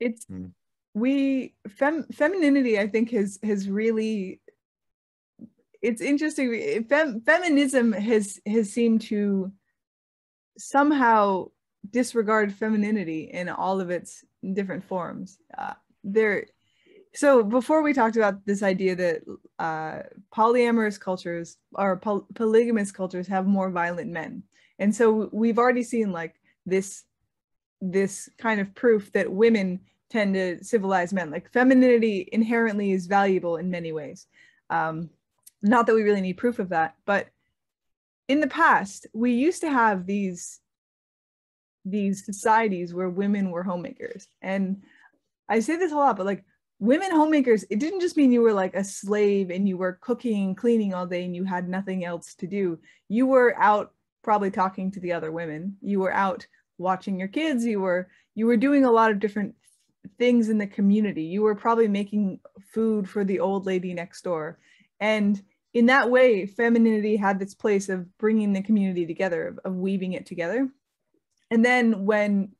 It's 0.00 0.24
mm. 0.24 0.50
we 0.94 1.52
fem 1.68 2.06
femininity. 2.10 2.78
I 2.78 2.88
think 2.88 3.10
has 3.10 3.38
has 3.42 3.68
really. 3.68 4.40
It's 5.82 6.00
interesting. 6.00 6.84
Fem, 6.88 7.20
feminism 7.20 7.92
has 7.92 8.40
has 8.46 8.72
seemed 8.72 9.02
to 9.02 9.52
somehow 10.58 11.46
disregard 11.90 12.52
femininity 12.52 13.30
in 13.32 13.48
all 13.48 13.80
of 13.80 13.90
its 13.90 14.24
different 14.52 14.84
forms. 14.84 15.38
Uh, 15.56 15.74
there, 16.02 16.46
so 17.14 17.42
before 17.42 17.82
we 17.82 17.92
talked 17.92 18.16
about 18.16 18.44
this 18.46 18.62
idea 18.62 18.96
that 18.96 19.22
uh, 19.58 20.02
polyamorous 20.34 20.98
cultures 20.98 21.58
or 21.74 21.96
poly- 21.96 22.24
polygamous 22.34 22.90
cultures 22.90 23.26
have 23.28 23.46
more 23.46 23.70
violent 23.70 24.10
men, 24.10 24.42
and 24.78 24.94
so 24.94 25.28
we've 25.32 25.58
already 25.58 25.82
seen 25.82 26.12
like 26.12 26.34
this 26.66 27.04
this 27.80 28.28
kind 28.38 28.60
of 28.60 28.74
proof 28.74 29.12
that 29.12 29.30
women 29.30 29.80
tend 30.10 30.34
to 30.34 30.62
civilize 30.64 31.12
men. 31.12 31.30
Like 31.30 31.52
femininity 31.52 32.28
inherently 32.32 32.92
is 32.92 33.06
valuable 33.06 33.56
in 33.56 33.70
many 33.70 33.92
ways. 33.92 34.26
Um, 34.70 35.10
not 35.62 35.86
that 35.86 35.94
we 35.94 36.02
really 36.02 36.20
need 36.20 36.34
proof 36.34 36.58
of 36.58 36.68
that, 36.70 36.94
but 37.04 37.28
in 38.28 38.40
the 38.40 38.46
past 38.46 39.06
we 39.12 39.32
used 39.32 39.60
to 39.60 39.70
have 39.70 40.06
these 40.06 40.60
these 41.84 42.24
societies 42.24 42.94
where 42.94 43.10
women 43.10 43.50
were 43.50 43.62
homemakers. 43.62 44.26
And 44.42 44.82
i 45.48 45.60
say 45.60 45.76
this 45.76 45.92
a 45.92 45.96
lot 45.96 46.16
but 46.16 46.26
like 46.26 46.42
women 46.78 47.10
homemakers 47.10 47.64
it 47.68 47.78
didn't 47.78 48.00
just 48.00 48.16
mean 48.16 48.32
you 48.32 48.40
were 48.40 48.52
like 48.52 48.74
a 48.74 48.82
slave 48.82 49.50
and 49.50 49.68
you 49.68 49.76
were 49.76 49.98
cooking 50.00 50.54
cleaning 50.54 50.94
all 50.94 51.06
day 51.06 51.24
and 51.24 51.36
you 51.36 51.44
had 51.44 51.68
nothing 51.68 52.04
else 52.04 52.34
to 52.34 52.46
do. 52.46 52.78
You 53.08 53.26
were 53.26 53.54
out 53.58 53.92
probably 54.22 54.50
talking 54.50 54.90
to 54.90 55.00
the 55.00 55.12
other 55.12 55.30
women. 55.30 55.76
You 55.82 56.00
were 56.00 56.12
out 56.12 56.46
watching 56.78 57.18
your 57.18 57.28
kids. 57.28 57.64
You 57.64 57.80
were 57.80 58.08
you 58.34 58.46
were 58.46 58.56
doing 58.56 58.84
a 58.84 58.90
lot 58.90 59.10
of 59.10 59.20
different 59.20 59.54
things 60.18 60.48
in 60.48 60.58
the 60.58 60.66
community. 60.66 61.22
You 61.24 61.42
were 61.42 61.54
probably 61.54 61.88
making 61.88 62.40
food 62.72 63.08
for 63.08 63.24
the 63.24 63.40
old 63.40 63.66
lady 63.66 63.94
next 63.94 64.22
door. 64.22 64.58
And 65.00 65.40
in 65.74 65.86
that 65.86 66.08
way, 66.08 66.46
femininity 66.46 67.16
had 67.16 67.38
this 67.38 67.54
place 67.54 67.88
of 67.88 68.16
bringing 68.16 68.52
the 68.52 68.62
community 68.62 69.06
together, 69.06 69.48
of, 69.48 69.58
of 69.64 69.74
weaving 69.74 70.12
it 70.12 70.24
together. 70.24 70.68
And 71.50 71.64
then 71.64 72.04
when 72.04 72.52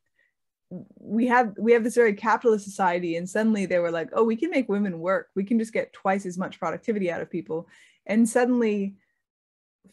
we 0.98 1.28
have 1.28 1.54
we 1.56 1.72
have 1.72 1.84
this 1.84 1.94
very 1.94 2.14
capitalist 2.14 2.64
society, 2.64 3.16
and 3.16 3.30
suddenly 3.30 3.66
they 3.66 3.78
were 3.78 3.92
like, 3.92 4.10
"Oh, 4.12 4.24
we 4.24 4.36
can 4.36 4.50
make 4.50 4.68
women 4.68 4.98
work. 4.98 5.28
We 5.36 5.44
can 5.44 5.58
just 5.58 5.72
get 5.72 5.92
twice 5.92 6.26
as 6.26 6.36
much 6.36 6.58
productivity 6.58 7.10
out 7.10 7.20
of 7.20 7.30
people." 7.30 7.68
And 8.06 8.28
suddenly, 8.28 8.96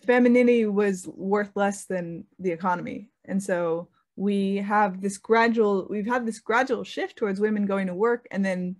femininity 0.06 0.66
was 0.66 1.08
worth 1.08 1.52
less 1.56 1.86
than 1.86 2.26
the 2.40 2.52
economy. 2.52 3.12
And 3.26 3.42
so 3.42 3.90
we 4.16 4.58
have 4.58 5.02
this 5.02 5.20
gradual 5.20 5.88
we've 5.90 6.08
had 6.08 6.26
this 6.26 6.40
gradual 6.40 6.84
shift 6.84 7.18
towards 7.18 7.40
women 7.40 7.66
going 7.68 7.88
to 7.88 7.94
work 7.94 8.28
and 8.32 8.44
then 8.44 8.78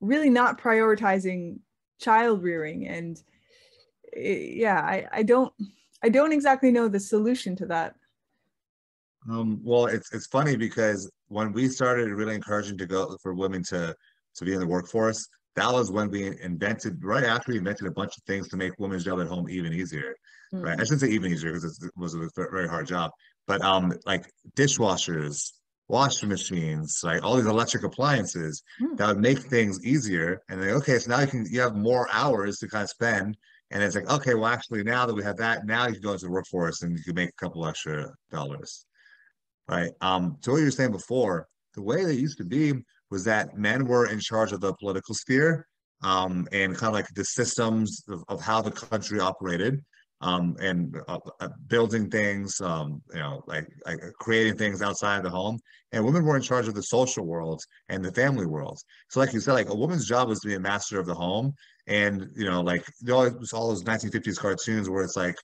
really 0.00 0.30
not 0.30 0.60
prioritizing 0.60 1.58
child 2.00 2.42
rearing 2.42 2.86
and 2.86 3.22
yeah 4.16 4.80
I, 4.80 5.06
I 5.12 5.22
don't 5.22 5.52
i 6.02 6.08
don't 6.08 6.32
exactly 6.32 6.70
know 6.70 6.88
the 6.88 7.00
solution 7.00 7.56
to 7.56 7.66
that 7.66 7.94
um, 9.30 9.60
well 9.62 9.86
it's 9.86 10.12
it's 10.12 10.26
funny 10.26 10.56
because 10.56 11.10
when 11.28 11.52
we 11.52 11.68
started 11.68 12.10
really 12.10 12.34
encouraging 12.34 12.78
to 12.78 12.86
go 12.86 13.16
for 13.22 13.34
women 13.34 13.62
to 13.64 13.94
to 14.36 14.44
be 14.44 14.52
in 14.52 14.60
the 14.60 14.66
workforce 14.66 15.28
that 15.56 15.72
was 15.72 15.90
when 15.90 16.10
we 16.10 16.40
invented 16.40 17.04
right 17.04 17.24
after 17.24 17.52
we 17.52 17.58
invented 17.58 17.86
a 17.86 17.90
bunch 17.90 18.16
of 18.16 18.22
things 18.24 18.48
to 18.48 18.56
make 18.56 18.72
women's 18.78 19.04
job 19.04 19.20
at 19.20 19.26
home 19.26 19.48
even 19.48 19.72
easier 19.72 20.14
mm-hmm. 20.52 20.64
right 20.64 20.80
i 20.80 20.82
shouldn't 20.82 21.00
say 21.00 21.08
even 21.08 21.32
easier 21.32 21.52
because 21.52 21.82
it 21.82 21.90
was 21.96 22.14
a 22.14 22.28
very 22.36 22.68
hard 22.68 22.86
job 22.86 23.10
but 23.46 23.60
um 23.62 23.92
like 24.06 24.30
dishwashers 24.56 25.52
washing 25.88 26.28
machines, 26.28 27.00
like 27.02 27.22
all 27.22 27.36
these 27.36 27.46
electric 27.46 27.82
appliances 27.82 28.62
mm. 28.80 28.96
that 28.96 29.08
would 29.08 29.18
make 29.18 29.38
things 29.38 29.84
easier. 29.84 30.42
And 30.48 30.62
then, 30.62 30.70
okay, 30.70 30.98
so 30.98 31.10
now 31.10 31.20
you 31.20 31.26
can 31.26 31.46
you 31.50 31.60
have 31.60 31.74
more 31.74 32.08
hours 32.12 32.58
to 32.58 32.68
kind 32.68 32.84
of 32.84 32.90
spend. 32.90 33.36
And 33.70 33.82
it's 33.82 33.94
like, 33.94 34.10
okay, 34.10 34.34
well, 34.34 34.46
actually, 34.46 34.82
now 34.82 35.04
that 35.04 35.14
we 35.14 35.22
have 35.22 35.36
that, 35.36 35.66
now 35.66 35.86
you 35.86 35.94
can 35.94 36.02
go 36.02 36.12
into 36.12 36.24
the 36.24 36.30
workforce 36.30 36.82
and 36.82 36.96
you 36.96 37.04
can 37.04 37.14
make 37.14 37.28
a 37.28 37.44
couple 37.44 37.66
extra 37.66 38.10
dollars. 38.30 38.86
Right. 39.68 39.90
Um, 40.00 40.38
to 40.42 40.52
what 40.52 40.58
you 40.58 40.64
were 40.64 40.70
saying 40.70 40.92
before, 40.92 41.46
the 41.74 41.82
way 41.82 42.04
they 42.04 42.14
used 42.14 42.38
to 42.38 42.44
be 42.44 42.72
was 43.10 43.24
that 43.24 43.56
men 43.58 43.86
were 43.86 44.06
in 44.06 44.20
charge 44.20 44.52
of 44.52 44.60
the 44.60 44.72
political 44.74 45.14
sphere 45.14 45.66
um, 46.02 46.48
and 46.52 46.76
kind 46.76 46.88
of 46.88 46.94
like 46.94 47.08
the 47.14 47.24
systems 47.24 48.02
of, 48.08 48.24
of 48.28 48.40
how 48.40 48.62
the 48.62 48.70
country 48.70 49.20
operated 49.20 49.84
um, 50.20 50.56
and 50.60 50.96
uh, 51.06 51.18
uh, 51.40 51.48
building 51.68 52.10
things, 52.10 52.60
um, 52.60 53.00
you 53.12 53.20
know, 53.20 53.42
like, 53.46 53.68
like 53.86 54.00
creating 54.18 54.56
things 54.56 54.82
outside 54.82 55.18
of 55.18 55.22
the 55.22 55.30
home. 55.30 55.58
And 55.92 56.04
women 56.04 56.24
were 56.24 56.36
in 56.36 56.42
charge 56.42 56.68
of 56.68 56.74
the 56.74 56.82
social 56.82 57.24
world 57.24 57.62
and 57.88 58.04
the 58.04 58.12
family 58.12 58.46
world. 58.46 58.78
So, 59.10 59.20
like 59.20 59.32
you 59.32 59.40
said, 59.40 59.52
like 59.52 59.70
a 59.70 59.74
woman's 59.74 60.06
job 60.06 60.28
was 60.28 60.40
to 60.40 60.48
be 60.48 60.54
a 60.54 60.60
master 60.60 60.98
of 60.98 61.06
the 61.06 61.14
home. 61.14 61.54
And 61.86 62.28
you 62.36 62.44
know, 62.44 62.60
like 62.60 62.84
you 63.00 63.12
know, 63.12 63.22
it 63.22 63.38
was 63.38 63.52
all 63.52 63.68
those 63.68 63.84
1950s 63.84 64.38
cartoons 64.38 64.90
where 64.90 65.02
it's 65.02 65.16
like, 65.16 65.36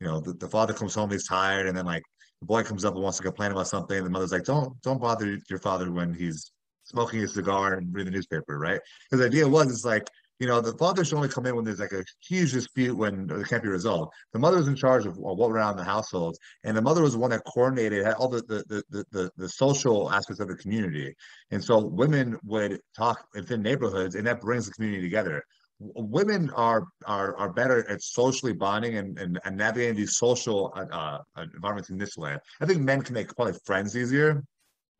you 0.00 0.06
know, 0.06 0.20
the, 0.20 0.32
the 0.34 0.48
father 0.48 0.72
comes 0.72 0.94
home, 0.94 1.10
he's 1.10 1.28
tired, 1.28 1.66
and 1.66 1.76
then 1.76 1.84
like 1.84 2.02
the 2.40 2.46
boy 2.46 2.62
comes 2.62 2.84
up 2.84 2.94
and 2.94 3.02
wants 3.02 3.18
to 3.18 3.24
complain 3.24 3.52
about 3.52 3.66
something. 3.68 3.96
And 3.96 4.06
the 4.06 4.10
mother's 4.10 4.32
like, 4.32 4.44
don't 4.44 4.80
don't 4.82 5.00
bother 5.00 5.38
your 5.50 5.58
father 5.58 5.90
when 5.90 6.14
he's 6.14 6.52
smoking 6.84 7.22
a 7.22 7.28
cigar 7.28 7.74
and 7.74 7.92
reading 7.92 8.12
the 8.12 8.16
newspaper, 8.16 8.58
right? 8.58 8.80
The 9.10 9.26
idea 9.26 9.46
was 9.46 9.70
it's 9.70 9.84
like 9.84 10.08
you 10.40 10.46
know, 10.46 10.60
the 10.62 10.76
father 10.78 11.04
should 11.04 11.16
only 11.16 11.28
come 11.28 11.44
in 11.44 11.54
when 11.54 11.66
there's 11.66 11.80
like 11.80 11.92
a 11.92 12.02
huge 12.26 12.52
dispute 12.52 12.96
when 12.96 13.30
it 13.30 13.46
can't 13.46 13.62
be 13.62 13.68
resolved. 13.68 14.10
The 14.32 14.38
mother 14.38 14.56
was 14.56 14.68
in 14.68 14.74
charge 14.74 15.04
of 15.04 15.18
what 15.18 15.36
went 15.36 15.52
around 15.52 15.76
the 15.76 15.84
household, 15.84 16.38
and 16.64 16.74
the 16.74 16.80
mother 16.80 17.02
was 17.02 17.12
the 17.12 17.18
one 17.18 17.30
that 17.30 17.44
coordinated 17.44 18.06
all 18.06 18.28
the 18.28 18.42
the, 18.48 18.82
the 18.88 19.04
the 19.12 19.30
the 19.36 19.48
social 19.48 20.10
aspects 20.10 20.40
of 20.40 20.48
the 20.48 20.56
community. 20.56 21.14
And 21.50 21.62
so 21.62 21.84
women 21.84 22.38
would 22.44 22.80
talk 22.96 23.22
within 23.34 23.60
neighborhoods, 23.60 24.14
and 24.14 24.26
that 24.26 24.40
brings 24.40 24.66
the 24.66 24.72
community 24.72 25.02
together. 25.02 25.44
Women 25.78 26.50
are 26.56 26.84
are 27.04 27.36
are 27.36 27.52
better 27.52 27.88
at 27.90 28.02
socially 28.02 28.54
bonding 28.54 28.96
and 28.96 29.18
and, 29.18 29.38
and 29.44 29.58
navigating 29.58 29.96
these 29.96 30.16
social 30.16 30.72
uh, 30.74 31.18
uh 31.36 31.44
environments 31.54 31.90
in 31.90 31.98
this 31.98 32.16
way. 32.16 32.38
I 32.62 32.66
think 32.66 32.80
men 32.80 33.02
can 33.02 33.12
make 33.12 33.36
probably 33.36 33.58
friends 33.66 33.94
easier, 33.94 34.42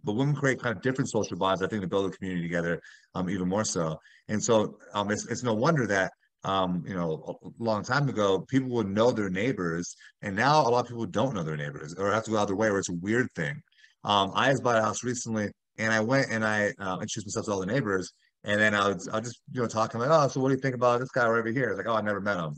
but 0.04 0.14
women 0.14 0.34
create 0.34 0.60
kind 0.60 0.76
of 0.76 0.82
different 0.82 1.10
social 1.10 1.36
bonds, 1.36 1.62
I 1.62 1.66
think, 1.66 1.82
to 1.82 1.88
build 1.88 2.12
a 2.12 2.16
community 2.16 2.42
together 2.42 2.80
um, 3.14 3.28
even 3.30 3.48
more 3.48 3.64
so. 3.64 3.98
And 4.28 4.42
so 4.42 4.78
um, 4.94 5.10
it's, 5.10 5.26
it's 5.26 5.42
no 5.42 5.54
wonder 5.54 5.86
that, 5.86 6.12
um, 6.44 6.82
you 6.86 6.94
know, 6.94 7.38
a 7.42 7.62
long 7.62 7.82
time 7.82 8.08
ago, 8.08 8.40
people 8.48 8.70
would 8.70 8.88
know 8.88 9.10
their 9.10 9.30
neighbors. 9.30 9.94
And 10.22 10.34
now 10.34 10.60
a 10.60 10.68
lot 10.68 10.80
of 10.80 10.88
people 10.88 11.06
don't 11.06 11.34
know 11.34 11.42
their 11.42 11.56
neighbors 11.56 11.94
or 11.94 12.10
have 12.12 12.24
to 12.24 12.30
go 12.30 12.38
out 12.38 12.42
of 12.42 12.48
their 12.48 12.56
way, 12.56 12.68
or 12.68 12.78
it's 12.78 12.88
a 12.88 12.94
weird 12.94 13.30
thing. 13.32 13.60
Um, 14.04 14.32
I 14.34 14.50
just 14.50 14.62
bought 14.62 14.78
a 14.78 14.82
house 14.82 15.04
recently 15.04 15.50
and 15.78 15.92
I 15.92 16.00
went 16.00 16.30
and 16.30 16.44
I 16.44 16.72
uh, 16.78 16.98
introduced 17.00 17.26
myself 17.26 17.46
to 17.46 17.52
all 17.52 17.60
the 17.60 17.66
neighbors. 17.66 18.12
And 18.44 18.58
then 18.58 18.74
I 18.74 18.88
was, 18.88 19.08
I 19.08 19.20
just, 19.20 19.40
you 19.52 19.60
know, 19.60 19.68
talking 19.68 20.00
like, 20.00 20.08
oh, 20.10 20.28
so 20.28 20.40
what 20.40 20.48
do 20.48 20.54
you 20.54 20.60
think 20.60 20.74
about 20.74 21.00
this 21.00 21.10
guy 21.10 21.26
right 21.26 21.40
over 21.40 21.50
here? 21.50 21.70
It's 21.70 21.78
like, 21.78 21.86
oh, 21.86 21.96
I 21.96 22.00
never 22.00 22.20
met 22.20 22.38
him. 22.38 22.54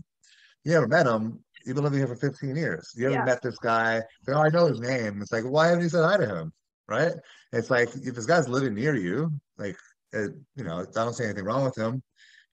You 0.65 0.73
never 0.73 0.87
met 0.87 1.07
him. 1.07 1.41
You've 1.67 1.75
been 1.75 1.85
living 1.85 1.99
here 1.99 2.09
for 2.09 2.17
15 2.17 2.55
years. 2.55 2.93
You 2.97 3.05
haven't 3.05 3.21
yeah. 3.21 3.25
met 3.25 3.43
this 3.43 3.59
guy. 3.59 3.97
Like, 4.27 4.37
oh, 4.37 4.43
I 4.43 4.49
know 4.49 4.67
his 4.67 4.81
name. 4.81 5.21
It's 5.21 5.33
like, 5.33 5.45
why 5.45 5.69
haven't 5.69 5.83
you 5.83 5.89
said 5.89 6.05
hi 6.05 6.17
to 6.19 6.27
him? 6.27 6.53
Right? 6.89 7.13
It's 7.53 7.71
like 7.71 7.89
if 7.95 8.15
this 8.15 8.27
guy's 8.27 8.49
living 8.49 8.75
near 8.75 8.95
you, 8.95 9.31
like 9.59 9.77
it, 10.13 10.33
you 10.57 10.65
know, 10.65 10.81
I 10.81 10.85
don't 11.05 11.15
see 11.15 11.25
anything 11.25 11.45
wrong 11.45 11.65
with 11.65 11.77
him. 11.77 12.03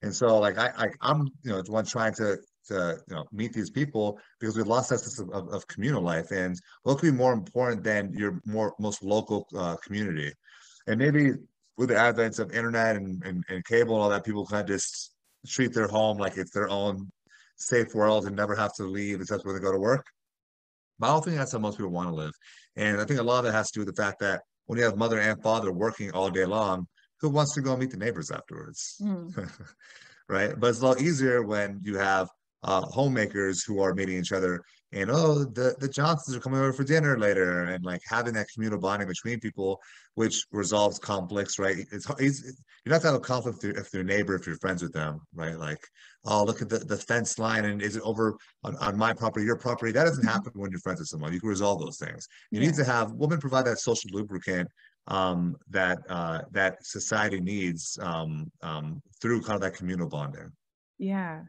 And 0.02 0.14
so 0.14 0.38
like 0.38 0.58
I, 0.58 0.70
I 0.76 0.86
I'm 1.02 1.28
you 1.42 1.50
know 1.50 1.62
the 1.62 1.72
one 1.72 1.84
trying 1.84 2.14
to 2.14 2.38
to 2.68 2.98
you 3.08 3.14
know 3.14 3.24
meet 3.32 3.52
these 3.52 3.70
people 3.70 4.18
because 4.38 4.56
we've 4.56 4.66
lost 4.66 4.90
that 4.90 4.98
sense 4.98 5.18
of, 5.18 5.30
of, 5.30 5.48
of, 5.48 5.66
communal 5.66 6.02
life 6.02 6.30
and 6.30 6.56
what 6.82 6.98
could 6.98 7.10
be 7.10 7.16
more 7.16 7.32
important 7.32 7.82
than 7.82 8.12
your 8.12 8.40
more 8.46 8.74
most 8.78 9.02
local 9.02 9.46
uh, 9.56 9.76
community 9.76 10.32
and 10.86 10.98
maybe 10.98 11.32
with 11.76 11.88
the 11.88 11.96
advent 11.96 12.38
of 12.38 12.52
internet 12.52 12.96
and, 12.96 13.22
and, 13.24 13.44
and 13.48 13.64
cable 13.64 13.94
and 13.94 14.02
all 14.02 14.10
that 14.10 14.24
people 14.24 14.46
kind 14.46 14.62
of 14.62 14.68
just 14.68 15.14
treat 15.46 15.72
their 15.72 15.88
home 15.88 16.18
like 16.18 16.36
it's 16.36 16.52
their 16.52 16.68
own 16.68 17.10
safe 17.56 17.94
world 17.94 18.26
and 18.26 18.36
never 18.36 18.54
have 18.54 18.74
to 18.74 18.84
leave 18.84 19.20
except 19.20 19.44
when 19.44 19.54
they 19.54 19.60
go 19.60 19.72
to 19.72 19.78
work 19.78 20.06
I 21.02 21.08
don't 21.08 21.24
think 21.24 21.36
that's 21.36 21.52
how 21.52 21.58
most 21.58 21.78
people 21.78 21.92
want 21.92 22.08
to 22.08 22.14
live. 22.14 22.32
And 22.76 23.00
I 23.00 23.04
think 23.04 23.20
a 23.20 23.22
lot 23.22 23.44
of 23.44 23.50
it 23.50 23.54
has 23.54 23.70
to 23.70 23.80
do 23.80 23.86
with 23.86 23.94
the 23.94 24.02
fact 24.02 24.20
that 24.20 24.42
when 24.66 24.78
you 24.78 24.84
have 24.84 24.96
mother 24.96 25.18
and 25.18 25.42
father 25.42 25.72
working 25.72 26.10
all 26.12 26.30
day 26.30 26.44
long, 26.44 26.86
who 27.20 27.28
wants 27.28 27.54
to 27.54 27.60
go 27.60 27.76
meet 27.76 27.90
the 27.90 27.96
neighbors 27.96 28.30
afterwards? 28.30 28.96
Mm. 29.00 29.50
right. 30.28 30.58
But 30.58 30.68
it's 30.68 30.80
a 30.80 30.86
lot 30.86 31.00
easier 31.00 31.42
when 31.42 31.80
you 31.82 31.96
have 31.98 32.28
uh, 32.62 32.82
homemakers 32.82 33.62
who 33.62 33.80
are 33.80 33.94
meeting 33.94 34.18
each 34.18 34.32
other 34.32 34.62
and 34.92 35.10
oh 35.10 35.44
the 35.44 35.74
the 35.78 35.88
johnsons 35.88 36.36
are 36.36 36.40
coming 36.40 36.58
over 36.58 36.72
for 36.72 36.84
dinner 36.84 37.18
later 37.18 37.64
and 37.64 37.84
like 37.84 38.00
having 38.08 38.34
that 38.34 38.48
communal 38.52 38.78
bonding 38.78 39.06
between 39.06 39.38
people 39.38 39.80
which 40.14 40.44
resolves 40.52 40.98
conflicts 40.98 41.58
right? 41.58 41.76
It's, 41.92 42.06
it's 42.18 42.42
you're 42.84 42.92
not 42.92 43.02
going 43.02 43.12
to 43.12 43.12
have 43.12 43.14
a 43.14 43.20
conflict 43.20 43.64
if, 43.64 43.78
if 43.78 43.94
your 43.94 44.02
neighbor 44.02 44.34
if 44.34 44.46
you're 44.46 44.56
friends 44.56 44.82
with 44.82 44.92
them 44.92 45.20
right? 45.34 45.56
Like 45.56 45.78
oh 46.24 46.44
look 46.44 46.60
at 46.60 46.68
the, 46.68 46.78
the 46.78 46.96
fence 46.96 47.38
line 47.38 47.64
and 47.64 47.80
is 47.80 47.96
it 47.96 48.02
over 48.02 48.36
on, 48.64 48.76
on 48.76 48.98
my 48.98 49.12
property 49.12 49.46
your 49.46 49.56
property? 49.56 49.92
That 49.92 50.04
doesn't 50.04 50.24
mm-hmm. 50.24 50.32
happen 50.32 50.52
when 50.54 50.70
you're 50.70 50.80
friends 50.80 51.00
with 51.00 51.08
someone. 51.08 51.32
You 51.32 51.40
can 51.40 51.48
resolve 51.48 51.80
those 51.80 51.98
things. 51.98 52.26
You 52.50 52.60
yeah. 52.60 52.66
need 52.66 52.76
to 52.76 52.84
have 52.84 53.12
women 53.12 53.38
provide 53.38 53.66
that 53.66 53.78
social 53.78 54.10
lubricant 54.12 54.68
um, 55.06 55.56
that 55.70 55.98
uh, 56.08 56.42
that 56.50 56.84
society 56.84 57.40
needs 57.40 57.98
um, 58.02 58.50
um, 58.62 59.00
through 59.22 59.42
kind 59.42 59.54
of 59.54 59.62
that 59.62 59.74
communal 59.74 60.08
bonding. 60.08 60.52
Yeah 60.98 61.42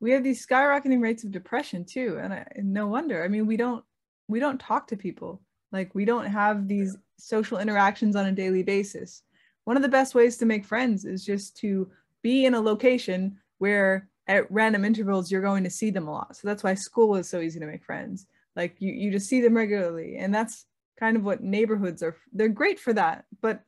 we 0.00 0.10
have 0.12 0.24
these 0.24 0.44
skyrocketing 0.44 1.02
rates 1.02 1.24
of 1.24 1.30
depression 1.30 1.84
too 1.84 2.18
and, 2.22 2.32
I, 2.32 2.46
and 2.56 2.72
no 2.72 2.86
wonder. 2.86 3.22
I 3.22 3.28
mean 3.28 3.46
we 3.46 3.56
don't 3.56 3.84
we 4.28 4.40
don't 4.40 4.60
talk 4.60 4.86
to 4.88 4.96
people. 4.96 5.40
Like 5.72 5.94
we 5.94 6.04
don't 6.04 6.26
have 6.26 6.66
these 6.66 6.96
social 7.18 7.58
interactions 7.58 8.16
on 8.16 8.26
a 8.26 8.32
daily 8.32 8.62
basis. 8.62 9.22
One 9.64 9.76
of 9.76 9.82
the 9.82 9.88
best 9.88 10.14
ways 10.14 10.36
to 10.38 10.46
make 10.46 10.64
friends 10.64 11.04
is 11.04 11.24
just 11.24 11.56
to 11.58 11.90
be 12.22 12.44
in 12.44 12.54
a 12.54 12.60
location 12.60 13.38
where 13.58 14.08
at 14.26 14.50
random 14.50 14.84
intervals 14.84 15.30
you're 15.30 15.42
going 15.42 15.64
to 15.64 15.70
see 15.70 15.90
them 15.90 16.08
a 16.08 16.12
lot. 16.12 16.36
So 16.36 16.48
that's 16.48 16.64
why 16.64 16.74
school 16.74 17.16
is 17.16 17.28
so 17.28 17.40
easy 17.40 17.60
to 17.60 17.66
make 17.66 17.84
friends. 17.84 18.26
Like 18.56 18.76
you, 18.78 18.92
you 18.92 19.10
just 19.10 19.28
see 19.28 19.40
them 19.40 19.56
regularly 19.56 20.16
and 20.16 20.34
that's 20.34 20.66
kind 20.98 21.16
of 21.16 21.24
what 21.24 21.42
neighborhoods 21.42 22.02
are 22.02 22.14
they're 22.32 22.48
great 22.48 22.78
for 22.78 22.92
that 22.92 23.24
but 23.40 23.62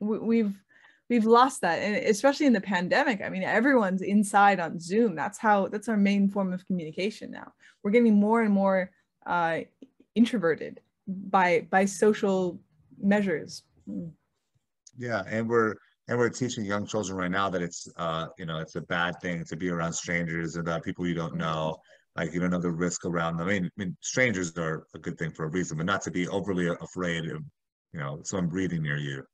we, 0.00 0.18
we've 0.18 0.54
we've 1.10 1.26
lost 1.26 1.60
that 1.60 1.80
and 1.80 1.96
especially 1.96 2.46
in 2.46 2.52
the 2.52 2.60
pandemic 2.60 3.20
i 3.20 3.28
mean 3.28 3.42
everyone's 3.42 4.00
inside 4.00 4.60
on 4.60 4.78
zoom. 4.78 5.14
That's 5.14 5.38
how 5.38 5.68
that's 5.68 5.88
our 5.88 5.96
main 5.96 6.28
form 6.28 6.52
of 6.52 6.66
communication 6.66 7.30
now. 7.30 7.52
We're 7.82 7.90
getting 7.90 8.14
more 8.14 8.42
and 8.42 8.52
more 8.52 8.90
uh, 9.26 9.60
introverted 10.14 10.80
by 11.06 11.66
by 11.70 11.84
social 11.84 12.60
measures. 13.02 13.62
Yeah 14.96 15.22
and 15.28 15.48
we're 15.48 15.74
and 16.08 16.18
we're 16.18 16.28
teaching 16.28 16.64
young 16.64 16.86
children 16.86 17.16
right 17.16 17.30
now 17.30 17.48
that 17.50 17.62
it's 17.62 17.88
uh 17.96 18.26
you 18.38 18.46
know 18.46 18.58
it's 18.58 18.76
a 18.76 18.82
bad 18.82 19.20
thing 19.20 19.44
to 19.44 19.56
be 19.56 19.70
around 19.70 19.92
strangers 19.92 20.56
and 20.56 20.66
about 20.66 20.84
people 20.84 21.06
you 21.06 21.14
don't 21.14 21.36
know. 21.36 21.76
Like 22.16 22.32
you 22.34 22.40
don't 22.40 22.50
know 22.50 22.60
the 22.60 22.70
risk 22.70 23.04
around 23.04 23.36
them. 23.36 23.48
I 23.48 23.52
mean, 23.52 23.64
I 23.66 23.70
mean 23.76 23.96
strangers 24.00 24.56
are 24.58 24.86
a 24.94 24.98
good 24.98 25.16
thing 25.18 25.30
for 25.30 25.44
a 25.44 25.50
reason 25.50 25.76
but 25.76 25.86
not 25.86 26.02
to 26.02 26.10
be 26.10 26.28
overly 26.28 26.68
afraid 26.68 27.24
of 27.30 27.42
you 27.92 28.00
know 28.00 28.20
someone 28.24 28.48
breathing 28.48 28.82
near 28.82 28.98
you 28.98 29.24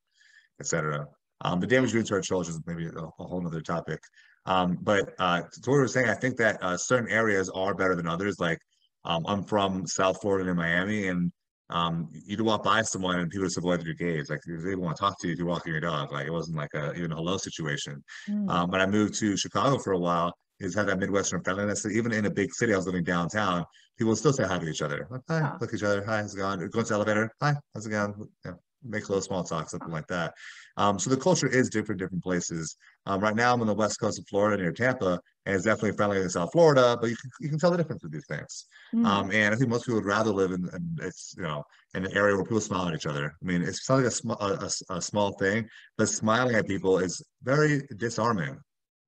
etc 0.59 1.07
um, 1.41 1.59
the 1.59 1.67
damage 1.67 1.91
doing 1.91 2.05
to 2.05 2.13
our 2.15 2.21
children 2.21 2.55
is 2.55 2.61
maybe 2.65 2.87
a, 2.87 2.89
a 2.89 3.23
whole 3.23 3.45
other 3.45 3.61
topic. 3.61 3.99
Um, 4.45 4.77
but 4.81 5.13
uh, 5.19 5.41
to 5.41 5.69
what 5.69 5.75
we 5.75 5.79
were 5.81 5.87
saying, 5.87 6.09
I 6.09 6.13
think 6.13 6.37
that 6.37 6.61
uh, 6.63 6.77
certain 6.77 7.09
areas 7.09 7.49
are 7.49 7.73
better 7.73 7.95
than 7.95 8.07
others. 8.07 8.39
Like 8.39 8.59
um, 9.05 9.25
I'm 9.27 9.43
from 9.43 9.85
South 9.85 10.21
Florida 10.21 10.49
and 10.49 10.57
Miami, 10.57 11.07
and 11.07 11.31
um, 11.69 12.07
you 12.11 12.37
would 12.37 12.45
walk 12.45 12.63
by 12.63 12.81
someone 12.81 13.19
and 13.19 13.29
people 13.29 13.45
just 13.45 13.57
avoid 13.57 13.83
your 13.83 13.93
gaze. 13.93 14.29
Like 14.29 14.39
they 14.47 14.75
want 14.75 14.95
to 14.95 15.01
talk 15.01 15.19
to 15.21 15.27
you 15.27 15.33
if 15.33 15.39
you're 15.39 15.47
walking 15.47 15.73
your 15.73 15.81
dog. 15.81 16.11
Like 16.11 16.27
it 16.27 16.31
wasn't 16.31 16.57
like 16.57 16.73
a 16.73 16.93
even 16.93 17.11
a 17.11 17.15
hello 17.15 17.37
situation. 17.37 18.03
Mm. 18.29 18.49
Um, 18.49 18.71
when 18.71 18.81
I 18.81 18.85
moved 18.85 19.15
to 19.15 19.35
Chicago 19.35 19.77
for 19.77 19.93
a 19.93 19.99
while, 19.99 20.33
is 20.59 20.73
had 20.73 20.87
that 20.87 20.97
Midwestern 20.97 21.43
friendliness. 21.43 21.83
So 21.83 21.89
even 21.89 22.11
in 22.13 22.25
a 22.25 22.31
big 22.31 22.51
city, 22.53 22.73
I 22.73 22.77
was 22.77 22.87
living 22.87 23.03
downtown, 23.03 23.63
people 23.97 24.15
still 24.15 24.33
say 24.33 24.43
hi 24.43 24.57
to 24.57 24.67
each 24.67 24.81
other. 24.81 25.07
Like, 25.11 25.21
hi, 25.27 25.55
look 25.61 25.69
at 25.69 25.75
each 25.75 25.83
other. 25.83 26.03
Hi, 26.05 26.17
how's 26.17 26.33
it 26.33 26.37
going? 26.37 26.59
Go 26.59 26.81
to 26.81 26.87
the 26.87 26.93
elevator. 26.95 27.29
Hi, 27.41 27.53
how's 27.75 27.85
it 27.85 27.91
going? 27.91 28.27
Yeah 28.43 28.53
make 28.89 29.05
a 29.05 29.07
little 29.07 29.21
small 29.21 29.43
talk, 29.43 29.69
something 29.69 29.91
like 29.91 30.07
that. 30.07 30.33
Um, 30.77 30.99
so 30.99 31.09
the 31.09 31.17
culture 31.17 31.47
is 31.47 31.69
different, 31.69 31.99
in 31.99 32.05
different 32.05 32.23
places. 32.23 32.75
Um, 33.05 33.19
right 33.19 33.35
now, 33.35 33.53
I'm 33.53 33.61
on 33.61 33.67
the 33.67 33.73
west 33.73 33.99
coast 33.99 34.19
of 34.19 34.27
Florida 34.27 34.61
near 34.61 34.71
Tampa, 34.71 35.19
and 35.45 35.55
it's 35.55 35.65
definitely 35.65 35.95
friendlier 35.97 36.19
than 36.19 36.29
South 36.29 36.51
Florida, 36.51 36.97
but 36.99 37.09
you 37.09 37.15
can, 37.15 37.31
you 37.41 37.49
can 37.49 37.57
tell 37.57 37.71
the 37.71 37.77
difference 37.77 38.03
with 38.03 38.11
these 38.11 38.27
things. 38.27 38.65
Mm. 38.93 39.05
Um, 39.05 39.31
and 39.31 39.53
I 39.53 39.57
think 39.57 39.69
most 39.69 39.85
people 39.85 39.95
would 39.95 40.05
rather 40.05 40.31
live 40.31 40.51
in, 40.51 40.69
in 40.73 40.97
it's 41.01 41.33
you 41.37 41.43
know 41.43 41.63
in 41.95 42.05
an 42.05 42.15
area 42.15 42.35
where 42.35 42.43
people 42.43 42.61
smile 42.61 42.87
at 42.87 42.93
each 42.93 43.05
other. 43.05 43.33
I 43.41 43.45
mean, 43.45 43.63
it's 43.63 43.89
not 43.89 43.97
like 43.97 44.05
a, 44.05 44.11
sm- 44.11 44.31
a, 44.31 44.69
a, 44.89 44.95
a 44.95 45.01
small 45.01 45.31
thing, 45.33 45.67
but 45.97 46.09
smiling 46.09 46.55
at 46.55 46.67
people 46.67 46.99
is 46.99 47.23
very 47.43 47.87
disarming, 47.97 48.59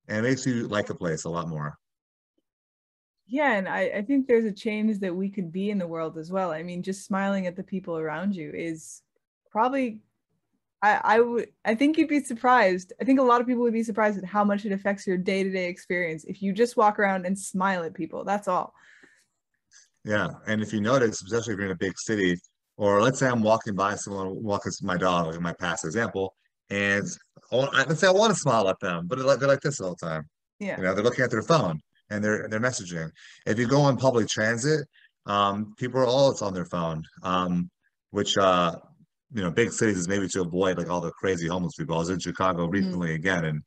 and 0.08 0.26
it 0.26 0.30
makes 0.30 0.46
you 0.46 0.68
like 0.68 0.90
a 0.90 0.96
place 0.96 1.26
a 1.26 1.30
lot 1.30 1.48
more. 1.50 1.78
yeah 3.30 3.54
and 3.54 3.70
I, 3.70 3.82
I 3.98 4.02
think 4.02 4.28
there's 4.28 4.46
a 4.46 4.52
change 4.52 5.00
that 5.00 5.16
we 5.16 5.30
could 5.30 5.52
be 5.52 5.70
in 5.70 5.78
the 5.78 5.88
world 5.88 6.18
as 6.18 6.32
well 6.32 6.52
i 6.52 6.64
mean 6.64 6.82
just 6.82 7.06
smiling 7.06 7.46
at 7.48 7.56
the 7.56 7.64
people 7.64 7.98
around 7.98 8.36
you 8.36 8.52
is 8.52 9.04
probably 9.52 10.00
i 10.82 11.00
i 11.04 11.20
would 11.20 11.50
i 11.66 11.76
think 11.76 11.98
you'd 11.98 12.08
be 12.08 12.24
surprised 12.24 12.94
i 13.02 13.04
think 13.04 13.20
a 13.20 13.24
lot 13.24 13.42
of 13.42 13.48
people 13.48 13.64
would 13.64 13.74
be 13.74 13.84
surprised 13.84 14.18
at 14.18 14.26
how 14.26 14.44
much 14.44 14.66
it 14.66 14.72
affects 14.72 15.06
your 15.06 15.18
day-to-day 15.18 15.68
experience 15.68 16.24
if 16.26 16.42
you 16.42 16.54
just 16.54 16.78
walk 16.78 17.00
around 17.00 17.26
and 17.26 17.38
smile 17.38 17.84
at 17.84 17.94
people 17.94 18.24
that's 18.24 18.48
all 18.48 18.74
Yeah, 20.06 20.30
and 20.48 20.62
if 20.62 20.72
you 20.74 20.82
notice, 20.82 21.22
especially 21.22 21.54
if 21.54 21.60
you're 21.60 21.68
in 21.68 21.74
a 21.74 21.76
big 21.76 21.98
city, 22.00 22.38
or 22.78 23.02
let's 23.02 23.20
say 23.20 23.28
I'm 23.28 23.44
walking 23.44 23.76
by 23.76 23.96
someone, 23.96 24.42
walking 24.42 24.70
with 24.70 24.82
my 24.82 24.98
dog, 24.98 25.28
like 25.28 25.36
in 25.36 25.44
my 25.44 25.54
past 25.54 25.84
example, 25.86 26.36
and 26.70 27.06
I 27.52 27.56
want, 27.56 27.74
let's 27.74 28.00
say 28.00 28.08
I 28.08 28.12
want 28.12 28.34
to 28.34 28.40
smile 28.40 28.70
at 28.70 28.80
them, 28.80 29.08
but 29.08 29.18
they're 29.18 29.28
like, 29.28 29.40
they're 29.40 29.50
like 29.50 29.62
this 29.62 29.82
all 29.82 29.96
the 30.00 30.06
time. 30.08 30.24
yeah 30.60 30.78
You 30.78 30.84
know, 30.84 30.94
they're 30.94 31.04
looking 31.04 31.26
at 31.26 31.32
their 31.32 31.42
phone 31.42 31.82
and 32.10 32.24
they're 32.24 32.48
they're 32.48 32.60
messaging. 32.60 33.12
If 33.46 33.60
you 33.60 33.68
go 33.68 33.82
on 33.82 33.98
public 33.98 34.28
transit, 34.28 34.88
um, 35.26 35.74
people 35.78 36.00
are 36.00 36.06
always 36.06 36.42
on 36.42 36.54
their 36.54 36.66
phone, 36.66 37.04
um, 37.24 37.70
which 38.12 38.38
uh, 38.38 38.76
you 39.34 39.42
know, 39.42 39.52
big 39.52 39.72
cities 39.72 39.98
is 39.98 40.08
maybe 40.08 40.28
to 40.30 40.42
avoid 40.42 40.78
like 40.78 40.90
all 40.90 41.02
the 41.02 41.12
crazy 41.12 41.48
homeless 41.48 41.76
people. 41.76 41.96
I 41.96 42.00
was 42.00 42.10
in 42.10 42.20
Chicago 42.20 42.68
recently 42.68 43.14
again, 43.14 43.46
and 43.46 43.62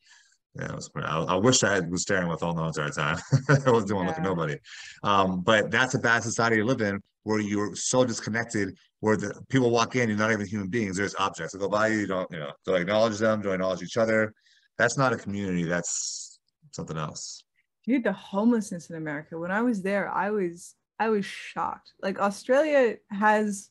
yeah, 0.55 0.67
it 0.67 0.75
was, 0.75 0.91
I, 0.97 1.19
I 1.23 1.37
wish 1.37 1.63
I 1.63 1.75
had, 1.75 1.91
was 1.91 2.03
staring 2.03 2.29
with 2.29 2.43
all 2.43 2.55
the 2.55 2.65
entire 2.65 2.91
time. 2.91 3.19
I 3.67 3.71
wasn't 3.71 3.89
doing 3.89 4.07
look 4.07 4.17
at 4.17 4.23
nobody. 4.23 4.57
Um, 5.03 5.41
but 5.43 5.71
that's 5.71 5.95
a 5.95 5.99
bad 5.99 6.23
society 6.23 6.57
to 6.57 6.65
live 6.65 6.81
in, 6.81 7.01
where 7.23 7.41
you're 7.41 7.75
so 7.75 8.05
disconnected, 8.05 8.77
where 9.01 9.17
the 9.17 9.41
people 9.49 9.71
walk 9.71 9.97
in, 9.97 10.09
you're 10.09 10.19
not 10.19 10.33
even 10.33 10.47
human 10.47 10.69
beings. 10.69 10.97
There's 10.97 11.15
objects 11.19 11.53
that 11.53 11.59
go 11.59 11.69
by 11.69 11.89
you. 11.89 11.99
You 12.01 12.07
don't, 12.07 12.31
you 12.31 12.39
know, 12.39 12.53
don't 12.67 12.81
acknowledge 12.81 13.19
them, 13.19 13.41
don't 13.41 13.55
acknowledge 13.55 13.83
each 13.83 13.97
other. 13.97 14.35
That's 14.79 14.99
not 14.99 15.13
a 15.13 15.17
community. 15.17 15.65
That's 15.65 16.39
something 16.73 16.97
else. 16.97 17.45
dude 17.85 18.05
the 18.05 18.13
homelessness 18.13 18.89
in 18.91 18.97
america 18.97 19.39
when 19.39 19.51
i 19.51 19.61
was 19.61 19.83
there 19.83 20.09
i 20.09 20.31
was 20.31 20.75
i 20.99 21.09
was 21.09 21.25
shocked 21.25 21.93
like 22.01 22.19
australia 22.19 22.97
has 23.11 23.69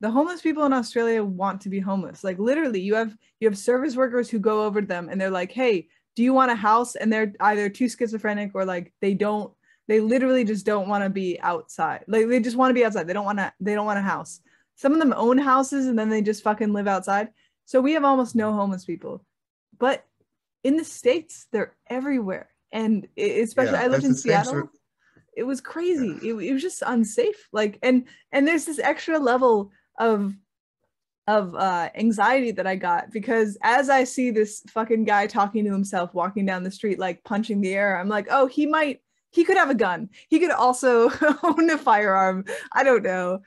the 0.00 0.10
homeless 0.10 0.40
people 0.40 0.64
in 0.64 0.72
australia 0.72 1.22
want 1.22 1.60
to 1.60 1.68
be 1.68 1.80
homeless. 1.80 2.24
Like 2.24 2.38
literally 2.38 2.80
you 2.80 2.94
have 2.94 3.16
you 3.38 3.48
have 3.48 3.58
service 3.58 3.96
workers 3.96 4.30
who 4.30 4.38
go 4.38 4.64
over 4.64 4.80
to 4.80 4.86
them 4.86 5.08
and 5.10 5.20
they're 5.20 5.30
like 5.30 5.52
hey 5.52 5.88
do 6.16 6.22
you 6.22 6.32
want 6.32 6.50
a 6.50 6.56
house? 6.56 6.96
And 6.96 7.12
they're 7.12 7.32
either 7.40 7.68
too 7.68 7.88
schizophrenic 7.88 8.50
or 8.54 8.64
like 8.64 8.92
they 9.00 9.14
don't 9.14 9.52
they 9.88 10.00
literally 10.00 10.44
just 10.44 10.66
don't 10.66 10.88
want 10.88 11.02
to 11.02 11.10
be 11.10 11.38
outside. 11.40 12.04
Like 12.06 12.28
they 12.28 12.40
just 12.40 12.56
want 12.56 12.70
to 12.70 12.74
be 12.74 12.84
outside. 12.84 13.06
They 13.06 13.12
don't 13.12 13.24
want 13.24 13.38
to 13.38 13.52
they 13.60 13.74
don't 13.74 13.86
want 13.86 13.98
a 13.98 14.02
house. 14.02 14.40
Some 14.76 14.92
of 14.92 14.98
them 14.98 15.14
own 15.16 15.38
houses 15.38 15.86
and 15.86 15.98
then 15.98 16.08
they 16.08 16.22
just 16.22 16.42
fucking 16.42 16.72
live 16.72 16.88
outside. 16.88 17.28
So 17.64 17.80
we 17.80 17.92
have 17.92 18.04
almost 18.04 18.34
no 18.34 18.52
homeless 18.52 18.84
people. 18.84 19.24
But 19.78 20.04
in 20.62 20.76
the 20.76 20.84
states 20.84 21.46
they're 21.52 21.74
everywhere. 21.88 22.50
And 22.72 23.08
especially 23.16 23.78
Yeah, 23.78 23.84
i 23.84 23.86
lived 23.88 24.04
in 24.04 24.14
seattle. 24.14 24.52
sort- 24.52 24.70
it 25.36 25.44
was 25.44 25.60
crazy. 25.60 26.18
It, 26.22 26.34
it 26.34 26.52
was 26.52 26.62
just 26.62 26.82
unsafe. 26.84 27.48
Like 27.52 27.78
and 27.82 28.04
and 28.32 28.46
there's 28.46 28.66
this 28.66 28.78
extra 28.78 29.18
level 29.18 29.70
of 30.00 30.34
of 31.28 31.54
uh 31.54 31.88
anxiety 31.94 32.50
that 32.50 32.66
i 32.66 32.74
got 32.74 33.12
because 33.12 33.56
as 33.62 33.88
i 33.88 34.02
see 34.02 34.30
this 34.30 34.62
fucking 34.68 35.04
guy 35.04 35.26
talking 35.26 35.64
to 35.64 35.70
himself 35.70 36.12
walking 36.14 36.44
down 36.44 36.64
the 36.64 36.70
street 36.70 36.98
like 36.98 37.22
punching 37.22 37.60
the 37.60 37.74
air 37.74 37.96
i'm 37.98 38.08
like 38.08 38.26
oh 38.30 38.46
he 38.46 38.66
might 38.66 39.00
he 39.32 39.44
could 39.44 39.56
have 39.56 39.70
a 39.70 39.74
gun. 39.74 40.10
He 40.28 40.40
could 40.40 40.50
also 40.50 41.10
own 41.42 41.70
a 41.70 41.78
firearm. 41.78 42.44
I 42.72 42.82
don't 42.82 43.02
know. 43.02 43.40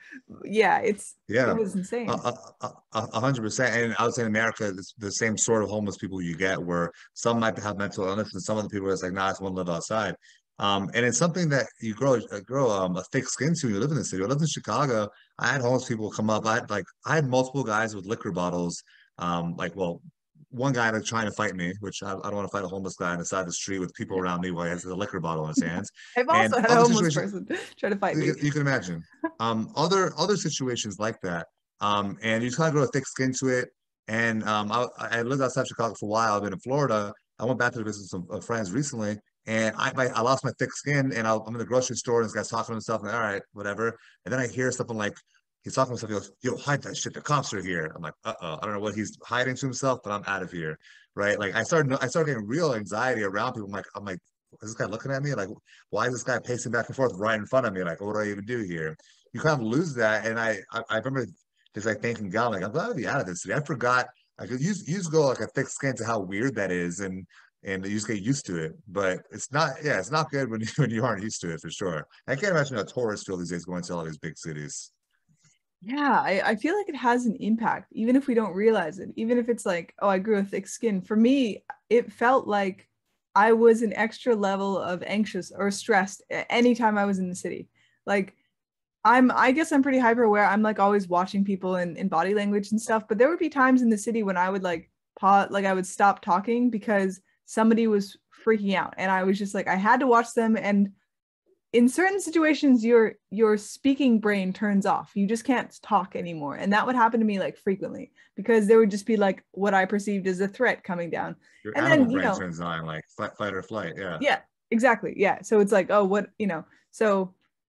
Yeah 0.44 0.78
it's 0.78 1.16
Yeah. 1.28 1.50
it 1.50 1.58
was 1.58 1.74
insane. 1.74 2.08
A 2.08 3.20
hundred 3.20 3.42
percent, 3.42 3.76
and 3.76 3.94
I 3.98 4.04
would 4.04 4.14
say 4.14 4.22
in 4.22 4.28
America, 4.28 4.68
it's 4.68 4.94
the 4.98 5.12
same 5.12 5.36
sort 5.36 5.62
of 5.62 5.68
homeless 5.68 5.96
people 5.96 6.22
you 6.22 6.36
get, 6.36 6.62
where 6.62 6.90
some 7.12 7.40
might 7.40 7.58
have 7.58 7.76
mental 7.76 8.06
illness, 8.06 8.32
and 8.32 8.42
some 8.42 8.56
of 8.56 8.64
the 8.64 8.70
people 8.70 8.88
are 8.88 8.92
just 8.92 9.02
like, 9.02 9.12
nah, 9.12 9.26
I 9.26 9.30
just 9.30 9.42
want 9.42 9.54
to 9.54 9.62
live 9.62 9.68
outside. 9.68 10.14
Um, 10.58 10.90
and 10.94 11.04
it's 11.04 11.18
something 11.18 11.48
that 11.48 11.66
you 11.80 11.94
grow 11.94 12.20
uh, 12.30 12.40
grow 12.40 12.70
um, 12.70 12.96
a 12.96 13.02
thick 13.12 13.28
skin 13.28 13.54
to 13.54 13.66
when 13.66 13.74
you 13.74 13.80
live 13.80 13.90
in 13.90 13.96
the 13.96 14.04
city. 14.04 14.22
I 14.22 14.26
lived 14.26 14.40
in 14.40 14.46
Chicago. 14.46 15.08
I 15.38 15.48
had 15.48 15.60
homeless 15.60 15.88
people 15.88 16.10
come 16.10 16.30
up. 16.30 16.46
I 16.46 16.54
had 16.54 16.70
like 16.70 16.84
I 17.06 17.16
had 17.16 17.26
multiple 17.26 17.64
guys 17.64 17.94
with 17.94 18.06
liquor 18.06 18.30
bottles. 18.30 18.82
Um, 19.18 19.56
like 19.56 19.74
well, 19.74 20.00
one 20.50 20.72
guy 20.72 20.90
like 20.90 21.04
trying 21.04 21.26
to 21.26 21.32
fight 21.32 21.56
me, 21.56 21.72
which 21.80 22.02
I, 22.02 22.12
I 22.12 22.14
don't 22.14 22.36
want 22.36 22.48
to 22.48 22.56
fight 22.56 22.64
a 22.64 22.68
homeless 22.68 22.94
guy 22.94 23.10
on 23.10 23.18
the 23.18 23.24
side 23.24 23.40
of 23.40 23.46
the 23.46 23.52
street 23.52 23.80
with 23.80 23.92
people 23.94 24.18
around 24.18 24.40
me 24.40 24.52
while 24.52 24.64
he 24.64 24.70
has 24.70 24.84
a 24.84 24.94
liquor 24.94 25.18
bottle 25.18 25.44
in 25.44 25.48
his 25.48 25.62
hands. 25.62 25.90
i've 26.16 26.28
and 26.28 26.54
also 26.54 26.60
had 26.60 26.70
a 26.70 26.82
homeless 26.82 27.14
person 27.14 27.48
try 27.76 27.88
to 27.90 27.96
fight 27.96 28.16
me 28.16 28.26
You, 28.26 28.36
you 28.40 28.52
can 28.52 28.60
imagine. 28.60 29.02
Um, 29.40 29.72
other 29.74 30.12
other 30.16 30.36
situations 30.36 30.98
like 30.98 31.20
that. 31.22 31.46
Um, 31.80 32.16
and 32.22 32.42
you 32.42 32.48
just 32.48 32.58
kind 32.58 32.68
of 32.68 32.74
grow 32.74 32.84
a 32.84 32.86
thick 32.88 33.06
skin 33.06 33.32
to 33.40 33.48
it. 33.48 33.70
And 34.06 34.44
um, 34.44 34.70
I, 34.70 34.86
I 34.98 35.22
lived 35.22 35.42
outside 35.42 35.66
Chicago 35.66 35.94
for 35.98 36.06
a 36.06 36.08
while. 36.08 36.34
I've 36.34 36.42
been 36.42 36.52
in 36.52 36.58
Florida. 36.60 37.12
I 37.38 37.44
went 37.44 37.58
back 37.58 37.72
to 37.72 37.82
visit 37.82 38.04
some 38.06 38.26
uh, 38.30 38.40
friends 38.40 38.70
recently, 38.70 39.18
and 39.46 39.74
I 39.76 39.92
I 40.14 40.20
lost 40.22 40.44
my 40.44 40.52
thick 40.58 40.72
skin. 40.72 41.12
And 41.12 41.26
i 41.26 41.34
I'm 41.34 41.54
in 41.54 41.58
the 41.58 41.64
grocery 41.64 41.96
store, 41.96 42.20
and 42.20 42.26
this 42.26 42.34
guy's 42.34 42.48
talking 42.48 42.66
to 42.66 42.72
himself. 42.72 43.02
And 43.02 43.10
all 43.10 43.20
right, 43.20 43.42
whatever. 43.52 43.98
And 44.24 44.32
then 44.32 44.40
I 44.40 44.46
hear 44.46 44.70
something 44.72 44.96
like 44.96 45.16
he's 45.62 45.74
talking 45.74 45.96
to 45.96 46.06
himself. 46.06 46.10
He 46.10 46.28
goes, 46.28 46.32
"Yo, 46.42 46.56
hide 46.62 46.82
that 46.82 46.96
shit. 46.96 47.14
The 47.14 47.20
cops 47.20 47.52
are 47.52 47.62
here." 47.62 47.92
I'm 47.94 48.02
like, 48.02 48.14
"Uh 48.24 48.34
oh." 48.40 48.58
I 48.60 48.64
don't 48.64 48.74
know 48.74 48.80
what 48.80 48.94
he's 48.94 49.16
hiding 49.24 49.56
to 49.56 49.66
himself, 49.66 50.00
but 50.02 50.12
I'm 50.12 50.24
out 50.26 50.42
of 50.42 50.50
here. 50.50 50.78
Right? 51.14 51.38
Like 51.38 51.54
I 51.54 51.62
started 51.62 51.96
I 52.00 52.06
started 52.06 52.32
getting 52.32 52.48
real 52.48 52.74
anxiety 52.74 53.22
around 53.22 53.54
people. 53.54 53.66
I'm 53.66 53.72
like 53.72 53.86
I'm 53.94 54.04
like 54.04 54.18
is 54.62 54.70
this 54.70 54.74
guy 54.74 54.90
looking 54.90 55.10
at 55.12 55.22
me? 55.22 55.34
Like, 55.34 55.48
why 55.90 56.06
is 56.06 56.12
this 56.12 56.22
guy 56.22 56.38
pacing 56.38 56.72
back 56.72 56.86
and 56.88 56.96
forth 56.96 57.12
right 57.16 57.38
in 57.38 57.46
front 57.46 57.66
of 57.66 57.72
me? 57.72 57.82
Like, 57.82 58.00
what 58.00 58.14
do 58.14 58.20
I 58.20 58.28
even 58.28 58.44
do 58.44 58.62
here? 58.62 58.96
You 59.32 59.40
kind 59.40 59.60
of 59.60 59.66
lose 59.66 59.94
that. 59.94 60.26
And 60.26 60.38
I, 60.38 60.58
I, 60.70 60.82
I 60.90 60.96
remember 60.98 61.26
just 61.74 61.86
like 61.86 62.00
thanking 62.00 62.30
God, 62.30 62.52
like, 62.52 62.62
I'm 62.62 62.72
glad 62.72 62.88
to 62.88 62.94
be 62.94 63.06
out 63.06 63.20
of 63.20 63.26
this 63.26 63.42
city. 63.42 63.54
I 63.54 63.60
forgot, 63.60 64.06
I 64.38 64.46
could 64.46 64.60
use 64.60 64.86
use 64.88 65.06
go 65.08 65.26
like 65.28 65.40
a 65.40 65.46
thick 65.48 65.68
skin 65.68 65.96
to 65.96 66.04
how 66.04 66.20
weird 66.20 66.54
that 66.56 66.70
is. 66.70 67.00
And, 67.00 67.26
and 67.64 67.84
you 67.84 67.92
just 67.92 68.06
get 68.06 68.20
used 68.20 68.46
to 68.46 68.56
it. 68.56 68.72
But 68.88 69.20
it's 69.30 69.50
not, 69.52 69.72
yeah, 69.82 69.98
it's 69.98 70.10
not 70.10 70.30
good 70.30 70.50
when 70.50 70.60
you, 70.60 70.66
when 70.76 70.90
you 70.90 71.04
aren't 71.04 71.22
used 71.22 71.40
to 71.42 71.52
it 71.52 71.60
for 71.60 71.70
sure. 71.70 72.06
I 72.26 72.36
can't 72.36 72.52
imagine 72.52 72.76
how 72.76 72.84
tourists 72.84 73.26
feel 73.26 73.36
these 73.36 73.50
days 73.50 73.64
going 73.64 73.82
to 73.84 73.94
all 73.94 74.04
these 74.04 74.18
big 74.18 74.38
cities. 74.38 74.90
Yeah, 75.80 76.20
I, 76.20 76.42
I 76.44 76.56
feel 76.56 76.76
like 76.76 76.88
it 76.88 76.96
has 76.96 77.26
an 77.26 77.36
impact, 77.40 77.92
even 77.92 78.16
if 78.16 78.26
we 78.26 78.34
don't 78.34 78.54
realize 78.54 78.98
it. 78.98 79.10
Even 79.16 79.38
if 79.38 79.48
it's 79.48 79.66
like, 79.66 79.94
oh, 80.00 80.08
I 80.08 80.18
grew 80.18 80.38
a 80.38 80.44
thick 80.44 80.66
skin. 80.66 81.02
For 81.02 81.16
me, 81.16 81.62
it 81.90 82.10
felt 82.10 82.46
like 82.46 82.88
I 83.34 83.52
was 83.52 83.82
an 83.82 83.92
extra 83.94 84.34
level 84.34 84.78
of 84.78 85.02
anxious 85.02 85.52
or 85.54 85.70
stressed 85.70 86.22
anytime 86.30 86.96
I 86.96 87.04
was 87.04 87.18
in 87.18 87.28
the 87.28 87.34
city. 87.34 87.68
Like, 88.06 88.34
I'm, 89.04 89.30
I 89.30 89.52
guess 89.52 89.72
I'm 89.72 89.82
pretty 89.82 89.98
hyper 89.98 90.22
aware. 90.22 90.46
I'm 90.46 90.62
like 90.62 90.78
always 90.78 91.06
watching 91.06 91.44
people 91.44 91.76
in, 91.76 91.96
in 91.96 92.08
body 92.08 92.32
language 92.32 92.70
and 92.70 92.80
stuff. 92.80 93.06
But 93.06 93.18
there 93.18 93.28
would 93.28 93.38
be 93.38 93.50
times 93.50 93.82
in 93.82 93.90
the 93.90 93.98
city 93.98 94.22
when 94.22 94.38
I 94.38 94.48
would 94.48 94.62
like 94.62 94.90
pause, 95.18 95.50
like 95.50 95.66
I 95.66 95.74
would 95.74 95.86
stop 95.86 96.22
talking 96.22 96.70
because 96.70 97.20
somebody 97.46 97.86
was 97.86 98.16
freaking 98.44 98.74
out. 98.74 98.94
And 98.96 99.10
I 99.10 99.24
was 99.24 99.38
just 99.38 99.54
like, 99.54 99.68
I 99.68 99.76
had 99.76 100.00
to 100.00 100.06
watch 100.06 100.34
them. 100.34 100.56
And 100.56 100.90
in 101.72 101.88
certain 101.88 102.20
situations 102.20 102.84
your 102.84 103.14
your 103.30 103.56
speaking 103.58 104.20
brain 104.20 104.52
turns 104.52 104.86
off 104.86 105.10
you 105.16 105.26
just 105.26 105.44
can't 105.44 105.76
talk 105.82 106.14
anymore 106.14 106.54
and 106.54 106.72
that 106.72 106.86
would 106.86 106.94
happen 106.94 107.18
to 107.18 107.26
me 107.26 107.40
like 107.40 107.56
frequently 107.58 108.12
because 108.36 108.68
there 108.68 108.78
would 108.78 108.92
just 108.92 109.06
be 109.06 109.16
like 109.16 109.42
what 109.50 109.74
i 109.74 109.84
perceived 109.84 110.28
as 110.28 110.40
a 110.40 110.46
threat 110.46 110.84
coming 110.84 111.10
down 111.10 111.34
Your 111.64 111.72
And 111.76 111.84
then, 111.84 112.10
you 112.10 112.18
brain 112.18 112.28
know- 112.28 112.38
turns 112.38 112.60
on, 112.60 112.86
like 112.86 113.02
fight, 113.18 113.52
or 113.52 113.60
flight. 113.60 113.94
Yeah. 113.96 114.18
yeah 114.20 114.38
exactly 114.70 115.14
yeah 115.16 115.42
so 115.42 115.58
it's 115.58 115.72
like 115.72 115.90
oh 115.90 116.04
what 116.04 116.28
you 116.38 116.46
know 116.46 116.64
so 116.92 117.34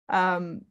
um 0.09 0.63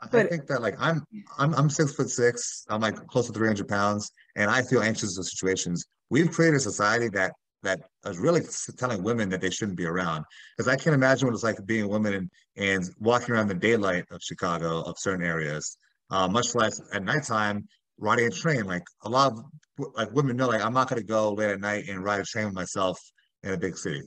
I 0.00 0.06
think 0.24 0.46
that 0.46 0.62
like 0.62 0.76
I'm 0.80 1.04
I'm 1.38 1.54
I'm 1.54 1.70
six 1.70 1.94
foot 1.94 2.10
six. 2.10 2.64
I'm 2.68 2.80
like 2.80 2.96
close 3.06 3.28
to 3.28 3.32
300 3.32 3.68
pounds, 3.68 4.10
and 4.34 4.50
I 4.50 4.62
feel 4.62 4.82
anxious 4.82 5.16
in 5.16 5.22
situations. 5.22 5.86
We've 6.10 6.28
created 6.30 6.56
a 6.56 6.60
society 6.60 7.08
that 7.10 7.32
that 7.62 7.80
is 8.06 8.18
really 8.18 8.42
telling 8.76 9.02
women 9.02 9.28
that 9.28 9.40
they 9.40 9.50
shouldn't 9.50 9.76
be 9.76 9.86
around. 9.86 10.24
Because 10.56 10.72
I 10.72 10.76
can't 10.76 10.94
imagine 10.94 11.26
what 11.26 11.34
it's 11.34 11.44
like 11.44 11.64
being 11.66 11.84
a 11.84 11.88
woman 11.88 12.14
and 12.14 12.30
and 12.56 12.84
walking 12.98 13.34
around 13.34 13.48
the 13.48 13.54
daylight 13.54 14.04
of 14.10 14.20
Chicago 14.22 14.82
of 14.82 14.98
certain 14.98 15.24
areas. 15.24 15.76
Uh, 16.10 16.28
much 16.28 16.54
less 16.54 16.80
at 16.92 17.02
nighttime 17.04 17.66
riding 17.98 18.26
a 18.26 18.30
train. 18.30 18.64
Like 18.64 18.82
a 19.04 19.08
lot 19.08 19.32
of 19.32 19.44
like 19.94 20.12
women 20.12 20.36
know, 20.36 20.48
like 20.48 20.62
I'm 20.62 20.74
not 20.74 20.88
gonna 20.88 21.02
go 21.02 21.32
late 21.32 21.50
at 21.50 21.60
night 21.60 21.88
and 21.88 22.04
ride 22.04 22.20
a 22.20 22.24
train 22.24 22.46
with 22.46 22.54
myself 22.54 22.98
in 23.42 23.52
a 23.52 23.58
big 23.58 23.76
city. 23.76 24.02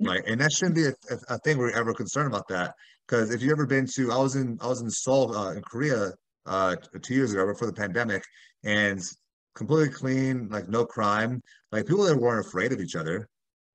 Right. 0.00 0.22
And 0.26 0.40
that 0.40 0.52
shouldn't 0.52 0.76
be 0.76 0.84
a, 0.84 0.90
a, 1.10 1.34
a 1.34 1.38
thing 1.38 1.58
we're 1.58 1.76
ever 1.76 1.92
concerned 1.92 2.28
about 2.28 2.46
that. 2.48 2.74
Because 3.06 3.34
if 3.34 3.42
you've 3.42 3.52
ever 3.52 3.66
been 3.66 3.86
to, 3.96 4.12
I 4.12 4.18
was 4.18 4.36
in 4.36 4.58
I 4.60 4.66
was 4.66 4.80
in 4.80 4.90
Seoul 4.90 5.36
uh, 5.36 5.52
in 5.52 5.62
Korea 5.62 6.12
uh, 6.46 6.76
two 7.02 7.14
years 7.14 7.32
ago 7.32 7.46
before 7.46 7.66
the 7.66 7.72
pandemic, 7.72 8.22
and 8.64 9.00
completely 9.58 9.90
clean, 9.92 10.48
like 10.48 10.68
no 10.68 10.84
crime. 10.86 11.42
Like 11.72 11.86
people 11.86 12.04
that 12.04 12.16
weren't 12.16 12.46
afraid 12.46 12.72
of 12.72 12.80
each 12.80 12.96
other, 12.96 13.28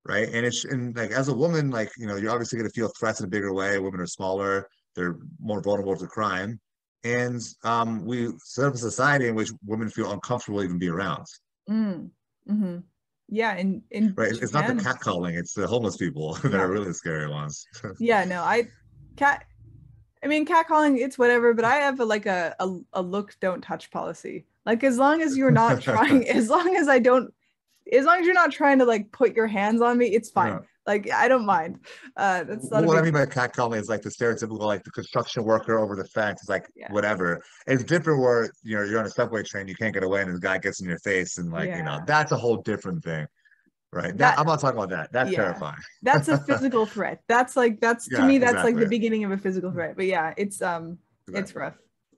right? 0.06 0.28
And 0.36 0.46
it's 0.46 0.66
and 0.66 0.96
like 0.96 1.12
as 1.12 1.28
a 1.28 1.36
woman, 1.36 1.70
like 1.70 1.92
you 1.98 2.08
know, 2.08 2.16
you're 2.16 2.32
obviously 2.32 2.58
gonna 2.58 2.70
feel 2.72 2.90
threats 3.00 3.20
in 3.20 3.26
a 3.26 3.30
bigger 3.30 3.54
way. 3.54 3.78
Women 3.78 4.00
are 4.02 4.08
smaller, 4.08 4.68
they're 4.96 5.18
more 5.40 5.62
vulnerable 5.62 5.96
to 5.98 6.08
crime. 6.08 6.60
and 7.04 7.42
um, 7.66 8.06
we 8.06 8.32
set 8.40 8.66
up 8.66 8.74
a 8.76 8.78
society 8.78 9.28
in 9.28 9.36
which 9.36 9.52
women 9.66 9.90
feel 9.90 10.12
uncomfortable 10.12 10.64
even 10.64 10.80
be 10.80 10.88
around. 10.90 11.26
Mm. 11.70 12.10
hmm 12.48 12.78
Yeah, 13.30 13.54
and 13.60 13.82
in 13.92 14.14
Right? 14.16 14.32
It's 14.32 14.54
not 14.54 14.68
the 14.68 14.74
catcalling; 14.88 15.38
it's 15.38 15.54
the 15.54 15.68
homeless 15.68 15.98
people 15.98 16.34
that 16.44 16.54
Yeah. 16.54 16.64
are 16.64 16.72
really 16.72 16.94
scary 16.94 17.28
ones. 17.30 17.66
yeah 18.00 18.24
no 18.26 18.42
i 18.42 18.64
cat 19.18 19.46
i 20.24 20.28
mean 20.28 20.46
catcalling 20.46 20.98
it's 21.06 21.18
whatever 21.18 21.54
but 21.54 21.66
i 21.66 21.76
have 21.76 22.00
a, 22.00 22.06
like 22.06 22.26
a, 22.26 22.56
a 22.60 22.68
a 22.94 23.02
look 23.02 23.36
don't 23.40 23.62
touch 23.62 23.92
policy 23.92 24.46
like 24.66 24.84
as 24.84 24.98
long 24.98 25.22
as 25.22 25.38
you're 25.38 25.52
not 25.52 25.82
trying 25.82 26.28
as 26.40 26.50
long 26.50 26.76
as 26.76 26.88
i 26.88 27.00
don't 27.00 27.34
as 27.92 28.06
long 28.06 28.20
as 28.20 28.26
you're 28.26 28.34
not 28.34 28.52
trying 28.52 28.80
to 28.80 28.86
like 28.86 29.12
put 29.12 29.36
your 29.36 29.48
hands 29.48 29.82
on 29.82 29.98
me 29.98 30.08
it's 30.08 30.30
fine 30.30 30.54
Yeah. 30.54 30.60
like 30.88 31.12
i 31.12 31.28
don't 31.28 31.46
mind 31.46 31.80
uh 32.18 32.44
that's 32.44 32.72
not 32.72 32.86
what 32.86 32.98
I 32.98 33.02
mean 33.02 33.14
by 33.14 33.26
catcalling 33.26 33.78
is 33.80 33.90
like 33.90 34.02
the 34.02 34.10
stereotypical, 34.10 34.60
like 34.60 34.84
the 34.84 34.92
construction 34.92 35.44
worker 35.44 35.80
over 35.80 35.96
the 35.96 36.06
fence. 36.06 36.42
It's 36.42 36.50
like 36.50 36.66
Yeah. 36.76 36.92
whatever. 36.92 37.42
It's 37.68 37.84
different 37.84 38.22
where 38.22 38.50
you 38.64 38.78
know 38.78 38.84
you're 38.84 39.00
on 39.00 39.06
a 39.06 39.10
subway 39.10 39.44
train, 39.44 39.68
you 39.68 39.76
can't 39.76 39.94
get 39.94 40.04
away, 40.04 40.22
and 40.22 40.34
the 40.34 40.40
guy 40.40 40.58
gets 40.60 40.82
in 40.82 40.88
your 40.88 41.00
face, 41.00 41.38
and 41.40 41.52
like 41.52 41.76
you 41.76 41.84
know 41.84 42.00
that's 42.08 42.32
a 42.32 42.38
whole 42.38 42.58
different 42.58 43.04
thing, 43.04 43.26
right? 43.92 44.12
That, 44.12 44.18
That- 44.18 44.40
I'm 44.40 44.46
not 44.46 44.60
talking 44.60 44.78
about 44.78 44.90
that. 44.92 45.12
That's 45.12 45.32
Yeah. 45.32 45.44
terrifying. 45.44 45.82
that's 46.04 46.28
a 46.30 46.38
physical 46.50 46.86
threat 46.86 47.22
that's 47.28 47.56
like 47.56 47.82
that's 47.82 48.08
to 48.10 48.14
Yeah, 48.20 48.28
me 48.28 48.38
that's 48.38 48.64
like 48.64 48.78
the 48.78 48.86
beginning 48.98 49.24
of 49.26 49.32
a 49.32 49.38
physical 49.38 49.72
threat 49.72 49.96
but 49.96 50.06
yeah 50.06 50.34
it's 50.38 50.62
um 50.62 50.98
it's 51.34 51.56
rough 51.56 51.78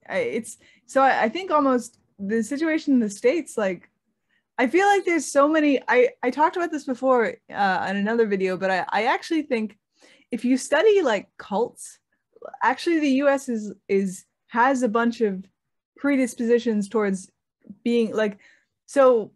I, 0.09 0.17
it's 0.39 0.57
so 0.85 1.01
I, 1.01 1.23
I 1.25 1.29
think 1.29 1.51
almost 1.51 1.97
the 2.19 2.43
situation 2.43 2.93
in 2.93 2.99
the 2.99 3.09
states 3.09 3.57
like 3.57 3.89
i 4.57 4.67
feel 4.67 4.85
like 4.87 5.05
there's 5.05 5.31
so 5.31 5.47
many 5.47 5.81
i 5.87 6.09
i 6.23 6.29
talked 6.29 6.55
about 6.55 6.71
this 6.71 6.85
before 6.85 7.35
uh 7.53 7.85
another 7.87 8.25
video 8.25 8.57
but 8.57 8.71
i 8.71 8.85
i 8.89 9.05
actually 9.05 9.41
think 9.41 9.77
if 10.31 10.45
you 10.45 10.57
study 10.57 11.01
like 11.01 11.27
cults 11.37 11.99
actually 12.63 12.99
the 12.99 13.09
us 13.09 13.49
is 13.49 13.73
is 13.87 14.25
has 14.47 14.83
a 14.83 14.89
bunch 14.89 15.21
of 15.21 15.43
predispositions 15.97 16.87
towards 16.87 17.31
being 17.83 18.13
like 18.13 18.37
so 18.85 19.31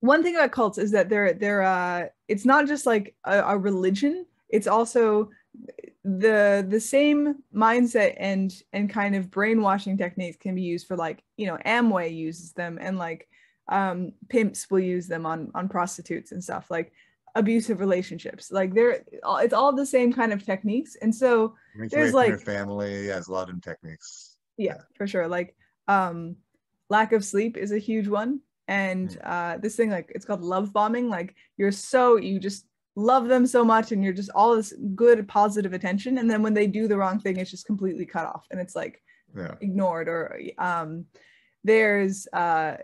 one 0.00 0.22
thing 0.22 0.36
about 0.36 0.52
cults 0.52 0.78
is 0.78 0.90
that 0.90 1.08
they're 1.08 1.32
they're 1.32 1.62
uh 1.62 2.06
it's 2.28 2.44
not 2.44 2.66
just 2.66 2.86
like 2.86 3.14
a, 3.24 3.40
a 3.40 3.58
religion 3.58 4.26
it's 4.48 4.66
also 4.66 5.30
the 6.18 6.64
the 6.68 6.80
same 6.80 7.36
mindset 7.54 8.14
and 8.16 8.62
and 8.72 8.88
kind 8.88 9.14
of 9.14 9.30
brainwashing 9.30 9.98
techniques 9.98 10.38
can 10.40 10.54
be 10.54 10.62
used 10.62 10.86
for 10.86 10.96
like 10.96 11.22
you 11.36 11.46
know 11.46 11.58
amway 11.66 12.14
uses 12.14 12.52
them 12.52 12.78
and 12.80 12.96
like 12.98 13.28
um 13.68 14.12
pimps 14.30 14.70
will 14.70 14.80
use 14.80 15.06
them 15.06 15.26
on 15.26 15.50
on 15.54 15.68
prostitutes 15.68 16.32
and 16.32 16.42
stuff 16.42 16.70
like 16.70 16.92
abusive 17.34 17.78
relationships. 17.78 18.50
Like 18.50 18.74
they're 18.74 19.04
it's 19.22 19.52
all 19.54 19.72
the 19.74 19.84
same 19.86 20.12
kind 20.12 20.32
of 20.32 20.44
techniques. 20.44 20.96
And 21.02 21.14
so 21.14 21.54
Reach 21.76 21.92
There's, 21.92 22.12
away 22.14 22.22
from 22.24 22.28
your 22.30 22.36
like- 22.38 22.46
family. 22.46 23.06
Yeah, 23.06 23.12
there's 23.12 23.28
a 23.28 23.32
lot 23.32 23.50
of 23.50 23.60
techniques. 23.60 24.36
yeah 24.56 24.78
for 24.96 25.06
sure. 25.06 25.28
Like 25.28 25.54
um 25.88 26.36
lack 26.88 27.12
of 27.12 27.24
sleep 27.24 27.56
is 27.56 27.70
a 27.72 27.78
huge 27.78 28.08
one. 28.08 28.40
And 28.66 29.16
uh 29.22 29.58
this 29.58 29.76
thing 29.76 29.90
like 29.90 30.10
it's 30.14 30.24
called 30.24 30.40
love 30.42 30.72
bombing. 30.72 31.10
Like 31.10 31.34
you're 31.58 31.70
so 31.72 32.16
you 32.16 32.40
just 32.40 32.64
love 32.98 33.28
them 33.28 33.46
so 33.46 33.64
much 33.64 33.92
and 33.92 34.02
you're 34.02 34.12
just 34.12 34.30
all 34.34 34.56
this 34.56 34.72
good 34.96 35.28
positive 35.28 35.72
attention. 35.72 36.18
And 36.18 36.28
then 36.28 36.42
when 36.42 36.52
they 36.54 36.66
do 36.66 36.88
the 36.88 36.96
wrong 36.96 37.20
thing 37.20 37.36
it's 37.36 37.50
just 37.50 37.66
completely 37.66 38.04
cut 38.06 38.26
off 38.26 38.44
and 38.50 38.60
it's 38.60 38.74
like 38.74 39.00
Yeah. 39.36 39.54
ignored 39.60 40.08
or 40.08 40.40
um 40.58 41.04
there's 41.62 42.26
uh 42.32 42.76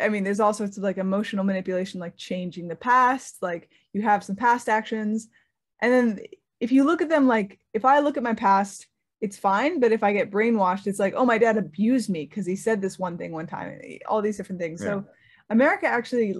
i 0.00 0.08
mean 0.08 0.24
there's 0.24 0.40
all 0.40 0.54
sorts 0.54 0.76
of 0.76 0.82
like 0.82 0.98
emotional 0.98 1.44
manipulation 1.44 2.00
like 2.00 2.16
changing 2.16 2.68
the 2.68 2.76
past 2.76 3.36
like 3.42 3.68
you 3.92 4.00
have 4.02 4.24
some 4.24 4.36
past 4.36 4.68
actions. 4.68 5.28
And 5.82 5.92
then 5.92 6.20
if 6.60 6.70
you 6.72 6.84
look 6.84 7.02
at 7.02 7.08
them 7.10 7.26
like 7.26 7.58
if 7.74 7.84
i 7.84 7.98
look 8.00 8.16
at 8.16 8.22
my 8.30 8.34
past 8.34 8.86
it's 9.20 9.36
fine. 9.36 9.80
But 9.80 9.92
if 9.92 10.02
i 10.02 10.10
get 10.14 10.30
brainwashed 10.30 10.86
it's 10.86 10.98
like 11.04 11.14
oh 11.16 11.26
my 11.32 11.38
dad 11.38 11.58
abused 11.58 12.08
me 12.08 12.24
because 12.24 12.46
he 12.46 12.56
said 12.56 12.80
this 12.80 12.98
one 12.98 13.18
thing 13.18 13.32
one 13.32 13.46
time 13.46 13.78
all 14.08 14.22
these 14.22 14.38
different 14.38 14.60
things. 14.62 14.80
So 14.80 15.04
america 15.50 15.86
actually 15.86 16.30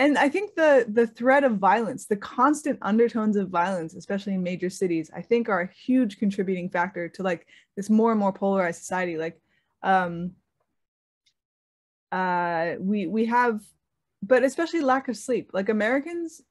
and 0.00 0.18
i 0.18 0.28
think 0.28 0.54
the 0.54 0.86
the 0.88 1.06
threat 1.06 1.44
of 1.44 1.58
violence 1.58 2.06
the 2.06 2.16
constant 2.16 2.78
undertones 2.82 3.36
of 3.36 3.48
violence 3.48 3.94
especially 3.94 4.34
in 4.34 4.42
major 4.42 4.70
cities 4.70 5.10
i 5.14 5.22
think 5.22 5.48
are 5.48 5.60
a 5.60 5.72
huge 5.86 6.18
contributing 6.18 6.68
factor 6.68 7.08
to 7.08 7.22
like 7.22 7.46
this 7.80 7.88
more 7.88 8.10
and 8.10 8.20
more 8.20 8.32
polarized 8.32 8.80
society. 8.80 9.16
Like 9.16 9.40
um 9.82 10.32
uh 12.12 12.72
we 12.78 13.06
we 13.06 13.24
have 13.26 13.62
but 14.22 14.42
especially 14.42 14.82
lack 14.82 15.08
of 15.08 15.16
sleep. 15.16 15.50
Like 15.54 15.70
americans 15.70 16.42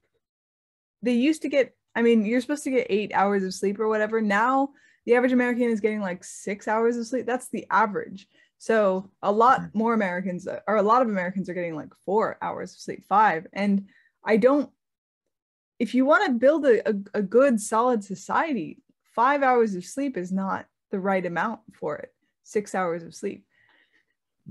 they 1.03 1.13
used 1.13 1.43
to 1.43 1.49
get 1.49 1.75
i 1.95 2.01
mean 2.01 2.25
you're 2.25 2.41
supposed 2.41 2.63
to 2.63 2.71
get 2.71 2.87
eight 2.89 3.11
hours 3.13 3.43
of 3.43 3.53
sleep 3.53 3.79
or 3.79 3.87
whatever. 3.87 4.21
Now 4.21 4.69
the 5.09 5.15
average 5.15 5.31
american 5.31 5.63
is 5.63 5.79
getting 5.79 6.01
like 6.01 6.23
six 6.23 6.67
hours 6.67 6.95
of 6.95 7.03
sleep 7.03 7.25
that's 7.25 7.49
the 7.49 7.65
average 7.71 8.27
so 8.59 9.09
a 9.23 9.31
lot 9.31 9.61
Mhm. 9.61 9.73
more 9.73 9.95
americans 9.95 10.47
or 10.67 10.75
a 10.75 10.83
lot 10.83 11.01
of 11.01 11.09
americans 11.09 11.49
are 11.49 11.55
getting 11.55 11.75
like 11.75 11.91
four 12.05 12.37
hours 12.43 12.73
of 12.73 12.79
sleep 12.79 13.03
five 13.09 13.47
and 13.51 13.87
i 14.23 14.37
don't 14.37 14.69
if 15.79 15.95
you 15.95 16.05
want 16.05 16.25
to 16.27 16.33
build 16.33 16.63
a, 16.67 16.87
a, 16.87 16.93
a 17.15 17.21
good 17.23 17.59
solid 17.59 18.03
society 18.03 18.83
five 19.15 19.41
hours 19.41 19.73
of 19.73 19.83
sleep 19.83 20.15
is 20.15 20.31
not 20.31 20.67
the 20.91 20.99
right 20.99 21.25
amount 21.25 21.61
for 21.73 21.97
it 21.97 22.13
six 22.43 22.75
hours 22.75 23.01
of 23.01 23.15
sleep 23.15 23.43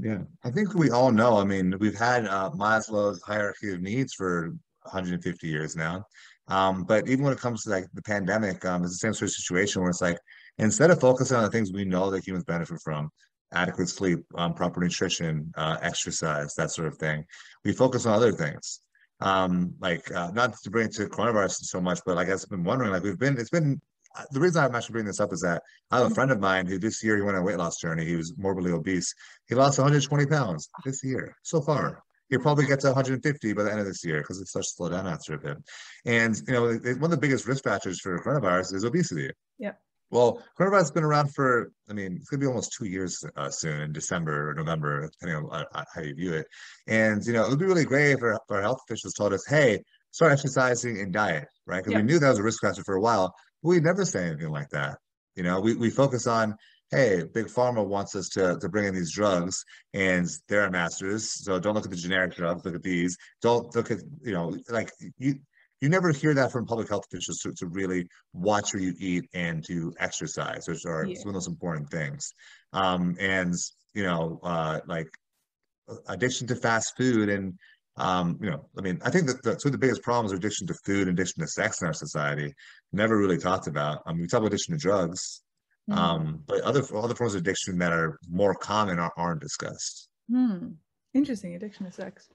Yeah, 0.01 0.23
I 0.43 0.51
think 0.51 0.75
we 0.75 0.91
all 0.91 1.13
know. 1.13 1.39
I 1.39 1.45
mean, 1.45 1.77
we've 1.79 1.99
had 1.99 2.27
uh, 2.27 2.51
Maslow's 2.51 3.21
hierarchy 3.23 3.73
of 3.75 3.81
needs 3.81 4.15
for 4.15 4.55
150 4.83 5.47
years 5.47 5.75
now. 5.75 6.05
Um, 6.47 6.85
but 6.85 7.09
even 7.09 7.25
when 7.25 7.33
it 7.33 7.41
comes 7.41 7.65
to 7.65 7.71
like 7.71 7.87
the 7.95 8.03
pandemic, 8.03 8.65
um, 8.65 8.83
it's 8.83 8.93
the 8.93 8.99
same 8.99 9.13
sort 9.13 9.29
of 9.31 9.35
situation 9.35 9.83
where 9.83 9.91
it's 9.91 10.01
like 10.01 10.19
instead 10.59 10.91
of 10.91 11.01
focusing 11.01 11.37
on 11.37 11.45
the 11.45 11.51
things 11.51 11.73
we 11.73 11.85
know 11.85 12.11
that 12.11 12.27
humans 12.27 12.45
benefit 12.45 12.81
from, 12.83 13.11
adequate 13.53 13.89
sleep, 13.89 14.21
um, 14.35 14.55
proper 14.55 14.81
nutrition, 14.81 15.53
uh, 15.57 15.77
exercise, 15.81 16.55
that 16.55 16.71
sort 16.71 16.89
of 16.89 16.97
thing, 16.99 17.25
we 17.65 17.73
focus 17.73 18.07
on 18.07 18.15
other 18.15 18.33
things. 18.33 18.81
Um, 19.21 19.75
like 19.81 20.11
uh, 20.15 20.31
not 20.33 20.55
to 20.63 20.71
bring 20.71 20.87
it 20.87 20.93
to 20.95 21.07
coronavirus 21.07 21.65
so 21.65 21.81
much, 21.81 22.01
but 22.07 22.15
like 22.17 22.29
I've 22.29 22.49
been 22.49 22.63
wondering, 22.65 22.93
like 22.93 23.03
we've 23.03 23.19
been, 23.19 23.37
it's 23.39 23.51
been. 23.51 23.81
uh, 24.17 24.25
The 24.33 24.39
reason 24.41 24.63
I'm 24.63 24.75
actually 24.75 24.93
bringing 24.93 25.09
this 25.09 25.19
up 25.21 25.33
is 25.33 25.41
that 25.41 25.63
I 25.91 25.99
have 25.99 26.11
a 26.13 26.15
friend 26.15 26.31
of 26.31 26.39
mine 26.41 26.67
who 26.67 26.79
this 26.79 27.03
year 27.03 27.17
he 27.17 27.23
went 27.23 27.37
on 27.37 27.43
a 27.43 27.47
weight 27.47 27.59
loss 27.59 27.81
journey. 27.81 28.05
He 28.05 28.15
was 28.17 28.33
morbidly 28.37 28.71
obese. 28.73 29.13
He 29.49 29.55
lost 29.57 29.79
120 29.79 30.27
pounds 30.27 30.69
this 30.85 31.03
year 31.03 31.35
so 31.43 31.61
far. 31.61 32.03
He'll 32.31 32.41
probably 32.41 32.67
get 32.67 32.81
to 32.81 32.89
150 32.89 33.55
by 33.55 33.63
the 33.65 33.71
end 33.71 33.81
of 33.81 33.87
this 33.87 34.05
year 34.05 34.19
because 34.21 34.39
it 34.39 34.47
starts 34.49 34.69
to 34.73 34.77
slow 34.77 34.89
down 34.91 35.07
after 35.07 35.35
a 35.35 35.39
bit. 35.39 35.57
And 36.05 36.37
you 36.47 36.53
know, 36.55 36.65
one 36.97 37.05
of 37.05 37.11
the 37.11 37.17
biggest 37.17 37.47
risk 37.47 37.65
factors 37.65 38.01
for 38.01 38.19
coronavirus 38.21 38.75
is 38.75 38.85
obesity. 38.85 39.31
Yep. 39.59 39.81
Well, 40.11 40.43
coronavirus 40.59 40.79
has 40.79 40.91
been 40.91 41.05
around 41.05 41.35
for, 41.35 41.71
I 41.89 41.93
mean, 41.93 42.17
it's 42.17 42.31
gonna 42.31 42.41
be 42.41 42.47
almost 42.47 42.73
two 42.73 42.87
years 42.87 43.23
uh, 43.37 43.51
soon 43.51 43.81
in 43.81 43.93
December 43.93 44.51
or 44.51 44.55
November, 44.55 45.09
depending 45.09 45.45
on 45.51 45.67
uh, 45.75 45.85
how 45.95 46.01
you 46.01 46.15
view 46.15 46.33
it. 46.33 46.47
And 46.87 47.25
you 47.27 47.33
know, 47.35 47.45
it 47.45 47.51
would 47.51 47.59
be 47.59 47.67
really 47.67 47.85
great 47.85 48.13
if 48.13 48.23
our, 48.23 48.41
our 48.51 48.63
health 48.63 48.81
officials 48.89 49.15
told 49.15 49.33
us, 49.35 49.45
"Hey, 49.47 49.83
start 50.11 50.33
exercising 50.33 51.01
and 51.01 51.13
diet," 51.13 51.47
right? 51.67 51.79
Because 51.79 51.93
Yep. 51.93 52.03
we 52.03 52.07
knew 52.07 52.19
that 52.19 52.31
was 52.31 52.39
a 52.39 52.43
risk 52.43 52.63
factor 52.63 52.83
for 52.85 52.97
a 52.97 53.01
while. 53.01 53.35
But 53.63 53.69
we 53.69 53.81
never 53.81 54.05
say 54.05 54.27
anything 54.27 54.51
like 54.51 54.71
that. 54.71 54.99
You 55.37 55.43
know, 55.43 55.61
we, 55.61 55.75
we 55.75 55.91
focus 55.91 56.27
on, 56.27 56.57
hey, 56.91 57.23
big 57.35 57.47
pharma 57.47 57.87
wants 57.87 58.17
us 58.17 58.29
to, 58.31 58.59
to 58.59 58.69
bring 58.69 58.87
in 58.87 58.95
these 58.95 59.13
drugs 59.13 59.65
and 59.95 60.29
they're 60.49 60.63
our 60.63 60.71
masters. 60.71 61.45
So 61.45 61.61
don't 61.61 61.75
look 61.75 61.85
at 61.85 61.91
the 61.91 61.97
generic 61.97 62.35
drugs, 62.35 62.65
look 62.65 62.75
at 62.75 62.83
these. 62.83 63.17
Don't 63.43 63.75
look 63.77 63.91
at, 63.91 63.99
you 64.23 64.33
know, 64.33 64.57
like 64.71 64.91
you 65.19 65.35
you 65.81 65.89
never 65.89 66.11
hear 66.13 66.35
that 66.35 66.51
from 66.53 66.67
public 66.67 66.89
health 66.89 67.05
officials 67.11 67.39
to, 67.39 67.53
to 67.53 67.67
really 67.67 68.09
watch 68.33 68.75
where 68.75 68.83
you 68.83 68.95
eat 68.99 69.25
and 69.35 69.65
to 69.67 69.95
exercise, 69.99 70.67
which 70.69 70.85
are 70.87 71.05
Yeah. 71.05 71.17
some 71.19 71.29
of 71.29 71.35
those 71.35 71.47
important 71.49 71.91
things. 71.91 72.33
Um, 72.73 73.17
and 73.21 73.55
you 73.95 74.03
know, 74.05 74.41
uh, 74.43 74.81
like 74.87 75.09
addiction 76.09 76.47
to 76.49 76.57
fast 76.57 76.97
food 76.97 77.29
and 77.29 77.55
um, 77.97 78.39
you 78.41 78.49
know, 78.49 78.65
I 78.79 78.81
mean, 78.81 79.01
I 79.05 79.11
think 79.11 79.27
that 79.27 79.43
the, 79.43 79.57
two 79.57 79.69
of 79.69 79.73
the 79.73 79.79
biggest 79.79 80.03
problems 80.03 80.33
are 80.33 80.37
addiction 80.37 80.69
to 80.69 80.75
food 80.85 81.09
and 81.09 81.19
addiction 81.19 81.41
to 81.43 81.49
sex 81.49 81.81
in 81.81 81.89
our 81.89 81.93
society. 81.93 82.55
Never 82.93 83.19
really 83.19 83.39
talked 83.39 83.67
about. 83.67 84.03
I 84.07 84.13
mean, 84.13 84.21
we 84.21 84.29
talk 84.29 84.39
about 84.39 84.49
addiction 84.49 84.75
to 84.75 84.79
drugs, 84.81 85.43
Mm-hmm. 85.91 85.99
um, 85.99 86.43
but 86.47 86.61
other 86.61 86.83
other 86.95 87.15
forms 87.15 87.35
of 87.35 87.41
addiction 87.41 87.79
that 87.79 87.93
are 87.95 88.19
more 88.31 88.55
common 88.55 88.99
are, 88.99 89.11
aren't 89.17 89.41
discussed. 89.41 90.11
Hmm. 90.31 90.73
Interesting 91.15 91.55
addiction 91.55 91.87
to 91.87 91.93
sex. 91.93 92.29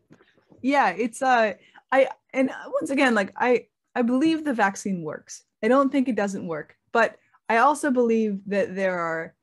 Yeah, 0.63 0.89
it's 0.89 1.21
uh 1.21 1.53
I 1.93 2.09
and 2.33 2.49
once 2.79 2.89
again 2.89 3.13
like 3.13 3.31
I 3.37 3.67
I 3.95 4.01
believe 4.01 4.43
the 4.43 4.53
vaccine 4.53 5.03
works. 5.03 5.43
I 5.63 5.67
don't 5.67 5.91
think 5.91 6.09
it 6.09 6.15
doesn't 6.15 6.47
work, 6.47 6.75
but 6.91 7.17
I 7.47 7.57
also 7.57 7.91
believe 7.91 8.39
that 8.47 8.75
there 8.75 8.99
are 8.99 9.35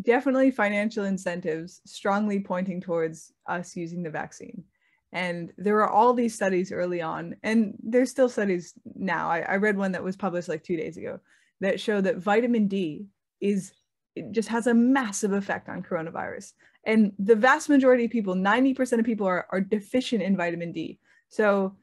definitely 0.00 0.50
financial 0.50 1.04
incentives 1.04 1.82
strongly 1.84 2.40
pointing 2.40 2.80
towards 2.80 3.32
us 3.46 3.76
using 3.76 4.02
the 4.02 4.10
vaccine. 4.10 4.64
And 5.12 5.52
there 5.58 5.74
were 5.74 5.88
all 5.88 6.14
these 6.14 6.34
studies 6.34 6.72
early 6.72 7.02
on, 7.02 7.36
and 7.42 7.76
there's 7.82 8.10
still 8.10 8.28
studies 8.28 8.72
now. 8.94 9.28
I, 9.28 9.40
I 9.40 9.56
read 9.56 9.76
one 9.76 9.92
that 9.92 10.04
was 10.04 10.16
published 10.16 10.48
like 10.48 10.64
two 10.64 10.76
days 10.76 10.96
ago 10.96 11.20
that 11.60 11.80
show 11.80 12.00
that 12.00 12.18
vitamin 12.18 12.68
D 12.68 13.06
is 13.40 13.72
it 14.16 14.32
just 14.32 14.48
has 14.48 14.66
a 14.66 14.74
massive 14.74 15.32
effect 15.32 15.68
on 15.68 15.82
coronavirus. 15.82 16.52
And 16.84 17.12
the 17.18 17.36
vast 17.36 17.68
majority 17.68 18.06
of 18.06 18.10
people, 18.10 18.34
90% 18.34 18.98
of 18.98 19.04
people 19.04 19.26
are, 19.26 19.46
are 19.50 19.60
deficient 19.60 20.22
in 20.22 20.36
vitamin 20.36 20.72
D. 20.72 20.98
So 21.30 21.76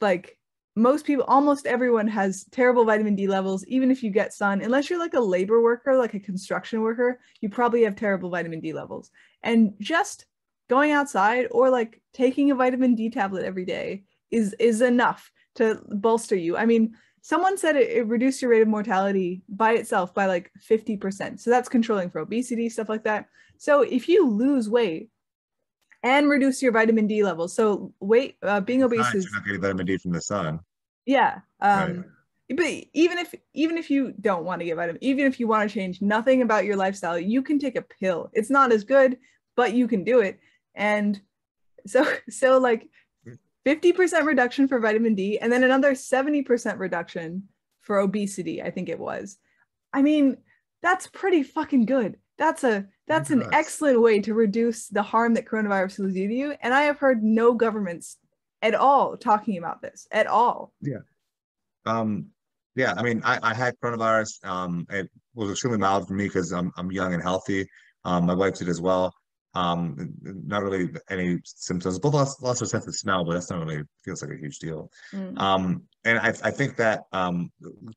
like 0.00 0.38
most 0.74 1.06
people, 1.06 1.24
almost 1.24 1.66
everyone 1.66 2.08
has 2.08 2.44
terrible 2.50 2.84
vitamin 2.84 3.16
D 3.16 3.26
levels, 3.26 3.64
even 3.66 3.90
if 3.90 4.02
you 4.02 4.10
get 4.10 4.34
sun. 4.34 4.60
Unless 4.60 4.90
you're 4.90 4.98
like 4.98 5.14
a 5.14 5.20
labor 5.20 5.62
worker, 5.62 5.96
like 5.96 6.14
a 6.14 6.20
construction 6.20 6.82
worker, 6.82 7.20
you 7.40 7.48
probably 7.48 7.82
have 7.84 7.96
terrible 7.96 8.30
vitamin 8.30 8.60
D 8.60 8.72
levels. 8.72 9.10
And 9.42 9.74
just 9.80 10.26
going 10.68 10.92
outside 10.92 11.46
or 11.50 11.70
like 11.70 12.02
taking 12.12 12.50
a 12.50 12.54
vitamin 12.54 12.94
D 12.94 13.10
tablet 13.10 13.44
every 13.44 13.64
day 13.64 14.04
is 14.30 14.54
is 14.58 14.82
enough 14.82 15.30
to 15.54 15.80
bolster 15.88 16.36
you. 16.36 16.56
I 16.56 16.66
mean, 16.66 16.94
someone 17.22 17.56
said 17.56 17.76
it, 17.76 17.90
it 17.90 18.06
reduced 18.06 18.42
your 18.42 18.50
rate 18.50 18.62
of 18.62 18.68
mortality 18.68 19.42
by 19.48 19.72
itself 19.72 20.12
by 20.12 20.26
like 20.26 20.50
50%. 20.68 21.40
So 21.40 21.50
that's 21.50 21.68
controlling 21.68 22.10
for 22.10 22.20
obesity, 22.20 22.68
stuff 22.68 22.88
like 22.88 23.04
that. 23.04 23.26
So 23.56 23.80
if 23.80 24.08
you 24.08 24.28
lose 24.28 24.68
weight 24.68 25.10
and 26.06 26.28
reduce 26.30 26.62
your 26.62 26.70
vitamin 26.70 27.08
D 27.08 27.24
levels, 27.24 27.52
so 27.52 27.92
weight 27.98 28.36
uh, 28.42 28.60
being 28.60 28.84
obese 28.84 29.12
is 29.12 29.28
not 29.32 29.44
getting 29.44 29.60
vitamin 29.60 29.86
D 29.86 29.98
from 29.98 30.12
the 30.12 30.20
sun. 30.20 30.60
yeah. 31.04 31.40
Um, 31.60 32.04
But 32.48 32.66
even 32.92 33.18
if 33.18 33.34
even 33.54 33.76
if 33.76 33.90
you 33.90 34.14
don't 34.20 34.44
want 34.44 34.60
to 34.60 34.64
get 34.64 34.76
vitamin, 34.76 35.02
even 35.02 35.26
if 35.26 35.40
you 35.40 35.48
want 35.48 35.68
to 35.68 35.74
change 35.74 36.00
nothing 36.00 36.42
about 36.42 36.64
your 36.64 36.76
lifestyle, 36.76 37.18
you 37.18 37.42
can 37.42 37.58
take 37.58 37.74
a 37.74 37.82
pill. 37.82 38.30
It's 38.34 38.50
not 38.50 38.70
as 38.70 38.84
good, 38.84 39.18
but 39.56 39.74
you 39.74 39.88
can 39.88 40.04
do 40.04 40.20
it. 40.20 40.38
And 40.76 41.20
so 41.88 42.06
so 42.30 42.58
like 42.58 42.88
50% 43.66 44.24
reduction 44.24 44.68
for 44.68 44.78
vitamin 44.78 45.16
D 45.16 45.40
and 45.40 45.50
then 45.50 45.64
another 45.64 45.94
70% 45.94 46.78
reduction 46.78 47.48
for 47.80 47.98
obesity, 47.98 48.62
I 48.62 48.70
think 48.70 48.88
it 48.88 49.00
was. 49.00 49.38
I 49.92 50.02
mean, 50.02 50.36
that's 50.86 51.08
pretty 51.08 51.42
fucking 51.42 51.84
good. 51.84 52.16
That's 52.38 52.62
a 52.62 52.86
that's 53.08 53.30
an 53.30 53.48
excellent 53.52 54.00
way 54.00 54.20
to 54.20 54.34
reduce 54.34 54.88
the 54.88 55.02
harm 55.02 55.34
that 55.34 55.46
coronavirus 55.46 55.98
will 55.98 56.12
do 56.12 56.28
to 56.28 56.34
you. 56.34 56.54
And 56.60 56.72
I 56.72 56.82
have 56.82 56.98
heard 56.98 57.22
no 57.22 57.54
governments 57.54 58.18
at 58.62 58.74
all 58.74 59.16
talking 59.16 59.58
about 59.58 59.82
this 59.82 60.06
at 60.12 60.26
all. 60.26 60.72
Yeah. 60.80 60.98
Um, 61.86 62.26
yeah, 62.76 62.94
I 62.96 63.02
mean, 63.02 63.22
I, 63.24 63.38
I 63.42 63.54
had 63.54 63.74
coronavirus. 63.82 64.44
Um, 64.44 64.86
it 64.90 65.10
was 65.34 65.50
extremely 65.50 65.78
mild 65.78 66.06
for 66.06 66.14
me 66.14 66.24
because 66.24 66.52
I'm 66.52 66.70
I'm 66.76 66.92
young 66.92 67.14
and 67.14 67.22
healthy. 67.22 67.68
Um, 68.04 68.26
my 68.26 68.34
wife 68.34 68.54
did 68.54 68.68
as 68.68 68.80
well. 68.80 69.12
Um, 69.54 70.12
not 70.22 70.62
really 70.62 70.90
any 71.08 71.38
symptoms, 71.44 71.98
both 71.98 72.12
lots, 72.12 72.42
lots 72.42 72.60
of 72.60 72.68
sense 72.68 72.86
of 72.86 72.94
smell, 72.94 73.24
but 73.24 73.32
that's 73.32 73.50
not 73.50 73.64
really 73.64 73.82
feels 74.04 74.22
like 74.22 74.30
a 74.30 74.36
huge 74.36 74.58
deal. 74.58 74.90
Mm. 75.14 75.38
Um, 75.38 75.82
and 76.04 76.18
I, 76.18 76.28
I 76.44 76.50
think 76.50 76.76
that 76.76 77.04
um, 77.12 77.50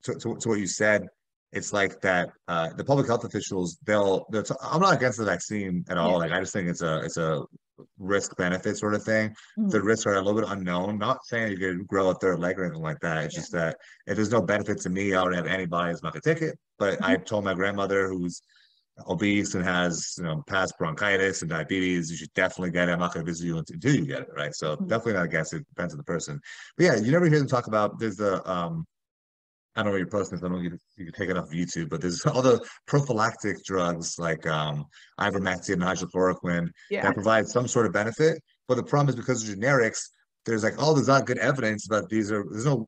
to, 0.03 0.13
to, 0.13 0.37
to 0.37 0.49
what 0.49 0.59
you 0.59 0.67
said, 0.67 1.09
it's 1.51 1.73
like 1.73 1.99
that 2.01 2.29
uh, 2.47 2.69
the 2.75 2.83
public 2.83 3.07
health 3.07 3.23
officials, 3.23 3.77
they'll, 3.85 4.25
they'll 4.31 4.43
t- 4.43 4.53
I'm 4.61 4.81
not 4.81 4.93
against 4.95 5.17
the 5.17 5.25
vaccine 5.25 5.83
at 5.89 5.97
all. 5.97 6.11
Yeah. 6.11 6.17
Like, 6.17 6.31
I 6.31 6.39
just 6.39 6.53
think 6.53 6.67
it's 6.69 6.81
a, 6.81 6.99
it's 6.99 7.17
a 7.17 7.43
risk 7.97 8.35
benefit 8.37 8.77
sort 8.77 8.93
of 8.93 9.03
thing. 9.03 9.33
Mhm. 9.57 9.71
The 9.71 9.81
risks 9.81 10.05
are 10.05 10.15
a 10.15 10.21
little 10.21 10.39
bit 10.39 10.49
unknown. 10.49 10.97
Not 10.99 11.25
saying 11.25 11.51
you 11.53 11.57
could 11.57 11.87
grow 11.87 12.09
a 12.09 12.15
third 12.15 12.39
leg 12.39 12.59
or 12.59 12.65
anything 12.65 12.83
like 12.83 12.99
that. 12.99 13.25
It's 13.25 13.33
Yeah. 13.35 13.39
just 13.39 13.51
that 13.53 13.77
if 14.05 14.15
there's 14.15 14.31
no 14.31 14.41
benefit 14.41 14.79
to 14.81 14.89
me, 14.89 15.13
I 15.13 15.21
already 15.21 15.37
have 15.37 15.47
antibodies. 15.47 15.99
I'm 16.03 16.07
not 16.07 16.13
gonna 16.13 16.35
take 16.35 16.43
it. 16.43 16.57
But 16.77 17.01
I 17.03 17.15
told 17.17 17.45
my 17.45 17.53
grandmother 17.53 18.09
who's 18.09 18.41
obese 19.07 19.55
and 19.55 19.63
has 19.63 20.15
you 20.17 20.25
know 20.25 20.43
past 20.45 20.73
bronchitis 20.77 21.41
and 21.41 21.49
diabetes, 21.49 22.11
you 22.11 22.17
should 22.17 22.33
definitely 22.33 22.71
get 22.71 22.89
it. 22.89 22.91
I'm 22.91 22.99
not 22.99 23.13
gonna 23.13 23.25
visit 23.25 23.45
you 23.45 23.57
until 23.57 23.95
you 23.95 24.05
get 24.05 24.23
it, 24.23 24.29
right? 24.35 24.53
So 24.53 24.75
Mhm. 24.75 24.87
definitely 24.89 25.13
not 25.13 25.25
against 25.25 25.53
it. 25.53 25.65
Depends 25.69 25.93
on 25.93 25.97
the 25.97 26.03
person. 26.03 26.39
But 26.77 26.83
yeah, 26.83 26.95
you 26.97 27.11
never 27.11 27.25
hear 27.27 27.39
them 27.39 27.47
talk 27.47 27.67
about. 27.67 27.97
There's 27.97 28.17
the 28.17 28.47
um. 28.49 28.85
I 29.79 29.81
don't 29.81 29.85
know 29.85 29.91
where 29.91 29.99
you're 29.99 30.09
posting. 30.09 30.37
I 30.39 30.41
don't 30.41 30.51
know 30.51 30.57
if 30.57 30.63
you, 30.65 30.77
you 30.97 31.05
can 31.05 31.13
take 31.13 31.29
it 31.29 31.37
off 31.37 31.51
YouTube, 31.51 31.89
but 31.89 32.01
there's 32.01 32.25
all 32.25 32.41
the 32.41 32.59
prophylactic 32.85 33.63
drugs 33.63 34.19
like 34.19 34.45
um, 34.45 34.85
ivermectin 35.21 35.73
and 35.73 35.81
hydrochloroquine 35.81 36.67
Yeah. 36.89 37.03
that 37.03 37.13
provide 37.13 37.47
some 37.47 37.65
sort 37.65 37.85
of 37.85 37.93
benefit. 37.93 38.43
But 38.67 38.75
the 38.75 38.83
problem 38.83 39.07
is 39.07 39.15
because 39.15 39.47
of 39.47 39.55
generics, 39.55 39.99
there's 40.45 40.65
like, 40.65 40.73
oh, 40.79 40.93
there's 40.93 41.07
not 41.07 41.25
good 41.25 41.37
evidence, 41.37 41.87
but 41.87 42.09
these 42.09 42.29
are 42.29 42.43
there's 42.51 42.65
no 42.65 42.87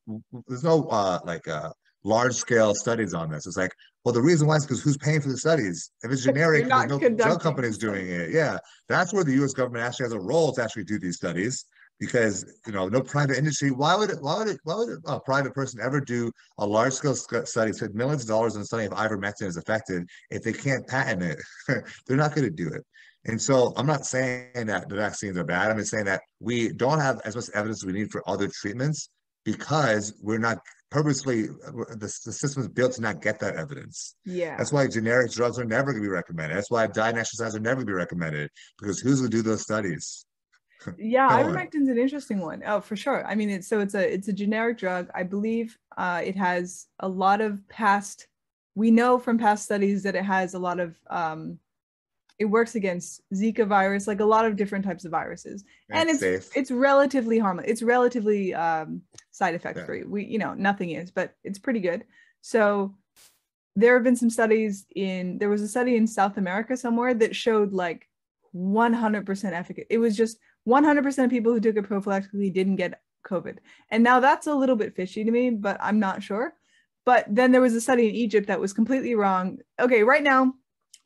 there's 0.50 0.66
no 0.66 0.84
uh 0.90 1.20
like 1.24 1.48
uh 1.48 1.70
large 2.04 2.34
scale 2.34 2.76
studies 2.76 3.14
on 3.14 3.32
this. 3.32 3.48
It's 3.48 3.56
like, 3.58 3.72
well, 4.04 4.14
the 4.14 4.22
reason 4.22 4.46
why 4.48 4.58
is 4.58 4.66
because 4.66 4.82
who's 4.84 4.98
paying 4.98 5.22
for 5.22 5.30
the 5.30 5.38
studies? 5.38 5.92
If 6.04 6.12
it's 6.12 6.24
generic, 6.30 6.68
there's 6.68 6.90
no 6.90 7.00
conducting 7.00 7.16
drug 7.16 7.42
companies 7.42 7.78
doing 7.78 8.06
it. 8.10 8.32
Yeah, 8.32 8.58
that's 8.90 9.14
where 9.14 9.24
the 9.24 9.34
U.S. 9.36 9.54
government 9.54 9.86
actually 9.86 10.06
has 10.08 10.14
a 10.14 10.20
role 10.20 10.52
to 10.56 10.62
actually 10.62 10.84
do 10.84 11.00
these 11.00 11.16
studies. 11.16 11.64
Because 12.02 12.60
you 12.66 12.74
know, 12.74 12.90
no 12.90 13.00
private 13.02 13.38
industry. 13.38 13.72
Why 13.72 13.96
would 13.96 14.10
it? 14.10 14.18
Why 14.20 14.40
would 14.40 14.48
it? 14.50 14.60
Why 14.64 14.76
would 14.76 14.90
a 15.06 15.20
private 15.20 15.54
person 15.54 15.80
ever 15.82 16.02
do 16.02 16.32
a 16.58 16.66
large 16.66 16.94
scale 16.94 17.16
study, 17.16 17.72
spend 17.72 17.96
millions 17.96 18.24
of 18.24 18.28
dollars 18.28 18.58
on 18.58 18.66
studying 18.66 18.92
if 18.92 18.98
ivermectin 18.98 19.46
is 19.46 19.56
effective 19.56 20.04
if 20.32 20.44
they 20.44 20.52
can't 20.52 20.86
patent 20.88 21.22
it? 21.22 21.40
They're 22.08 22.18
not 22.18 22.36
going 22.36 22.48
to 22.48 22.54
do 22.54 22.68
it. 22.68 22.84
And 23.26 23.40
so 23.40 23.74
I'm 23.78 23.86
not 23.86 24.06
saying 24.06 24.66
that 24.66 24.90
the 24.90 24.96
vaccines 24.96 25.38
are 25.38 25.44
bad. 25.44 25.70
I'm 25.70 25.78
just 25.78 25.92
saying 25.92 26.06
that 26.06 26.22
we 26.40 26.70
don't 26.74 27.00
have 27.00 27.22
as 27.24 27.36
much 27.36 27.46
evidence 27.54 27.84
as 27.84 27.86
we 27.86 27.94
need 27.94 28.12
for 28.12 28.28
other 28.28 28.48
treatments 28.48 29.10
because 29.46 30.14
we're 30.22 30.40
not 30.40 30.58
purposely 30.90 31.44
the, 31.44 32.20
the 32.26 32.34
system 32.34 32.62
is 32.64 32.68
built 32.68 32.94
to 32.94 33.02
not 33.02 33.22
get 33.22 33.40
that 33.40 33.56
evidence. 33.56 34.16
Yeah. 34.26 34.58
That's 34.58 34.74
why 34.74 34.88
generic 34.88 35.32
drugs 35.32 35.60
are 35.60 35.66
never 35.66 35.92
going 35.92 36.04
to 36.04 36.10
be 36.10 36.14
recommended. 36.14 36.58
That's 36.58 36.72
why 36.72 36.88
diet 36.88 37.12
and 37.12 37.20
exercise 37.20 37.56
are 37.56 37.60
never 37.60 37.76
going 37.76 37.88
to 37.88 37.92
be 37.92 37.96
recommended 37.96 38.50
because 38.80 39.00
who's 39.00 39.20
going 39.20 39.32
to 39.32 39.38
do 39.38 39.44
those 39.44 39.62
studies? 39.62 40.26
Yeah 40.98 41.28
ivermectin's 41.30 41.90
an 41.90 41.98
interesting 41.98 42.40
one. 42.40 42.62
Oh, 42.66 42.82
for 42.82 42.96
sure. 42.96 43.26
I 43.26 43.36
mean 43.36 43.50
it's 43.50 43.68
so 43.68 43.80
it's 43.80 43.96
a 43.96 44.14
it's 44.14 44.28
a 44.28 44.34
generic 44.34 44.78
drug. 44.78 45.10
I 45.14 45.24
believe 45.24 45.78
uh 45.98 46.22
it 46.24 46.36
has 46.36 46.88
a 47.00 47.08
lot 47.08 47.42
of 47.42 47.68
past 47.70 48.28
we 48.76 48.92
know 48.92 49.20
from 49.20 49.38
past 49.38 49.66
studies 49.66 50.04
that 50.04 50.16
it 50.16 50.24
has 50.24 50.54
a 50.54 50.60
lot 50.60 50.80
of 50.80 50.98
um 51.10 51.60
it 52.40 52.46
works 52.46 52.74
against 52.76 53.22
zika 53.34 53.68
virus 53.68 54.08
like 54.08 54.20
a 54.20 54.26
lot 54.26 54.46
of 54.46 54.56
different 54.56 54.84
types 54.84 55.06
of 55.06 55.12
viruses. 55.12 55.64
And 55.90 56.10
it's 56.10 56.20
safe. 56.22 56.50
it's 56.56 56.72
relatively 56.72 57.38
harmless 57.40 57.68
it's 57.68 57.84
relatively 57.84 58.54
um 58.54 59.02
side 59.32 59.56
effect 59.56 59.78
Yeah. 59.80 59.86
free. 59.86 60.04
We 60.04 60.26
you 60.26 60.40
know 60.40 60.54
nothing 60.54 60.92
is 60.92 61.12
but 61.12 61.36
it's 61.44 61.60
pretty 61.60 61.80
good. 61.80 62.06
So 62.42 62.96
there 63.76 63.94
have 63.94 64.04
been 64.04 64.16
some 64.18 64.30
studies 64.30 64.86
in 64.96 65.38
there 65.38 65.50
was 65.50 65.62
a 65.62 65.68
study 65.68 65.96
in 65.96 66.06
south 66.06 66.36
america 66.36 66.76
somewhere 66.76 67.14
that 67.14 67.34
showed 67.34 67.72
like 67.72 68.10
100% 68.54 69.54
efficacy. 69.54 69.88
It 69.90 69.98
was 69.98 70.18
just 70.18 70.38
100% 70.68 71.24
of 71.24 71.30
people 71.30 71.54
who 71.54 71.60
took 71.60 71.76
it 71.76 71.90
prophylactically 71.90 72.54
didn't 72.54 72.76
get 72.76 73.02
covid 73.26 73.58
and 73.90 74.04
now 74.04 74.20
that's 74.20 74.48
a 74.48 74.54
little 74.54 74.76
bit 74.76 74.96
fishy 74.96 75.24
to 75.24 75.30
me 75.30 75.52
but 75.52 75.78
i'm 75.80 76.00
not 76.00 76.24
sure 76.24 76.54
but 77.06 77.24
then 77.30 77.52
there 77.52 77.62
was 77.62 77.76
a 77.76 77.82
study 77.82 78.10
in 78.10 78.16
egypt 78.16 78.48
that 78.48 78.60
was 78.60 78.74
completely 78.74 79.14
wrong 79.14 79.60
okay 79.80 80.02
right 80.02 80.24
now 80.24 80.52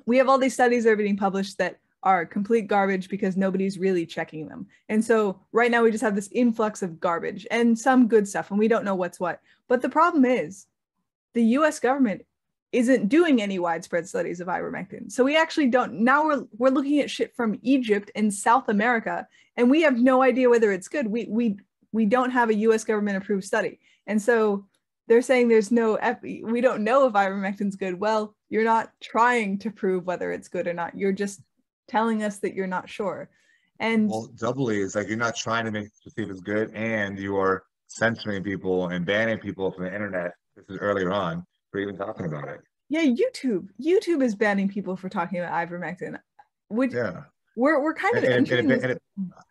we 0.05 0.17
have 0.17 0.29
all 0.29 0.37
these 0.37 0.53
studies 0.53 0.83
that 0.83 0.91
are 0.91 0.95
being 0.95 1.17
published 1.17 1.57
that 1.57 1.79
are 2.03 2.25
complete 2.25 2.67
garbage 2.67 3.09
because 3.09 3.35
nobody's 3.35 3.79
really 3.79 4.05
checking 4.05 4.47
them. 4.47 4.67
And 4.89 5.03
so 5.03 5.39
right 5.51 5.71
now 5.71 5.81
we 5.81 5.91
just 5.91 6.03
have 6.03 6.15
this 6.15 6.29
influx 6.31 6.83
of 6.83 6.99
garbage 6.99 7.47
and 7.49 7.77
some 7.77 8.07
good 8.07 8.27
stuff, 8.27 8.51
and 8.51 8.59
we 8.59 8.67
don't 8.67 8.85
know 8.85 8.95
what's 8.95 9.19
what. 9.19 9.41
But 9.67 9.81
the 9.81 9.89
problem 9.89 10.23
is 10.23 10.67
the 11.33 11.43
US 11.43 11.79
government 11.79 12.21
isn't 12.71 13.09
doing 13.09 13.41
any 13.41 13.57
widespread 13.57 14.07
studies 14.07 14.39
of 14.39 14.47
ivermectin. 14.47 15.11
So 15.11 15.23
we 15.23 15.35
actually 15.35 15.67
don't 15.67 15.93
now 16.01 16.25
we're 16.25 16.45
we're 16.57 16.69
looking 16.69 16.99
at 16.99 17.09
shit 17.09 17.35
from 17.35 17.57
Egypt 17.63 18.11
and 18.15 18.33
South 18.33 18.69
America, 18.69 19.27
and 19.57 19.69
we 19.69 19.81
have 19.81 19.97
no 19.97 20.21
idea 20.21 20.49
whether 20.49 20.71
it's 20.71 20.87
good. 20.87 21.07
We 21.07 21.25
we 21.29 21.57
we 21.91 22.05
don't 22.05 22.31
have 22.31 22.49
a 22.49 22.55
US 22.55 22.83
government 22.83 23.17
approved 23.17 23.43
study. 23.43 23.79
And 24.07 24.21
so 24.21 24.65
they're 25.07 25.21
saying 25.21 25.47
there's 25.47 25.71
no 25.71 25.97
we 26.23 26.61
don't 26.61 26.83
know 26.83 27.07
if 27.07 27.13
ivermectin's 27.13 27.75
good. 27.75 27.99
Well, 27.99 28.35
you're 28.49 28.63
not 28.63 28.91
trying 29.01 29.59
to 29.59 29.71
prove 29.71 30.05
whether 30.05 30.31
it's 30.31 30.47
good 30.47 30.67
or 30.67 30.73
not. 30.73 30.97
You're 30.97 31.11
just 31.11 31.41
telling 31.87 32.23
us 32.23 32.39
that 32.39 32.53
you're 32.53 32.67
not 32.67 32.89
sure. 32.89 33.29
And 33.79 34.09
Well, 34.09 34.29
doubly 34.37 34.79
is 34.79 34.95
like 34.95 35.07
you're 35.07 35.17
not 35.17 35.35
trying 35.35 35.65
to 35.65 35.71
make 35.71 35.87
to 36.03 36.09
see 36.09 36.23
if 36.23 36.29
it's 36.29 36.39
good, 36.39 36.71
and 36.73 37.19
you 37.19 37.35
are 37.37 37.63
censoring 37.87 38.43
people 38.43 38.87
and 38.87 39.05
banning 39.05 39.37
people 39.37 39.71
from 39.71 39.83
the 39.83 39.93
internet. 39.93 40.31
This 40.55 40.65
is 40.69 40.77
earlier 40.77 41.11
on 41.11 41.45
for 41.71 41.79
even 41.79 41.97
talking 41.97 42.25
about 42.25 42.47
it. 42.47 42.61
yeah, 42.89 43.03
YouTube. 43.03 43.67
YouTube 43.81 44.23
is 44.23 44.33
banning 44.33 44.69
people 44.69 44.95
for 44.95 45.09
talking 45.09 45.39
about 45.39 45.67
ivermectin. 45.67 46.17
Which 46.69 46.93
Yeah, 46.93 47.23
we're 47.55 47.81
we're 47.81 47.93
kind 47.93 48.17
of 48.17 48.23
and, 48.23 48.49
and, 48.49 48.71
and, 48.71 48.91
it, 48.91 49.01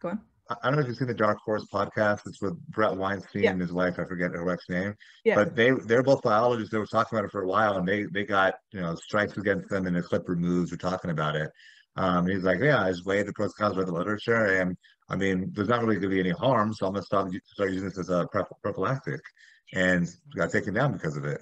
Go 0.01 0.11
on. 0.11 0.21
I 0.51 0.57
I 0.63 0.67
don't 0.69 0.77
know 0.77 0.83
if 0.83 0.89
you've 0.89 0.97
seen 0.97 1.09
the 1.09 1.15
Dark 1.15 1.39
Horse 1.45 1.67
podcast. 1.73 2.27
It's 2.27 2.43
with 2.43 2.59
Bret 2.69 2.95
Weinstein 2.97 3.45
Yeah. 3.45 3.51
and 3.53 3.61
his 3.61 3.73
wife. 3.73 3.95
I 3.99 4.05
forget 4.05 4.33
her 4.33 4.45
wife's 4.45 4.69
name. 4.69 4.95
Yeah. 5.25 5.37
But 5.37 5.57
they 5.57 5.71
they're 5.71 6.03
both 6.03 6.23
biologists. 6.23 6.71
They 6.71 6.79
were 6.79 6.87
talking 6.87 7.19
about 7.19 7.27
it 7.27 7.33
for 7.33 7.43
a 7.43 7.47
while, 7.47 7.79
and 7.79 7.89
they 7.89 8.05
they 8.13 8.25
got 8.25 8.55
you 8.73 8.81
know 8.81 8.95
strikes 8.95 9.37
against 9.37 9.71
them, 9.71 9.87
and 9.87 9.97
the 9.97 10.03
clip 10.03 10.29
removes 10.29 10.71
We're 10.71 10.77
talking 10.77 11.11
about 11.11 11.37
it. 11.37 11.51
Um, 11.97 12.27
he's 12.27 12.43
like, 12.43 12.59
yeah, 12.61 12.83
I 12.83 12.91
just 12.91 13.07
weighed 13.07 13.27
the 13.27 13.33
pros 13.33 13.55
and 13.59 13.69
cons 13.69 13.79
of 13.79 13.87
the 13.87 13.93
literature, 13.93 14.61
and 14.61 14.77
I 15.09 15.17
mean, 15.17 15.51
there's 15.55 15.69
not 15.69 15.81
really 15.81 15.95
going 15.95 16.11
to 16.11 16.15
be 16.15 16.21
any 16.21 16.31
harm, 16.31 16.75
so 16.75 16.87
I'm 16.87 16.95
gonna 16.95 17.05
stop 17.05 17.29
start 17.47 17.71
using 17.71 17.89
this 17.89 17.99
as 17.99 18.09
a 18.09 18.27
prophylactic, 18.63 19.21
and 19.75 20.09
got 20.35 20.51
taken 20.51 20.75
down 20.75 20.93
because 20.93 21.17
of 21.17 21.25
it. 21.25 21.41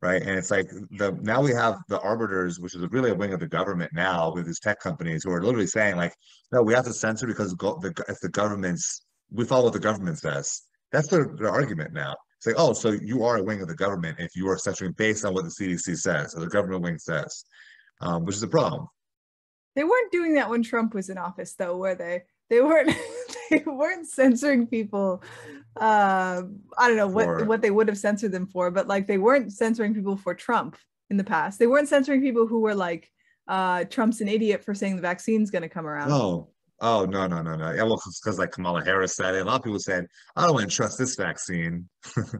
Right, 0.00 0.22
and 0.22 0.30
it's 0.30 0.52
like 0.52 0.70
the 0.92 1.18
now 1.22 1.42
we 1.42 1.50
have 1.50 1.78
the 1.88 2.00
arbiters, 2.00 2.60
which 2.60 2.76
is 2.76 2.86
really 2.92 3.10
a 3.10 3.14
wing 3.14 3.32
of 3.32 3.40
the 3.40 3.48
government 3.48 3.90
now, 3.92 4.32
with 4.32 4.46
these 4.46 4.60
tech 4.60 4.78
companies 4.78 5.24
who 5.24 5.32
are 5.32 5.42
literally 5.42 5.66
saying 5.66 5.96
like, 5.96 6.14
no, 6.52 6.62
we 6.62 6.72
have 6.72 6.84
to 6.84 6.92
censor 6.92 7.26
because 7.26 7.52
go- 7.54 7.80
the 7.82 7.92
if 8.08 8.20
the 8.20 8.28
government's 8.28 9.04
we 9.30 9.44
follow 9.44 9.64
what 9.64 9.72
the 9.72 9.80
government 9.80 10.18
says. 10.18 10.62
That's 10.92 11.08
their, 11.08 11.34
their 11.36 11.50
argument 11.50 11.92
now. 11.92 12.14
It's 12.38 12.46
like, 12.46 12.54
oh, 12.58 12.72
so 12.72 12.92
you 12.92 13.24
are 13.24 13.38
a 13.38 13.42
wing 13.42 13.60
of 13.60 13.68
the 13.68 13.74
government 13.74 14.20
if 14.20 14.36
you 14.36 14.48
are 14.48 14.56
censoring 14.56 14.92
based 14.92 15.24
on 15.24 15.34
what 15.34 15.44
the 15.44 15.50
CDC 15.50 15.96
says 15.98 16.34
or 16.34 16.40
the 16.40 16.46
government 16.46 16.82
wing 16.82 16.98
says, 16.98 17.44
um, 18.00 18.24
which 18.24 18.36
is 18.36 18.42
a 18.42 18.48
problem. 18.48 18.86
They 19.74 19.84
weren't 19.84 20.12
doing 20.12 20.34
that 20.34 20.48
when 20.48 20.62
Trump 20.62 20.94
was 20.94 21.08
in 21.08 21.18
office, 21.18 21.54
though, 21.54 21.76
were 21.76 21.94
they? 21.94 22.22
They 22.48 22.60
weren't. 22.60 22.90
they 23.50 23.62
weren't 23.66 24.06
censoring 24.06 24.66
people. 24.66 25.22
Uh, 25.76 26.42
I 26.76 26.88
don't 26.88 26.96
know 26.96 27.08
what 27.08 27.24
For- 27.24 27.44
what 27.44 27.62
they 27.62 27.70
would 27.70 27.88
have 27.88 27.98
censored 27.98 28.32
them 28.32 28.46
for, 28.46 28.70
but 28.70 28.86
like 28.86 29.06
they 29.06 29.18
weren't 29.18 29.52
censoring 29.52 29.94
people 29.94 30.16
for 30.16 30.34
Trump 30.34 30.76
in 31.10 31.16
the 31.16 31.24
past. 31.24 31.58
They 31.58 31.66
weren't 31.66 31.88
censoring 31.88 32.20
people 32.20 32.46
who 32.46 32.60
were 32.60 32.74
like, 32.74 33.10
uh, 33.46 33.84
Trump's 33.84 34.20
an 34.20 34.28
idiot 34.28 34.64
for 34.64 34.74
saying 34.74 34.96
the 34.96 35.02
vaccine's 35.02 35.50
going 35.50 35.62
to 35.62 35.68
come 35.68 35.86
around. 35.86 36.10
Oh, 36.12 36.50
oh 36.80 37.06
no, 37.06 37.26
no, 37.26 37.42
no, 37.42 37.56
no. 37.56 37.72
Yeah, 37.72 37.84
well, 37.84 38.00
because 38.04 38.38
like 38.38 38.52
Kamala 38.52 38.84
Harris 38.84 39.16
said 39.16 39.34
it. 39.34 39.42
A 39.42 39.44
lot 39.44 39.56
of 39.56 39.64
people 39.64 39.78
said, 39.78 40.06
I 40.36 40.44
don't 40.44 40.54
want 40.54 40.68
to 40.68 40.76
trust 40.76 40.98
this 40.98 41.16
vaccine. 41.16 41.88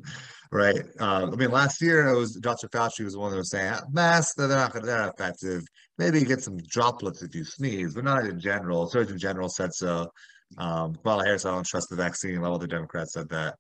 right. 0.52 0.82
Uh, 1.00 1.30
I 1.32 1.36
mean, 1.36 1.50
last 1.50 1.80
year 1.80 2.08
it 2.08 2.16
was 2.16 2.34
Dr. 2.34 2.68
Fauci 2.68 3.04
was 3.04 3.14
the 3.14 3.20
one 3.20 3.30
that 3.30 3.38
was 3.38 3.50
saying 3.50 3.74
masks, 3.90 4.34
they're 4.34 4.48
not 4.48 4.72
they're 4.74 4.98
not 4.98 5.14
effective. 5.14 5.64
Maybe 5.96 6.20
you 6.20 6.26
get 6.26 6.42
some 6.42 6.58
droplets 6.58 7.22
if 7.22 7.34
you 7.34 7.44
sneeze, 7.44 7.94
but 7.94 8.04
not 8.04 8.26
in 8.26 8.38
general. 8.38 8.88
Surgeon 8.88 9.18
General 9.18 9.48
said 9.48 9.72
so. 9.74 10.10
Um, 10.56 10.94
Kamala 10.96 11.24
Harris, 11.24 11.44
I 11.44 11.50
don't 11.50 11.66
trust 11.66 11.90
the 11.90 11.96
vaccine. 11.96 12.36
A 12.38 12.42
lot 12.42 12.54
of 12.54 12.60
the 12.60 12.66
Democrats 12.66 13.12
said 13.12 13.28
that. 13.28 13.56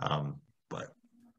Um, 0.00 0.40
but 0.70 0.88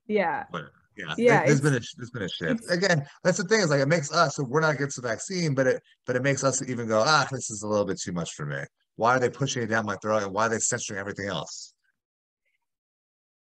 Yeah. 0.07 0.45
yeah, 0.51 0.65
Yeah, 0.95 1.15
there- 1.17 1.45
there's 1.47 1.61
been 1.61 1.73
a 1.75 1.79
there's 1.97 2.11
been 2.11 2.21
a 2.23 2.29
shift. 2.29 2.69
Again, 2.69 3.07
that's 3.23 3.37
the 3.37 3.45
thing 3.45 3.61
is 3.61 3.69
like 3.69 3.81
it 3.81 3.87
makes 3.87 4.11
us 4.11 4.35
so 4.35 4.43
we're 4.43 4.59
not 4.61 4.75
against 4.75 5.01
the 5.01 5.07
vaccine, 5.07 5.55
but 5.55 5.65
it 5.67 5.83
but 6.05 6.15
it 6.15 6.21
makes 6.21 6.43
us 6.43 6.61
even 6.69 6.87
go 6.87 7.03
ah 7.05 7.27
this 7.31 7.49
is 7.49 7.63
a 7.63 7.67
little 7.67 7.85
bit 7.85 7.99
too 7.99 8.11
much 8.11 8.33
for 8.35 8.45
me. 8.45 8.61
Why 8.97 9.15
are 9.15 9.19
they 9.19 9.29
pushing 9.29 9.63
it 9.63 9.67
down 9.67 9.85
my 9.85 9.95
throat 9.97 10.21
and 10.23 10.33
why 10.33 10.45
are 10.45 10.49
they 10.49 10.59
censoring 10.59 10.99
everything 10.99 11.27
else? 11.27 11.73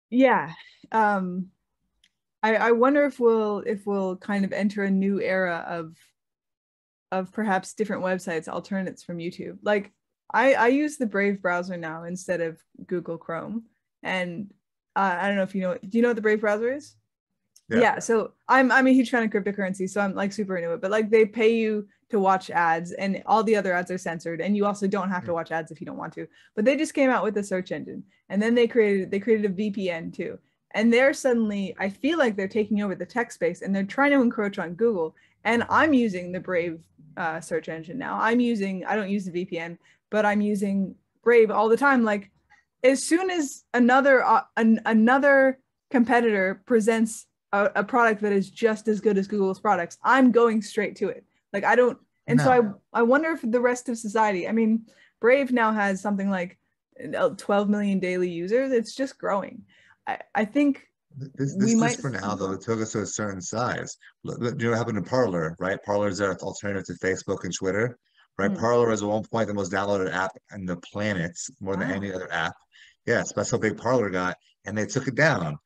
Yeah. 0.09 0.53
Um, 0.91 1.51
I 2.43 2.55
I 2.55 2.71
wonder 2.71 3.05
if 3.05 3.19
we'll 3.19 3.59
if 3.59 3.85
we'll 3.85 4.17
kind 4.17 4.43
of 4.45 4.51
enter 4.51 4.83
a 4.83 4.91
new 4.91 5.21
era 5.21 5.63
of 5.67 5.95
of 7.11 7.31
perhaps 7.31 7.73
different 7.73 8.03
websites, 8.03 8.47
alternates 8.49 9.03
from 9.03 9.17
YouTube. 9.19 9.59
Like 9.63 9.93
I 10.31 10.53
I 10.53 10.67
use 10.67 10.97
the 10.97 11.05
Brave 11.05 11.41
browser 11.41 11.77
now 11.77 12.03
instead 12.03 12.41
of 12.41 12.57
Google 12.85 13.17
Chrome, 13.17 13.63
and 14.03 14.53
uh, 14.95 15.17
I 15.19 15.27
don't 15.27 15.37
know 15.37 15.43
if 15.43 15.55
you 15.55 15.61
know. 15.61 15.77
Do 15.77 15.97
you 15.97 16.01
know 16.01 16.09
what 16.09 16.15
the 16.15 16.21
Brave 16.21 16.41
browser 16.41 16.73
is? 16.73 16.95
Yeah. 17.69 17.79
yeah 17.79 17.99
so 17.99 18.31
i'm 18.47 18.71
i'm 18.71 18.87
a 18.87 18.93
huge 18.93 19.09
fan 19.09 19.23
of 19.23 19.29
cryptocurrency 19.29 19.89
so 19.89 19.99
i'm 19.99 20.15
like 20.15 20.31
super 20.31 20.55
into 20.55 20.71
it 20.71 20.79
but 20.79 20.89
like 20.89 21.09
they 21.09 21.25
pay 21.25 21.53
you 21.53 21.85
to 22.09 22.17
watch 22.17 22.49
ads 22.49 22.93
and 22.93 23.21
all 23.25 23.43
the 23.43 23.57
other 23.57 23.73
ads 23.73 23.91
are 23.91 23.97
censored 23.97 24.39
and 24.39 24.55
you 24.55 24.65
also 24.65 24.87
don't 24.87 25.09
have 25.09 25.25
to 25.25 25.31
Mm. 25.31 25.33
watch 25.33 25.51
ads 25.51 25.69
if 25.69 25.81
you 25.81 25.85
don't 25.85 25.97
want 25.97 26.13
to 26.13 26.27
but 26.55 26.63
they 26.63 26.77
just 26.77 26.93
came 26.93 27.09
out 27.09 27.25
with 27.25 27.35
a 27.35 27.43
search 27.43 27.73
engine 27.73 28.05
and 28.29 28.41
then 28.41 28.55
they 28.55 28.67
created 28.69 29.11
they 29.11 29.19
created 29.19 29.51
a 29.51 29.53
vpn 29.53 30.13
too 30.15 30.39
and 30.75 30.93
they're 30.93 31.13
suddenly 31.13 31.75
i 31.77 31.89
feel 31.89 32.17
like 32.17 32.37
they're 32.37 32.47
taking 32.47 32.81
over 32.81 32.95
the 32.95 33.05
tech 33.05 33.33
space 33.33 33.61
and 33.61 33.75
they're 33.75 33.83
trying 33.83 34.11
to 34.11 34.21
encroach 34.21 34.57
on 34.59 34.73
google 34.73 35.13
and 35.43 35.65
i'm 35.69 35.93
using 35.93 36.31
the 36.31 36.39
brave 36.39 36.79
uh, 37.17 37.41
search 37.41 37.67
engine 37.67 37.97
now 37.97 38.17
i'm 38.21 38.39
using 38.39 38.85
i 38.85 38.95
don't 38.95 39.09
use 39.09 39.25
the 39.25 39.45
vpn 39.45 39.77
but 40.09 40.25
i'm 40.25 40.41
using 40.41 40.95
brave 41.23 41.51
all 41.51 41.69
the 41.69 41.77
time 41.77 42.03
like 42.03 42.31
as 42.83 43.03
soon 43.03 43.29
as 43.29 43.63
another 43.73 44.23
uh, 44.23 44.41
an, 44.55 44.79
another 44.85 45.59
competitor 45.89 46.61
presents 46.65 47.25
a, 47.53 47.71
a 47.75 47.83
product 47.83 48.21
that 48.21 48.31
is 48.31 48.49
just 48.49 48.87
as 48.87 48.99
good 48.99 49.17
as 49.17 49.27
Google's 49.27 49.59
products, 49.59 49.97
I'm 50.03 50.31
going 50.31 50.61
straight 50.61 50.95
to 50.97 51.09
it. 51.09 51.25
Like 51.53 51.63
I 51.63 51.75
don't, 51.75 51.97
and 52.27 52.39
so 52.39 52.51
I 52.93 52.99
I 52.99 53.03
wonder 53.03 53.31
if 53.31 53.39
the 53.41 53.61
rest 53.61 53.89
of 53.89 53.97
society. 53.97 54.47
I 54.47 54.51
mean, 54.51 54.85
Brave 55.21 55.51
now 55.51 55.71
has 55.71 56.01
something 56.01 56.29
like 56.29 56.57
uh, 57.17 57.29
12 57.29 57.69
million 57.69 57.99
daily 57.99 58.29
users. 58.29 58.71
It's 58.71 58.95
just 58.95 59.17
growing. 59.17 59.63
I 60.05 60.19
I 60.35 60.45
think 60.45 60.83
This, 61.17 61.55
We 61.57 61.65
this 61.65 61.75
might 61.75 61.99
for 61.99 62.09
now 62.09 62.35
though. 62.35 62.51
It 62.51 62.61
took 62.61 62.81
us 62.81 62.91
to 62.91 63.01
a 63.01 63.05
certain 63.05 63.41
size. 63.41 63.97
Look, 64.23 64.39
look, 64.39 64.59
you 64.59 64.65
know 64.65 64.71
what 64.71 64.77
happened 64.77 65.03
to 65.03 65.09
Parler, 65.09 65.55
right? 65.57 65.81
Parler 65.83 66.09
is 66.09 66.19
our 66.19 66.35
alternative 66.39 66.85
to 66.85 67.05
Facebook 67.05 67.45
and 67.45 67.53
Twitter, 67.53 67.97
right? 68.37 68.51
Mm. 68.51 68.59
Parler 68.59 68.91
is 68.91 69.01
at 69.01 69.07
one 69.07 69.23
point 69.23 69.47
the 69.47 69.53
most 69.53 69.71
downloaded 69.71 70.13
app 70.13 70.31
in 70.53 70.65
the 70.65 70.77
planet, 70.77 71.37
more 71.59 71.75
than 71.75 71.89
Wow. 71.89 71.95
any 71.95 72.13
other 72.13 72.31
app. 72.31 72.55
Yes, 73.05 73.31
that's 73.33 73.51
how 73.51 73.57
big 73.57 73.77
Parler 73.77 74.09
got, 74.09 74.35
and 74.65 74.77
they 74.77 74.85
took 74.85 75.07
it 75.07 75.15
down. 75.15 75.57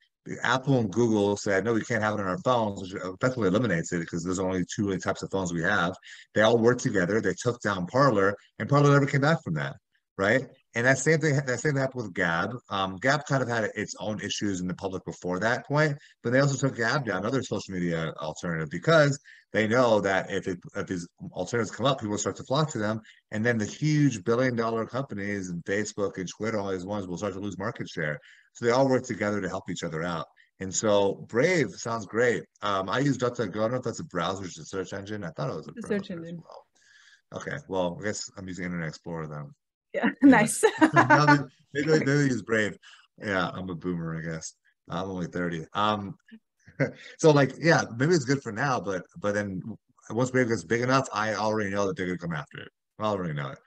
Apple 0.44 0.78
and 0.78 0.92
Google 0.94 1.36
said, 1.36 1.66
no, 1.66 1.74
we 1.74 1.82
can't 1.82 2.04
have 2.04 2.14
it 2.14 2.20
on 2.22 2.28
our 2.28 2.38
phones, 2.40 2.80
which 2.82 2.94
effectively 2.94 3.48
eliminates 3.48 3.92
it 3.92 4.02
because 4.02 4.24
there's 4.24 4.38
only 4.38 4.64
two 4.74 4.86
really 4.86 5.00
types 5.00 5.24
of 5.24 5.32
phones 5.32 5.52
we 5.52 5.64
have. 5.64 5.96
They 6.36 6.42
all 6.42 6.60
worked 6.60 6.82
together. 6.82 7.20
They 7.20 7.34
took 7.34 7.60
down 7.62 7.88
Parler, 7.88 8.36
and 8.60 8.70
Parler 8.70 8.92
never 8.92 9.08
came 9.08 9.22
back 9.22 9.44
from 9.44 9.56
that, 9.56 9.78
right? 10.20 10.48
And 10.74 10.86
that 10.86 11.00
same 11.00 11.20
thing, 11.20 11.36
that 11.36 11.60
same 11.60 11.74
thing 11.74 11.82
happened 11.82 12.04
with 12.04 12.14
Gab. 12.14 12.52
Um, 12.70 12.96
Gab 12.96 13.26
kind 13.26 13.44
of 13.44 13.50
had 13.50 13.66
its 13.76 13.94
own 14.00 14.22
issues 14.22 14.62
in 14.62 14.68
the 14.68 14.74
public 14.74 15.04
before 15.04 15.40
that 15.40 15.66
point, 15.66 15.98
but 16.24 16.32
they 16.32 16.40
also 16.40 16.56
took 16.56 16.78
Gab 16.78 17.06
down, 17.06 17.18
another 17.18 17.44
social 17.44 17.74
media 17.74 18.14
alternative, 18.22 18.70
because 18.70 19.20
they 19.52 19.68
know 19.68 20.00
that 20.00 20.32
if 20.32 20.48
it, 20.48 20.60
if 20.76 20.88
these 20.88 21.08
alternatives 21.34 21.76
come 21.76 21.86
up, 21.86 22.00
people 22.00 22.18
start 22.18 22.38
to 22.38 22.44
flock 22.44 22.72
to 22.72 22.78
them, 22.78 23.02
and 23.32 23.46
then 23.46 23.58
the 23.58 23.66
huge 23.66 24.24
billion-dollar 24.24 24.86
companies 24.86 25.50
and 25.50 25.62
Facebook 25.66 26.18
and 26.18 26.30
Twitter, 26.30 26.58
all 26.58 26.72
these 26.72 26.86
ones, 26.86 27.06
will 27.06 27.18
start 27.18 27.34
to 27.34 27.40
lose 27.40 27.58
market 27.58 27.90
share. 27.90 28.18
So 28.54 28.66
they 28.66 28.72
all 28.72 28.88
work 28.88 29.04
together 29.04 29.42
to 29.42 29.50
help 29.50 29.70
each 29.70 29.84
other 29.84 30.04
out. 30.04 30.26
And 30.62 30.74
so 30.74 31.26
Brave 31.28 31.72
sounds 31.72 32.06
great. 32.06 32.44
Um, 32.62 32.88
I 32.88 33.00
use 33.00 33.18
DuckDuckGo. 33.18 33.50
I 33.50 33.62
don't 33.62 33.72
know 33.72 33.78
if 33.78 33.84
that's 33.84 34.00
a 34.00 34.06
browser 34.06 34.44
or 34.44 34.46
just 34.46 34.60
a 34.60 34.66
search 34.66 34.94
engine. 34.94 35.24
I 35.24 35.32
thought 35.32 35.50
it 35.50 35.56
was 35.56 35.68
a 35.68 35.72
browser 35.74 35.98
search 35.98 36.12
engine. 36.12 36.42
well. 36.44 37.42
Okay, 37.42 37.58
well, 37.68 37.98
I 38.00 38.04
guess 38.06 38.30
I'm 38.38 38.48
using 38.48 38.66
Internet 38.66 38.90
Explorer 38.90 39.28
then. 39.28 39.50
yeah, 39.94 40.10
nice. 40.22 40.64
They- 41.74 41.84
maybe, 41.84 42.00
maybe 42.00 42.06
they 42.06 42.24
use 42.26 42.42
Brave. 42.42 42.78
Yeah, 43.24 43.50
I'm 43.54 43.70
a 43.70 43.76
boomer, 43.76 44.18
I 44.18 44.22
guess. 44.22 44.56
I'm 44.90 45.10
only 45.10 45.28
30. 45.28 45.66
Um, 45.74 46.16
so 47.18 47.32
like, 47.32 47.54
yeah, 47.60 47.84
maybe 47.98 48.14
it's 48.14 48.26
good 48.26 48.42
for 48.42 48.52
now, 48.52 48.80
but 48.80 49.04
but 49.20 49.34
then 49.34 49.62
once 50.10 50.32
Brave 50.32 50.50
gets 50.50 50.64
big 50.64 50.82
enough, 50.82 51.08
I 51.14 51.36
already 51.36 51.70
know 51.70 51.88
that 51.88 51.96
they're 51.96 52.08
gonna 52.08 52.18
come 52.18 52.34
after 52.34 52.60
it. 52.60 52.70
I 53.00 53.06
already 53.06 53.34
know 53.34 53.50
it. 53.52 53.60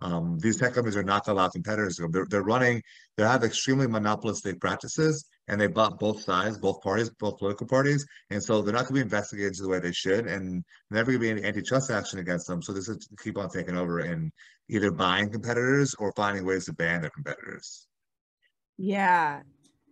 Um, 0.00 0.38
these 0.38 0.56
tech 0.56 0.72
companies 0.72 0.96
are 0.96 1.02
not 1.02 1.26
gonna 1.26 1.36
allow 1.36 1.48
competitors 1.48 1.96
to 1.96 2.02
go. 2.02 2.08
They're, 2.10 2.26
they're 2.30 2.42
running, 2.44 2.82
they 3.16 3.24
have 3.24 3.44
extremely 3.44 3.86
monopolistic 3.86 4.60
practices 4.60 5.26
and 5.50 5.60
they 5.60 5.66
bought 5.66 5.98
both 5.98 6.22
sides, 6.22 6.56
both 6.56 6.80
parties, 6.80 7.10
both 7.10 7.38
political 7.38 7.66
parties. 7.66 8.06
And 8.30 8.42
so 8.42 8.62
they're 8.62 8.72
not 8.72 8.84
gonna 8.84 8.94
be 8.94 9.00
investigated 9.00 9.56
the 9.56 9.68
way 9.68 9.80
they 9.80 9.90
should 9.92 10.26
and 10.26 10.64
never 10.92 11.10
gonna 11.10 11.18
be 11.18 11.30
any 11.30 11.42
antitrust 11.44 11.90
action 11.90 12.20
against 12.20 12.46
them. 12.46 12.62
So 12.62 12.72
this 12.72 12.88
is 12.88 12.98
to 12.98 13.16
keep 13.22 13.36
on 13.36 13.50
taking 13.50 13.76
over 13.76 13.98
and 13.98 14.30
either 14.68 14.92
buying 14.92 15.28
competitors 15.28 15.92
or 15.98 16.12
finding 16.12 16.46
ways 16.46 16.66
to 16.66 16.72
ban 16.72 17.00
their 17.00 17.10
competitors. 17.10 17.88
yeah, 18.78 19.42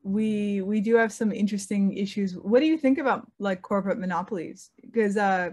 we 0.05 0.63
we 0.63 0.81
do 0.81 0.95
have 0.95 1.13
some 1.13 1.33
interesting 1.33 1.93
issues. 1.93 2.35
What 2.35 2.61
do 2.61 2.67
you 2.67 2.79
think 2.79 2.99
about 2.99 3.31
like 3.41 3.61
corporate 3.61 3.99
monopolies? 3.99 4.71
Because 4.81 5.17
uh, 5.17 5.51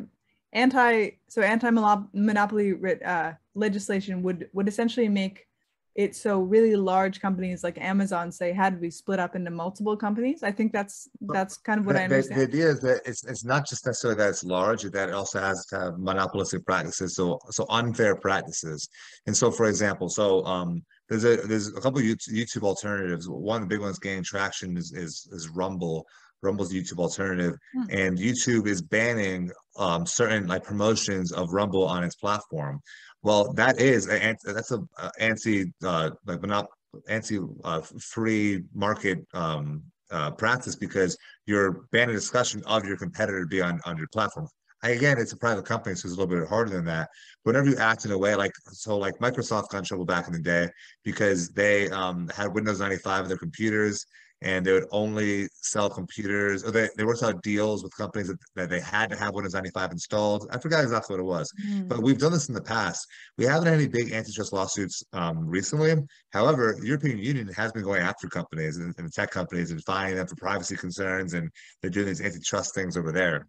anti 0.53 1.18
so 1.27 1.41
anti 1.41 1.72
monopoly 1.72 2.76
uh, 3.03 3.34
legislation 3.56 4.22
would 4.22 4.49
would 4.53 4.68
essentially 4.68 5.10
make 5.10 5.48
it 5.95 6.13
so 6.15 6.41
really 6.41 6.76
large 6.76 7.22
companies 7.22 7.63
like 7.63 7.77
Amazon 7.80 8.30
say 8.31 8.51
had 8.51 8.73
to 8.73 8.80
be 8.80 8.91
split 8.91 9.19
up 9.19 9.34
into 9.35 9.49
multiple 9.49 9.95
companies. 9.95 10.43
I 10.43 10.51
think 10.51 10.73
that's 10.73 11.07
that's 11.22 11.55
kind 11.57 11.80
of 11.80 11.85
what 11.85 11.93
The- 11.93 12.03
I 12.03 12.07
the- 12.07 12.15
understand. 12.15 12.41
The 12.41 12.45
idea 12.47 12.67
is 12.69 12.80
that 12.81 13.01
it's 13.05 13.23
it's 13.23 13.45
not 13.45 13.67
just 13.67 13.85
necessarily 13.85 14.17
that 14.19 14.30
it's 14.30 14.43
large, 14.43 14.84
that 14.84 15.09
it 15.09 15.15
also 15.15 15.39
has 15.39 15.65
to 15.67 15.80
have 15.80 15.97
monopolistic 15.97 16.65
practices, 16.65 17.15
so 17.15 17.39
so 17.49 17.65
unfair 17.69 18.15
practices. 18.15 18.89
And 19.26 19.35
so, 19.35 19.51
for 19.51 19.67
example, 19.67 20.09
so 20.09 20.43
um, 20.45 20.84
there's 21.07 21.23
a 21.23 21.38
there's 21.38 21.69
a 21.69 21.80
couple 21.81 21.99
of 21.99 22.05
YouTube, 22.05 22.34
YouTube 22.34 22.63
alternatives. 22.63 23.30
One 23.30 23.61
of 23.63 23.69
the 23.69 23.73
big 23.76 23.81
ones 23.81 23.97
gaining 23.99 24.23
traction 24.23 24.76
is 24.77 24.91
is 24.91 25.27
is 25.31 25.47
Rumble. 25.49 26.05
Rumble's 26.43 26.72
YouTube 26.72 26.99
alternative, 26.99 27.55
Hmm. 27.73 27.84
and 27.89 28.17
YouTube 28.19 28.67
is 28.67 28.81
banning 28.81 29.49
um 29.77 30.05
certain 30.05 30.45
like 30.45 30.63
promotions 30.63 31.31
of 31.31 31.53
Rumble 31.53 31.85
on 31.88 32.03
its 32.03 32.15
platform. 32.15 32.81
Well, 33.26 33.52
that 33.53 33.81
is 33.81 34.07
a, 34.07 34.38
that's 34.45 34.69
a, 34.69 34.77
a 34.99 35.11
anti 35.19 35.73
uh 35.84 36.11
like 36.27 36.41
monop 36.41 36.68
anti 37.10 37.39
uh, 37.64 37.81
free 37.81 38.61
market 38.76 39.26
um 39.34 39.81
uh 40.11 40.30
practice 40.30 40.76
because 40.76 41.18
you're 41.47 41.88
banning 41.91 42.14
discussion 42.14 42.61
of 42.68 42.85
your 42.85 42.97
competitor 42.97 43.41
to 43.41 43.47
be 43.47 43.61
on, 43.61 43.81
on 43.84 43.97
your 43.97 44.07
platform. 44.14 44.47
Again, 44.84 45.18
it's 45.18 45.34
a 45.34 45.38
private 45.38 45.65
company, 45.65 45.95
so 45.95 46.07
it's 46.07 46.15
a 46.15 46.19
little 46.19 46.39
bit 46.39 46.47
harder 46.47 46.69
than 46.69 46.85
that. 46.85 47.10
Whenever 47.41 47.68
you 47.68 47.77
act 47.77 48.06
in 48.06 48.11
a 48.11 48.18
way 48.18 48.35
like 48.35 48.52
so, 48.72 48.95
like 48.95 49.18
Microsoft 49.18 49.69
got 49.69 49.80
in 49.80 49.84
trouble 49.85 50.06
back 50.06 50.27
in 50.27 50.34
the 50.34 50.39
day 50.39 50.69
because 51.03 51.49
they 51.49 51.89
um, 51.89 52.27
had 52.27 52.53
Windows 52.53 52.80
95 52.80 53.23
in 53.23 53.30
their 53.30 53.39
computers 53.39 54.06
and 54.41 54.66
they 54.66 54.74
would 54.74 54.88
only 54.91 55.48
sell 55.53 55.90
computers 55.90 56.64
or 56.64 56.72
they, 56.72 56.90
they 56.98 57.03
worked 57.03 57.24
out 57.24 57.41
deals 57.41 57.84
with 57.84 57.95
companies 57.95 58.28
that, 58.28 58.38
that 58.56 58.70
they 58.70 58.80
had 58.80 59.10
to 59.10 59.16
have 59.16 59.34
Windows 59.34 59.53
95 59.53 59.91
installed. 59.91 60.48
I 60.52 60.60
forgot 60.60 60.84
exactly 60.84 61.16
what 61.16 61.22
it 61.22 61.26
was. 61.26 61.52
Mm. 61.66 61.88
But 61.88 62.03
we've 62.03 62.18
done 62.18 62.32
this 62.32 62.49
in 62.49 62.53
the 62.53 62.62
past. 62.62 63.07
We 63.38 63.45
haven't 63.45 63.68
had 63.68 63.76
any 63.76 63.88
big 63.88 64.12
antitrust 64.12 64.53
lawsuits 64.53 65.03
um, 65.14 65.48
recently. 65.48 65.95
However, 66.32 66.76
the 66.80 66.88
European 66.88 67.18
Union 67.18 67.48
has 67.56 67.72
been 67.72 67.84
going 67.84 68.02
after 68.02 68.28
companies 68.28 68.78
and, 68.78 68.94
and 68.98 69.12
tech 69.12 69.32
companies 69.32 69.72
and 69.72 69.84
fining 69.84 70.16
them 70.16 70.28
for 70.28 70.36
privacy 70.36 70.76
concerns, 70.76 71.34
and 71.34 71.49
they're 71.82 71.91
doing 71.91 72.07
these 72.07 72.22
antitrust 72.22 72.76
things 72.76 72.98
over 72.98 73.12
there. 73.12 73.48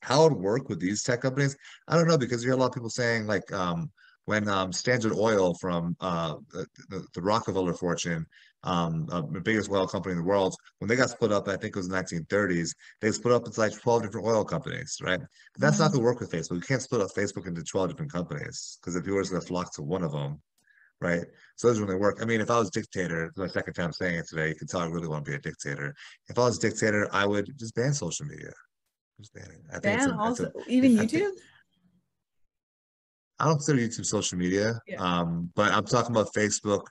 How 0.00 0.26
it 0.26 0.32
would 0.32 0.42
work 0.42 0.68
with 0.68 0.80
these 0.80 1.02
tech 1.02 1.22
companies, 1.22 1.56
I 1.88 1.96
don't 1.96 2.06
know, 2.06 2.18
because 2.18 2.42
you 2.42 2.50
hear 2.50 2.56
a 2.56 2.60
lot 2.60 2.66
of 2.66 2.74
people 2.74 2.90
saying 2.90 3.26
like 3.26 3.50
um, 3.52 3.90
when 4.26 4.48
um, 4.48 4.72
Standard 4.72 5.12
Oil 5.12 5.54
from 5.60 5.96
uh, 6.00 6.36
the, 6.52 6.66
the, 6.88 7.06
the 7.14 7.22
Rockefeller 7.22 7.74
fortune, 7.74 8.26
um, 8.64 9.06
uh, 9.12 9.22
the 9.30 9.40
biggest 9.40 9.70
oil 9.70 9.86
company 9.86 10.12
in 10.12 10.18
the 10.18 10.24
world, 10.24 10.54
when 10.78 10.88
they 10.88 10.96
got 10.96 11.10
split 11.10 11.32
up, 11.32 11.48
I 11.48 11.56
think 11.56 11.76
it 11.76 11.76
was 11.76 11.88
the 11.88 11.96
1930s, 11.96 12.74
they 13.00 13.12
split 13.12 13.34
up 13.34 13.46
into 13.46 13.60
like 13.60 13.72
12 13.78 14.02
different 14.02 14.26
oil 14.26 14.44
companies, 14.44 14.98
right? 15.02 15.20
But 15.20 15.60
that's 15.60 15.78
not 15.78 15.90
Mhm. 15.90 15.94
going 15.94 16.00
to 16.00 16.04
work 16.04 16.20
with 16.20 16.30
Facebook. 16.30 16.56
You 16.56 16.60
can't 16.62 16.82
split 16.82 17.00
up 17.00 17.10
Facebook 17.12 17.46
into 17.46 17.62
12 17.62 17.90
different 17.90 18.12
companies 18.12 18.78
because 18.80 18.96
if 18.96 19.04
people 19.04 19.18
are 19.18 19.22
just 19.22 19.32
going 19.32 19.42
to 19.42 19.46
flock 19.46 19.72
to 19.74 19.82
one 19.82 20.02
of 20.02 20.12
them, 20.12 20.42
right? 21.00 21.24
So 21.56 21.68
it 21.68 21.72
doesn't 21.72 21.84
really 21.84 22.00
work. 22.00 22.18
I 22.22 22.24
mean, 22.24 22.40
if 22.40 22.50
I 22.50 22.58
was 22.58 22.70
dictator, 22.70 23.32
my 23.36 23.46
second 23.46 23.74
time 23.74 23.92
saying 23.92 24.16
it 24.16 24.26
today, 24.28 24.48
you 24.48 24.54
can 24.54 24.66
tell 24.66 24.80
I 24.80 24.86
really 24.86 25.08
want 25.08 25.24
to 25.24 25.30
be 25.30 25.36
a 25.36 25.40
dictator. 25.40 25.94
If 26.28 26.38
I 26.38 26.42
was 26.42 26.58
a 26.58 26.60
dictator, 26.60 27.08
I 27.12 27.26
would 27.26 27.56
just 27.58 27.74
ban 27.74 27.92
social 27.92 28.26
media. 28.26 28.52
Just 29.20 29.34
ban 29.34 29.44
it. 29.44 29.60
I 29.68 29.72
think 29.78 29.98
ban 29.98 30.10
a, 30.10 30.20
also 30.20 30.44
a, 30.46 30.50
even 30.66 30.92
YouTube. 30.92 31.10
Think, 31.10 31.38
I 33.38 33.46
don't 33.46 33.56
consider 33.56 33.80
YouTube 33.80 34.06
social 34.06 34.38
media, 34.38 34.80
yeah. 34.86 34.96
um, 34.98 35.50
but 35.54 35.72
I'm 35.72 35.84
talking 35.84 36.12
about 36.12 36.32
Facebook, 36.34 36.84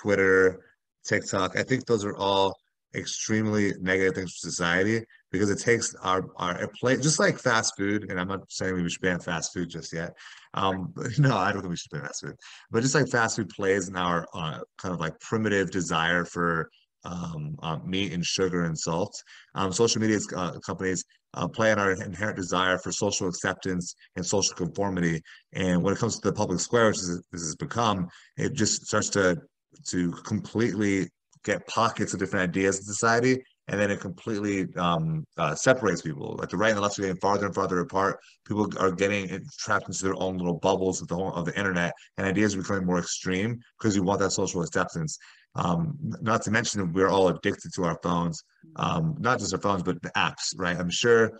Twitter, 0.00 0.62
TikTok. 1.06 1.56
I 1.56 1.62
think 1.62 1.86
those 1.86 2.04
are 2.04 2.16
all 2.16 2.56
extremely 2.94 3.74
negative 3.80 4.14
things 4.14 4.32
for 4.32 4.48
society 4.48 5.04
because 5.30 5.50
it 5.50 5.58
takes 5.58 5.94
our 5.96 6.24
our 6.36 6.68
play 6.80 6.96
just 6.96 7.18
like 7.18 7.38
fast 7.38 7.74
food. 7.76 8.10
And 8.10 8.18
I'm 8.18 8.28
not 8.28 8.50
saying 8.50 8.74
we 8.74 8.88
should 8.88 9.02
ban 9.02 9.20
fast 9.20 9.52
food 9.52 9.68
just 9.68 9.92
yet. 9.92 10.14
Um, 10.54 10.92
no, 11.18 11.36
I 11.36 11.52
don't 11.52 11.62
think 11.62 11.70
we 11.70 11.76
should 11.76 11.90
ban 11.90 12.02
fast 12.02 12.24
food. 12.24 12.36
But 12.70 12.82
just 12.82 12.94
like 12.94 13.08
fast 13.08 13.36
food 13.36 13.50
plays 13.50 13.88
in 13.88 13.96
our 13.96 14.26
uh, 14.34 14.60
kind 14.78 14.94
of 14.94 15.00
like 15.00 15.18
primitive 15.20 15.70
desire 15.70 16.24
for 16.24 16.70
um, 17.04 17.56
uh, 17.62 17.78
meat 17.84 18.12
and 18.12 18.24
sugar 18.24 18.64
and 18.64 18.78
salt. 18.78 19.14
Um, 19.54 19.72
social 19.72 20.00
media 20.00 20.18
uh, 20.36 20.58
companies 20.60 21.04
uh, 21.34 21.46
play 21.46 21.70
on 21.70 21.78
our 21.78 21.92
inherent 21.92 22.36
desire 22.36 22.78
for 22.78 22.90
social 22.90 23.28
acceptance 23.28 23.94
and 24.16 24.24
social 24.24 24.54
conformity. 24.56 25.22
And 25.52 25.82
when 25.82 25.92
it 25.94 25.98
comes 25.98 26.18
to 26.18 26.28
the 26.28 26.34
public 26.34 26.60
square, 26.60 26.88
which 26.88 26.96
is, 26.96 27.22
this 27.30 27.42
has 27.42 27.56
become, 27.56 28.08
it 28.36 28.54
just 28.54 28.86
starts 28.86 29.10
to 29.10 29.36
to 29.86 30.10
completely 30.10 31.08
get 31.44 31.66
pockets 31.66 32.12
of 32.12 32.18
different 32.18 32.48
ideas 32.48 32.78
in 32.78 32.84
society 32.84 33.42
and 33.68 33.80
then 33.80 33.90
it 33.90 34.00
completely 34.00 34.66
um, 34.76 35.24
uh, 35.38 35.54
separates 35.54 36.02
people. 36.02 36.36
Like 36.38 36.50
the 36.50 36.56
right 36.56 36.68
and 36.68 36.78
the 36.78 36.82
left 36.82 36.98
are 36.98 37.02
getting 37.02 37.16
farther 37.16 37.46
and 37.46 37.54
farther 37.54 37.80
apart. 37.80 38.20
People 38.46 38.70
are 38.78 38.92
getting 38.92 39.44
trapped 39.58 39.88
into 39.88 40.04
their 40.04 40.20
own 40.22 40.36
little 40.36 40.58
bubbles 40.58 41.02
of 41.02 41.08
the 41.08 41.16
whole 41.16 41.32
of 41.34 41.46
the 41.46 41.58
internet, 41.58 41.92
and 42.16 42.26
ideas 42.26 42.54
are 42.54 42.62
becoming 42.62 42.86
more 42.86 42.98
extreme 42.98 43.58
because 43.78 43.98
we 43.98 44.04
want 44.04 44.20
that 44.20 44.30
social 44.30 44.62
acceptance. 44.62 45.18
Um, 45.56 45.96
not 46.20 46.42
to 46.42 46.50
mention 46.50 46.80
that 46.80 46.92
we're 46.92 47.08
all 47.08 47.28
addicted 47.28 47.72
to 47.74 47.84
our 47.84 47.98
phones, 48.02 48.42
um, 48.76 49.16
not 49.18 49.38
just 49.40 49.54
our 49.54 49.60
phones, 49.60 49.82
but 49.82 50.00
the 50.02 50.10
apps, 50.10 50.54
right? 50.56 50.76
I'm 50.76 50.90
sure. 50.90 51.32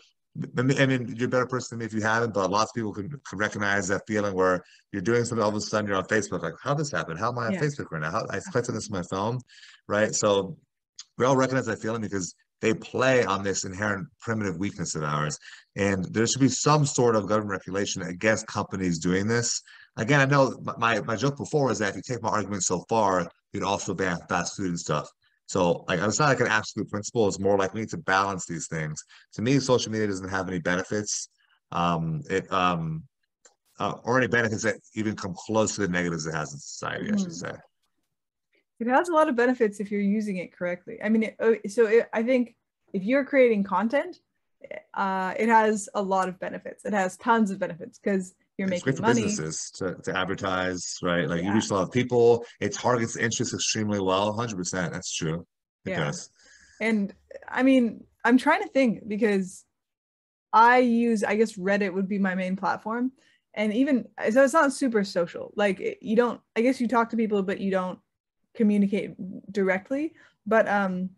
I 0.59 0.63
mean, 0.63 1.15
you're 1.17 1.27
a 1.27 1.31
better 1.31 1.47
person 1.47 1.77
than 1.77 1.81
me 1.81 1.87
if 1.87 1.95
you 1.95 2.03
haven't, 2.03 2.35
but 2.35 2.51
lots 2.51 2.71
of 2.71 2.75
people 2.75 2.93
can, 2.93 3.09
can 3.09 3.39
recognize 3.39 3.89
that 3.89 4.03
feeling 4.07 4.35
where 4.35 4.65
you're 4.93 5.03
doing 5.03 5.25
something, 5.25 5.43
all 5.43 5.51
of 5.51 5.55
a 5.55 5.61
sudden 5.61 5.89
you're 5.89 5.97
on 5.97 6.05
Facebook, 6.05 6.43
like, 6.43 6.55
how 6.63 6.75
this 6.75 6.91
happened? 6.91 7.19
How 7.19 7.31
am 7.31 7.39
I 7.39 7.47
on 7.47 7.55
yeah. 7.55 7.61
Facebook 7.61 7.87
right 7.91 8.03
now? 8.03 8.11
How, 8.11 8.27
I 8.31 8.41
clicked 8.51 8.69
on 8.69 8.75
this 8.75 8.91
on 8.91 8.99
my 8.99 9.03
phone, 9.03 9.41
right? 9.89 10.15
So 10.15 10.57
we 11.19 11.25
all 11.25 11.37
recognize 11.37 11.67
that 11.67 11.81
feeling 11.81 12.03
because 12.03 12.35
they 12.61 12.75
play 12.75 13.25
on 13.25 13.43
this 13.43 13.65
inherent 13.65 14.09
primitive 14.21 14.59
weakness 14.59 14.95
of 14.95 15.03
ours. 15.05 15.39
And 15.77 16.05
there 16.07 16.27
should 16.27 16.41
be 16.41 16.49
some 16.49 16.87
sort 16.87 17.17
of 17.17 17.29
government 17.29 17.51
regulation 17.51 18.03
against 18.03 18.47
companies 18.47 18.99
doing 18.99 19.27
this. 19.27 19.63
Again, 19.97 20.21
I 20.21 20.25
know 20.25 20.59
my, 20.79 21.01
my 21.01 21.17
joke 21.17 21.37
before 21.37 21.67
was 21.67 21.79
that 21.79 21.91
if 21.91 21.97
you 21.97 22.03
take 22.03 22.23
my 22.23 22.31
argument 22.31 22.63
so 22.65 22.85
far, 22.89 23.29
you'd 23.53 23.63
also 23.63 23.95
ban 23.95 24.19
fast 24.29 24.57
food 24.57 24.69
and 24.69 24.81
stuff. 24.81 25.09
So 25.47 25.85
like 25.89 26.01
it's 26.01 26.19
not 26.19 26.29
like 26.29 26.41
an 26.41 26.49
absolute 26.49 26.91
principle. 26.91 27.29
It's 27.29 27.39
more 27.39 27.57
like 27.57 27.73
we 27.73 27.81
need 27.81 27.91
to 27.91 27.99
balance 27.99 28.47
these 28.47 28.67
things. 28.67 29.03
To 29.35 29.43
me, 29.43 29.59
social 29.61 29.93
media 29.93 30.09
doesn't 30.09 30.29
have 30.29 30.49
any 30.49 30.59
benefits. 30.59 31.29
Um, 31.73 32.23
it 32.29 32.51
um, 32.53 33.05
uh, 33.79 33.95
or 34.05 34.19
any 34.19 34.27
benefits 34.27 34.63
that 34.63 34.77
even 34.95 35.15
come 35.17 35.35
close 35.35 35.75
to 35.77 35.83
the 35.83 35.89
negatives 35.89 36.27
it 36.27 36.35
has 36.35 36.53
in 36.53 36.59
society. 36.59 37.07
Mm. 37.07 37.15
I 37.15 37.17
should 37.19 37.29
mm. 37.29 37.33
say. 37.33 37.53
It 38.79 38.89
has 38.89 39.09
a 39.09 39.13
lot 39.13 39.29
of 39.29 39.37
benefits 39.37 39.81
if 39.81 39.91
you're 39.91 40.01
using 40.01 40.37
it 40.37 40.53
correctly. 40.53 40.99
I 41.03 41.09
mean, 41.09 41.23
it, 41.25 41.37
oh, 41.41 41.57
so 41.67 41.87
it, 41.87 42.09
I 42.13 42.23
think 42.23 42.55
if 42.93 43.05
you're 43.05 43.25
creating 43.25 43.65
content, 43.65 44.19
uh, 44.93 45.33
it 45.39 45.49
has 45.49 45.89
a 45.95 46.03
lot 46.03 46.29
of 46.29 46.39
benefits. 46.39 46.85
It 46.85 46.93
has 46.93 47.17
tons 47.17 47.51
of 47.51 47.59
benefits 47.59 47.99
because 47.99 48.35
you're 48.59 48.73
it's 48.73 48.85
making 48.87 49.03
money. 49.03 49.23
businesses 49.23 49.71
to, 49.73 49.95
to 50.03 50.17
advertise, 50.17 50.99
right? 51.03 51.29
Like 51.29 51.43
yeah. 51.43 51.49
you 51.49 51.55
reach 51.55 51.71
a 51.71 51.75
lot 51.75 51.83
of 51.83 51.93
people. 51.93 52.45
It 52.61 52.73
targets 52.73 53.17
interests 53.17 53.55
extremely 53.55 54.01
well. 54.01 54.37
100%. 54.37 54.93
That's 54.93 55.15
true. 55.15 55.47
It 55.85 55.91
yeah. 55.91 56.05
does. 56.05 56.31
And 56.81 57.15
I 57.49 57.63
mean, 57.63 58.05
I'm 58.25 58.39
trying 58.39 58.63
to 58.63 58.69
think 58.69 59.07
because 59.07 59.65
I 60.53 60.79
use, 60.79 61.23
I 61.23 61.37
guess 61.37 61.57
Reddit 61.57 61.93
would 61.93 62.09
be 62.09 62.19
my 62.19 62.35
main 62.35 62.57
platform. 62.57 63.13
And 63.55 63.73
even 63.73 64.07
so, 64.31 64.45
it's 64.45 64.53
not 64.53 64.73
super 64.73 65.05
social. 65.05 65.53
Like 65.57 65.99
you 66.01 66.17
don't, 66.17 66.41
I 66.55 66.61
guess 66.61 66.81
you 66.81 66.89
talk 66.89 67.11
to 67.11 67.17
people, 67.17 67.43
but 67.43 67.61
you 67.61 67.71
don't 67.71 67.99
communicate 68.55 69.15
directly. 69.53 70.15
But 70.47 70.69
um, 70.69 71.11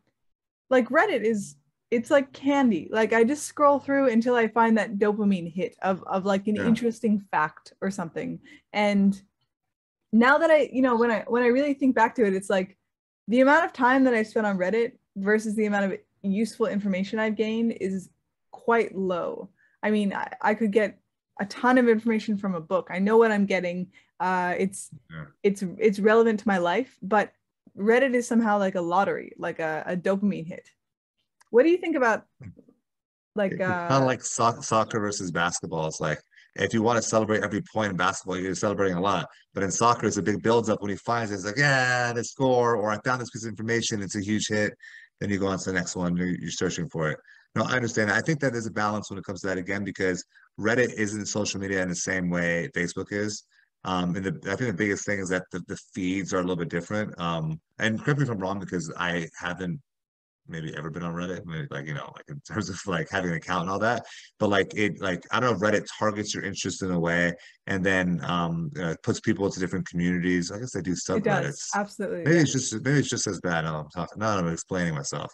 like 0.71 0.89
Reddit 0.89 1.23
is 1.23 1.57
it's 1.91 2.11
like 2.11 2.33
candy. 2.33 2.89
Like 2.91 3.13
I 3.13 3.25
just 3.25 3.45
scroll 3.45 3.79
through 3.79 4.09
until 4.09 4.35
I 4.35 4.49
find 4.49 4.77
that 4.77 4.99
dopamine 4.99 5.53
hit 5.53 5.77
of 5.83 6.03
of 6.05 6.25
like 6.25 6.47
an 6.47 6.57
yeah. 6.57 6.67
interesting 6.67 7.21
fact 7.31 7.73
or 7.81 7.91
something. 7.91 8.41
And 8.73 9.21
now 10.13 10.39
that 10.39 10.51
I, 10.51 10.69
you 10.73 10.83
know, 10.83 10.97
when 10.97 11.11
I 11.11 11.25
when 11.27 11.43
I 11.43 11.49
really 11.49 11.75
think 11.75 11.95
back 11.95 12.15
to 12.17 12.27
it, 12.27 12.35
it's 12.35 12.51
like 12.51 12.77
the 13.29 13.41
amount 13.41 13.65
of 13.65 13.73
time 13.73 14.05
that 14.05 14.15
I 14.15 14.23
spent 14.23 14.47
on 14.47 14.59
Reddit 14.59 14.93
versus 15.17 15.55
the 15.55 15.67
amount 15.67 15.93
of 15.93 15.99
useful 16.23 16.67
information 16.67 17.19
I've 17.19 17.37
gained 17.37 17.73
is 17.81 18.11
quite 18.51 18.95
low. 18.95 19.51
I 19.83 19.91
mean, 19.91 20.13
I, 20.13 20.33
I 20.41 20.55
could 20.55 20.73
get 20.73 20.99
a 21.41 21.47
ton 21.47 21.79
of 21.79 21.89
information 21.89 22.37
from 22.37 22.55
a 22.55 22.61
book. 22.61 22.89
I 22.91 22.99
know 22.99 23.17
what 23.17 23.31
I'm 23.31 23.47
getting. 23.47 23.89
Uh, 24.21 24.55
it's 24.59 24.91
yeah. 25.11 25.25
it's 25.43 25.63
it's 25.79 26.01
relevant 26.01 26.41
to 26.41 26.49
my 26.49 26.59
life, 26.59 26.99
but 27.03 27.33
Reddit 27.77 28.15
is 28.15 28.27
somehow 28.27 28.59
like 28.59 28.75
a 28.75 28.81
lottery, 28.81 29.33
like 29.39 29.61
a, 29.61 29.85
a 29.87 29.97
dopamine 29.97 30.47
hit. 30.47 30.71
What 31.51 31.63
do 31.65 31.71
you 31.71 31.79
think 31.79 31.97
about 31.97 32.25
like 33.35 33.53
uh, 33.55 33.89
kind 33.89 34.03
of 34.03 34.05
like 34.05 34.23
so- 34.23 34.61
soccer 34.61 35.01
versus 35.01 35.31
basketball? 35.31 35.87
It's 35.87 36.01
like 36.01 36.19
if 36.57 36.75
you 36.75 36.83
want 36.83 36.97
to 36.97 37.03
celebrate 37.03 37.43
every 37.43 37.63
point 37.63 37.91
in 37.91 37.97
basketball, 37.97 38.39
you're 38.39 38.55
celebrating 38.55 38.97
a 38.97 39.01
lot. 39.01 39.29
But 39.55 39.63
in 39.63 39.71
soccer, 39.71 40.07
it's 40.07 40.17
a 40.17 40.23
big 40.23 40.43
build 40.43 40.69
up 40.69 40.83
when 40.83 40.91
he 40.91 40.97
finds 40.97 41.31
it. 41.31 41.37
It's 41.37 41.45
like, 41.45 41.57
yeah, 41.57 42.13
the 42.13 42.25
score, 42.25 42.77
or 42.77 42.91
I 42.91 42.99
found 43.05 43.21
this 43.21 43.31
piece 43.31 43.45
of 43.45 43.51
information. 43.51 44.03
It's 44.03 44.17
a 44.17 44.23
huge 44.23 44.49
hit. 44.49 44.75
Then 45.21 45.31
you 45.31 45.39
go 45.39 45.47
on 45.47 45.59
to 45.59 45.65
the 45.65 45.73
next 45.73 45.97
one. 45.97 46.17
You're, 46.17 46.29
you're 46.29 46.51
searching 46.51 46.89
for 46.89 47.11
it. 47.11 47.19
No, 47.55 47.65
I 47.65 47.77
understand. 47.77 48.11
I 48.11 48.21
think 48.21 48.41
that 48.41 48.53
there's 48.53 48.67
a 48.67 48.73
balance 48.73 49.11
when 49.11 49.19
it 49.19 49.25
comes 49.25 49.41
to 49.41 49.47
that 49.49 49.59
again 49.59 49.85
because 49.85 50.25
Reddit 50.61 50.93
isn't 50.95 51.27
social 51.27 51.61
media 51.61 51.83
in 51.83 51.89
the 51.89 51.95
same 51.95 52.29
way 52.29 52.69
Facebook 52.75 53.13
is. 53.13 53.45
Um, 53.85 54.17
and 54.17 54.25
the, 54.25 54.53
I 54.53 54.57
think 54.57 54.71
the 54.71 54.77
biggest 54.77 55.07
thing 55.07 55.21
is 55.21 55.29
that 55.31 55.45
the, 55.51 55.61
the 55.69 55.77
feeds 55.95 56.35
are 56.35 56.39
a 56.39 56.41
little 56.41 56.57
bit 56.57 56.69
different. 56.69 57.19
Um, 57.21 57.61
and 57.79 58.03
correct 58.03 58.19
me 58.19 58.25
if 58.25 58.31
I'm 58.31 58.39
wrong 58.39 58.59
because 58.59 58.93
I 58.99 59.29
haven't 59.39 59.81
maybe 60.49 60.75
ever 60.77 60.91
been 60.91 61.03
on 61.03 61.15
Reddit, 61.15 61.45
maybe 61.45 61.67
like 61.71 61.87
you 61.87 61.95
know, 61.95 62.11
like 62.17 62.25
in 62.29 62.41
terms 62.41 62.69
of 62.69 62.81
like 62.87 63.09
having 63.11 63.31
an 63.31 63.37
account 63.37 63.63
and 63.63 63.71
all 63.71 63.79
that. 63.79 64.07
But 64.39 64.51
like 64.51 64.75
it, 64.75 65.01
like 65.01 65.23
I 65.31 65.41
don't 65.41 65.53
know, 65.53 65.67
Reddit 65.67 65.87
targets 65.99 66.35
your 66.35 66.45
interest 66.45 66.83
in 66.83 66.91
a 66.91 66.99
way, 66.99 67.33
and 67.67 67.85
then 67.85 68.21
um, 68.25 68.71
uh, 68.81 68.95
puts 69.03 69.21
people 69.21 69.47
into 69.47 69.61
different 69.61 69.89
communities. 69.89 70.51
I 70.51 70.59
guess 70.59 70.73
they 70.73 70.83
do 70.83 70.95
subreddits. 70.95 71.67
Absolutely. 71.75 72.19
Maybe 72.19 72.37
yeah. 72.37 72.43
it's 72.43 72.53
just 72.53 72.73
maybe 72.85 72.99
it's 72.99 73.09
just 73.09 73.27
as 73.27 73.41
bad. 73.41 73.65
No, 73.65 73.77
I'm 73.77 73.89
talking. 73.95 74.19
No, 74.19 74.27
I'm 74.27 74.49
explaining 74.49 74.95
myself. 74.95 75.33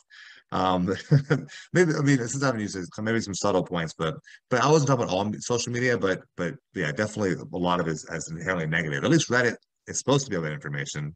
Um, 0.52 0.86
maybe 1.72 1.94
I 1.94 2.00
mean 2.00 2.18
since 2.18 2.42
I 2.42 2.46
haven't 2.46 2.60
used 2.60 2.76
it, 2.76 2.88
maybe 3.02 3.20
some 3.20 3.34
subtle 3.34 3.64
points, 3.64 3.94
but 3.96 4.14
but 4.50 4.62
I 4.62 4.70
wasn't 4.70 4.88
talking 4.88 5.04
about 5.04 5.14
all 5.14 5.32
social 5.40 5.72
media, 5.72 5.98
but 5.98 6.22
but 6.36 6.54
yeah, 6.74 6.92
definitely 6.92 7.32
a 7.32 7.58
lot 7.58 7.80
of 7.80 7.88
it 7.88 7.92
is 7.92 8.04
as 8.04 8.28
inherently 8.28 8.66
negative. 8.66 9.04
At 9.04 9.10
least 9.10 9.30
Reddit 9.30 9.56
is 9.88 9.98
supposed 9.98 10.24
to 10.26 10.30
be 10.30 10.36
all 10.36 10.42
that 10.42 10.52
information. 10.52 11.14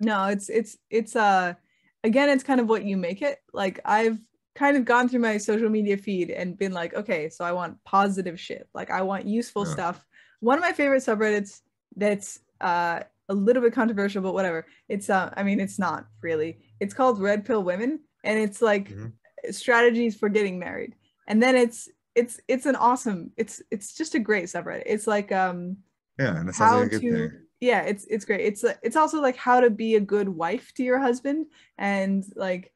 No, 0.00 0.26
it's 0.26 0.48
it's 0.48 0.76
it's 0.90 1.14
uh 1.14 1.54
again, 2.04 2.28
it's 2.28 2.44
kind 2.44 2.60
of 2.60 2.68
what 2.68 2.84
you 2.84 2.96
make 2.96 3.22
it. 3.22 3.38
Like 3.52 3.80
I've 3.84 4.18
kind 4.54 4.76
of 4.76 4.84
gone 4.84 5.08
through 5.08 5.20
my 5.20 5.38
social 5.38 5.68
media 5.68 5.96
feed 5.96 6.30
and 6.30 6.56
been 6.56 6.72
like, 6.72 6.94
okay, 6.94 7.28
so 7.28 7.44
I 7.44 7.52
want 7.52 7.82
positive 7.84 8.38
shit. 8.38 8.68
Like 8.74 8.90
I 8.90 9.02
want 9.02 9.26
useful 9.26 9.66
yeah. 9.66 9.72
stuff. 9.72 10.06
One 10.40 10.58
of 10.58 10.62
my 10.62 10.72
favorite 10.72 11.02
subreddits 11.02 11.62
that's 11.96 12.40
uh, 12.60 13.00
a 13.28 13.34
little 13.34 13.62
bit 13.62 13.72
controversial, 13.72 14.22
but 14.22 14.34
whatever. 14.34 14.66
It's 14.88 15.10
uh, 15.10 15.32
I 15.36 15.42
mean, 15.42 15.58
it's 15.58 15.78
not 15.78 16.06
really. 16.20 16.58
It's 16.78 16.94
called 16.94 17.20
Red 17.20 17.44
Pill 17.44 17.64
Women, 17.64 18.00
and 18.22 18.38
it's 18.38 18.60
like 18.62 18.90
mm-hmm. 18.90 19.50
strategies 19.50 20.14
for 20.14 20.28
getting 20.28 20.58
married. 20.58 20.94
And 21.26 21.42
then 21.42 21.56
it's 21.56 21.88
it's 22.14 22.38
it's 22.46 22.66
an 22.66 22.76
awesome. 22.76 23.32
It's 23.36 23.62
it's 23.70 23.94
just 23.94 24.14
a 24.14 24.20
great 24.20 24.44
subreddit. 24.44 24.84
It's 24.86 25.06
like 25.06 25.32
um. 25.32 25.78
Yeah, 26.18 26.36
and 26.36 26.48
it 26.48 26.54
sounds 26.54 26.74
like 26.74 26.86
a 26.86 26.90
good 26.90 27.00
to, 27.00 27.28
thing 27.28 27.43
yeah 27.64 27.82
it's 27.82 28.04
it's 28.04 28.24
great. 28.24 28.40
It's 28.40 28.64
it's 28.82 28.96
also 28.96 29.20
like 29.20 29.36
how 29.36 29.60
to 29.60 29.70
be 29.70 29.94
a 29.94 30.00
good 30.00 30.28
wife 30.28 30.72
to 30.74 30.82
your 30.82 30.98
husband 30.98 31.46
and 31.78 32.24
like 32.36 32.72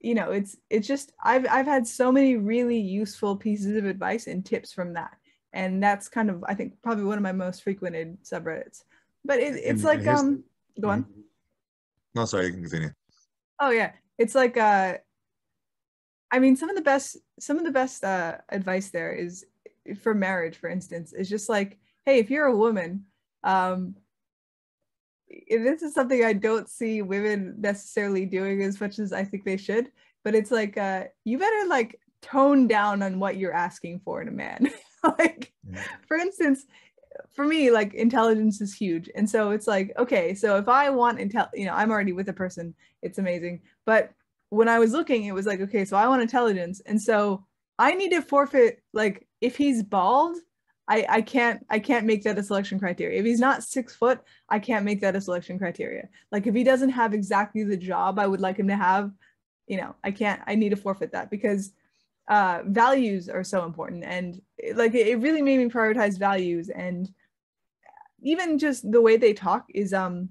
you 0.00 0.14
know 0.14 0.30
it's 0.30 0.56
it's 0.70 0.86
just 0.86 1.12
i've 1.24 1.46
i've 1.50 1.66
had 1.66 1.86
so 1.86 2.12
many 2.12 2.36
really 2.36 2.78
useful 2.78 3.36
pieces 3.36 3.76
of 3.76 3.84
advice 3.84 4.28
and 4.28 4.46
tips 4.46 4.72
from 4.72 4.92
that 4.92 5.16
and 5.52 5.82
that's 5.82 6.08
kind 6.08 6.30
of 6.30 6.44
i 6.46 6.54
think 6.54 6.74
probably 6.82 7.04
one 7.04 7.18
of 7.18 7.22
my 7.22 7.32
most 7.32 7.64
frequented 7.64 8.16
subreddits. 8.22 8.82
But 9.24 9.40
it, 9.40 9.54
it's 9.56 9.82
and, 9.82 9.84
like 9.84 10.00
and 10.00 10.08
um 10.08 10.44
go 10.80 10.90
on. 10.90 11.02
Mm-hmm. 11.02 11.20
no 12.14 12.24
sorry 12.26 12.46
you 12.46 12.52
can 12.52 12.62
continue. 12.62 12.90
Oh 13.60 13.70
yeah. 13.70 13.92
It's 14.18 14.34
like 14.34 14.56
uh 14.56 14.98
i 16.30 16.38
mean 16.38 16.54
some 16.56 16.70
of 16.70 16.76
the 16.76 16.82
best 16.82 17.16
some 17.40 17.58
of 17.58 17.64
the 17.64 17.70
best 17.80 18.04
uh 18.04 18.36
advice 18.50 18.90
there 18.90 19.12
is 19.12 19.44
for 20.02 20.12
marriage 20.14 20.56
for 20.56 20.68
instance 20.68 21.12
is 21.12 21.28
just 21.28 21.48
like 21.48 21.78
hey 22.04 22.18
if 22.18 22.30
you're 22.30 22.46
a 22.46 22.56
woman 22.56 23.04
um 23.44 23.94
this 25.50 25.82
is 25.82 25.94
something 25.94 26.24
I 26.24 26.32
don't 26.32 26.68
see 26.68 27.02
women 27.02 27.54
necessarily 27.58 28.26
doing 28.26 28.62
as 28.62 28.80
much 28.80 28.98
as 28.98 29.12
I 29.12 29.24
think 29.24 29.44
they 29.44 29.56
should. 29.56 29.90
But 30.24 30.34
it's 30.34 30.50
like 30.50 30.76
uh, 30.76 31.04
you 31.24 31.38
better 31.38 31.68
like 31.68 32.00
tone 32.22 32.66
down 32.66 33.02
on 33.02 33.18
what 33.18 33.36
you're 33.36 33.54
asking 33.54 34.00
for 34.00 34.20
in 34.20 34.28
a 34.28 34.32
man. 34.32 34.70
like, 35.18 35.52
for 36.06 36.16
instance, 36.16 36.66
for 37.32 37.44
me 37.44 37.70
like 37.70 37.94
intelligence 37.94 38.60
is 38.60 38.74
huge 38.74 39.10
and 39.14 39.28
so 39.28 39.50
it's 39.50 39.66
like 39.66 39.92
okay 39.98 40.34
so 40.34 40.56
if 40.56 40.68
i 40.68 40.88
want 40.88 41.18
intel 41.18 41.48
you 41.54 41.66
know 41.66 41.72
i'm 41.72 41.90
already 41.90 42.12
with 42.12 42.28
a 42.28 42.32
person 42.32 42.74
it's 43.02 43.18
amazing 43.18 43.60
but 43.86 44.12
when 44.50 44.68
i 44.68 44.78
was 44.78 44.92
looking 44.92 45.24
it 45.24 45.34
was 45.34 45.46
like 45.46 45.60
okay 45.60 45.84
so 45.84 45.96
i 45.96 46.06
want 46.06 46.22
intelligence 46.22 46.80
and 46.86 47.00
so 47.00 47.44
i 47.78 47.94
need 47.94 48.10
to 48.10 48.22
forfeit 48.22 48.82
like 48.92 49.26
if 49.40 49.56
he's 49.56 49.82
bald 49.82 50.36
i 50.88 51.06
i 51.08 51.20
can't 51.20 51.64
i 51.70 51.78
can't 51.78 52.06
make 52.06 52.22
that 52.24 52.38
a 52.38 52.42
selection 52.42 52.78
criteria. 52.78 53.18
If 53.20 53.26
he's 53.26 53.40
not 53.40 53.62
six 53.62 53.94
foot 53.94 54.20
i 54.48 54.58
can't 54.58 54.84
make 54.84 55.00
that 55.02 55.16
a 55.16 55.20
selection 55.20 55.58
criteria. 55.58 56.08
Like 56.32 56.46
if 56.46 56.54
he 56.54 56.64
doesn't 56.64 56.90
have 56.90 57.14
exactly 57.14 57.64
the 57.64 57.76
job 57.76 58.18
i 58.18 58.26
would 58.26 58.40
like 58.40 58.58
him 58.58 58.68
to 58.68 58.76
have 58.76 59.12
you 59.66 59.76
know 59.76 59.94
i 60.02 60.10
can't 60.10 60.40
i 60.46 60.54
need 60.54 60.70
to 60.70 60.76
forfeit 60.76 61.12
that 61.12 61.30
because 61.30 61.72
uh, 62.28 62.62
values 62.66 63.28
are 63.28 63.42
so 63.42 63.64
important. 63.64 64.04
And 64.04 64.40
like 64.74 64.94
it 64.94 65.16
really 65.16 65.42
made 65.42 65.58
me 65.58 65.68
prioritize 65.68 66.18
values. 66.18 66.68
And 66.68 67.12
even 68.22 68.58
just 68.58 68.90
the 68.90 69.00
way 69.00 69.16
they 69.16 69.32
talk 69.32 69.66
is 69.74 69.92
um 69.92 70.28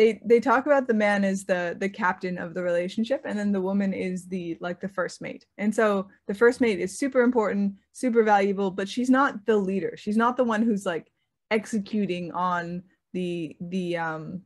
they 0.00 0.20
they 0.24 0.40
talk 0.40 0.66
about 0.66 0.86
the 0.86 0.94
man 0.94 1.24
as 1.24 1.44
the 1.44 1.76
the 1.78 1.88
captain 1.88 2.38
of 2.38 2.54
the 2.54 2.62
relationship 2.62 3.22
and 3.24 3.38
then 3.38 3.52
the 3.52 3.60
woman 3.60 3.92
is 3.92 4.26
the 4.28 4.56
like 4.60 4.80
the 4.80 4.88
first 4.88 5.20
mate 5.20 5.44
and 5.58 5.74
so 5.74 6.08
the 6.26 6.34
first 6.34 6.60
mate 6.60 6.80
is 6.80 6.98
super 6.98 7.20
important 7.20 7.74
super 7.92 8.22
valuable 8.22 8.70
but 8.70 8.88
she's 8.88 9.10
not 9.10 9.44
the 9.46 9.56
leader 9.56 9.94
she's 9.96 10.16
not 10.16 10.36
the 10.36 10.44
one 10.44 10.62
who's 10.62 10.86
like 10.86 11.10
executing 11.50 12.32
on 12.32 12.82
the 13.12 13.56
the 13.60 13.96
um 13.96 14.40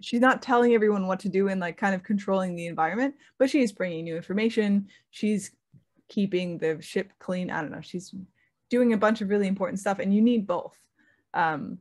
she's 0.00 0.20
not 0.20 0.42
telling 0.42 0.74
everyone 0.74 1.06
what 1.06 1.20
to 1.20 1.28
do 1.28 1.48
and 1.48 1.60
like 1.60 1.76
kind 1.76 1.94
of 1.94 2.02
controlling 2.02 2.54
the 2.54 2.66
environment 2.66 3.14
but 3.38 3.48
she's 3.48 3.72
bringing 3.72 4.04
new 4.04 4.16
information 4.16 4.86
she's 5.10 5.52
keeping 6.12 6.58
the 6.58 6.80
ship 6.82 7.10
clean. 7.18 7.50
I 7.50 7.62
don't 7.62 7.72
know. 7.72 7.80
She's 7.80 8.14
doing 8.68 8.92
a 8.92 8.98
bunch 8.98 9.22
of 9.22 9.30
really 9.30 9.48
important 9.48 9.78
stuff, 9.80 9.98
and 9.98 10.14
you 10.14 10.20
need 10.20 10.46
both. 10.46 10.76
Um, 11.32 11.78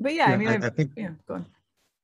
but 0.00 0.14
yeah, 0.14 0.28
yeah 0.28 0.34
I 0.34 0.36
mean, 0.36 0.48
I, 0.48 0.66
I, 0.66 0.70
think 0.70 0.92
yeah, 0.96 1.10
go 1.28 1.34
on. 1.34 1.46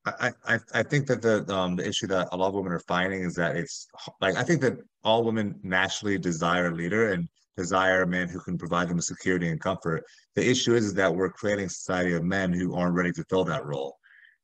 I, 0.07 0.33
I, 0.47 0.59
I 0.75 0.83
think 0.83 1.07
that 1.09 1.23
the 1.23 1.45
um 1.55 1.77
the 1.77 1.87
issue 1.87 2.07
that 2.09 2.29
a 2.33 2.37
lot 2.37 2.49
of 2.49 2.55
women 2.55 2.73
are 2.73 2.81
finding 2.81 3.23
is 3.23 3.35
that 3.35 3.57
it's 3.57 3.87
like 4.21 4.37
I 4.37 4.43
think 4.43 4.61
that 4.63 4.79
all 5.05 5.25
women 5.25 5.59
naturally 5.63 6.19
desire 6.19 6.69
a 6.69 6.75
leader 6.75 7.13
and 7.13 7.29
desire 7.57 8.03
a 8.03 8.07
man 8.07 8.29
who 8.29 8.41
can 8.41 8.57
provide 8.57 8.89
them 8.89 8.97
with 8.97 9.05
security 9.05 9.49
and 9.49 9.61
comfort. 9.61 10.05
The 10.37 10.49
issue 10.49 10.75
is, 10.75 10.87
is 10.87 10.95
that 10.95 11.15
we're 11.15 11.31
creating 11.31 11.67
a 11.67 11.71
society 11.71 12.15
of 12.15 12.23
men 12.23 12.53
who 12.53 12.75
aren't 12.75 12.95
ready 12.95 13.13
to 13.13 13.25
fill 13.29 13.45
that 13.45 13.67
role. 13.67 13.97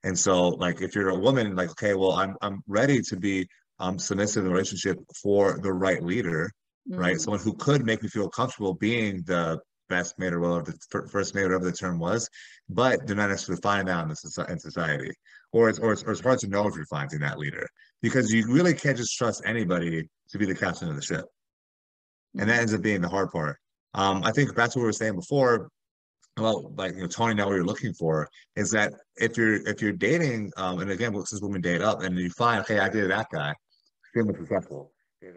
And 0.03 0.19
so 0.19 0.49
like 0.49 0.83
if 0.83 0.95
you're 0.95 1.11
a 1.11 1.19
woman, 1.19 1.55
like, 1.57 1.71
okay, 1.71 1.95
well, 1.95 2.13
I'm 2.13 2.37
I'm 2.43 2.63
ready 2.67 3.01
to 3.03 3.17
be 3.17 3.49
um 3.79 3.99
submissive 3.99 4.45
in 4.45 4.51
a 4.51 4.53
relationship 4.53 4.99
for 5.23 5.59
the 5.63 5.73
right 5.73 6.03
leader 6.03 6.51
mm-hmm. 6.89 7.01
right? 7.01 7.21
Someone 7.21 7.41
who 7.41 7.55
could 7.55 7.85
make 7.85 8.03
me 8.03 8.09
feel 8.09 8.29
comfortable 8.29 8.75
being 8.75 9.23
the 9.27 9.61
best 9.89 10.19
mate 10.19 10.33
or 10.33 10.41
whatever 10.41 10.73
the 10.91 11.09
first 11.09 11.35
mate, 11.35 11.43
whatever 11.43 11.65
the 11.65 11.73
term 11.73 11.99
was, 11.99 12.29
but 12.69 13.07
they're 13.07 13.17
not 13.17 13.29
necessarily 13.29 13.61
finding 13.63 13.87
that 13.87 14.03
in, 14.03 14.09
the, 14.09 14.47
in 14.51 14.59
society. 14.59 15.13
Or 15.55 15.69
it's, 15.69 15.79
or, 15.79 15.93
it's, 15.93 16.03
or 16.03 16.11
it's 16.11 16.21
hard 16.21 16.41
to 16.41 16.49
know 16.49 16.67
if 16.67 16.75
you're 16.75 16.85
finding 16.87 17.21
that 17.21 17.39
leader 17.39 17.67
because 18.03 18.33
you 18.33 18.45
really 18.49 18.75
can't 18.75 18.97
just 18.97 19.17
trust 19.17 19.41
anybody 19.47 20.09
to 20.31 20.39
be 20.39 20.47
the 20.47 20.55
captain 20.55 20.89
of 20.89 20.97
the 20.97 21.03
ship. 21.03 21.25
And 22.37 22.51
that 22.51 22.59
ends 22.59 22.75
up 22.75 22.83
being 22.83 23.01
the 23.01 23.09
hard 23.09 23.31
part. 23.31 23.57
Um, 23.95 24.23
I 24.25 24.33
think 24.33 24.57
that's 24.57 24.75
what 24.75 24.83
we 24.83 24.87
were 24.87 24.93
saying 24.93 25.15
before 25.15 25.69
about 26.37 26.77
like 26.77 26.95
you 26.97 27.03
know 27.03 27.07
Tony 27.07 27.35
now 27.35 27.47
what 27.47 27.55
you're 27.55 27.65
looking 27.65 27.95
for 27.95 28.29
is 28.57 28.69
that 28.73 28.93
if 29.17 29.37
you're 29.37 29.55
if 29.69 29.81
you're 29.81 29.93
dating 29.93 30.51
um 30.57 30.81
and 30.81 30.91
again 30.91 31.15
since 31.27 31.41
women 31.41 31.61
date 31.61 31.81
up 31.81 32.03
and 32.03 32.19
you 32.19 32.29
find 32.31 32.61
okay 32.63 32.81
I 32.81 32.89
dated 32.89 33.13
that 33.13 33.29
guy 33.33 33.55
extremely 34.03 34.35
successful 34.41 34.91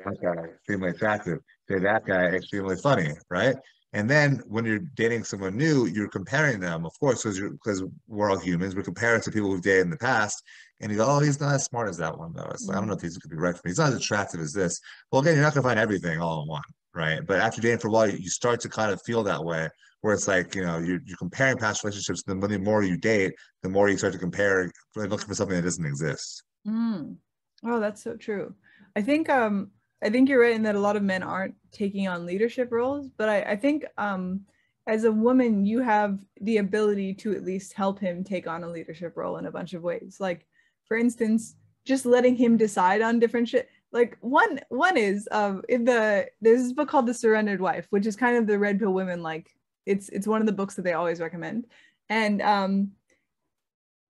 that 0.06 0.18
guy 0.22 0.44
extremely 0.44 0.90
attractive. 0.90 1.40
Say 1.70 1.80
that 1.80 2.06
guy 2.06 2.26
extremely 2.28 2.76
funny, 2.78 3.12
right? 3.30 3.56
And 3.94 4.10
then 4.10 4.44
when 4.48 4.66
you're 4.66 4.80
dating 4.80 5.24
someone 5.24 5.56
new, 5.56 5.86
you're 5.86 6.10
comparing 6.10 6.60
them, 6.60 6.86
of 6.86 6.92
course, 7.00 7.24
because 7.24 7.84
we're 8.08 8.30
all 8.30 8.38
humans. 8.40 8.76
We're 8.76 8.84
comparing 8.84 9.22
to 9.22 9.32
people 9.32 9.50
we've 9.50 9.62
dated 9.62 9.84
in 9.84 9.90
the 9.90 9.98
past, 9.98 10.44
and 10.82 10.92
you 10.92 10.98
go, 10.98 11.06
"Oh, 11.08 11.20
he's 11.20 11.40
not 11.40 11.56
as 11.56 11.64
smart 11.64 11.90
as 11.90 11.98
that 11.98 12.18
one, 12.18 12.34
though." 12.34 12.50
It's 12.52 12.68
like, 12.68 12.76
I 12.76 12.80
don't 12.80 12.90
know 12.90 12.96
if 12.96 13.02
he's 13.02 13.18
going 13.18 13.30
to 13.30 13.36
be 13.36 13.42
right 13.42 13.56
for 13.56 13.62
me. 13.64 13.72
He's 13.72 13.80
not 13.80 13.94
as 13.94 13.96
attractive 13.96 14.42
as 14.42 14.52
this. 14.54 14.80
Well, 15.12 15.22
again, 15.22 15.36
you're 15.36 15.44
not 15.44 15.54
gonna 15.54 15.64
find 15.64 15.80
everything 15.80 16.20
all 16.20 16.44
in 16.44 16.50
one, 16.50 16.62
right? 16.94 17.26
But 17.26 17.40
after 17.40 17.62
dating 17.62 17.80
for 17.80 17.88
a 17.88 17.92
while, 17.92 18.10
you 18.10 18.30
start 18.30 18.60
to 18.62 18.70
kind 18.70 18.92
of 18.92 19.02
feel 19.04 19.24
that 19.24 19.44
way, 19.44 19.70
where 20.02 20.14
it's 20.14 20.28
like 20.28 20.54
you 20.54 20.64
know 20.64 20.80
you're, 20.80 21.00
you're 21.06 21.18
comparing 21.18 21.58
past 21.58 21.84
relationships. 21.84 22.24
The 22.24 22.36
more 22.36 22.84
you 22.84 22.98
date, 22.98 23.34
the 23.64 23.70
more 23.70 23.90
you 23.90 23.98
start 23.98 24.14
to 24.14 24.20
compare, 24.20 24.70
looking 24.96 25.18
for 25.20 25.34
something 25.34 25.56
that 25.56 25.64
doesn't 25.64 25.86
exist. 25.86 26.44
Mm. 26.68 27.16
Oh, 27.64 27.80
that's 27.80 28.04
so 28.04 28.18
true. 28.18 28.54
I 28.96 29.02
think 29.02 29.30
um 29.30 29.72
I 30.04 30.10
think 30.10 30.30
you're 30.30 30.42
right 30.42 30.56
in 30.56 30.64
that 30.64 30.76
a 30.76 30.80
lot 30.80 30.96
of 30.96 31.04
men 31.04 31.24
aren't 31.24 31.56
taking 31.72 32.08
on 32.08 32.26
leadership 32.26 32.72
roles, 32.72 33.10
but 33.18 33.30
I, 33.30 33.42
I 33.42 33.56
think 33.56 33.86
um, 33.98 34.42
as 34.86 35.04
a 35.04 35.12
woman, 35.12 35.66
you 35.66 35.80
have 35.80 36.20
the 36.42 36.58
ability 36.58 37.14
to 37.16 37.34
at 37.34 37.44
least 37.44 37.74
help 37.74 38.00
him 38.00 38.24
take 38.24 38.48
on 38.48 38.64
a 38.64 38.70
leadership 38.70 39.18
role 39.18 39.38
in 39.38 39.48
a 39.48 39.52
bunch 39.52 39.74
of 39.74 39.82
ways. 39.82 40.18
Like, 40.20 40.46
for 40.86 40.98
instance, 40.98 41.56
just 41.88 42.06
letting 42.06 42.36
him 42.36 42.58
decide 42.58 43.02
on 43.02 43.20
different 43.20 43.50
shit. 43.50 43.70
Like 43.92 44.18
one 44.20 44.60
one 44.70 44.98
is 44.98 45.28
um 45.32 45.62
in 45.70 45.86
the 45.86 46.28
there's 46.42 46.62
this 46.62 46.74
book 46.74 46.90
called 46.90 47.08
The 47.08 47.14
Surrendered 47.14 47.62
Wife, 47.62 47.88
which 47.90 48.06
is 48.06 48.18
kind 48.18 48.38
of 48.38 48.46
the 48.46 48.60
red 48.60 48.80
pill 48.80 48.94
women 48.94 49.24
like 49.24 49.50
it's 49.86 50.10
it's 50.10 50.28
one 50.28 50.42
of 50.42 50.48
the 50.48 50.54
books 50.54 50.76
that 50.76 50.82
they 50.82 50.94
always 50.94 51.22
recommend. 51.22 51.66
And 52.10 52.42
um 52.42 52.92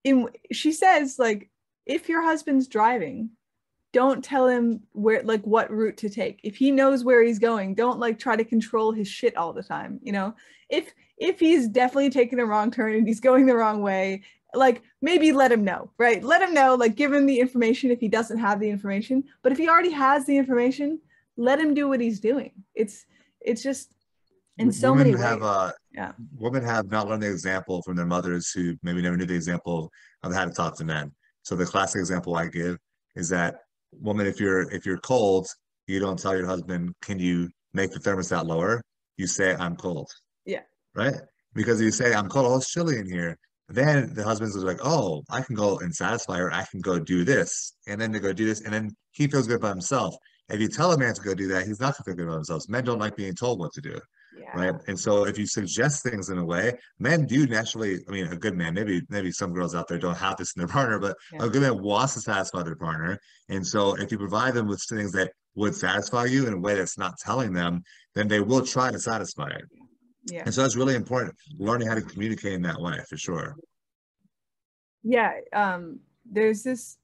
in 0.04 0.30
she 0.52 0.72
says 0.72 1.20
like 1.20 1.52
if 1.86 2.10
your 2.10 2.24
husband's 2.24 2.68
driving 2.68 3.30
don't 3.98 4.24
tell 4.24 4.48
him 4.48 4.82
where 4.92 5.24
like 5.24 5.44
what 5.54 5.72
route 5.72 5.98
to 5.98 6.10
take. 6.10 6.40
If 6.44 6.56
he 6.56 6.70
knows 6.70 7.04
where 7.04 7.24
he's 7.24 7.40
going 7.40 7.74
don't 7.74 8.00
like 8.00 8.20
try 8.20 8.36
to 8.36 8.44
control 8.44 8.92
his 8.92 9.08
shit 9.08 9.36
all 9.36 9.54
the 9.54 9.64
time 9.64 10.00
you 10.04 10.12
know? 10.12 10.36
If 10.70 10.94
if 11.18 11.40
he's 11.40 11.68
definitely 11.68 12.12
taking 12.12 12.40
a 12.40 12.46
wrong 12.46 12.70
turn 12.70 12.94
and 12.94 13.08
he's 13.08 13.20
going 13.20 13.46
the 13.48 13.56
wrong 13.56 13.82
way 13.82 14.22
like 14.54 14.84
maybe 15.02 15.32
let 15.32 15.52
him 15.52 15.64
know 15.64 15.90
right? 15.98 16.24
Let 16.24 16.42
him 16.42 16.54
know 16.54 16.76
like 16.76 16.96
give 16.96 17.12
him 17.12 17.26
the 17.26 17.40
information 17.40 17.90
if 17.90 18.00
he 18.00 18.08
doesn't 18.08 18.38
have 18.38 18.60
the 18.60 18.70
information. 18.70 19.24
But 19.42 19.52
if 19.52 19.58
he 19.58 19.68
already 19.68 19.92
has 19.92 20.26
the 20.26 20.38
information 20.38 21.00
let 21.38 21.60
him 21.60 21.74
do 21.74 21.88
what 21.88 22.02
he's 22.02 22.20
doing. 22.20 22.52
It's 22.76 23.06
it's 23.42 23.64
just 23.64 23.94
in 24.58 24.72
so 24.72 24.92
women 24.92 25.12
many 25.12 25.22
have 25.22 25.42
ways. 25.42 25.50
uh 25.50 25.72
yeah. 25.94 26.12
women 26.38 26.64
have 26.64 26.90
not 26.92 27.08
learned 27.08 27.24
the 27.24 27.32
example 27.32 27.82
from 27.84 27.96
their 27.96 28.06
mothers 28.06 28.52
who 28.52 28.76
maybe 28.84 29.02
never 29.02 29.18
knew 29.18 29.26
the 29.26 29.36
example 29.36 29.92
of 30.24 30.34
how 30.34 30.46
to 30.46 30.52
talk 30.52 30.78
to 30.78 30.86
men. 30.86 31.12
So 31.44 31.56
the 31.56 31.66
classic 31.66 32.00
example 32.00 32.36
i 32.36 32.48
give 32.48 32.78
is 33.16 33.30
that 33.30 33.62
woman, 33.94 34.28
if 34.28 34.40
you're 34.40 34.70
if 34.72 34.86
you're 34.86 35.00
cold, 35.00 35.48
you 35.88 36.00
don't 36.00 36.20
tell 36.20 36.36
your 36.36 36.48
husband, 36.48 36.94
"Can 37.02 37.20
you 37.20 37.50
make 37.74 37.92
the 37.92 38.00
thermostat 38.00 38.46
lower?" 38.46 38.82
You 39.18 39.28
say, 39.28 39.56
"I'm 39.56 39.76
cold." 39.76 40.10
Yeah. 40.46 40.62
Right. 40.96 41.16
Because 41.54 41.82
you 41.82 41.92
say, 41.92 42.14
"I'm 42.14 42.30
cold. 42.30 42.48
Oh, 42.48 42.58
it's 42.58 42.72
chilly 42.72 42.98
in 42.98 43.10
here." 43.10 43.38
Then 43.70 44.14
the 44.14 44.24
husband's 44.24 44.56
like, 44.58 44.80
"Oh, 44.84 45.24
I 45.30 45.42
can 45.42 45.56
go 45.56 45.80
and 45.80 45.94
satisfy 45.94 46.38
her. 46.38 46.54
I 46.54 46.66
can 46.72 46.82
go 46.82 47.00
do 47.00 47.24
this," 47.24 47.74
and 47.88 48.00
then 48.00 48.12
they 48.12 48.20
go 48.20 48.34
do 48.34 48.46
this, 48.46 48.62
and 48.62 48.74
then 48.74 48.96
he 49.12 49.28
feels 49.28 49.48
good 49.48 49.62
by 49.62 49.70
himself. 49.70 50.16
If 50.50 50.62
you 50.62 50.70
tell 50.70 50.94
a 50.94 50.98
man 50.98 51.14
to 51.14 51.22
go 51.22 51.34
do 51.34 51.48
that, 51.50 51.68
he's 51.68 51.80
not 51.80 51.96
going 51.96 51.96
to 51.96 52.04
feel 52.04 52.16
good 52.16 52.28
about 52.28 52.36
himself. 52.36 52.70
Men 52.70 52.86
don't 52.86 53.00
like 53.00 53.18
being 53.18 53.36
told 53.36 53.60
what 53.60 53.74
to 53.74 53.82
do 53.82 54.00
yeah. 54.40 54.60
right? 54.60 54.76
And 54.88 55.00
so 55.00 55.26
if 55.26 55.38
you 55.38 55.46
suggest 55.46 56.04
things 56.04 56.30
in 56.30 56.38
a 56.38 56.46
way 56.46 56.74
men 57.00 57.26
do 57.26 57.48
naturally 57.48 58.00
i 58.08 58.12
mean 58.12 58.28
a 58.28 58.36
good 58.36 58.56
man 58.56 58.74
maybe 58.74 59.02
maybe 59.10 59.32
some 59.32 59.54
girls 59.54 59.76
out 59.76 59.88
there 59.88 59.98
don't 59.98 60.18
have 60.18 60.38
this 60.38 60.54
in 60.56 60.60
their 60.60 60.68
partner 60.78 61.00
but 61.00 61.16
yeah. 61.34 61.46
a 61.46 61.50
good 61.50 61.62
man 61.62 61.82
wants 61.82 62.14
to 62.16 62.22
satisfy 62.22 62.64
their 62.64 62.76
partner. 62.76 63.20
And 63.50 63.66
so 63.66 63.96
if 63.96 64.12
you 64.12 64.18
provide 64.18 64.54
them 64.54 64.68
with 64.68 64.84
things 64.90 65.12
that 65.14 65.32
would 65.56 65.76
satisfy 65.76 66.26
you 66.26 66.48
in 66.48 66.54
a 66.54 66.60
way 66.60 66.76
that's 66.76 66.98
not 66.98 67.18
telling 67.18 67.54
them 67.54 67.84
then 68.16 68.28
they 68.28 68.40
will 68.40 68.66
try 68.66 68.92
to 68.92 69.00
satisfy 69.00 69.48
it. 69.50 69.66
Yeah. 70.26 70.44
And 70.46 70.54
so 70.54 70.66
it's 70.66 70.76
really 70.76 70.96
important. 70.96 71.36
Learning 71.58 71.88
how 71.88 71.96
to 71.96 72.02
communicate 72.02 72.54
in 72.54 72.62
that 72.64 72.82
way 72.82 73.00
for 73.10 73.18
sure. 73.18 73.56
Yeah 75.04 75.32
um 75.54 76.00
there's 76.30 76.64
this 76.64 76.98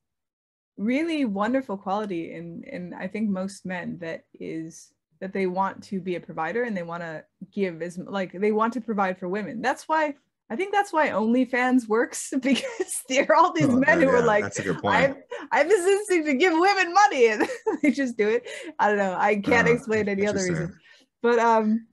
really 0.77 1.25
wonderful 1.25 1.77
quality 1.77 2.33
in 2.33 2.63
in 2.63 2.93
i 2.93 3.07
think 3.07 3.29
most 3.29 3.65
men 3.65 3.97
that 3.99 4.23
is 4.33 4.91
that 5.23 5.31
they 5.31 5.47
want 5.47 5.81
to 5.81 6.01
be 6.01 6.15
a 6.15 6.19
provider 6.19 6.63
and 6.63 6.75
they 6.75 6.83
want 6.83 7.01
to 7.01 7.23
give 7.53 7.81
as 7.81 7.97
like 7.97 8.33
they 8.33 8.51
want 8.51 8.73
to 8.73 8.81
provide 8.81 9.17
for 9.17 9.29
women. 9.29 9.61
That's 9.61 9.87
why 9.87 10.15
I 10.49 10.57
think 10.57 10.73
that's 10.73 10.91
why 10.91 11.11
OnlyFans 11.11 11.87
works 11.87 12.33
because 12.41 13.03
there 13.07 13.25
are 13.29 13.35
all 13.35 13.53
these 13.53 13.69
oh, 13.69 13.77
men 13.77 14.01
who 14.01 14.07
yeah, 14.07 14.19
are 14.19 14.21
like, 14.21 14.43
I 14.83 15.15
have 15.53 15.69
this 15.69 15.87
instinct 15.87 16.27
to 16.27 16.33
give 16.33 16.51
women 16.51 16.93
money 16.93 17.27
and 17.27 17.47
they 17.81 17.91
just 17.91 18.17
do 18.17 18.27
it. 18.27 18.45
I 18.79 18.89
don't 18.89 18.97
know. 18.97 19.15
I 19.17 19.37
can't 19.37 19.69
uh, 19.69 19.71
explain 19.71 20.09
any 20.09 20.27
other 20.27 20.43
reason. 20.43 20.77
But 21.21 21.39
um 21.39 21.87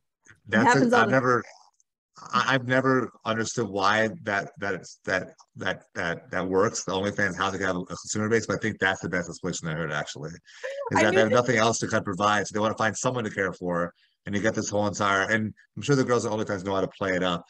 that's 0.48 0.64
happens 0.64 0.92
a, 0.92 0.96
I've 0.96 1.10
never 1.10 1.44
I've 2.32 2.66
never 2.66 3.10
understood 3.24 3.68
why 3.68 4.08
that 4.24 4.52
that 4.58 4.84
that 5.04 5.28
that 5.56 5.84
that 5.94 6.30
that 6.30 6.48
works. 6.48 6.84
The 6.84 6.92
OnlyFans 6.92 7.36
how 7.36 7.50
to 7.50 7.58
have 7.64 7.76
a 7.76 7.84
consumer 7.84 8.28
base, 8.28 8.46
but 8.46 8.56
I 8.56 8.58
think 8.58 8.78
that's 8.78 9.00
the 9.00 9.08
best 9.08 9.28
explanation 9.28 9.68
I 9.68 9.72
heard 9.72 9.92
actually. 9.92 10.30
Is 10.30 10.98
I 10.98 11.04
that 11.04 11.14
they 11.14 11.20
have 11.20 11.30
nothing 11.30 11.56
else 11.56 11.78
to 11.78 11.86
kind 11.86 12.00
of 12.00 12.04
provide, 12.04 12.46
so 12.46 12.52
they 12.52 12.60
want 12.60 12.76
to 12.76 12.82
find 12.82 12.96
someone 12.96 13.24
to 13.24 13.30
care 13.30 13.52
for, 13.52 13.92
and 14.26 14.34
you 14.34 14.40
get 14.40 14.54
this 14.54 14.70
whole 14.70 14.86
entire. 14.86 15.30
And 15.30 15.54
I'm 15.76 15.82
sure 15.82 15.96
the 15.96 16.04
girls 16.04 16.26
at 16.26 16.32
OnlyFans 16.32 16.64
know 16.64 16.74
how 16.74 16.80
to 16.82 16.88
play 16.88 17.14
it 17.14 17.22
up, 17.22 17.44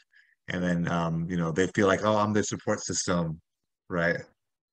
and 0.48 0.62
then 0.62 0.88
um, 0.88 1.26
you 1.28 1.36
know 1.36 1.52
they 1.52 1.66
feel 1.68 1.86
like, 1.86 2.04
oh, 2.04 2.16
I'm 2.16 2.32
the 2.32 2.44
support 2.44 2.80
system, 2.80 3.40
right? 3.88 4.16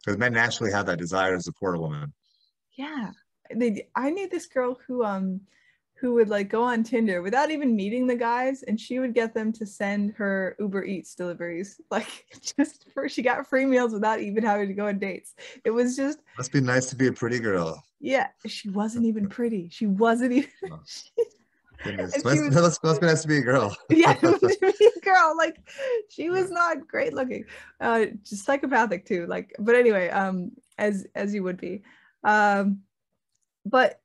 Because 0.06 0.18
men 0.18 0.34
naturally 0.34 0.72
have 0.72 0.86
that 0.86 0.99
desire 0.99 1.36
to 1.36 1.41
support 1.41 1.76
a 1.76 1.80
woman. 1.80 2.14
Yeah, 2.78 3.11
they. 3.53 3.88
I 3.95 4.11
knew 4.11 4.30
this 4.30 4.48
girl 4.48 4.78
who 4.88 5.03
um 5.03 5.41
who 5.99 6.14
would 6.14 6.30
like 6.30 6.48
go 6.49 6.61
on 6.61 6.84
Tinder 6.84 7.22
without 7.24 7.49
even 7.49 7.76
meeting 7.76 8.06
the 8.06 8.15
guys 8.15 8.61
and 8.64 8.80
she 8.80 8.99
would 8.99 9.14
get 9.15 9.34
them 9.34 9.52
to 9.53 9.65
send 9.65 10.11
her 10.14 10.56
Uber 10.60 10.84
Eats 10.86 11.15
deliveries. 11.15 11.82
Like 11.91 12.26
just 12.57 12.86
for 12.94 13.10
she 13.10 13.22
got 13.22 13.48
free 13.48 13.65
meals 13.65 13.94
without 13.94 14.19
even 14.19 14.44
having 14.44 14.68
to 14.68 14.74
go 14.74 14.88
on 14.88 14.99
dates. 14.99 15.34
It 15.65 15.72
was 15.72 15.95
just 15.95 16.19
Must 16.38 16.52
be 16.52 16.61
nice 16.61 16.88
to 16.91 16.95
be 16.95 17.07
a 17.07 17.14
pretty 17.14 17.40
girl. 17.40 17.84
yeah, 17.99 18.28
she 18.45 18.69
wasn't 18.69 19.06
even 19.06 19.28
pretty. 19.28 19.69
She 19.72 19.88
wasn't 19.88 20.34
even 20.34 20.49
Oh. 20.72 20.80
Goodness. 21.84 22.14
She 22.15 22.22
Must, 22.24 22.41
was- 22.44 22.56
must, 22.56 22.84
must 22.84 23.02
be 23.02 23.07
nice 23.07 23.22
to 23.22 23.28
be 23.28 23.38
a 23.38 23.41
girl. 23.41 23.76
yeah, 23.90 24.14
be 24.19 24.28
a 24.28 24.99
girl, 25.02 25.36
like 25.38 25.57
she 26.10 26.30
was 26.30 26.49
not 26.52 26.88
great 26.88 27.14
looking. 27.14 27.45
Uh 27.80 28.06
just 28.24 28.45
psychopathic 28.45 29.06
too. 29.06 29.26
Like 29.28 29.56
but 29.60 29.76
anyway, 29.76 30.10
um 30.10 30.52
as 30.78 31.07
as 31.15 31.34
you 31.34 31.44
would 31.44 31.57
be. 31.57 31.84
Um 32.24 32.82
but 33.65 33.99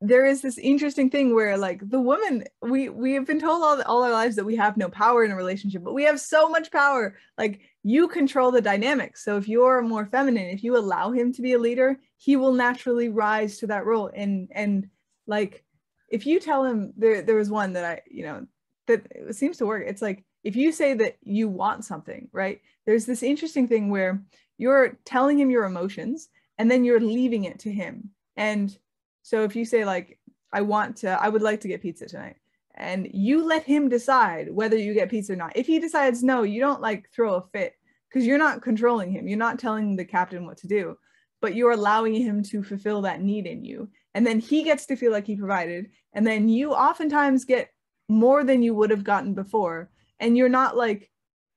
there 0.00 0.24
is 0.24 0.40
this 0.40 0.56
interesting 0.56 1.10
thing 1.10 1.34
where 1.34 1.58
like 1.58 1.88
the 1.90 2.00
woman 2.00 2.44
we 2.62 2.88
we 2.88 3.12
have 3.12 3.26
been 3.26 3.40
told 3.40 3.62
all, 3.62 3.82
all 3.82 4.02
our 4.02 4.10
lives 4.10 4.34
that 4.36 4.46
we 4.46 4.56
have 4.56 4.76
no 4.76 4.88
power 4.88 5.24
in 5.24 5.30
a 5.30 5.36
relationship 5.36 5.84
but 5.84 5.92
we 5.92 6.04
have 6.04 6.18
so 6.18 6.48
much 6.48 6.70
power. 6.70 7.16
Like 7.36 7.60
you 7.82 8.08
control 8.08 8.50
the 8.50 8.62
dynamics 8.62 9.22
so 9.24 9.36
if 9.36 9.46
you're 9.46 9.82
more 9.82 10.06
feminine 10.06 10.48
if 10.48 10.64
you 10.64 10.76
allow 10.76 11.10
him 11.10 11.32
to 11.34 11.42
be 11.42 11.52
a 11.52 11.58
leader 11.58 11.98
he 12.16 12.36
will 12.36 12.52
naturally 12.52 13.10
rise 13.10 13.58
to 13.58 13.66
that 13.66 13.84
role. 13.84 14.10
And 14.14 14.48
and 14.52 14.88
like 15.26 15.64
if 16.08 16.26
you 16.26 16.40
tell 16.40 16.64
him 16.64 16.92
there 16.96 17.20
there 17.20 17.36
was 17.36 17.50
one 17.50 17.74
that 17.74 17.84
i 17.84 18.00
you 18.10 18.24
know 18.24 18.46
that 18.86 19.06
it 19.10 19.36
seems 19.36 19.58
to 19.58 19.66
work. 19.66 19.84
It's 19.86 20.02
like 20.02 20.24
if 20.44 20.56
you 20.56 20.72
say 20.72 20.94
that 20.94 21.18
you 21.22 21.48
want 21.48 21.84
something 21.84 22.28
right? 22.32 22.60
There's 22.86 23.04
this 23.04 23.22
interesting 23.22 23.68
thing 23.68 23.90
where 23.90 24.22
you're 24.56 24.98
telling 25.04 25.38
him 25.38 25.50
your 25.50 25.64
emotions 25.64 26.30
and 26.56 26.70
then 26.70 26.84
you're 26.84 27.00
leaving 27.00 27.44
it 27.44 27.58
to 27.60 27.72
him. 27.72 28.10
And 28.36 28.76
so 29.22 29.44
if 29.44 29.54
you 29.54 29.64
say 29.64 29.84
like, 29.84 30.18
I 30.52 30.62
want 30.62 30.96
to, 30.98 31.10
I 31.10 31.28
would 31.28 31.42
like 31.42 31.60
to 31.60 31.68
get 31.68 31.82
pizza 31.82 32.06
tonight, 32.06 32.36
and 32.74 33.08
you 33.12 33.46
let 33.46 33.62
him 33.62 33.88
decide 33.88 34.50
whether 34.52 34.76
you 34.76 34.94
get 34.94 35.10
pizza 35.10 35.34
or 35.34 35.36
not. 35.36 35.56
If 35.56 35.66
he 35.66 35.78
decides 35.78 36.22
no, 36.22 36.42
you 36.42 36.60
don't 36.60 36.80
like 36.80 37.08
throw 37.14 37.34
a 37.34 37.42
fit 37.52 37.74
because 38.08 38.26
you're 38.26 38.38
not 38.38 38.62
controlling 38.62 39.12
him. 39.12 39.28
You're 39.28 39.38
not 39.38 39.58
telling 39.58 39.94
the 39.94 40.04
captain 40.04 40.46
what 40.46 40.56
to 40.58 40.66
do, 40.66 40.96
but 41.40 41.54
you're 41.54 41.70
allowing 41.72 42.14
him 42.14 42.42
to 42.44 42.62
fulfill 42.62 43.02
that 43.02 43.22
need 43.22 43.46
in 43.46 43.64
you. 43.64 43.88
And 44.14 44.26
then 44.26 44.40
he 44.40 44.64
gets 44.64 44.86
to 44.86 44.96
feel 44.96 45.12
like 45.12 45.26
he 45.26 45.36
provided. 45.36 45.90
And 46.14 46.26
then 46.26 46.48
you 46.48 46.72
oftentimes 46.72 47.44
get 47.44 47.70
more 48.08 48.42
than 48.42 48.62
you 48.62 48.74
would 48.74 48.90
have 48.90 49.04
gotten 49.04 49.34
before. 49.34 49.90
And 50.18 50.36
you're 50.36 50.48
not 50.48 50.76
like 50.76 51.10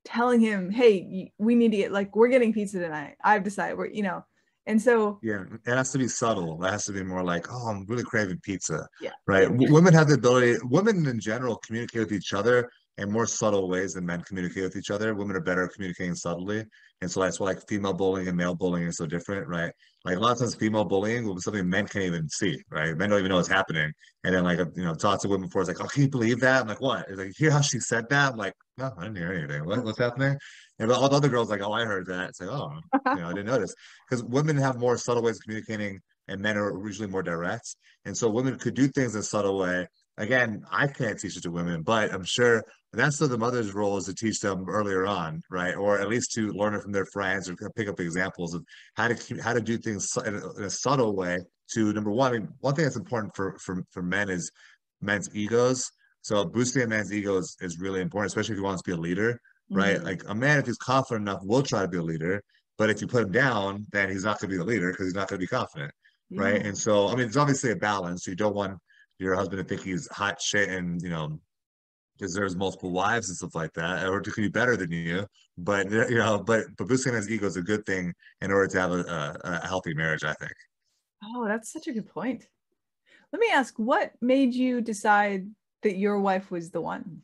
telling 0.06 0.40
him, 0.40 0.70
hey, 0.70 1.32
we 1.40 1.56
need 1.56 1.72
to 1.72 1.78
get 1.78 1.92
like, 1.92 2.16
we're 2.16 2.28
getting 2.28 2.54
pizza 2.54 2.80
tonight. 2.80 3.16
I've 3.24 3.44
decided 3.44 3.78
we're, 3.78 3.88
you 3.88 4.04
know. 4.04 4.24
And 4.66 4.82
so 4.82 5.20
Yeah, 5.22 5.44
it 5.66 5.76
has 5.76 5.92
to 5.92 5.98
be 5.98 6.08
subtle. 6.08 6.64
It 6.64 6.70
has 6.70 6.86
to 6.86 6.94
be 6.94 7.04
more 7.04 7.24
like, 7.24 7.48
oh, 7.52 7.68
I'm 7.68 7.86
really 7.88 8.04
craving 8.04 8.40
pizza. 8.44 8.88
Yeah. 9.02 9.12
Right. 9.28 9.50
Women 9.52 9.94
have 9.94 10.08
the 10.08 10.16
ability, 10.16 10.58
women 10.64 11.06
in 11.06 11.20
general 11.20 11.58
communicate 11.66 12.02
with 12.02 12.14
each 12.14 12.34
other 12.34 12.70
in 12.98 13.12
more 13.12 13.26
subtle 13.26 13.68
ways 13.68 13.94
than 13.94 14.06
men 14.06 14.22
communicate 14.22 14.64
with 14.64 14.76
each 14.76 14.92
other. 14.92 15.16
Women 15.16 15.36
are 15.36 15.42
better 15.42 15.66
at 15.66 15.74
communicating 15.74 16.16
subtly. 16.16 16.64
And 17.02 17.12
so 17.12 17.22
that's 17.22 17.40
why 17.40 17.48
like 17.48 17.68
female 17.68 17.94
bullying 17.94 18.28
and 18.28 18.38
male 18.38 18.56
bullying 18.56 18.88
is 18.88 18.98
so 18.98 19.06
different, 19.06 19.48
right? 19.48 19.72
Like 20.06 20.18
a 20.18 20.20
lot 20.20 20.34
of 20.34 20.40
times 20.40 20.56
female 20.56 20.86
bullying 20.86 21.26
will 21.26 21.36
be 21.36 21.42
something 21.42 21.68
men 21.68 21.88
can't 21.88 22.06
even 22.06 22.30
see, 22.30 22.62
right? 22.70 22.96
Men 22.96 23.10
don't 23.10 23.20
even 23.20 23.30
know 23.30 23.38
what's 23.38 23.48
happening. 23.48 23.92
And 24.24 24.36
then 24.36 24.44
like, 24.44 24.60
you 24.76 24.84
know, 24.84 24.94
talk 24.94 25.22
to 25.22 25.28
women 25.28 25.48
before 25.48 25.62
it's 25.62 25.70
like, 25.70 25.82
oh, 25.82 25.88
can 25.88 26.04
you 26.04 26.10
believe 26.10 26.40
that? 26.42 26.62
I'm 26.62 26.68
like, 26.68 26.82
what? 26.82 27.06
It's 27.10 27.18
like, 27.18 27.34
hear 27.36 27.52
how 27.52 27.62
she 27.62 27.80
said 27.80 28.06
that? 28.10 28.34
I'm 28.34 28.38
like, 28.38 28.54
no, 28.78 28.92
I 28.98 29.04
didn't 29.04 29.18
hear 29.18 29.34
anything. 29.34 29.66
What, 29.66 29.84
what's 29.84 30.00
happening? 30.00 30.38
And 30.80 30.90
but 30.90 30.98
all 30.98 31.10
the 31.10 31.16
other 31.16 31.30
girls 31.30 31.50
like, 31.50 31.62
oh, 31.62 31.72
I 31.72 31.86
heard 31.86 32.08
that. 32.08 32.30
It's 32.30 32.42
like, 32.42 32.50
oh, 32.50 32.72
you 32.94 33.16
know, 33.16 33.28
I 33.28 33.34
didn't 33.34 33.48
notice 33.48 33.74
because 34.10 34.24
women 34.24 34.58
have 34.58 34.78
more 34.78 34.98
subtle 34.98 35.24
ways 35.24 35.38
of 35.38 35.44
communicating 35.44 36.00
and 36.28 36.42
men 36.42 36.58
are 36.58 36.86
usually 36.86 37.08
more 37.08 37.24
direct. 37.24 37.76
And 38.06 38.18
so 38.18 38.30
women 38.30 38.58
could 38.58 38.74
do 38.74 38.88
things 38.88 39.14
in 39.16 39.22
a 39.22 39.24
subtle 39.24 39.58
way. 39.58 39.88
Again, 40.18 40.64
I 40.72 40.88
can't 40.88 41.20
teach 41.20 41.38
it 41.38 41.44
to 41.44 41.52
women, 41.52 41.82
but 41.82 42.14
I'm 42.14 42.24
sure 42.24 42.64
that's 42.92 43.18
the 43.18 43.38
mother's 43.38 43.74
role 43.74 43.98
is 43.98 44.06
to 44.06 44.14
teach 44.14 44.40
them 44.40 44.70
earlier 44.70 45.08
on, 45.08 45.42
right? 45.50 45.76
Or 45.76 46.00
at 46.00 46.08
least 46.08 46.34
to 46.34 46.52
learn 46.52 46.76
it 46.76 46.84
from 46.84 46.92
their 46.92 47.08
friends 47.12 47.50
or 47.50 47.56
pick 47.76 47.88
up 47.88 48.00
examples 48.00 48.54
of 48.54 48.64
how 48.96 49.08
to 49.08 49.16
keep- 49.16 49.42
how 49.42 49.54
to 49.54 49.62
do 49.62 49.78
things 49.78 50.08
in 50.26 50.36
a, 50.36 50.54
in 50.54 50.64
a 50.64 50.70
subtle 50.70 51.16
way. 51.16 51.40
To 51.74 51.92
number 51.94 52.12
one, 52.12 52.32
I 52.32 52.38
mean, 52.38 52.50
one 52.60 52.76
thing 52.76 52.84
that's 52.84 52.98
important 52.98 53.36
for 53.36 53.58
for 53.58 53.84
for 53.90 54.04
men 54.04 54.30
is 54.30 54.52
men's 55.02 55.34
egos. 55.34 55.90
So 56.22 56.46
boosting 56.46 56.84
a 56.84 56.88
man's 56.88 57.12
ego 57.12 57.38
is, 57.38 57.58
is 57.62 57.80
really 57.80 58.02
important, 58.02 58.30
especially 58.30 58.54
if 58.54 58.60
he 58.60 58.64
wants 58.64 58.84
to 58.84 58.92
be 58.92 58.96
a 58.96 59.02
leader, 59.02 59.40
right? 59.74 59.98
Mhm. 59.98 60.04
Like 60.04 60.24
a 60.28 60.36
man, 60.36 60.60
if 60.60 60.66
he's 60.66 60.78
confident 60.78 61.28
enough, 61.28 61.44
will 61.44 61.64
try 61.64 61.82
to 61.82 61.88
be 61.88 61.98
a 61.98 62.04
leader. 62.04 62.42
But 62.78 62.90
if 62.90 63.02
you 63.02 63.08
put 63.08 63.24
him 63.24 63.32
down, 63.32 63.86
then 63.92 64.10
he's 64.10 64.24
not 64.24 64.40
going 64.40 64.50
to 64.50 64.56
be 64.56 64.58
the 64.58 64.64
leader 64.64 64.92
because 64.92 65.06
he's 65.06 65.16
not 65.16 65.28
going 65.28 65.40
to 65.40 65.44
be 65.44 65.48
confident, 65.48 65.92
right? 66.32 66.66
And 66.66 66.76
so, 66.78 67.08
I 67.08 67.16
mean, 67.16 67.28
it's 67.28 67.38
obviously 67.38 67.72
a 67.72 67.76
balance. 67.76 68.26
You 68.26 68.36
don't 68.36 68.56
want 68.56 68.80
your 69.20 69.36
husband 69.36 69.60
to 69.60 69.64
think 69.64 69.86
he's 69.86 70.08
hot 70.12 70.42
shit 70.42 70.70
and 70.70 71.02
you 71.02 71.10
know 71.10 71.40
deserves 72.18 72.56
multiple 72.56 72.92
wives 72.92 73.30
and 73.30 73.38
stuff 73.38 73.56
like 73.56 73.74
that, 73.74 74.08
or 74.08 74.22
to 74.22 74.32
be 74.32 74.48
better 74.48 74.76
than 74.76 74.92
you. 74.92 75.26
But 75.58 75.92
you 75.92 76.18
know, 76.18 76.40
but 76.40 76.66
but 76.78 76.88
boosting 76.88 77.14
his 77.14 77.30
ego 77.30 77.46
is 77.46 77.58
a 77.58 77.62
good 77.62 77.86
thing 77.86 78.14
in 78.42 78.52
order 78.52 78.68
to 78.68 78.80
have 78.80 78.92
a, 78.92 79.02
a, 79.02 79.40
a 79.44 79.68
healthy 79.68 79.94
marriage. 79.94 80.24
I 80.24 80.34
think. 80.34 80.54
Oh, 81.24 81.48
that's 81.48 81.72
such 81.72 81.88
a 81.88 81.94
good 81.94 82.08
point. 82.08 82.48
Let 83.32 83.40
me 83.40 83.48
ask, 83.52 83.78
what 83.78 84.12
made 84.22 84.54
you 84.54 84.82
decide 84.82 85.48
that 85.84 85.98
your 85.98 86.20
wife 86.20 86.52
was 86.52 86.72
the 86.72 86.82
one? 86.82 87.22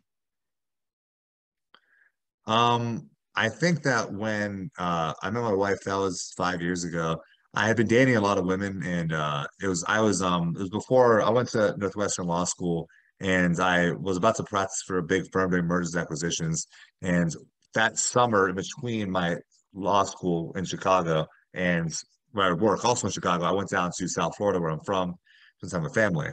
Um, 2.50 3.10
I 3.36 3.48
think 3.48 3.84
that 3.84 4.12
when 4.12 4.72
uh, 4.80 5.14
I 5.22 5.30
met 5.30 5.44
my 5.44 5.54
wife, 5.54 5.78
that 5.86 5.96
was 5.96 6.34
five 6.36 6.62
years 6.62 6.84
ago. 6.84 7.22
I 7.54 7.68
had 7.68 7.78
been 7.78 7.88
dating 7.88 8.16
a 8.16 8.22
lot 8.22 8.40
of 8.40 8.46
women, 8.46 8.82
and 8.84 9.14
uh, 9.14 9.46
it 9.62 9.68
was 9.68 9.84
I 9.88 10.02
was 10.02 10.22
um 10.22 10.56
it 10.56 10.60
was 10.60 10.70
before 10.70 11.22
I 11.22 11.30
went 11.30 11.50
to 11.50 11.76
Northwestern 11.78 12.26
Law 12.26 12.44
School, 12.46 12.88
and 13.20 13.60
I 13.60 13.92
was 13.92 14.18
about 14.18 14.36
to 14.38 14.44
practice 14.44 14.84
for 14.86 14.98
a 14.98 15.04
big 15.04 15.26
firm 15.32 15.52
doing 15.52 15.66
mergers 15.66 15.94
and 15.94 16.02
acquisitions. 16.02 16.68
And 17.04 17.34
that 17.76 18.00
summer, 18.00 18.50
in 18.50 18.56
between 18.56 19.12
my 19.12 19.38
law 19.74 20.04
school 20.04 20.52
in 20.56 20.66
Chicago 20.66 21.28
and 21.54 21.96
where 22.32 22.50
I 22.50 22.54
work, 22.54 22.84
also 22.84 23.08
in 23.08 23.14
Chicago, 23.14 23.46
I 23.46 23.52
went 23.52 23.70
down 23.70 23.92
to 23.98 24.08
South 24.08 24.36
Florida, 24.38 24.60
where 24.60 24.72
I'm 24.72 24.84
from, 24.84 25.16
since 25.60 25.74
I'm 25.74 25.86
a 25.86 25.90
family. 25.90 26.30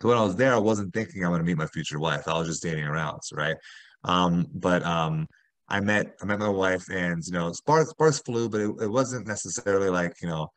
So 0.00 0.08
when 0.08 0.18
I 0.18 0.22
was 0.22 0.36
there, 0.36 0.54
I 0.54 0.58
wasn't 0.58 0.92
thinking 0.94 1.24
I'm 1.24 1.30
going 1.30 1.40
to 1.40 1.46
meet 1.46 1.56
my 1.56 1.66
future 1.66 1.98
wife. 1.98 2.26
I 2.26 2.38
was 2.38 2.48
just 2.48 2.62
dating 2.62 2.84
around, 2.84 3.20
right? 3.32 3.56
Um, 4.04 4.46
but 4.54 4.82
um, 4.84 5.26
I 5.68 5.80
met 5.80 6.14
I 6.22 6.26
met 6.26 6.38
my 6.38 6.48
wife, 6.48 6.84
and 6.90 7.22
you 7.26 7.32
know, 7.32 7.52
sparks 7.52 7.90
sparks 7.90 8.20
flew, 8.20 8.48
but 8.48 8.60
it, 8.60 8.70
it 8.82 8.90
wasn't 8.90 9.26
necessarily 9.26 9.90
like 9.90 10.14
you 10.22 10.28
know, 10.28 10.48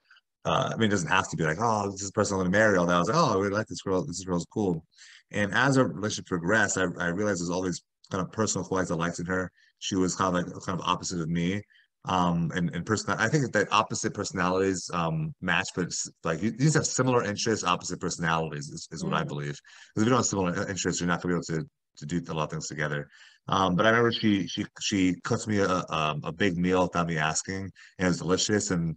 uh, 0.45 0.71
I 0.73 0.75
mean, 0.77 0.87
it 0.87 0.91
doesn't 0.91 1.09
have 1.09 1.29
to 1.29 1.37
be 1.37 1.43
like, 1.43 1.57
oh, 1.59 1.91
this 1.91 2.01
is 2.01 2.07
the 2.09 2.13
person 2.13 2.35
I'm 2.35 2.41
going 2.41 2.51
to 2.51 2.57
marry. 2.57 2.77
All 2.77 2.85
that. 2.85 2.95
I 2.95 2.99
was 2.99 3.09
like, 3.09 3.17
oh, 3.17 3.33
I 3.33 3.35
really 3.35 3.55
like 3.55 3.67
this 3.67 3.81
girl. 3.81 4.05
This 4.05 4.23
girl's 4.23 4.47
cool. 4.53 4.83
And 5.31 5.53
as 5.53 5.77
our 5.77 5.87
relationship 5.87 6.25
progressed, 6.27 6.77
I, 6.77 6.83
I 6.99 7.07
realized 7.07 7.41
there's 7.41 7.49
all 7.49 7.61
these 7.61 7.81
kind 8.11 8.23
of 8.23 8.31
personal 8.31 8.65
qualities 8.67 8.91
I 8.91 8.95
liked 8.95 9.19
in 9.19 9.25
her. 9.27 9.51
She 9.79 9.95
was 9.95 10.15
kind 10.15 10.35
of 10.35 10.43
like 10.43 10.63
kind 10.65 10.79
of 10.79 10.85
opposite 10.87 11.21
of 11.21 11.29
me. 11.29 11.61
Um, 12.05 12.51
and, 12.55 12.73
and 12.73 12.85
person, 12.85 13.13
I 13.19 13.27
think 13.27 13.51
that 13.51 13.67
opposite 13.71 14.13
personalities 14.13 14.89
um 14.93 15.33
match, 15.41 15.67
but 15.75 15.85
it's 15.85 16.09
like 16.23 16.41
you, 16.41 16.51
you 16.51 16.57
just 16.57 16.75
have 16.75 16.85
similar 16.85 17.23
interests, 17.23 17.65
opposite 17.65 17.99
personalities 17.99 18.69
is, 18.69 18.87
is 18.91 19.03
what 19.03 19.13
I 19.13 19.23
Mm. 19.23 19.27
believe. 19.27 19.59
Because 19.93 20.03
if 20.03 20.05
you 20.05 20.09
don't 20.09 20.19
have 20.19 20.25
similar 20.25 20.69
interests, 20.69 21.01
you're 21.01 21.07
not 21.07 21.21
gonna 21.21 21.33
be 21.33 21.37
able 21.37 21.61
to 21.61 21.69
to 21.99 22.05
do 22.05 22.21
a 22.31 22.33
lot 22.33 22.45
of 22.45 22.51
things 22.51 22.67
together. 22.67 23.09
Um, 23.47 23.75
but 23.75 23.85
I 23.85 23.89
remember 23.89 24.11
she 24.11 24.47
she 24.47 24.65
she 24.79 25.15
cooks 25.23 25.47
me 25.47 25.59
a 25.59 25.83
um, 25.89 26.21
a 26.23 26.31
big 26.31 26.57
meal 26.57 26.83
without 26.83 27.07
me 27.07 27.17
asking, 27.17 27.71
and 27.97 28.05
it 28.05 28.07
was 28.07 28.19
delicious. 28.19 28.71
And 28.71 28.95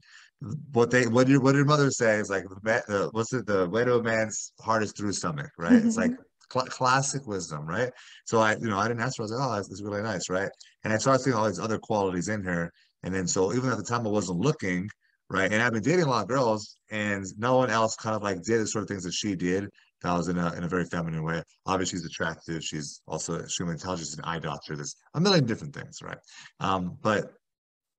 what 0.73 0.91
they 0.91 1.07
what 1.07 1.29
your 1.29 1.41
what 1.41 1.53
did 1.53 1.59
your 1.59 1.67
mother 1.67 1.91
say 1.91 2.17
is 2.17 2.29
like 2.29 2.45
the, 2.45 2.83
the 2.87 3.09
what's 3.13 3.33
it 3.33 3.47
the 3.47 3.69
way 3.69 3.85
to 3.85 3.97
a 3.97 4.03
man's 4.03 4.53
heart 4.61 4.83
is 4.83 4.93
through 4.93 5.09
his 5.09 5.19
stomach, 5.19 5.51
right? 5.57 5.83
It's 5.83 5.97
like 5.97 6.13
cl- 6.53 6.67
classic 6.67 7.27
wisdom, 7.27 7.67
right? 7.67 7.91
So 8.27 8.41
I 8.41 8.57
you 8.57 8.69
know 8.69 8.79
I 8.79 8.89
didn't 8.89 9.03
ask 9.03 9.17
her. 9.19 9.23
I 9.23 9.25
was 9.25 9.33
like, 9.33 9.49
oh, 9.49 9.57
this 9.57 9.71
is 9.71 9.83
really 9.83 10.03
nice, 10.03 10.29
right? 10.29 10.51
And 10.85 10.93
I 10.93 10.99
started 10.99 11.23
seeing 11.23 11.37
all 11.37 11.47
these 11.47 11.59
other 11.59 11.79
qualities 11.79 12.29
in 12.29 12.43
her, 12.45 12.71
and 13.03 13.15
then 13.15 13.27
so 13.27 13.55
even 13.55 13.71
at 13.71 13.79
the 13.79 13.85
time 13.85 14.07
I 14.07 14.11
wasn't 14.11 14.41
looking, 14.41 14.89
right? 15.31 15.51
And 15.51 15.63
I've 15.63 15.73
been 15.73 15.83
dating 15.83 16.05
a 16.05 16.11
lot 16.11 16.23
of 16.23 16.29
girls, 16.29 16.77
and 16.91 17.25
no 17.39 17.57
one 17.57 17.71
else 17.71 17.97
kind 17.97 18.15
of 18.15 18.23
like 18.23 18.43
did 18.43 18.61
the 18.61 18.67
sort 18.67 18.83
of 18.83 18.89
things 18.89 19.05
that 19.05 19.15
she 19.15 19.35
did. 19.35 19.69
Was 20.05 20.29
in 20.29 20.39
a 20.39 20.53
in 20.55 20.65
a 20.65 20.69
very 20.69 20.85
feminine 20.85 21.23
way. 21.23 21.43
Obviously, 21.67 21.99
she's 21.99 22.07
attractive. 22.07 22.63
She's 22.63 23.01
also 23.07 23.39
extremely 23.41 23.75
intelligent. 23.75 24.09
She's 24.09 24.19
an 24.19 24.25
eye 24.25 24.39
doctor. 24.39 24.75
There's 24.77 24.97
a 25.15 25.21
million 25.21 25.47
different 25.47 25.75
things, 25.75 25.99
right? 26.03 26.19
Um, 26.61 26.99
but 27.03 27.33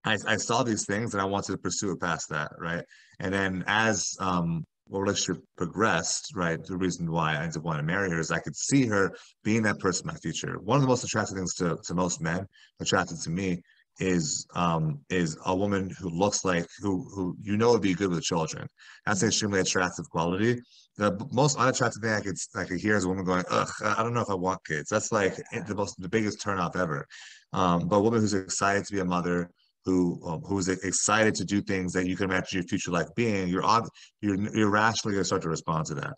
I, 0.05 0.17
I 0.27 0.37
saw 0.37 0.63
these 0.63 0.85
things 0.85 1.13
and 1.13 1.21
I 1.21 1.25
wanted 1.25 1.53
to 1.53 1.57
pursue 1.57 1.91
it 1.91 2.01
past 2.01 2.29
that, 2.29 2.51
right? 2.59 2.83
And 3.19 3.33
then 3.33 3.63
as 3.67 4.15
um 4.19 4.65
our 4.93 5.01
relationship 5.01 5.41
progressed, 5.57 6.33
right, 6.35 6.63
the 6.63 6.77
reason 6.77 7.09
why 7.09 7.33
I 7.33 7.43
ended 7.43 7.57
up 7.57 7.63
wanting 7.63 7.87
to 7.87 7.93
marry 7.93 8.09
her 8.11 8.19
is 8.19 8.31
I 8.31 8.39
could 8.39 8.55
see 8.55 8.85
her 8.87 9.11
being 9.43 9.63
that 9.63 9.79
person 9.79 10.07
in 10.07 10.13
my 10.13 10.19
future. 10.19 10.59
One 10.61 10.75
of 10.75 10.81
the 10.81 10.89
most 10.89 11.03
attractive 11.03 11.37
things 11.37 11.55
to, 11.55 11.77
to 11.83 11.93
most 11.95 12.21
men, 12.21 12.45
attracted 12.79 13.21
to 13.21 13.29
me, 13.29 13.61
is 13.99 14.45
um 14.55 14.99
is 15.09 15.37
a 15.45 15.55
woman 15.55 15.89
who 15.99 16.09
looks 16.09 16.43
like 16.43 16.65
who 16.79 17.07
who 17.13 17.37
you 17.41 17.57
know 17.57 17.71
would 17.71 17.81
be 17.81 17.93
good 17.93 18.09
with 18.09 18.23
children. 18.23 18.67
That's 19.05 19.21
an 19.21 19.27
extremely 19.29 19.59
attractive 19.59 20.09
quality. 20.09 20.59
The 20.97 21.27
most 21.31 21.57
unattractive 21.57 22.01
thing 22.01 22.11
I 22.13 22.21
could 22.21 22.37
I 22.55 22.65
could 22.65 22.79
hear 22.79 22.95
is 22.95 23.05
a 23.05 23.07
woman 23.07 23.25
going, 23.25 23.43
"Ugh, 23.49 23.69
I 23.83 24.03
don't 24.03 24.13
know 24.13 24.21
if 24.21 24.29
I 24.29 24.35
want 24.35 24.63
kids." 24.65 24.89
That's 24.89 25.11
like 25.11 25.35
the 25.67 25.75
most 25.75 25.99
the 25.99 26.09
biggest 26.09 26.39
turnoff 26.39 26.75
ever. 26.75 27.07
Um, 27.51 27.87
but 27.87 27.97
a 27.97 28.01
woman 28.01 28.21
who's 28.21 28.33
excited 28.35 28.85
to 28.85 28.93
be 28.93 28.99
a 28.99 29.05
mother, 29.05 29.49
who 29.85 30.21
um, 30.25 30.41
who 30.41 30.59
is 30.59 30.69
excited 30.69 31.33
to 31.35 31.45
do 31.45 31.61
things 31.61 31.93
that 31.93 32.05
you 32.07 32.15
can 32.15 32.25
imagine 32.25 32.57
your 32.59 32.63
future 32.67 32.91
life 32.91 33.07
being, 33.15 33.47
you're 33.47 33.65
ob- 33.65 33.89
you're 34.21 34.35
you're 34.55 34.69
rationally 34.69 35.13
going 35.15 35.21
to 35.21 35.25
start 35.25 35.41
to 35.43 35.49
respond 35.49 35.87
to 35.87 35.95
that. 35.95 36.13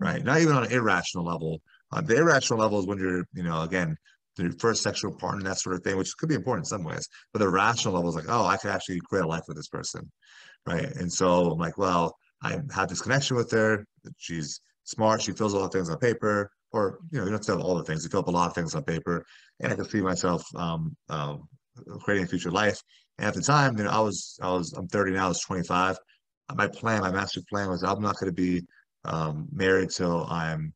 right? 0.00 0.24
Not 0.24 0.40
even 0.40 0.56
on 0.56 0.64
an 0.64 0.72
irrational 0.72 1.24
level. 1.24 1.60
Uh, 1.92 2.00
the 2.00 2.16
irrational 2.16 2.60
level 2.60 2.80
is 2.80 2.86
when 2.86 2.98
you're, 2.98 3.24
you 3.34 3.42
know, 3.42 3.62
again, 3.62 3.96
the 4.36 4.50
first 4.58 4.82
sexual 4.82 5.14
partner, 5.16 5.42
that 5.44 5.58
sort 5.58 5.76
of 5.76 5.82
thing, 5.82 5.96
which 5.96 6.16
could 6.18 6.28
be 6.28 6.34
important 6.34 6.66
in 6.66 6.68
some 6.68 6.84
ways. 6.84 7.08
But 7.32 7.38
the 7.40 7.48
rational 7.48 7.94
level 7.94 8.10
is 8.10 8.16
like, 8.16 8.26
oh, 8.28 8.44
I 8.44 8.56
could 8.56 8.70
actually 8.70 9.00
create 9.00 9.24
a 9.24 9.28
life 9.28 9.44
with 9.48 9.56
this 9.56 9.68
person, 9.68 10.10
right? 10.66 10.84
And 10.96 11.12
so 11.12 11.50
I'm 11.52 11.58
like, 11.58 11.78
well, 11.78 12.16
I 12.46 12.60
have 12.74 12.88
this 12.88 13.02
connection 13.02 13.36
with 13.36 13.50
her. 13.50 13.84
She's 14.16 14.60
smart. 14.84 15.22
She 15.22 15.32
fills 15.32 15.54
all 15.54 15.62
the 15.62 15.68
things 15.68 15.90
on 15.90 15.98
paper, 15.98 16.50
or 16.72 16.98
you 17.10 17.18
know, 17.18 17.24
you 17.24 17.30
don't 17.30 17.46
have 17.46 17.56
have 17.56 17.64
all 17.64 17.76
the 17.76 17.84
things. 17.84 18.04
You 18.04 18.10
fill 18.10 18.20
up 18.20 18.28
a 18.28 18.30
lot 18.30 18.48
of 18.48 18.54
things 18.54 18.74
on 18.74 18.84
paper, 18.84 19.24
and 19.60 19.72
I 19.72 19.76
can 19.76 19.84
see 19.88 20.00
myself 20.00 20.44
um, 20.54 20.96
uh, 21.08 21.36
creating 22.00 22.24
a 22.24 22.28
future 22.28 22.50
life. 22.50 22.80
And 23.18 23.26
at 23.26 23.34
the 23.34 23.42
time, 23.42 23.76
you 23.78 23.84
know, 23.84 23.90
I 23.90 24.00
was, 24.00 24.38
I 24.42 24.50
was, 24.50 24.72
I'm 24.74 24.88
30 24.88 25.12
now. 25.12 25.26
I 25.26 25.28
was 25.28 25.40
25. 25.40 25.96
My 26.54 26.68
plan, 26.68 27.00
my 27.00 27.10
master 27.10 27.40
plan 27.50 27.68
was, 27.68 27.82
I'm 27.82 28.00
not 28.00 28.18
going 28.18 28.32
to 28.32 28.42
be 28.42 28.62
um, 29.04 29.48
married 29.52 29.90
till 29.90 30.26
I'm 30.26 30.72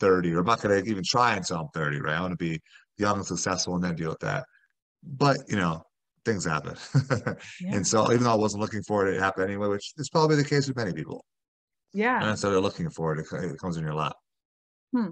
30, 0.00 0.32
or 0.34 0.40
I'm 0.40 0.46
not 0.46 0.60
going 0.60 0.82
to 0.82 0.90
even 0.90 1.02
try 1.04 1.34
until 1.34 1.58
I'm 1.58 1.68
30, 1.74 2.00
right? 2.00 2.16
I 2.16 2.20
want 2.20 2.32
to 2.32 2.36
be 2.36 2.60
young 2.98 3.16
and 3.16 3.26
successful 3.26 3.74
and 3.74 3.82
then 3.82 3.96
deal 3.96 4.10
with 4.10 4.20
that. 4.20 4.44
But, 5.02 5.38
you 5.48 5.56
know, 5.56 5.82
things 6.24 6.44
happen. 6.44 6.76
yeah. 7.60 7.74
And 7.74 7.86
so 7.86 8.12
even 8.12 8.24
though 8.24 8.32
I 8.32 8.36
wasn't 8.36 8.62
looking 8.62 8.82
for 8.82 9.06
it, 9.06 9.16
it 9.16 9.20
happened 9.20 9.46
anyway, 9.46 9.68
which 9.68 9.92
is 9.96 10.08
probably 10.08 10.36
the 10.36 10.44
case 10.44 10.68
with 10.68 10.76
many 10.76 10.92
people. 10.92 11.24
Yeah. 11.92 12.30
And 12.30 12.38
so 12.38 12.50
they're 12.50 12.60
looking 12.60 12.90
for 12.90 13.14
it, 13.14 13.26
it 13.32 13.58
comes 13.58 13.76
in 13.76 13.84
your 13.84 13.94
lap. 13.94 14.16
Hmm. 14.94 15.10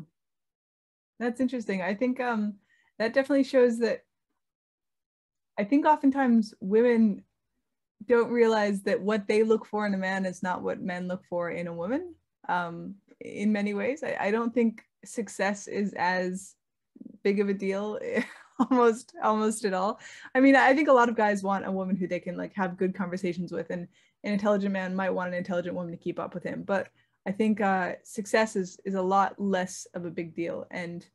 That's 1.19 1.41
interesting. 1.41 1.83
I 1.83 1.95
think 1.95 2.21
um 2.21 2.55
that 2.99 3.15
definitely 3.15 3.45
shows 3.45 3.79
that 3.79 4.01
I 5.59 5.65
think 5.65 5.87
oftentimes 5.87 6.55
women 6.61 7.25
don't 8.07 8.31
realize 8.31 8.83
that 8.83 9.01
what 9.01 9.29
they 9.29 9.43
look 9.43 9.67
for 9.67 9.87
in 9.87 9.95
a 9.95 9.99
man 9.99 10.25
is 10.25 10.43
not 10.43 10.63
what 10.63 10.81
men 10.81 11.07
look 11.07 11.23
for 11.29 11.51
in 11.51 11.67
a 11.67 11.73
woman. 11.73 12.15
Um, 12.49 12.95
in 13.21 13.53
many 13.53 13.75
ways, 13.75 14.03
I, 14.03 14.17
I 14.19 14.31
don't 14.31 14.55
think 14.55 14.83
success 15.05 15.69
is 15.69 15.93
as 15.99 16.55
big 17.23 17.41
of 17.41 17.49
a 17.49 17.55
deal 17.55 17.99
almost 18.71 19.15
almost 19.23 19.65
at 19.65 19.75
all 19.75 19.99
i 20.35 20.41
mean 20.41 20.57
i 20.57 20.75
think 20.75 20.89
a 20.89 20.93
lot 20.93 21.09
of 21.09 21.17
guys 21.17 21.43
want 21.43 21.67
a 21.67 21.71
woman 21.71 21.97
who 21.97 22.07
they 22.07 22.21
can 22.21 22.37
like 22.37 22.55
have 22.55 22.77
good 22.77 22.95
conversations 22.95 23.53
with 23.53 23.71
and 23.71 23.87
an 24.25 24.33
intelligent 24.33 24.73
man 24.73 24.95
might 24.95 25.11
want 25.11 25.29
an 25.29 25.35
intelligent 25.35 25.75
woman 25.75 25.91
to 25.91 25.97
keep 25.97 26.19
up 26.19 26.35
with 26.35 26.43
him 26.43 26.63
but 26.63 26.89
i 27.27 27.33
think 27.33 27.61
uh, 27.61 27.93
success 28.03 28.57
is 28.57 28.79
is 28.85 28.95
a 28.95 29.03
lot 29.03 29.35
less 29.39 29.87
of 29.95 30.05
a 30.05 30.11
big 30.11 30.35
deal 30.35 30.67
and 30.71 31.07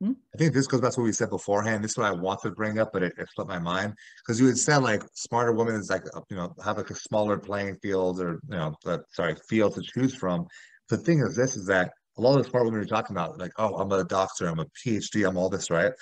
hmm? 0.00 0.12
I 0.34 0.38
think 0.38 0.52
this 0.52 0.66
goes 0.66 0.80
back 0.80 0.92
to 0.92 1.00
what 1.00 1.06
we 1.06 1.12
said 1.12 1.30
beforehand. 1.30 1.82
This 1.82 1.92
is 1.92 1.98
what 1.98 2.06
I 2.06 2.12
want 2.12 2.42
to 2.42 2.50
bring 2.50 2.78
up, 2.78 2.92
but 2.92 3.02
it, 3.02 3.14
it 3.16 3.28
slipped 3.34 3.48
my 3.48 3.58
mind 3.58 3.94
because 4.18 4.38
you 4.38 4.46
had 4.46 4.58
said 4.58 4.78
like 4.78 5.02
smarter 5.14 5.52
women 5.52 5.74
is 5.74 5.88
like 5.88 6.04
you 6.28 6.36
know 6.36 6.54
have 6.64 6.76
like 6.76 6.90
a 6.90 6.94
smaller 6.94 7.38
playing 7.38 7.76
field 7.76 8.20
or 8.20 8.40
you 8.50 8.56
know 8.56 8.74
uh, 8.84 8.98
sorry 9.12 9.36
field 9.48 9.74
to 9.76 9.82
choose 9.82 10.14
from. 10.14 10.46
The 10.88 10.98
thing 10.98 11.20
is, 11.20 11.34
this 11.34 11.56
is 11.56 11.66
that 11.66 11.92
a 12.18 12.22
lot 12.22 12.38
of 12.38 12.44
the 12.44 12.50
smart 12.50 12.64
women 12.64 12.80
you're 12.80 12.86
talking 12.86 13.16
about, 13.16 13.38
like, 13.38 13.52
oh, 13.58 13.76
I'm 13.76 13.92
a 13.92 14.04
doctor, 14.04 14.46
I'm 14.46 14.58
a 14.58 14.66
PhD, 14.84 15.28
I'm 15.28 15.36
all 15.36 15.48
this, 15.48 15.70
right? 15.70 15.92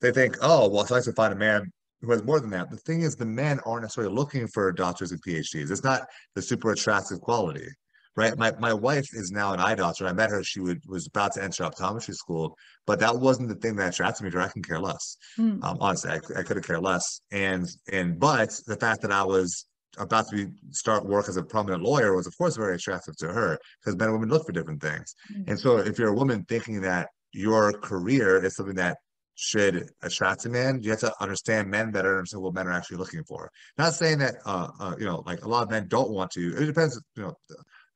They 0.00 0.12
think, 0.12 0.36
oh, 0.42 0.68
well, 0.68 0.82
it's 0.82 0.90
nice 0.90 1.04
to 1.04 1.12
find 1.12 1.32
a 1.32 1.36
man 1.36 1.70
who 2.02 2.10
has 2.10 2.24
more 2.24 2.40
than 2.40 2.50
that. 2.50 2.70
The 2.70 2.76
thing 2.78 3.02
is, 3.02 3.14
the 3.14 3.24
men 3.24 3.60
aren't 3.64 3.82
necessarily 3.82 4.14
looking 4.14 4.48
for 4.48 4.70
doctors 4.72 5.12
and 5.12 5.22
PhDs. 5.22 5.70
It's 5.70 5.84
not 5.84 6.02
the 6.34 6.42
super 6.42 6.72
attractive 6.72 7.20
quality, 7.20 7.68
right? 8.16 8.36
My 8.36 8.52
my 8.58 8.74
wife 8.74 9.06
is 9.12 9.30
now 9.30 9.52
an 9.52 9.60
eye 9.60 9.76
doctor. 9.76 10.06
I 10.06 10.12
met 10.12 10.30
her; 10.30 10.42
she 10.42 10.60
would, 10.60 10.82
was 10.86 11.06
about 11.06 11.32
to 11.34 11.44
enter 11.44 11.62
optometry 11.62 12.14
school, 12.14 12.56
but 12.86 12.98
that 12.98 13.16
wasn't 13.16 13.48
the 13.48 13.54
thing 13.54 13.76
that 13.76 13.94
attracted 13.94 14.24
me 14.24 14.30
to 14.30 14.38
her. 14.38 14.42
I 14.42 14.48
can 14.48 14.62
care 14.62 14.80
less. 14.80 15.16
Mm. 15.38 15.62
Um, 15.62 15.78
honestly, 15.80 16.10
I, 16.10 16.16
I 16.40 16.42
could 16.42 16.56
have 16.56 16.66
cared 16.66 16.82
less. 16.82 17.20
And 17.30 17.68
and 17.90 18.18
but 18.18 18.50
the 18.66 18.76
fact 18.76 19.02
that 19.02 19.12
I 19.12 19.22
was 19.22 19.66
about 19.98 20.28
to 20.28 20.36
be, 20.36 20.52
start 20.70 21.04
work 21.04 21.28
as 21.28 21.36
a 21.36 21.42
prominent 21.42 21.82
lawyer 21.82 22.14
was 22.14 22.26
of 22.26 22.36
course 22.36 22.56
very 22.56 22.74
attractive 22.74 23.16
to 23.16 23.28
her 23.28 23.58
because 23.80 23.96
men 23.96 24.08
and 24.08 24.14
women 24.14 24.28
look 24.28 24.46
for 24.46 24.52
different 24.52 24.80
things 24.80 25.14
mm-hmm. 25.32 25.50
and 25.50 25.58
so 25.58 25.78
if 25.78 25.98
you're 25.98 26.08
a 26.08 26.14
woman 26.14 26.44
thinking 26.48 26.80
that 26.80 27.08
your 27.32 27.72
career 27.72 28.44
is 28.44 28.56
something 28.56 28.74
that 28.74 28.96
should 29.34 29.88
attract 30.02 30.44
a 30.44 30.48
man 30.48 30.80
you 30.82 30.90
have 30.90 31.00
to 31.00 31.12
understand 31.20 31.68
men 31.68 31.90
better 31.90 32.10
and 32.10 32.18
understand 32.18 32.42
what 32.42 32.54
men 32.54 32.66
are 32.66 32.72
actually 32.72 32.98
looking 32.98 33.24
for 33.24 33.50
not 33.78 33.94
saying 33.94 34.18
that 34.18 34.34
uh, 34.44 34.68
uh, 34.78 34.94
you 34.98 35.06
know 35.06 35.22
like 35.26 35.42
a 35.44 35.48
lot 35.48 35.62
of 35.62 35.70
men 35.70 35.86
don't 35.88 36.10
want 36.10 36.30
to 36.30 36.54
it 36.56 36.66
depends 36.66 37.00
you 37.16 37.22
know 37.22 37.34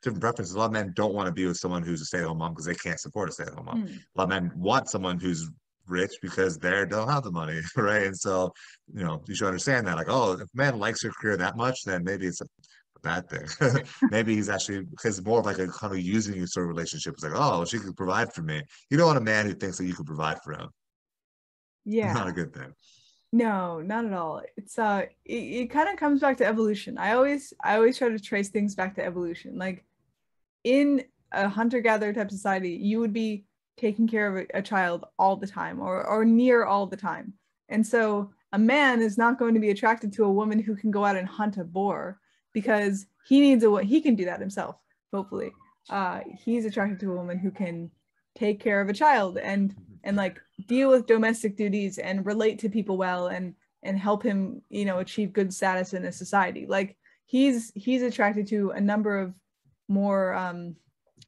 different 0.01 0.21
preferences 0.21 0.55
a 0.55 0.59
lot 0.59 0.65
of 0.65 0.71
men 0.71 0.91
don't 0.95 1.13
want 1.13 1.27
to 1.27 1.31
be 1.31 1.45
with 1.45 1.57
someone 1.57 1.83
who's 1.83 2.01
a 2.01 2.05
stay-at-home 2.05 2.37
mom 2.37 2.51
because 2.51 2.65
they 2.65 2.75
can't 2.75 2.99
support 2.99 3.29
a 3.29 3.31
stay-at-home 3.31 3.65
mom 3.65 3.83
mm. 3.83 3.95
a 3.95 4.17
lot 4.17 4.23
of 4.23 4.29
men 4.29 4.51
want 4.55 4.89
someone 4.89 5.19
who's 5.19 5.49
rich 5.87 6.11
because 6.21 6.57
they 6.57 6.85
don't 6.85 7.09
have 7.09 7.23
the 7.23 7.31
money, 7.31 7.59
right? 7.77 8.03
And 8.03 8.17
so, 8.17 8.53
you 8.93 9.03
know, 9.03 9.23
you 9.27 9.35
should 9.35 9.47
understand 9.47 9.87
that. 9.87 9.97
Like, 9.97 10.09
oh, 10.09 10.33
if 10.33 10.41
a 10.41 10.47
man 10.53 10.79
likes 10.79 11.03
your 11.03 11.13
career 11.13 11.37
that 11.37 11.57
much, 11.57 11.83
then 11.83 12.03
maybe 12.03 12.27
it's 12.27 12.41
a, 12.41 12.47
bad 13.03 13.29
thing. 13.29 13.83
maybe 14.11 14.35
he's 14.35 14.49
actually 14.49 14.83
because 14.83 15.23
more 15.23 15.39
of 15.39 15.45
like 15.45 15.59
a 15.59 15.67
kind 15.67 15.93
of 15.93 15.99
using 15.99 16.35
you 16.35 16.47
sort 16.47 16.65
of 16.65 16.69
relationship. 16.69 17.13
It's 17.13 17.23
like, 17.23 17.33
oh, 17.35 17.63
she 17.63 17.79
could 17.79 17.95
provide 17.95 18.33
for 18.33 18.41
me. 18.41 18.61
You 18.89 18.97
don't 18.97 19.07
want 19.07 19.19
a 19.19 19.21
man 19.21 19.45
who 19.45 19.53
thinks 19.53 19.77
that 19.77 19.85
you 19.85 19.93
could 19.93 20.07
provide 20.07 20.39
for 20.43 20.53
him. 20.53 20.69
Yeah, 21.85 22.11
not 22.11 22.27
a 22.27 22.31
good 22.31 22.53
thing. 22.53 22.73
No, 23.31 23.81
not 23.81 24.05
at 24.05 24.13
all. 24.13 24.41
It's 24.55 24.79
uh, 24.79 25.05
it, 25.25 25.33
it 25.33 25.69
kind 25.69 25.89
of 25.89 25.97
comes 25.97 26.21
back 26.21 26.37
to 26.37 26.45
evolution. 26.45 26.97
I 26.97 27.13
always, 27.13 27.53
I 27.63 27.75
always 27.75 27.97
try 27.97 28.09
to 28.09 28.19
trace 28.19 28.49
things 28.49 28.75
back 28.75 28.95
to 28.95 29.05
evolution. 29.05 29.57
Like 29.57 29.85
in 30.63 31.03
a 31.31 31.49
hunter 31.49 31.81
gatherer 31.81 32.13
type 32.13 32.31
society, 32.31 32.71
you 32.71 32.99
would 32.99 33.13
be 33.13 33.45
taking 33.77 34.07
care 34.07 34.35
of 34.35 34.47
a, 34.53 34.61
child 34.61 35.05
all 35.19 35.35
the 35.35 35.47
time 35.47 35.79
or, 35.79 36.05
or 36.05 36.25
near 36.25 36.65
all 36.65 36.87
the 36.87 36.97
time. 36.97 37.33
And 37.69 37.85
so 37.85 38.31
a 38.53 38.59
man 38.59 39.01
is 39.01 39.17
not 39.17 39.37
going 39.37 39.53
to 39.53 39.59
be 39.59 39.69
attracted 39.69 40.11
to 40.13 40.25
a 40.25 40.31
woman 40.31 40.59
who 40.59 40.75
can 40.75 40.89
go 40.91 41.05
out 41.05 41.15
and 41.15 41.27
hunt 41.27 41.57
a 41.57 41.63
boar 41.63 42.19
because 42.53 43.05
he 43.27 43.39
needs 43.39 43.63
a 43.63 43.83
he 43.83 44.01
can 44.01 44.15
do 44.15 44.25
that 44.25 44.39
himself 44.39 44.77
hopefully. 45.13 45.51
Uh, 45.89 46.21
he's 46.43 46.65
attracted 46.65 46.99
to 46.99 47.11
a 47.11 47.15
woman 47.15 47.37
who 47.37 47.51
can 47.51 47.89
take 48.35 48.59
care 48.59 48.81
of 48.81 48.89
a 48.89 48.93
child 48.93 49.37
and 49.37 49.75
and 50.03 50.15
like 50.15 50.39
deal 50.67 50.89
with 50.89 51.07
domestic 51.07 51.57
duties 51.57 51.97
and 51.97 52.25
relate 52.25 52.59
to 52.59 52.69
people 52.69 52.97
well 52.97 53.27
and 53.27 53.55
and 53.83 53.97
help 53.97 54.21
him 54.23 54.61
you 54.69 54.85
know 54.85 54.99
achieve 54.99 55.33
good 55.33 55.53
status 55.53 55.93
in 55.93 56.05
a 56.05 56.11
society. 56.11 56.65
Like 56.67 56.97
he's 57.25 57.71
he's 57.75 58.01
attracted 58.01 58.47
to 58.47 58.71
a 58.71 58.81
number 58.81 59.19
of 59.19 59.33
more 59.87 60.33
um 60.33 60.75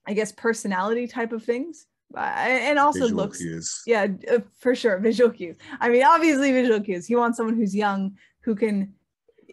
i 0.07 0.13
guess 0.13 0.31
personality 0.31 1.07
type 1.07 1.31
of 1.31 1.43
things 1.43 1.85
and 2.17 2.79
also 2.79 3.01
visual 3.01 3.23
looks 3.23 3.37
cues. 3.37 3.81
yeah 3.85 4.07
uh, 4.31 4.39
for 4.57 4.73
sure 4.73 4.97
visual 4.99 5.29
cues 5.29 5.57
i 5.79 5.89
mean 5.89 6.03
obviously 6.03 6.51
visual 6.51 6.79
cues 6.79 7.09
you 7.09 7.17
want 7.17 7.35
someone 7.35 7.55
who's 7.55 7.75
young 7.75 8.15
who 8.41 8.55
can 8.55 8.93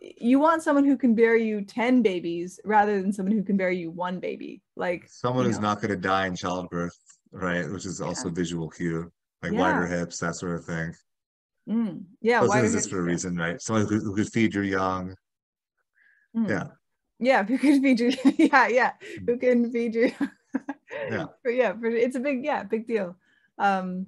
you 0.01 0.39
want 0.39 0.63
someone 0.63 0.85
who 0.85 0.97
can 0.97 1.15
bear 1.15 1.37
you 1.37 1.63
10 1.63 2.03
babies 2.03 2.61
rather 2.65 3.01
than 3.01 3.13
someone 3.13 3.37
who 3.37 3.43
can 3.43 3.57
bear 3.57 3.71
you 3.71 3.91
one 3.91 4.21
baby 4.21 4.63
like 4.77 5.07
someone 5.09 5.45
who's 5.45 5.59
know. 5.59 5.69
not 5.69 5.81
going 5.81 5.91
to 5.91 5.97
die 5.97 6.27
in 6.27 6.35
childbirth 6.35 6.97
right 7.33 7.71
which 7.71 7.87
is 7.87 8.01
also 8.01 8.29
yeah. 8.29 8.35
visual 8.35 8.69
cue 8.71 9.11
like 9.43 9.53
yeah. 9.53 9.59
wider 9.59 9.87
hips 9.87 10.19
that 10.19 10.35
sort 10.35 10.55
of 10.55 10.65
thing 10.65 10.95
mm. 11.69 12.03
yeah 12.23 12.41
those 12.41 12.53
things 12.53 12.75
exist 12.75 12.91
for 12.91 13.01
a 13.01 13.03
reason 13.03 13.37
right 13.37 13.61
someone 13.61 13.87
who, 13.87 14.01
who 14.01 14.15
could 14.15 14.29
feed 14.29 14.55
your 14.55 14.65
young 14.65 15.15
mm. 16.37 16.49
yeah 16.49 16.69
yeah 17.19 17.43
who 17.43 17.59
can 17.59 17.83
feed 17.83 18.01
you 18.01 18.13
yeah 18.39 18.69
yeah 18.69 18.93
who 19.27 19.37
can 19.37 19.71
feed 19.71 19.95
you 19.95 20.13
yeah 21.11 21.27
for, 21.43 21.51
yeah 21.51 21.73
it's 21.83 22.17
a 22.17 22.21
big 22.21 22.45
yeah 22.45 22.63
big 22.63 22.87
deal 22.87 23.17
um 23.59 24.07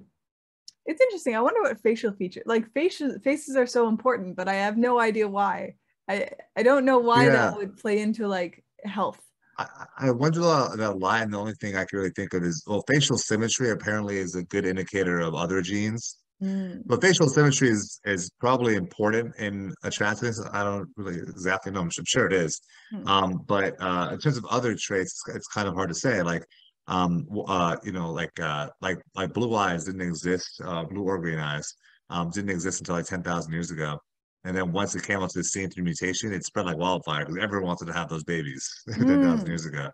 it's 0.85 1.01
interesting 1.01 1.35
i 1.35 1.41
wonder 1.41 1.61
what 1.61 1.79
facial 1.81 2.11
feature 2.11 2.43
like 2.45 2.71
facial 2.73 3.17
faces 3.19 3.55
are 3.55 3.67
so 3.67 3.87
important 3.87 4.35
but 4.35 4.47
i 4.47 4.53
have 4.53 4.77
no 4.77 4.99
idea 4.99 5.27
why 5.27 5.73
i 6.07 6.29
i 6.55 6.63
don't 6.63 6.85
know 6.85 6.99
why 6.99 7.25
yeah. 7.25 7.31
that 7.31 7.57
would 7.57 7.77
play 7.77 7.99
into 7.99 8.27
like 8.27 8.63
health 8.83 9.19
I, 9.57 9.67
I 9.97 10.11
wonder 10.11 10.39
that 10.39 10.99
line. 10.99 11.31
The 11.31 11.37
only 11.37 11.53
thing 11.53 11.75
I 11.75 11.83
can 11.83 11.99
really 11.99 12.11
think 12.11 12.33
of 12.33 12.43
is 12.43 12.63
well, 12.65 12.81
facial 12.87 13.17
symmetry 13.17 13.71
apparently 13.71 14.17
is 14.17 14.35
a 14.35 14.43
good 14.43 14.65
indicator 14.65 15.19
of 15.19 15.35
other 15.35 15.61
genes. 15.61 16.15
Mm. 16.41 16.83
But 16.85 17.01
facial 17.01 17.27
symmetry 17.27 17.69
is 17.69 17.99
is 18.05 18.29
probably 18.39 18.75
important 18.75 19.35
in 19.37 19.73
attractiveness. 19.83 20.41
I 20.53 20.63
don't 20.63 20.87
really 20.95 21.19
exactly 21.19 21.71
know. 21.71 21.81
I'm 21.81 21.89
sure 21.89 22.27
it 22.27 22.33
is. 22.33 22.61
Mm. 22.93 23.07
Um, 23.07 23.43
but 23.45 23.75
uh, 23.81 24.09
in 24.13 24.19
terms 24.19 24.37
of 24.37 24.45
other 24.45 24.75
traits, 24.75 25.21
it's 25.33 25.47
kind 25.47 25.67
of 25.67 25.75
hard 25.75 25.89
to 25.89 25.95
say. 25.95 26.21
Like 26.21 26.45
um, 26.87 27.27
uh, 27.47 27.75
you 27.83 27.91
know, 27.91 28.11
like 28.11 28.39
uh, 28.39 28.69
like 28.81 28.99
like 29.15 29.33
blue 29.33 29.53
eyes 29.55 29.85
didn't 29.85 30.01
exist, 30.01 30.61
uh, 30.63 30.85
blue 30.85 31.03
or 31.03 31.19
green 31.19 31.39
eyes 31.39 31.73
um, 32.09 32.29
didn't 32.29 32.51
exist 32.51 32.79
until 32.79 32.95
like 32.95 33.05
ten 33.05 33.21
thousand 33.21 33.51
years 33.51 33.71
ago. 33.71 33.99
And 34.45 34.55
then 34.55 34.71
once 34.71 34.95
it 34.95 35.03
came 35.03 35.19
onto 35.19 35.39
the 35.39 35.43
scene 35.43 35.69
through 35.69 35.83
mutation, 35.83 36.31
it 36.31 36.45
spread 36.45 36.65
like 36.65 36.77
wildfire 36.77 37.25
because 37.25 37.43
everyone 37.43 37.67
wanted 37.67 37.85
to 37.87 37.93
have 37.93 38.07
those 38.07 38.23
babies 38.23 38.67
mm. 38.89 39.05
10,000 39.05 39.45
years 39.45 39.65
ago. 39.65 39.89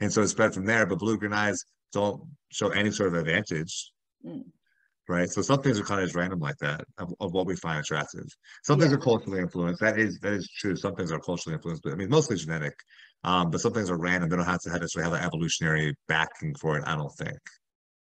And 0.00 0.10
so 0.10 0.22
it 0.22 0.28
spread 0.28 0.54
from 0.54 0.64
there. 0.64 0.86
But 0.86 0.98
blue 0.98 1.18
green 1.18 1.34
eyes 1.34 1.62
don't 1.92 2.22
show 2.50 2.70
any 2.70 2.90
sort 2.90 3.10
of 3.10 3.14
advantage. 3.16 3.92
Right. 5.10 5.28
So 5.28 5.42
some 5.42 5.60
things 5.60 5.76
are 5.80 5.82
kind 5.82 6.00
of 6.00 6.06
just 6.06 6.14
random 6.14 6.38
like 6.38 6.56
that 6.58 6.84
of, 6.98 7.12
of 7.18 7.32
what 7.32 7.44
we 7.44 7.56
find 7.56 7.80
attractive. 7.80 8.26
Some 8.62 8.78
yeah. 8.78 8.84
things 8.84 8.94
are 8.94 9.02
culturally 9.02 9.40
influenced. 9.40 9.80
That 9.80 9.98
is 9.98 10.20
that 10.20 10.32
is 10.32 10.48
true. 10.48 10.76
Some 10.76 10.94
things 10.94 11.10
are 11.10 11.18
culturally 11.18 11.56
influenced, 11.56 11.82
but 11.82 11.92
I 11.92 11.96
mean 11.96 12.08
mostly 12.08 12.36
genetic. 12.36 12.74
Um, 13.24 13.50
but 13.50 13.60
some 13.60 13.72
things 13.72 13.90
are 13.90 13.98
random. 13.98 14.30
They 14.30 14.36
don't 14.36 14.44
have 14.46 14.60
to 14.60 14.70
have 14.70 14.80
necessarily 14.80 15.10
have 15.10 15.20
an 15.20 15.26
evolutionary 15.26 15.96
backing 16.06 16.54
for 16.54 16.78
it. 16.78 16.84
I 16.86 16.94
don't 16.94 17.12
think. 17.18 17.40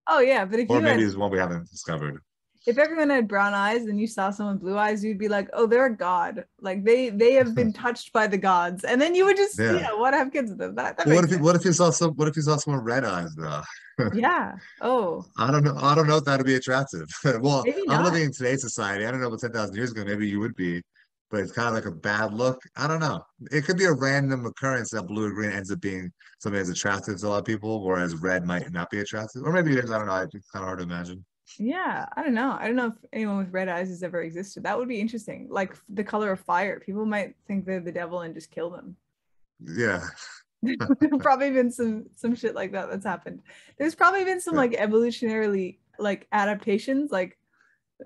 Oh 0.08 0.18
yeah, 0.18 0.44
but 0.44 0.58
if 0.58 0.68
or 0.68 0.80
maybe 0.80 1.02
had, 1.02 1.06
it's 1.06 1.16
one 1.16 1.30
we 1.30 1.38
haven't 1.38 1.70
discovered. 1.70 2.20
If 2.70 2.78
everyone 2.78 3.10
had 3.10 3.26
brown 3.28 3.52
eyes 3.52 3.82
and 3.86 4.00
you 4.00 4.06
saw 4.06 4.30
someone 4.30 4.58
blue 4.58 4.78
eyes, 4.78 5.02
you'd 5.04 5.18
be 5.18 5.28
like, 5.28 5.48
"Oh, 5.52 5.66
they're 5.66 5.86
a 5.86 5.96
god. 5.96 6.44
Like 6.60 6.84
they 6.84 7.10
they 7.10 7.32
have 7.34 7.54
been 7.54 7.72
touched 7.84 8.12
by 8.12 8.26
the 8.26 8.38
gods." 8.38 8.84
And 8.84 9.00
then 9.00 9.14
you 9.14 9.24
would 9.26 9.36
just 9.36 9.58
yeah, 9.58 9.72
Yeah. 9.78 9.94
want 9.94 10.14
to 10.14 10.18
have 10.18 10.32
kids 10.32 10.50
with 10.50 10.58
them. 10.58 10.74
That, 10.76 10.96
that 10.96 11.06
What 11.06 11.24
if 11.24 11.30
you, 11.30 11.36
sense. 11.36 11.44
what 11.44 11.56
if 11.56 11.64
you 11.64 11.72
saw 11.72 11.90
some 11.90 12.12
what 12.12 12.28
if 12.28 12.36
you 12.36 12.42
saw 12.42 12.56
someone 12.56 12.82
red 12.84 13.04
eyes 13.04 13.34
though? 13.34 13.62
yeah. 14.14 14.54
Oh, 14.80 15.24
I 15.36 15.50
don't 15.50 15.64
know. 15.64 15.76
I 15.76 15.94
don't 15.94 16.06
know 16.06 16.16
if 16.16 16.24
that'd 16.24 16.46
be 16.46 16.54
attractive. 16.54 17.06
Well, 17.40 17.64
I'm 17.88 18.04
living 18.04 18.22
in 18.22 18.32
today's 18.32 18.62
society. 18.62 19.04
I 19.06 19.10
don't 19.10 19.20
know 19.20 19.26
about 19.26 19.40
10,000 19.40 19.74
years 19.74 19.90
ago. 19.92 20.04
Maybe 20.04 20.26
you 20.28 20.40
would 20.40 20.54
be, 20.56 20.80
but 21.30 21.40
it's 21.40 21.52
kind 21.52 21.68
of 21.68 21.74
like 21.74 21.84
a 21.86 21.90
bad 21.90 22.32
look. 22.32 22.58
I 22.76 22.86
don't 22.86 23.00
know. 23.00 23.22
It 23.50 23.64
could 23.66 23.76
be 23.76 23.84
a 23.84 23.92
random 23.92 24.46
occurrence 24.46 24.90
that 24.92 25.02
blue 25.06 25.26
or 25.26 25.32
green 25.32 25.50
ends 25.50 25.70
up 25.70 25.80
being 25.80 26.10
something 26.38 26.58
that's 26.58 26.70
attractive 26.70 27.18
to 27.20 27.26
a 27.26 27.28
lot 27.28 27.38
of 27.40 27.44
people, 27.44 27.84
whereas 27.84 28.14
red 28.16 28.46
might 28.46 28.70
not 28.72 28.88
be 28.90 29.00
attractive. 29.00 29.42
Or 29.44 29.52
maybe 29.52 29.72
it 29.76 29.84
is. 29.84 29.90
I 29.90 29.98
don't 29.98 30.06
know. 30.06 30.16
It's 30.16 30.50
kind 30.50 30.62
of 30.62 30.68
hard 30.68 30.78
to 30.78 30.84
imagine. 30.84 31.24
Yeah. 31.58 32.06
I 32.16 32.22
don't 32.22 32.34
know. 32.34 32.56
I 32.58 32.66
don't 32.66 32.76
know 32.76 32.88
if 32.88 32.94
anyone 33.12 33.38
with 33.38 33.52
red 33.52 33.68
eyes 33.68 33.88
has 33.88 34.02
ever 34.02 34.22
existed. 34.22 34.62
That 34.64 34.78
would 34.78 34.88
be 34.88 35.00
interesting. 35.00 35.48
Like 35.50 35.74
the 35.88 36.04
color 36.04 36.32
of 36.32 36.40
fire. 36.40 36.80
People 36.80 37.06
might 37.06 37.34
think 37.46 37.64
they're 37.64 37.80
the 37.80 37.92
devil 37.92 38.20
and 38.20 38.34
just 38.34 38.50
kill 38.50 38.70
them. 38.70 38.96
Yeah. 39.64 40.02
probably 41.20 41.50
been 41.50 41.70
some 41.72 42.06
some 42.16 42.34
shit 42.34 42.54
like 42.54 42.72
that 42.72 42.90
that's 42.90 43.04
happened. 43.04 43.40
There's 43.78 43.94
probably 43.94 44.24
been 44.24 44.40
some 44.40 44.54
like 44.54 44.72
evolutionarily 44.72 45.78
like 45.98 46.26
adaptations, 46.32 47.10
like 47.10 47.38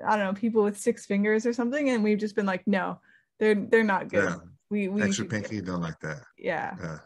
I 0.07 0.17
don't 0.17 0.27
know, 0.27 0.41
people 0.41 0.63
with 0.63 0.79
six 0.79 1.07
fingers 1.07 1.47
or 1.47 1.53
something, 1.53 1.91
and 1.91 2.03
we've 2.05 2.19
just 2.19 2.37
been 2.37 2.47
like, 2.47 2.67
no, 2.67 3.01
they're 3.39 3.55
they're 3.55 3.85
not 3.85 4.09
good. 4.09 4.25
Yeah. 4.29 4.37
We 4.71 4.89
we 4.89 5.03
Extra 5.03 5.27
pinky, 5.27 5.61
don't 5.61 5.83
like 5.83 5.99
that. 6.01 6.23
Yeah, 6.39 6.77
Yeah. 6.81 6.99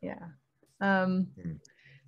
yeah. 0.00 0.22
Um, 1.02 1.28
Mm. 1.38 1.58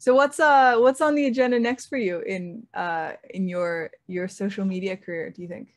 So 0.06 0.14
what's 0.14 0.38
uh 0.38 0.76
what's 0.76 1.00
on 1.00 1.16
the 1.16 1.26
agenda 1.26 1.58
next 1.58 1.86
for 1.86 1.98
you 1.98 2.20
in 2.20 2.64
uh 2.74 3.14
in 3.30 3.48
your 3.48 3.90
your 4.06 4.28
social 4.28 4.64
media 4.64 4.96
career? 4.96 5.30
Do 5.30 5.42
you 5.42 5.48
think? 5.48 5.74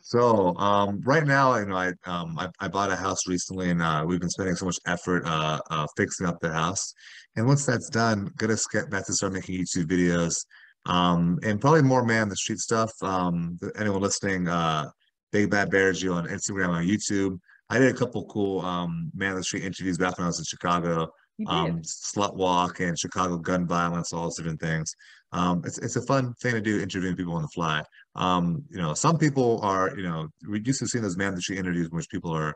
So 0.00 0.56
um, 0.56 1.02
right 1.04 1.26
now, 1.26 1.54
you 1.56 1.66
know, 1.66 1.76
I 1.76 1.92
um, 2.06 2.38
I, 2.38 2.48
I 2.60 2.68
bought 2.68 2.90
a 2.90 2.96
house 2.96 3.28
recently, 3.28 3.68
and 3.68 3.82
uh, 3.82 4.04
we've 4.06 4.20
been 4.20 4.30
spending 4.30 4.56
so 4.56 4.64
much 4.64 4.78
effort 4.86 5.22
uh, 5.26 5.60
uh, 5.68 5.86
fixing 5.98 6.26
up 6.26 6.40
the 6.40 6.50
house. 6.50 6.94
And 7.36 7.46
once 7.46 7.66
that's 7.66 7.90
done, 7.90 8.32
gonna 8.38 8.56
get 8.72 8.88
back 8.88 9.04
to 9.04 9.12
start 9.12 9.34
making 9.34 9.60
YouTube 9.60 9.84
videos, 9.84 10.46
um, 10.86 11.38
and 11.42 11.60
probably 11.60 11.82
more 11.82 12.06
man 12.06 12.30
the 12.30 12.36
street 12.36 12.60
stuff. 12.60 12.90
Um, 13.02 13.58
anyone 13.78 14.00
listening, 14.00 14.48
uh, 14.48 14.88
Big 15.30 15.50
Bad 15.50 15.70
Bear 15.70 15.92
Jew 15.92 16.14
on 16.14 16.26
Instagram 16.26 16.70
and 16.70 16.88
YouTube. 16.88 17.38
I 17.68 17.78
did 17.80 17.94
a 17.94 17.98
couple 17.98 18.24
cool 18.28 18.60
um, 18.60 19.10
man 19.14 19.34
the 19.34 19.44
street 19.44 19.64
interviews 19.64 19.98
back 19.98 20.16
when 20.16 20.24
I 20.24 20.28
was 20.28 20.38
in 20.38 20.46
Chicago 20.46 20.90
You. 21.00 21.10
Um, 21.46 21.82
slut 21.82 22.34
walk 22.36 22.80
and 22.80 22.98
Chicago 22.98 23.38
gun 23.38 23.66
violence, 23.66 24.12
all 24.12 24.24
those 24.24 24.36
different 24.36 24.60
things. 24.60 24.94
Um, 25.32 25.62
it's 25.64 25.78
it's 25.78 25.96
a 25.96 26.02
fun 26.02 26.34
thing 26.42 26.54
to 26.54 26.60
do, 26.60 26.80
interviewing 26.80 27.16
people 27.16 27.34
on 27.34 27.42
the 27.42 27.48
fly. 27.48 27.82
Um, 28.14 28.64
you 28.70 28.78
know, 28.78 28.94
some 28.94 29.18
people 29.18 29.60
are, 29.62 29.96
you 29.96 30.04
know, 30.04 30.28
we 30.48 30.62
used 30.64 30.80
to 30.80 30.86
see 30.88 30.98
those 30.98 31.16
man 31.16 31.28
on 31.28 31.34
the 31.34 31.42
street 31.42 31.58
interviews 31.58 31.88
in 31.90 31.96
which 31.96 32.08
people 32.08 32.32
are 32.32 32.54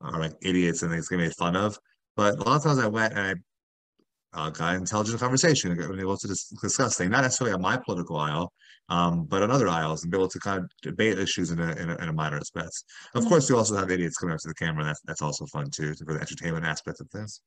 are 0.00 0.18
like 0.20 0.32
idiots 0.42 0.82
and 0.82 0.92
they 0.92 0.96
get 0.96 1.18
made 1.18 1.34
fun 1.34 1.56
of. 1.56 1.78
But 2.16 2.34
a 2.38 2.42
lot 2.42 2.56
of 2.56 2.62
times 2.62 2.78
I 2.78 2.88
went 2.88 3.12
and 3.14 3.20
I 4.34 4.46
uh, 4.46 4.50
got 4.50 4.76
intelligent 4.76 5.20
conversation 5.20 5.70
and 5.70 5.80
got 5.80 5.98
able 5.98 6.16
to 6.16 6.28
dis- 6.28 6.48
discuss 6.62 6.96
things, 6.96 7.10
not 7.10 7.22
necessarily 7.22 7.54
on 7.54 7.60
my 7.60 7.76
political 7.76 8.16
aisle, 8.16 8.50
um, 8.88 9.24
but 9.26 9.42
on 9.42 9.50
other 9.50 9.68
aisles, 9.68 10.02
and 10.02 10.10
be 10.10 10.16
able 10.16 10.28
to 10.28 10.38
kind 10.38 10.64
of 10.64 10.70
debate 10.82 11.18
issues 11.18 11.50
in 11.50 11.60
a 11.60 11.72
in 11.72 11.90
a, 11.90 11.96
in 11.96 12.08
a 12.08 12.12
minor 12.12 12.38
respects. 12.38 12.84
Of 13.14 13.24
Mhm. 13.24 13.28
course, 13.28 13.48
you 13.50 13.56
also 13.58 13.76
have 13.76 13.90
idiots 13.90 14.16
coming 14.16 14.34
up 14.34 14.40
to 14.40 14.48
the 14.48 14.54
camera. 14.54 14.84
That's 14.84 15.00
that's 15.04 15.22
also 15.22 15.44
fun 15.46 15.70
too, 15.70 15.94
for 15.94 16.14
the 16.14 16.20
entertainment 16.20 16.64
aspect 16.64 17.00
of 17.00 17.10
things. 17.10 17.42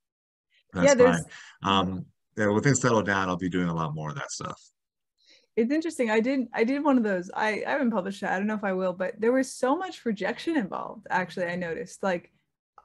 Yeah, 0.83 0.93
That's 0.93 0.95
there's 0.95 1.25
fine. 1.63 1.87
Um, 1.87 2.05
yeah, 2.37 2.47
when 2.47 2.61
things 2.61 2.81
settle 2.81 3.01
down, 3.01 3.29
I'll 3.29 3.37
be 3.37 3.49
doing 3.49 3.69
a 3.69 3.73
lot 3.73 3.95
more 3.95 4.09
of 4.09 4.15
that 4.15 4.31
stuff. 4.31 4.61
it's 5.55 5.71
interesting. 5.71 6.09
I 6.09 6.19
did 6.19 6.47
I 6.53 6.63
did 6.63 6.83
one 6.83 6.97
of 6.97 7.03
those. 7.03 7.31
I, 7.33 7.63
I 7.65 7.71
haven't 7.71 7.91
published 7.91 8.23
it. 8.23 8.29
I 8.29 8.37
don't 8.37 8.47
know 8.47 8.55
if 8.55 8.63
I 8.63 8.73
will, 8.73 8.93
but 8.93 9.19
there 9.19 9.31
was 9.31 9.51
so 9.53 9.75
much 9.77 10.05
rejection 10.05 10.57
involved. 10.57 11.07
Actually, 11.09 11.47
I 11.47 11.55
noticed. 11.55 12.03
Like 12.03 12.31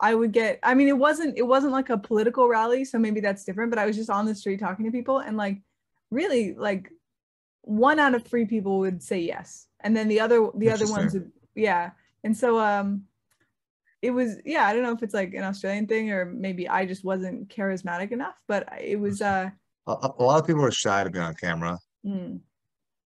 I 0.01 0.15
would 0.15 0.33
get 0.33 0.61
I 0.63 0.75
mean 0.75 0.89
it 0.89 0.97
wasn't 0.97 1.37
it 1.37 1.43
wasn't 1.43 1.73
like 1.73 1.91
a 1.91 1.99
political 1.99 2.49
rally, 2.49 2.85
so 2.85 2.99
maybe 2.99 3.21
that's 3.21 3.45
different, 3.45 3.71
but 3.71 3.79
I 3.79 3.87
was 3.87 3.97
just 3.97 4.11
on 4.11 4.25
the 4.25 4.35
street 4.35 4.61
talking 4.61 4.85
to 4.87 4.93
people 4.93 5.19
and 5.19 5.37
like 5.37 5.59
really 6.11 6.55
like 6.55 6.91
one 7.63 7.99
out 7.99 8.15
of 8.15 8.25
three 8.25 8.47
people 8.47 8.79
would 8.81 9.03
say 9.03 9.21
yes. 9.21 9.67
And 9.81 9.97
then 9.97 10.09
the 10.09 10.21
other 10.21 10.49
the 10.55 10.71
other 10.71 10.87
ones 10.87 11.15
would 11.15 11.31
yeah. 11.55 11.91
And 12.23 12.37
so 12.37 12.59
um 12.59 13.05
it 14.03 14.11
was 14.11 14.37
yeah, 14.45 14.67
I 14.67 14.73
don't 14.73 14.83
know 14.83 14.93
if 14.93 15.03
it's 15.03 15.15
like 15.15 15.35
an 15.35 15.45
Australian 15.45 15.87
thing 15.87 16.11
or 16.11 16.25
maybe 16.25 16.69
I 16.69 16.87
just 16.87 17.05
wasn't 17.05 17.49
charismatic 17.49 18.13
enough, 18.13 18.37
but 18.49 18.69
it 18.81 18.99
was 18.99 19.21
uh 19.23 19.51
A, 19.87 19.93
a 20.19 20.23
lot 20.23 20.41
of 20.41 20.47
people 20.47 20.65
are 20.65 20.71
shy 20.71 21.05
to 21.05 21.11
be 21.11 21.19
on 21.19 21.35
camera. 21.35 21.79
Mm. 22.07 22.41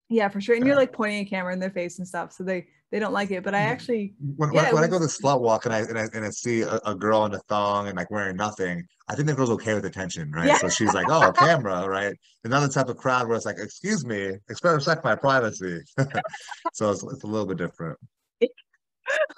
Yeah, 0.09 0.29
for 0.29 0.39
sure. 0.41 0.55
And 0.55 0.65
you're 0.65 0.75
like 0.75 0.93
pointing 0.93 1.25
a 1.25 1.25
camera 1.25 1.53
in 1.53 1.59
their 1.59 1.71
face 1.71 1.97
and 1.97 2.07
stuff, 2.07 2.31
so 2.33 2.43
they 2.43 2.67
they 2.91 2.99
don't 2.99 3.13
like 3.13 3.31
it. 3.31 3.43
But 3.43 3.55
I 3.55 3.61
actually, 3.61 4.13
When, 4.19 4.53
Yeah, 4.53 4.65
when, 4.65 4.75
when 4.75 4.83
I 4.83 4.87
go 4.87 4.99
to 4.99 5.05
was- 5.05 5.17
slut 5.17 5.41
walk 5.41 5.65
and 5.65 5.73
I 5.73 5.79
and 5.79 5.97
I, 5.97 6.07
and 6.13 6.23
I 6.23 6.29
see 6.29 6.61
a, 6.61 6.79
a 6.85 6.93
girl 6.93 7.25
in 7.25 7.33
a 7.33 7.39
thong 7.49 7.87
and 7.87 7.97
like 7.97 8.11
wearing 8.11 8.35
nothing, 8.35 8.83
I 9.07 9.15
think 9.15 9.27
the 9.27 9.33
girl's 9.33 9.49
okay 9.51 9.73
with 9.73 9.85
attention, 9.85 10.31
right? 10.31 10.45
Yeah. 10.45 10.57
So 10.57 10.69
she's 10.69 10.93
like, 10.93 11.07
"Oh, 11.09 11.31
camera, 11.35 11.87
right?" 11.87 12.15
Another 12.43 12.67
type 12.67 12.89
of 12.89 12.97
crowd 12.97 13.27
where 13.27 13.35
it's 13.35 13.47
like, 13.47 13.57
"Excuse 13.57 14.05
me, 14.05 14.33
respect 14.47 15.03
my 15.03 15.15
privacy." 15.15 15.81
so 16.73 16.91
it's, 16.91 17.01
it's 17.01 17.23
a 17.23 17.27
little 17.27 17.47
bit 17.47 17.57
different. 17.57 17.97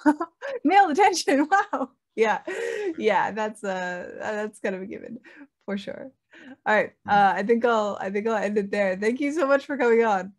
male 0.64 0.90
attention. 0.90 1.48
Wow. 1.72 1.90
Yeah, 2.16 2.40
yeah. 2.96 3.30
That's 3.30 3.62
uh 3.62 4.08
that's 4.18 4.58
kind 4.60 4.74
of 4.74 4.80
a 4.82 4.86
given 4.86 5.18
for 5.66 5.76
sure. 5.76 6.10
All 6.64 6.74
right. 6.74 6.92
Mm. 7.06 7.12
Uh, 7.12 7.32
I 7.36 7.42
think 7.42 7.64
I'll 7.64 7.98
I 8.00 8.10
think 8.10 8.26
I'll 8.26 8.36
end 8.42 8.56
it 8.56 8.70
there. 8.70 8.96
Thank 8.96 9.20
you 9.20 9.32
so 9.32 9.46
much 9.46 9.66
for 9.66 9.76
coming 9.76 10.02
on. 10.04 10.32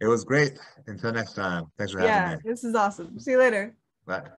It 0.00 0.06
was 0.08 0.24
great. 0.24 0.58
Until 0.86 1.12
next 1.12 1.34
time. 1.34 1.64
Thanks 1.78 1.92
for 1.92 2.00
Yeah, 2.00 2.28
having 2.28 2.38
me. 2.44 2.50
this 2.50 2.64
is 2.64 2.74
awesome. 2.74 3.18
See 3.18 3.30
you 3.32 3.38
later. 3.38 3.74
Bye. 4.06 4.28